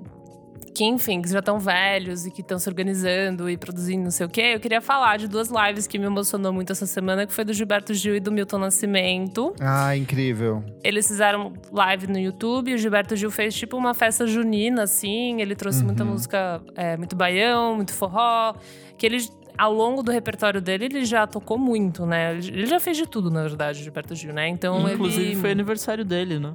que, 0.75 0.85
enfim, 0.85 1.23
que 1.23 1.29
já 1.29 1.39
estão 1.39 1.59
velhos 1.59 2.27
e 2.27 2.31
que 2.31 2.41
estão 2.41 2.59
se 2.59 2.69
organizando 2.69 3.49
e 3.49 3.57
produzindo 3.57 4.05
não 4.05 4.11
sei 4.11 4.27
o 4.27 4.29
quê. 4.29 4.53
Eu 4.55 4.61
queria 4.61 4.81
falar 4.81 5.19
de 5.19 5.29
duas 5.29 5.49
lives 5.49 5.87
que 5.87 5.99
me 5.99 6.05
emocionou 6.07 6.53
muito 6.53 6.73
essa 6.73 6.85
semana, 6.87 7.27
que 7.27 7.33
foi 7.33 7.45
do 7.45 7.53
Gilberto 7.53 7.95
Gil 7.95 8.17
e 8.17 8.21
do 8.21 8.33
Milton 8.33 8.59
Nascimento. 8.59 9.55
Ah, 9.61 9.97
incrível. 9.97 10.65
Eles 10.83 11.07
fizeram 11.07 11.53
live 11.73 12.07
no 12.09 12.19
YouTube. 12.19 12.75
O 12.75 12.79
Gilberto 12.79 13.15
Gil 13.15 13.31
fez 13.31 13.55
tipo 13.55 13.77
uma 13.77 13.95
festa 13.95 14.27
junina, 14.27 14.83
assim. 14.83 15.41
Ele 15.41 15.55
trouxe 15.55 15.81
Uhum. 15.81 15.87
muita 15.87 16.05
música, 16.05 16.61
é, 16.75 16.97
muito 16.97 17.15
baião, 17.15 17.77
muito 17.77 17.93
forró. 17.95 18.55
Que 18.99 19.07
ele, 19.07 19.19
ao 19.57 19.73
longo 19.73 20.03
do 20.03 20.11
repertório 20.11 20.61
dele, 20.61 20.87
ele 20.87 21.05
já 21.05 21.27
tocou 21.27 21.57
muito, 21.59 22.05
né? 22.07 22.35
Ele 22.37 22.67
já 22.67 22.79
fez 22.81 22.97
de 22.97 23.07
tudo, 23.07 23.31
na 23.31 23.43
verdade, 23.43 23.81
o 23.81 23.83
Gilberto 23.85 24.15
Gil, 24.15 24.33
né? 24.33 24.49
Então 24.49 24.89
Inclusive, 24.91 25.33
ele... 25.33 25.37
foi 25.37 25.51
aniversário 25.53 26.05
dele, 26.05 26.39
né? 26.39 26.53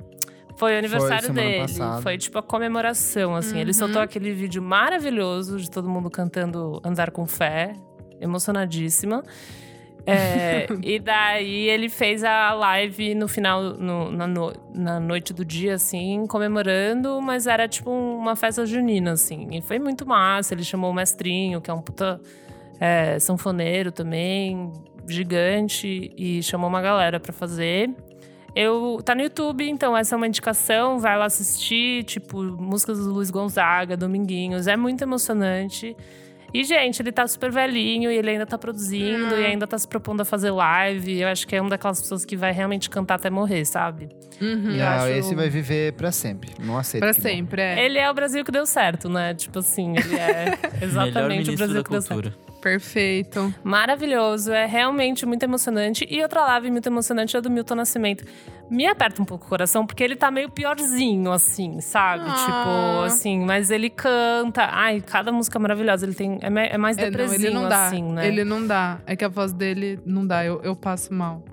Foi 0.57 0.75
o 0.75 0.77
aniversário 0.77 1.27
semana 1.27 1.47
dele. 1.47 1.61
passada. 1.61 2.01
Foi 2.01 2.17
tipo 2.17 2.37
a 2.37 2.43
comemoração, 2.43 3.33
assim. 3.35 3.57
Ele 3.59 3.69
Uhum. 3.69 3.73
soltou 3.73 4.01
aquele 4.01 4.33
vídeo 4.33 4.61
maravilhoso 4.61 5.57
de 5.57 5.71
todo 5.71 5.87
mundo 5.87 6.09
cantando 6.09 6.81
Andar 6.83 7.11
com 7.11 7.25
Fé. 7.25 7.73
Emocionadíssima. 8.19 9.23
É, 10.05 10.67
e 10.83 10.99
daí 10.99 11.69
ele 11.69 11.87
fez 11.89 12.23
a 12.23 12.53
live 12.53 13.15
no 13.15 13.27
final, 13.27 13.61
no- 13.61 14.11
na, 14.11 14.27
no- 14.27 14.53
na 14.73 14.99
noite 14.99 15.33
do 15.33 15.45
dia, 15.45 15.75
assim, 15.75 16.25
comemorando, 16.27 17.21
mas 17.21 17.47
era 17.47 17.67
tipo 17.67 17.89
uma 17.91 18.35
festa 18.35 18.65
junina, 18.65 19.11
assim. 19.13 19.47
E 19.51 19.61
foi 19.61 19.79
muito 19.79 20.05
massa. 20.05 20.53
Ele 20.53 20.63
chamou 20.63 20.91
o 20.91 20.93
mestrinho, 20.93 21.61
que 21.61 21.69
é 21.69 21.73
um 21.73 21.81
puta 21.81 22.19
é, 22.79 23.19
sanfoneiro 23.19 23.91
também, 23.91 24.71
gigante, 25.07 26.11
e 26.17 26.41
chamou 26.43 26.69
uma 26.69 26.81
galera 26.81 27.19
pra 27.19 27.33
fazer. 27.33 27.89
Eu 28.55 28.99
tá 29.05 29.13
no 29.13 29.21
YouTube, 29.21 29.67
então 29.69 29.95
essa 29.95 30.15
é 30.15 30.17
uma 30.17 30.27
indicação, 30.27 30.97
vai 30.99 31.17
lá 31.17 31.25
assistir, 31.25 32.03
tipo, 32.03 32.41
músicas 32.43 32.97
do 32.99 33.13
Luiz 33.13 33.29
Gonzaga, 33.29 33.95
Dominguinhos, 33.95 34.67
é 34.67 34.75
muito 34.75 35.01
emocionante. 35.03 35.95
E, 36.51 36.63
gente, 36.63 36.99
ele 36.99 37.11
tá 37.11 37.27
super 37.27 37.51
velhinho 37.51 38.09
e 38.11 38.17
ele 38.17 38.31
ainda 38.31 38.43
tá 38.47 38.57
produzindo 38.57 39.35
e 39.39 39.45
ainda 39.45 39.67
tá 39.67 39.77
se 39.77 39.87
propondo 39.87 40.21
a 40.21 40.25
fazer 40.25 40.49
live. 40.49 41.21
Eu 41.21 41.27
acho 41.27 41.47
que 41.47 41.55
é 41.55 41.61
uma 41.61 41.69
daquelas 41.69 42.01
pessoas 42.01 42.25
que 42.25 42.35
vai 42.35 42.51
realmente 42.51 42.89
cantar 42.89 43.15
até 43.15 43.29
morrer, 43.29 43.63
sabe? 43.65 44.09
Uhum. 44.41 44.75
Não, 44.75 44.83
acho- 44.87 45.07
esse 45.09 45.35
vai 45.35 45.47
viver 45.47 45.93
pra 45.93 46.11
sempre. 46.11 46.49
Não 46.59 46.75
aceito. 46.75 47.03
Pra 47.03 47.13
sempre, 47.13 47.61
é. 47.61 47.85
Ele 47.85 47.99
é 47.99 48.09
o 48.09 48.13
Brasil 48.15 48.43
que 48.43 48.51
deu 48.51 48.65
certo, 48.65 49.07
né? 49.07 49.35
Tipo 49.35 49.59
assim, 49.59 49.91
ele 49.95 50.15
é 50.15 50.57
exatamente 50.83 51.51
o 51.51 51.55
Brasil 51.55 51.75
da 51.75 51.83
que 51.83 51.91
deu 51.91 52.01
certo. 52.01 52.33
Perfeito. 52.61 53.53
Maravilhoso, 53.63 54.51
é 54.51 54.65
realmente 54.65 55.25
muito 55.25 55.43
emocionante. 55.43 56.05
E 56.09 56.21
outra 56.21 56.41
live 56.45 56.71
muito 56.71 56.87
emocionante 56.87 57.35
é 57.35 57.39
a 57.39 57.41
do 57.41 57.49
Milton 57.49 57.75
Nascimento. 57.75 58.25
Me 58.69 58.85
aperta 58.85 59.21
um 59.21 59.25
pouco 59.25 59.45
o 59.45 59.49
coração, 59.49 59.85
porque 59.85 60.03
ele 60.03 60.15
tá 60.15 60.29
meio 60.29 60.49
piorzinho, 60.49 61.31
assim, 61.31 61.81
sabe? 61.81 62.25
Ah. 62.27 62.33
Tipo, 62.35 63.05
assim, 63.05 63.39
mas 63.43 63.71
ele 63.71 63.89
canta. 63.89 64.67
Ai, 64.71 65.01
cada 65.01 65.31
música 65.31 65.57
é 65.57 65.61
maravilhosa. 65.61 66.05
Ele 66.05 66.13
tem. 66.13 66.37
É, 66.41 66.75
é 66.75 66.77
mais 66.77 66.97
É, 66.97 67.03
não, 67.03 67.09
depressivo, 67.09 67.45
ele 67.45 67.53
não 67.53 67.67
dá. 67.67 67.87
assim, 67.87 68.03
né? 68.03 68.27
Ele 68.27 68.43
não 68.43 68.67
dá. 68.67 68.99
É 69.07 69.15
que 69.15 69.25
a 69.25 69.29
voz 69.29 69.51
dele 69.53 69.99
não 70.05 70.25
dá. 70.27 70.45
Eu, 70.45 70.61
eu 70.61 70.75
passo 70.75 71.11
mal. 71.13 71.43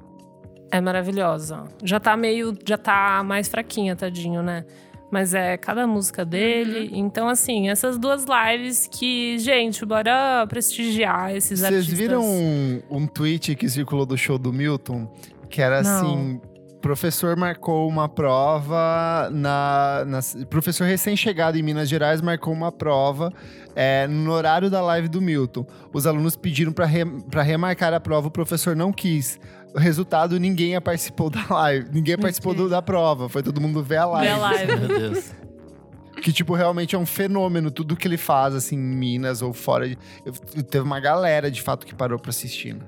É 0.71 0.81
maravilhosa. 0.81 1.65
Já 1.83 1.99
tá 1.99 2.17
meio. 2.17 2.55
Já 2.67 2.77
tá 2.77 3.23
mais 3.25 3.49
fraquinha, 3.49 3.97
tadinho, 3.97 4.43
né? 4.43 4.65
Mas 5.11 5.35
é 5.35 5.57
cada 5.57 5.87
música 5.87 6.25
dele. 6.25 6.89
Uhum. 6.93 7.07
Então, 7.07 7.29
assim, 7.29 7.69
essas 7.69 7.97
duas 7.99 8.25
lives 8.25 8.89
que, 8.91 9.39
gente, 9.39 9.85
bora 9.87 10.45
prestigiar 10.49 11.35
esses 11.35 11.61
Vocês 11.61 11.73
artistas. 11.75 11.99
viram 11.99 12.25
um, 12.25 12.83
um 12.91 13.07
tweet 13.07 13.55
que 13.55 13.69
circulou 13.69 14.05
do 14.05 14.19
show 14.19 14.37
do 14.39 14.53
Milton? 14.53 15.09
Que 15.49 15.63
era 15.63 15.81
Não. 15.81 15.97
assim: 15.97 16.41
professor 16.83 17.37
marcou 17.37 17.89
uma 17.89 18.09
prova 18.09 19.29
na. 19.33 20.05
na- 20.07 20.21
professor 20.51 20.85
recém-chegado 20.85 21.57
em 21.57 21.63
Minas 21.63 21.89
Gerais 21.89 22.21
marcou 22.21 22.53
uma 22.53 22.73
prova 22.73 23.33
é, 23.75 24.07
no 24.09 24.33
horário 24.33 24.69
da 24.69 24.81
live 24.83 25.07
do 25.09 25.21
Milton. 25.23 25.65
Os 25.93 26.07
alunos 26.07 26.37
pediram 26.37 26.73
para 26.73 26.89
pra 27.31 27.43
remarcar 27.43 27.95
a 27.95 28.01
prova, 28.01 28.27
o 28.29 28.31
professor 28.31 28.75
não 28.75 28.93
quis. 28.93 29.39
O 29.77 29.79
resultado, 29.79 30.41
ninguém 30.41 30.81
participou 30.81 31.29
da 31.29 31.45
live. 31.51 31.91
Ninguém 31.93 32.17
participou 32.17 32.55
do- 32.55 32.69
da 32.69 32.81
prova. 32.81 33.29
Foi 33.29 33.43
todo 33.43 33.61
mundo 33.61 33.83
ver 33.83 33.99
a 33.99 34.07
live. 34.07 34.27
Ver 34.27 34.33
a 34.35 34.39
live. 34.39 34.77
Meu 34.79 34.89
Deus. 34.99 35.33
Que, 36.23 36.33
tipo, 36.33 36.55
realmente 36.55 36.97
é 36.97 36.99
um 36.99 37.05
fenômeno. 37.05 37.71
Tudo 37.71 37.95
que 37.95 38.09
ele 38.09 38.17
faz, 38.17 38.55
assim, 38.55 38.75
em 38.75 38.79
Minas 38.79 39.43
ou 39.43 39.53
fora. 39.53 39.87
de- 39.87 39.99
eu- 40.25 40.33
Teve 40.65 40.83
uma 40.85 40.99
galera, 40.99 41.51
de 41.51 41.61
fato, 41.61 41.85
que 41.87 41.95
parou 41.95 42.19
pra 42.19 42.31
assistir. 42.31 42.75
né? 42.75 42.81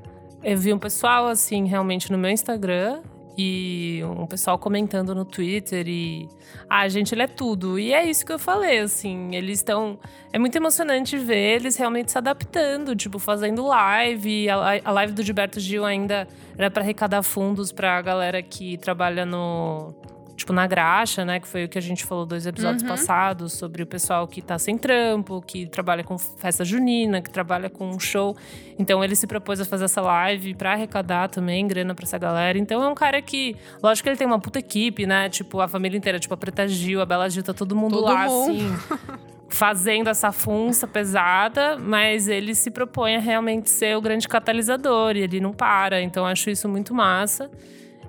Eu 0.42 0.56
vi 0.56 0.72
um 0.72 0.78
pessoal, 0.78 1.26
assim, 1.28 1.66
realmente 1.66 2.10
no 2.10 2.16
meu 2.16 2.30
Instagram. 2.30 3.00
E 3.38 4.02
um 4.18 4.26
pessoal 4.26 4.58
comentando 4.58 5.14
no 5.14 5.24
Twitter 5.24 5.86
e 5.86 6.28
ah, 6.68 6.88
gente, 6.88 7.14
ele 7.14 7.22
é 7.22 7.28
tudo. 7.28 7.78
E 7.78 7.94
é 7.94 8.04
isso 8.04 8.26
que 8.26 8.32
eu 8.32 8.38
falei, 8.38 8.80
assim, 8.80 9.32
eles 9.32 9.60
estão 9.60 9.96
é 10.32 10.38
muito 10.40 10.56
emocionante 10.56 11.16
ver 11.16 11.56
eles 11.56 11.76
realmente 11.76 12.10
se 12.10 12.18
adaptando, 12.18 12.96
tipo, 12.96 13.20
fazendo 13.20 13.64
live, 13.64 14.50
a, 14.50 14.80
a 14.84 14.90
live 14.90 15.12
do 15.12 15.22
Gilberto 15.22 15.60
Gil 15.60 15.84
ainda 15.84 16.26
era 16.56 16.68
para 16.68 16.82
arrecadar 16.82 17.22
fundos 17.22 17.70
para 17.70 17.96
a 17.96 18.02
galera 18.02 18.42
que 18.42 18.76
trabalha 18.76 19.24
no 19.24 19.94
tipo, 20.38 20.52
na 20.52 20.66
graxa, 20.68 21.24
né? 21.24 21.40
Que 21.40 21.48
foi 21.48 21.64
o 21.64 21.68
que 21.68 21.76
a 21.76 21.82
gente 21.82 22.04
falou 22.04 22.24
dois 22.24 22.46
episódios 22.46 22.82
Uhum. 22.84 22.88
passados, 22.88 23.52
sobre 23.54 23.82
o 23.82 23.86
pessoal 23.86 24.26
que 24.28 24.40
tá 24.40 24.56
sem 24.56 24.78
trampo, 24.78 25.42
que 25.44 25.66
trabalha 25.66 26.04
com 26.04 26.16
festa 26.16 26.64
junina, 26.64 27.20
que 27.20 27.28
trabalha 27.28 27.68
com 27.68 27.98
show. 27.98 28.36
Então 28.78 29.02
ele 29.02 29.16
se 29.16 29.26
propôs 29.26 29.60
a 29.60 29.64
fazer 29.64 29.86
essa 29.86 30.00
live 30.00 30.54
pra 30.54 30.72
arrecadar 30.74 31.28
também 31.28 31.66
grana 31.66 31.92
pra 31.92 32.04
essa 32.04 32.16
galera. 32.18 32.56
Então 32.56 32.80
é 32.82 32.88
um 32.88 32.94
cara 32.94 33.20
que, 33.20 33.56
lógico 33.82 34.04
que 34.04 34.10
ele 34.10 34.16
tem 34.16 34.26
uma 34.28 34.38
puta 34.38 34.60
equipe, 34.60 35.04
né? 35.06 35.28
Tipo, 35.28 35.60
a 35.60 35.66
família 35.66 35.98
inteira, 35.98 36.20
tipo, 36.20 36.32
a 36.32 36.36
Preta 36.36 36.68
Gil, 36.68 37.00
a 37.00 37.04
Bela 37.06 37.28
Gil, 37.28 37.42
tá 37.42 37.52
todo 37.52 37.74
mundo 37.74 37.96
Todo 37.96 38.04
lá, 38.04 38.26
mundo. 38.26 38.52
assim. 38.52 39.18
Fazendo 39.50 40.08
essa 40.08 40.30
funça 40.30 40.86
pesada, 40.86 41.76
mas 41.78 42.28
ele 42.28 42.54
se 42.54 42.70
propõe 42.70 43.16
a 43.16 43.18
realmente 43.18 43.70
ser 43.70 43.96
o 43.96 44.00
grande 44.00 44.28
catalisador 44.28 45.16
e 45.16 45.20
ele 45.22 45.40
não 45.40 45.52
para. 45.54 46.00
Então 46.02 46.24
acho 46.26 46.48
isso 46.50 46.68
muito 46.68 46.94
massa 46.94 47.50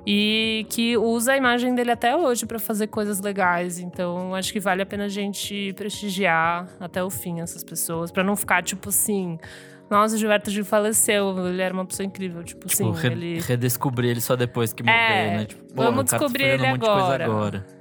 e 0.05 0.65
que 0.69 0.97
usa 0.97 1.33
a 1.33 1.37
imagem 1.37 1.75
dele 1.75 1.91
até 1.91 2.15
hoje 2.15 2.45
pra 2.45 2.59
fazer 2.59 2.87
coisas 2.87 3.19
legais. 3.21 3.79
Então, 3.79 4.33
acho 4.33 4.51
que 4.53 4.59
vale 4.59 4.81
a 4.81 4.85
pena 4.85 5.05
a 5.05 5.09
gente 5.09 5.73
prestigiar 5.73 6.67
até 6.79 7.03
o 7.03 7.09
fim 7.09 7.41
essas 7.41 7.63
pessoas, 7.63 8.11
Pra 8.11 8.23
não 8.23 8.35
ficar 8.35 8.63
tipo 8.63 8.89
assim, 8.89 9.37
nossa, 9.89 10.15
o 10.15 10.17
Gilberto 10.17 10.49
Gil 10.49 10.65
faleceu, 10.65 11.47
ele 11.47 11.61
era 11.61 11.73
uma 11.73 11.85
pessoa 11.85 12.05
incrível, 12.05 12.43
tipo 12.43 12.67
Tipo, 12.67 12.89
assim, 12.91 13.01
re- 13.01 13.13
ele 13.13 13.39
redescobrir 13.41 14.11
ele 14.11 14.21
só 14.21 14.35
depois 14.35 14.73
que 14.73 14.83
morreu, 14.83 14.97
É, 14.99 15.37
né? 15.37 15.45
Tipo, 15.45 15.63
vamos 15.75 16.09
tá 16.09 16.17
descobrir 16.17 16.43
ele 16.45 16.63
um 16.63 16.69
monte 16.69 16.81
de 16.81 16.87
agora. 16.89 17.25
agora. 17.25 17.65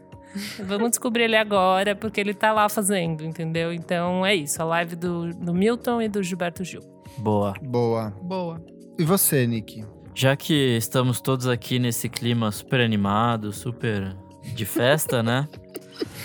Vamos 0.62 0.90
descobrir 0.90 1.22
ele 1.24 1.36
agora, 1.36 1.96
porque 1.96 2.20
ele 2.20 2.34
tá 2.34 2.52
lá 2.52 2.68
fazendo, 2.68 3.24
entendeu? 3.24 3.72
Então 3.72 4.24
é 4.24 4.34
isso, 4.34 4.60
a 4.60 4.64
live 4.64 4.94
do, 4.94 5.30
do 5.34 5.54
Milton 5.54 6.02
e 6.02 6.08
do 6.08 6.22
Gilberto 6.22 6.62
Gil. 6.62 6.82
Boa. 7.16 7.54
Boa. 7.62 8.10
Boa. 8.22 8.62
E 8.98 9.04
você, 9.04 9.46
Nick? 9.46 9.84
Já 10.18 10.34
que 10.34 10.52
estamos 10.76 11.20
todos 11.20 11.46
aqui 11.46 11.78
nesse 11.78 12.08
clima 12.08 12.50
super 12.50 12.80
animado, 12.80 13.52
super 13.52 14.16
de 14.52 14.64
festa, 14.64 15.22
né? 15.22 15.48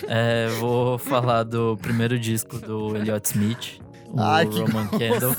É, 0.07 0.47
vou 0.59 0.97
falar 0.97 1.43
do 1.43 1.77
primeiro 1.77 2.17
disco 2.17 2.57
do 2.57 2.97
Elliott 2.97 3.27
Smith, 3.29 3.79
o 4.07 4.19
Ai, 4.19 4.47
que 4.47 4.59
Roman 4.61 4.87
Candle. 4.87 5.35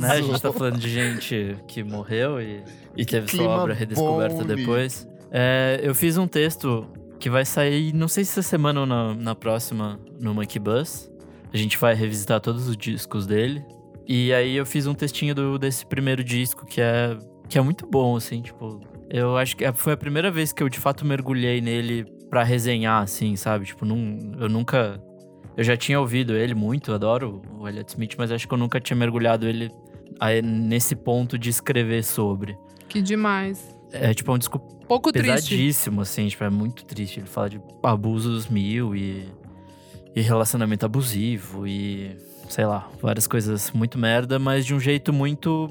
Né? 0.00 0.08
A 0.08 0.22
gente 0.22 0.40
tá 0.40 0.52
falando 0.52 0.78
de 0.78 0.88
gente 0.88 1.56
que 1.66 1.82
morreu 1.82 2.40
e, 2.40 2.62
e 2.96 3.04
teve 3.04 3.28
sua 3.28 3.48
obra 3.48 3.74
redescoberta 3.74 4.44
depois. 4.44 5.08
É, 5.28 5.80
eu 5.82 5.96
fiz 5.96 6.16
um 6.16 6.28
texto 6.28 6.86
que 7.18 7.28
vai 7.28 7.44
sair, 7.44 7.92
não 7.92 8.06
sei 8.06 8.24
se 8.24 8.30
essa 8.38 8.42
semana 8.48 8.78
ou 8.82 8.86
na, 8.86 9.14
na 9.16 9.34
próxima, 9.34 9.98
no 10.20 10.32
Monkey 10.32 10.60
Bus. 10.60 11.10
A 11.52 11.56
gente 11.56 11.76
vai 11.76 11.92
revisitar 11.92 12.40
todos 12.40 12.68
os 12.68 12.76
discos 12.76 13.26
dele. 13.26 13.64
E 14.06 14.32
aí 14.32 14.54
eu 14.56 14.64
fiz 14.64 14.86
um 14.86 14.94
textinho 14.94 15.34
do- 15.34 15.58
desse 15.58 15.84
primeiro 15.84 16.22
disco 16.22 16.64
que 16.64 16.80
é, 16.80 17.18
que 17.48 17.58
é 17.58 17.60
muito 17.60 17.86
bom, 17.86 18.16
assim, 18.16 18.42
tipo. 18.42 18.80
Eu 19.10 19.36
acho 19.38 19.56
que 19.56 19.70
foi 19.72 19.94
a 19.94 19.96
primeira 19.96 20.30
vez 20.30 20.52
que 20.52 20.62
eu 20.62 20.68
de 20.68 20.78
fato 20.78 21.04
mergulhei 21.04 21.60
nele 21.60 22.04
pra 22.28 22.42
resenhar, 22.44 23.02
assim, 23.02 23.36
sabe? 23.36 23.64
Tipo, 23.64 23.84
não, 23.84 24.18
eu 24.38 24.48
nunca. 24.48 25.02
Eu 25.56 25.64
já 25.64 25.76
tinha 25.76 25.98
ouvido 25.98 26.36
ele 26.36 26.54
muito, 26.54 26.92
adoro 26.92 27.42
o 27.58 27.66
Elliott 27.66 27.90
Smith, 27.90 28.14
mas 28.16 28.30
acho 28.30 28.46
que 28.46 28.54
eu 28.54 28.58
nunca 28.58 28.78
tinha 28.80 28.96
mergulhado 28.96 29.48
ele 29.48 29.70
nesse 30.44 30.94
ponto 30.94 31.38
de 31.38 31.50
escrever 31.50 32.04
sobre. 32.04 32.56
Que 32.88 33.00
demais. 33.02 33.76
É 33.92 34.12
tipo 34.12 34.30
é 34.30 34.34
um 34.34 34.38
disco 34.38 34.58
Pouco 34.86 35.10
triste. 35.10 35.26
pesadíssimo, 35.50 36.00
assim, 36.02 36.28
tipo, 36.28 36.44
é 36.44 36.50
muito 36.50 36.84
triste. 36.84 37.20
Ele 37.20 37.26
fala 37.26 37.48
de 37.50 37.60
abusos 37.82 38.46
mil 38.48 38.94
e, 38.94 39.26
e 40.14 40.20
relacionamento 40.20 40.84
abusivo 40.86 41.66
e, 41.66 42.16
sei 42.48 42.66
lá, 42.66 42.88
várias 43.00 43.26
coisas 43.26 43.70
muito 43.72 43.98
merda, 43.98 44.38
mas 44.38 44.64
de 44.64 44.74
um 44.74 44.80
jeito 44.80 45.12
muito 45.12 45.68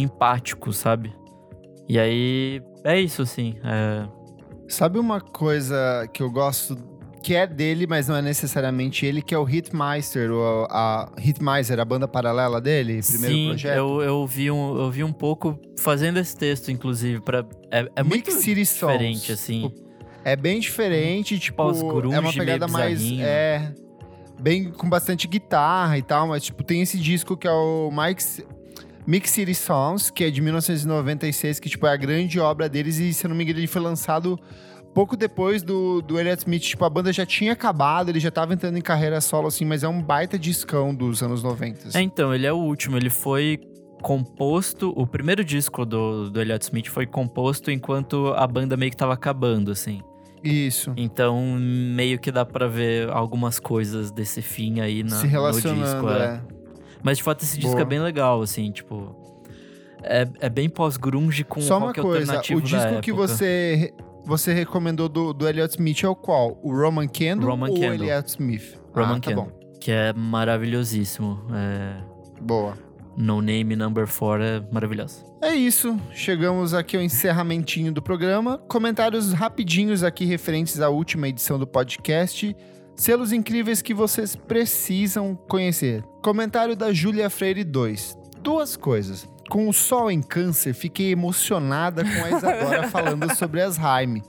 empático, 0.00 0.72
sabe? 0.72 1.14
E 1.88 1.98
aí, 1.98 2.60
é 2.84 3.00
isso, 3.00 3.22
assim. 3.22 3.54
É, 3.64 4.08
Sabe 4.68 4.98
uma 4.98 5.20
coisa 5.20 6.08
que 6.12 6.22
eu 6.22 6.30
gosto 6.30 6.76
que 7.22 7.34
é 7.34 7.46
dele, 7.46 7.86
mas 7.88 8.06
não 8.06 8.16
é 8.16 8.22
necessariamente 8.22 9.04
ele, 9.04 9.20
que 9.20 9.34
é 9.34 9.38
o 9.38 9.48
Hitmeister, 9.48 10.30
o, 10.30 10.66
a 10.70 11.10
Hitmeister, 11.18 11.80
a 11.80 11.84
banda 11.84 12.06
paralela 12.06 12.60
dele, 12.60 13.00
primeiro 13.02 13.34
Sim, 13.34 13.48
projeto. 13.48 13.76
eu, 13.76 14.02
eu, 14.02 14.26
vi 14.26 14.50
um, 14.50 14.76
eu 14.78 14.90
vi 14.90 15.02
um 15.02 15.12
pouco 15.12 15.58
fazendo 15.78 16.18
esse 16.18 16.36
texto, 16.36 16.70
inclusive, 16.70 17.20
para 17.20 17.44
é, 17.70 17.88
é 17.96 18.02
muito 18.02 18.30
City 18.30 18.62
diferente, 18.62 19.32
assim. 19.32 19.72
É 20.24 20.36
bem 20.36 20.60
diferente, 20.60 21.38
tipo, 21.38 21.56
Pós-grunge, 21.56 22.14
é 22.14 22.20
uma 22.20 22.32
pegada 22.32 22.68
mais 22.68 23.00
é 23.20 23.72
bem 24.40 24.70
com 24.70 24.88
bastante 24.88 25.26
guitarra 25.26 25.98
e 25.98 26.02
tal, 26.02 26.28
mas 26.28 26.44
tipo, 26.44 26.62
tem 26.62 26.82
esse 26.82 26.98
disco 26.98 27.36
que 27.36 27.48
é 27.48 27.52
o 27.52 27.90
Mike's 27.90 28.40
Mix 29.06 29.30
City 29.30 29.54
Songs, 29.54 30.10
que 30.10 30.24
é 30.24 30.30
de 30.30 30.40
1996, 30.40 31.60
que 31.60 31.68
tipo 31.68 31.86
é 31.86 31.90
a 31.90 31.96
grande 31.96 32.40
obra 32.40 32.68
deles 32.68 32.98
e 32.98 33.12
se 33.12 33.24
eu 33.24 33.28
não 33.28 33.36
me 33.36 33.44
engano 33.44 33.60
ele 33.60 33.66
foi 33.66 33.80
lançado 33.80 34.38
pouco 34.96 35.14
depois 35.14 35.62
do, 35.62 36.00
do 36.00 36.18
Elliott 36.18 36.40
Smith, 36.40 36.62
tipo, 36.62 36.82
a 36.82 36.88
banda 36.88 37.12
já 37.12 37.26
tinha 37.26 37.52
acabado, 37.52 38.08
ele 38.08 38.18
já 38.18 38.30
tava 38.30 38.54
entrando 38.54 38.78
em 38.78 38.80
carreira 38.80 39.20
solo 39.20 39.48
assim, 39.48 39.66
mas 39.66 39.82
é 39.82 39.88
um 39.88 40.02
baita 40.02 40.38
discão 40.38 40.94
dos 40.94 41.22
anos 41.22 41.42
90. 41.42 41.88
assim. 41.88 41.98
É, 41.98 42.00
então, 42.00 42.34
ele 42.34 42.46
é 42.46 42.52
o 42.52 42.56
último. 42.56 42.96
Ele 42.96 43.10
foi 43.10 43.60
composto. 44.00 44.94
O 44.96 45.06
primeiro 45.06 45.44
disco 45.44 45.84
do, 45.84 46.30
do 46.30 46.40
Elliott 46.40 46.64
Smith 46.64 46.86
foi 46.86 47.06
composto 47.06 47.70
enquanto 47.70 48.32
a 48.34 48.46
banda 48.46 48.74
meio 48.74 48.90
que 48.90 48.96
tava 48.96 49.12
acabando, 49.12 49.70
assim. 49.70 50.00
Isso. 50.42 50.94
Então, 50.96 51.58
meio 51.58 52.18
que 52.18 52.32
dá 52.32 52.46
pra 52.46 52.66
ver 52.66 53.10
algumas 53.10 53.58
coisas 53.58 54.10
desse 54.10 54.40
fim 54.40 54.80
aí 54.80 55.02
na, 55.02 55.16
se 55.16 55.24
no 55.24 55.30
relacionando, 55.30 55.82
disco. 55.82 56.08
é. 56.08 56.42
é. 56.52 56.55
Mas 57.02 57.18
de 57.18 57.24
fato, 57.24 57.42
esse 57.42 57.56
disco 57.56 57.72
Boa. 57.72 57.82
é 57.82 57.84
bem 57.84 58.00
legal, 58.00 58.42
assim, 58.42 58.70
tipo. 58.70 59.14
É, 60.02 60.28
é 60.40 60.48
bem 60.48 60.68
pós-grunge 60.68 61.42
com 61.42 61.60
Só 61.60 61.78
uma 61.78 61.92
coisa, 61.92 62.40
o 62.54 62.60
disco 62.60 63.00
que 63.00 63.12
você 63.12 63.92
você 64.26 64.52
recomendou 64.52 65.08
do, 65.08 65.32
do 65.32 65.48
Elliott 65.48 65.74
Smith 65.74 66.02
é 66.02 66.08
o 66.08 66.16
qual? 66.16 66.58
O 66.62 66.72
Roman 66.72 67.06
Candle 67.06 67.48
Roman 67.48 67.68
ou 67.68 67.76
o 67.76 67.80
Candle. 67.80 68.06
Elliott 68.06 68.28
Smith? 68.28 68.78
Roman 68.92 69.16
ah, 69.16 69.20
tá 69.20 69.30
Candle. 69.30 69.44
bom. 69.44 69.78
Que 69.80 69.92
é 69.92 70.12
maravilhosíssimo. 70.12 71.40
É... 71.54 71.96
Boa. 72.40 72.76
No 73.16 73.40
Name 73.40 73.76
Number 73.76 74.06
4 74.06 74.42
é 74.42 74.62
maravilhoso. 74.70 75.24
É 75.40 75.54
isso, 75.54 75.98
chegamos 76.12 76.74
aqui 76.74 76.96
ao 76.96 77.02
encerramentinho 77.02 77.92
do 77.92 78.02
programa. 78.02 78.58
Comentários 78.68 79.32
rapidinhos 79.32 80.02
aqui 80.02 80.24
referentes 80.24 80.80
à 80.80 80.88
última 80.88 81.28
edição 81.28 81.58
do 81.58 81.66
podcast. 81.66 82.54
Selos 82.96 83.30
incríveis 83.30 83.82
que 83.82 83.92
vocês 83.92 84.34
precisam 84.34 85.36
conhecer. 85.48 86.02
Comentário 86.22 86.74
da 86.74 86.94
Júlia 86.94 87.28
Freire 87.28 87.62
2. 87.62 88.16
Duas 88.40 88.74
coisas. 88.74 89.28
Com 89.50 89.68
o 89.68 89.72
Sol 89.72 90.10
em 90.10 90.22
Câncer, 90.22 90.72
fiquei 90.72 91.12
emocionada 91.12 92.02
com 92.02 92.24
a 92.24 92.30
Isadora 92.30 92.88
falando 92.90 93.32
sobre 93.36 93.60
as 93.60 93.76
Jaime. 93.76 94.22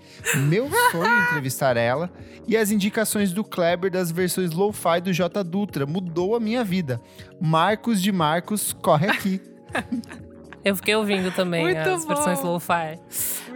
Meu 0.49 0.69
sonho 0.91 1.05
é 1.05 1.23
entrevistar 1.23 1.77
ela 1.77 2.11
e 2.45 2.57
as 2.57 2.69
indicações 2.69 3.31
do 3.31 3.43
Kleber 3.43 3.89
das 3.89 4.11
versões 4.11 4.51
lo-fi 4.51 5.01
do 5.01 5.13
J 5.13 5.43
Dutra 5.45 5.85
mudou 5.85 6.35
a 6.35 6.39
minha 6.39 6.63
vida. 6.63 7.01
Marcos 7.41 8.01
de 8.01 8.11
Marcos, 8.11 8.73
corre 8.73 9.07
aqui. 9.07 9.41
Eu 10.67 10.75
fiquei 10.75 10.95
ouvindo 10.95 11.31
também 11.31 11.63
Muito 11.63 11.77
as 11.77 12.03
bom. 12.03 12.13
versões 12.13 12.41
lo-fi. 12.43 12.99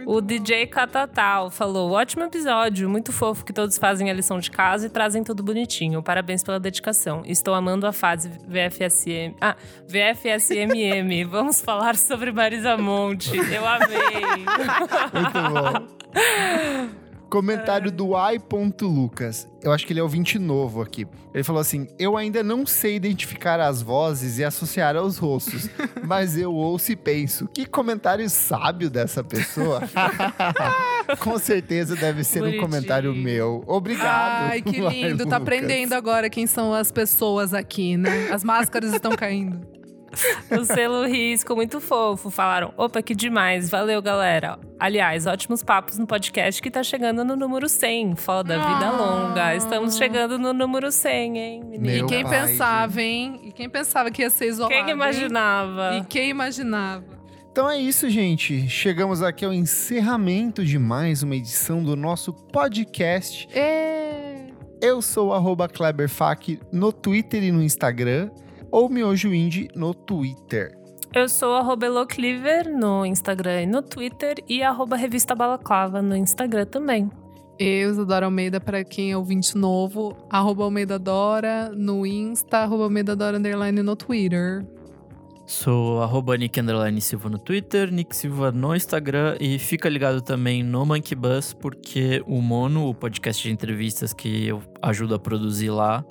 O 0.06 0.20
DJ 0.22 0.66
Catatal 0.66 1.50
falou: 1.50 1.90
ótimo 1.92 2.24
episódio, 2.24 2.88
muito 2.88 3.12
fofo 3.12 3.44
que 3.44 3.52
todos 3.52 3.76
fazem 3.76 4.10
a 4.10 4.14
lição 4.14 4.38
de 4.38 4.50
casa 4.50 4.86
e 4.86 4.88
trazem 4.88 5.22
tudo 5.22 5.42
bonitinho. 5.42 6.02
Parabéns 6.02 6.42
pela 6.42 6.58
dedicação. 6.58 7.22
Estou 7.26 7.52
amando 7.52 7.86
a 7.86 7.92
fase 7.92 8.30
VFSM. 8.48 9.36
Ah, 9.40 9.54
VFSMM. 9.86 11.24
Vamos 11.28 11.60
falar 11.60 11.96
sobre 11.96 12.32
Marisa 12.32 12.78
Monte. 12.78 13.36
Eu 13.36 13.66
amei. 13.66 14.46
Muito 15.12 15.88
bom. 15.88 16.01
Comentário 17.32 17.90
do 17.90 18.08
Lucas. 18.86 19.48
Eu 19.62 19.72
acho 19.72 19.86
que 19.86 19.94
ele 19.94 20.00
é 20.00 20.02
ouvinte 20.02 20.38
novo 20.38 20.82
aqui. 20.82 21.06
Ele 21.32 21.42
falou 21.42 21.62
assim: 21.62 21.88
Eu 21.98 22.14
ainda 22.14 22.42
não 22.42 22.66
sei 22.66 22.96
identificar 22.96 23.58
as 23.58 23.80
vozes 23.80 24.38
e 24.38 24.44
associar 24.44 24.96
aos 24.96 25.16
rostos, 25.16 25.66
mas 26.04 26.36
eu 26.36 26.52
ouço 26.52 26.92
e 26.92 26.96
penso. 26.96 27.48
Que 27.48 27.64
comentário 27.64 28.28
sábio 28.28 28.90
dessa 28.90 29.24
pessoa. 29.24 29.80
Com 31.20 31.38
certeza 31.38 31.96
deve 31.96 32.22
ser 32.22 32.40
um 32.40 32.42
Bonitinho. 32.42 32.62
comentário 32.62 33.14
meu. 33.14 33.64
Obrigado. 33.66 34.50
Ai, 34.50 34.60
que 34.60 34.76
lindo. 34.86 35.24
Tá 35.24 35.36
aprendendo 35.36 35.94
agora 35.94 36.28
quem 36.28 36.46
são 36.46 36.74
as 36.74 36.92
pessoas 36.92 37.54
aqui, 37.54 37.96
né? 37.96 38.28
As 38.30 38.44
máscaras 38.44 38.92
estão 38.92 39.12
caindo. 39.12 39.71
O 40.50 40.64
selo 40.64 41.06
risco, 41.06 41.54
muito 41.56 41.80
fofo. 41.80 42.30
Falaram: 42.30 42.72
opa, 42.76 43.00
que 43.02 43.14
demais. 43.14 43.70
Valeu, 43.70 44.00
galera. 44.02 44.58
Aliás, 44.78 45.26
ótimos 45.26 45.62
papos 45.62 45.98
no 45.98 46.06
podcast 46.06 46.60
que 46.60 46.70
tá 46.70 46.82
chegando 46.82 47.24
no 47.24 47.34
número 47.36 47.68
100. 47.68 48.16
Foda, 48.16 48.58
vida 48.58 48.86
Ah. 48.88 48.90
longa. 48.90 49.54
Estamos 49.56 49.96
chegando 49.96 50.38
no 50.38 50.52
número 50.52 50.90
100, 50.92 51.38
hein, 51.38 51.64
menino? 51.64 51.82
Meu 51.84 52.06
e 52.06 52.08
quem 52.08 52.22
pai, 52.24 52.46
pensava, 52.46 53.00
hein? 53.00 53.40
E 53.44 53.52
quem 53.52 53.68
pensava 53.70 54.10
que 54.10 54.22
ia 54.22 54.30
ser 54.30 54.46
isolado? 54.48 54.74
Quem 54.74 54.84
hein? 54.84 54.90
imaginava? 54.90 55.96
E 55.98 56.04
quem 56.04 56.28
imaginava? 56.30 57.04
Então 57.50 57.68
é 57.70 57.78
isso, 57.78 58.08
gente. 58.08 58.68
Chegamos 58.68 59.22
aqui 59.22 59.44
ao 59.44 59.52
encerramento 59.52 60.64
de 60.64 60.78
mais 60.78 61.22
uma 61.22 61.36
edição 61.36 61.82
do 61.82 61.94
nosso 61.94 62.32
podcast. 62.32 63.48
É. 63.54 64.46
Eu 64.80 65.00
sou 65.00 65.28
o 65.28 65.32
arroba 65.32 65.68
KleberFac 65.68 66.58
no 66.72 66.92
Twitter 66.92 67.44
e 67.44 67.52
no 67.52 67.62
Instagram, 67.62 68.30
ou 68.72 68.88
Miojo 68.88 69.32
Indie 69.32 69.68
no 69.76 69.94
Twitter. 69.94 70.76
Eu 71.14 71.28
sou 71.28 71.54
arroba 71.54 71.84
Elocliver 71.84 72.74
no 72.74 73.04
Instagram 73.04 73.62
e 73.62 73.66
no 73.66 73.82
Twitter 73.82 74.36
e 74.48 74.62
arroba 74.62 74.96
Revista 74.96 75.34
Balaclava 75.34 76.00
no 76.00 76.16
Instagram 76.16 76.64
também. 76.64 77.10
Eu, 77.58 77.90
Isadora 77.90 78.24
Almeida, 78.24 78.58
para 78.58 78.82
quem 78.82 79.12
é 79.12 79.16
ouvinte 79.16 79.56
novo, 79.56 80.16
arroba 80.30 80.64
Almeida 80.64 80.98
Dora 80.98 81.70
no 81.70 82.06
Insta, 82.06 82.60
arroba 82.60 82.84
Almeida 82.84 83.14
Dora 83.14 83.36
Underline 83.36 83.82
no 83.82 83.94
Twitter. 83.94 84.66
Sou 85.44 86.00
arroba 86.02 86.34
Nick 86.38 86.58
Underline 86.58 86.98
Silva 87.00 87.28
no 87.28 87.38
Twitter, 87.38 87.92
Nick 87.92 88.16
Silva 88.16 88.50
no 88.50 88.74
Instagram 88.74 89.36
e 89.38 89.58
fica 89.58 89.88
ligado 89.90 90.22
também 90.22 90.62
no 90.62 90.86
Monkey 90.86 91.14
Bus, 91.14 91.52
porque 91.52 92.22
o 92.26 92.40
Mono, 92.40 92.88
o 92.88 92.94
podcast 92.94 93.42
de 93.42 93.52
entrevistas 93.52 94.14
que 94.14 94.46
eu 94.46 94.62
ajudo 94.80 95.14
a 95.14 95.18
produzir 95.18 95.68
lá, 95.68 96.02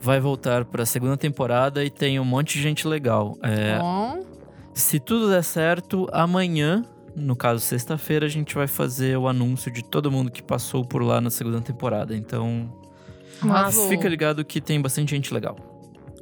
vai 0.00 0.20
voltar 0.20 0.64
para 0.64 0.82
a 0.82 0.86
segunda 0.86 1.16
temporada 1.16 1.84
e 1.84 1.90
tem 1.90 2.18
um 2.18 2.24
monte 2.24 2.54
de 2.54 2.62
gente 2.62 2.88
legal. 2.88 3.36
É, 3.42 3.78
Bom, 3.78 4.24
se 4.72 4.98
tudo 4.98 5.28
der 5.28 5.44
certo, 5.44 6.08
amanhã, 6.12 6.84
no 7.14 7.36
caso 7.36 7.60
sexta-feira, 7.60 8.26
a 8.26 8.28
gente 8.28 8.54
vai 8.54 8.66
fazer 8.66 9.16
o 9.16 9.28
anúncio 9.28 9.70
de 9.70 9.84
todo 9.84 10.10
mundo 10.10 10.30
que 10.30 10.42
passou 10.42 10.84
por 10.84 11.02
lá 11.02 11.20
na 11.20 11.30
segunda 11.30 11.60
temporada. 11.60 12.16
Então, 12.16 12.72
arrasou. 13.42 13.88
fica 13.88 14.08
ligado 14.08 14.44
que 14.44 14.60
tem 14.60 14.80
bastante 14.80 15.10
gente 15.10 15.32
legal. 15.32 15.56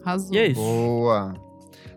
Arrasou. 0.05 0.35
E 0.35 0.39
é 0.39 0.47
isso. 0.49 0.61
Boa! 0.61 1.48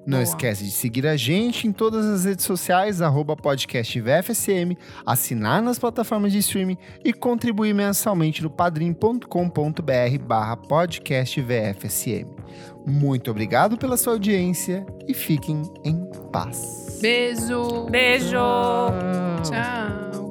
Não 0.05 0.17
Boa. 0.17 0.23
esquece 0.23 0.63
de 0.63 0.71
seguir 0.71 1.05
a 1.05 1.15
gente 1.15 1.67
em 1.67 1.71
todas 1.71 2.05
as 2.05 2.25
redes 2.25 2.45
sociais, 2.45 3.01
arroba 3.01 3.35
podcast 3.35 3.99
VFSM, 3.99 4.75
assinar 5.05 5.61
nas 5.61 5.77
plataformas 5.77 6.31
de 6.31 6.39
streaming 6.39 6.77
e 7.03 7.13
contribuir 7.13 7.73
mensalmente 7.73 8.41
no 8.41 8.49
padrim.com.br 8.49 10.19
barra 10.25 10.57
podcast 10.57 11.39
VFSM. 11.41 12.27
Muito 12.85 13.29
obrigado 13.29 13.77
pela 13.77 13.95
sua 13.95 14.13
audiência 14.13 14.85
e 15.07 15.13
fiquem 15.13 15.61
em 15.83 16.09
paz. 16.31 16.99
Beijo. 17.01 17.85
Beijo! 17.89 18.37
Tchau. 19.43 20.30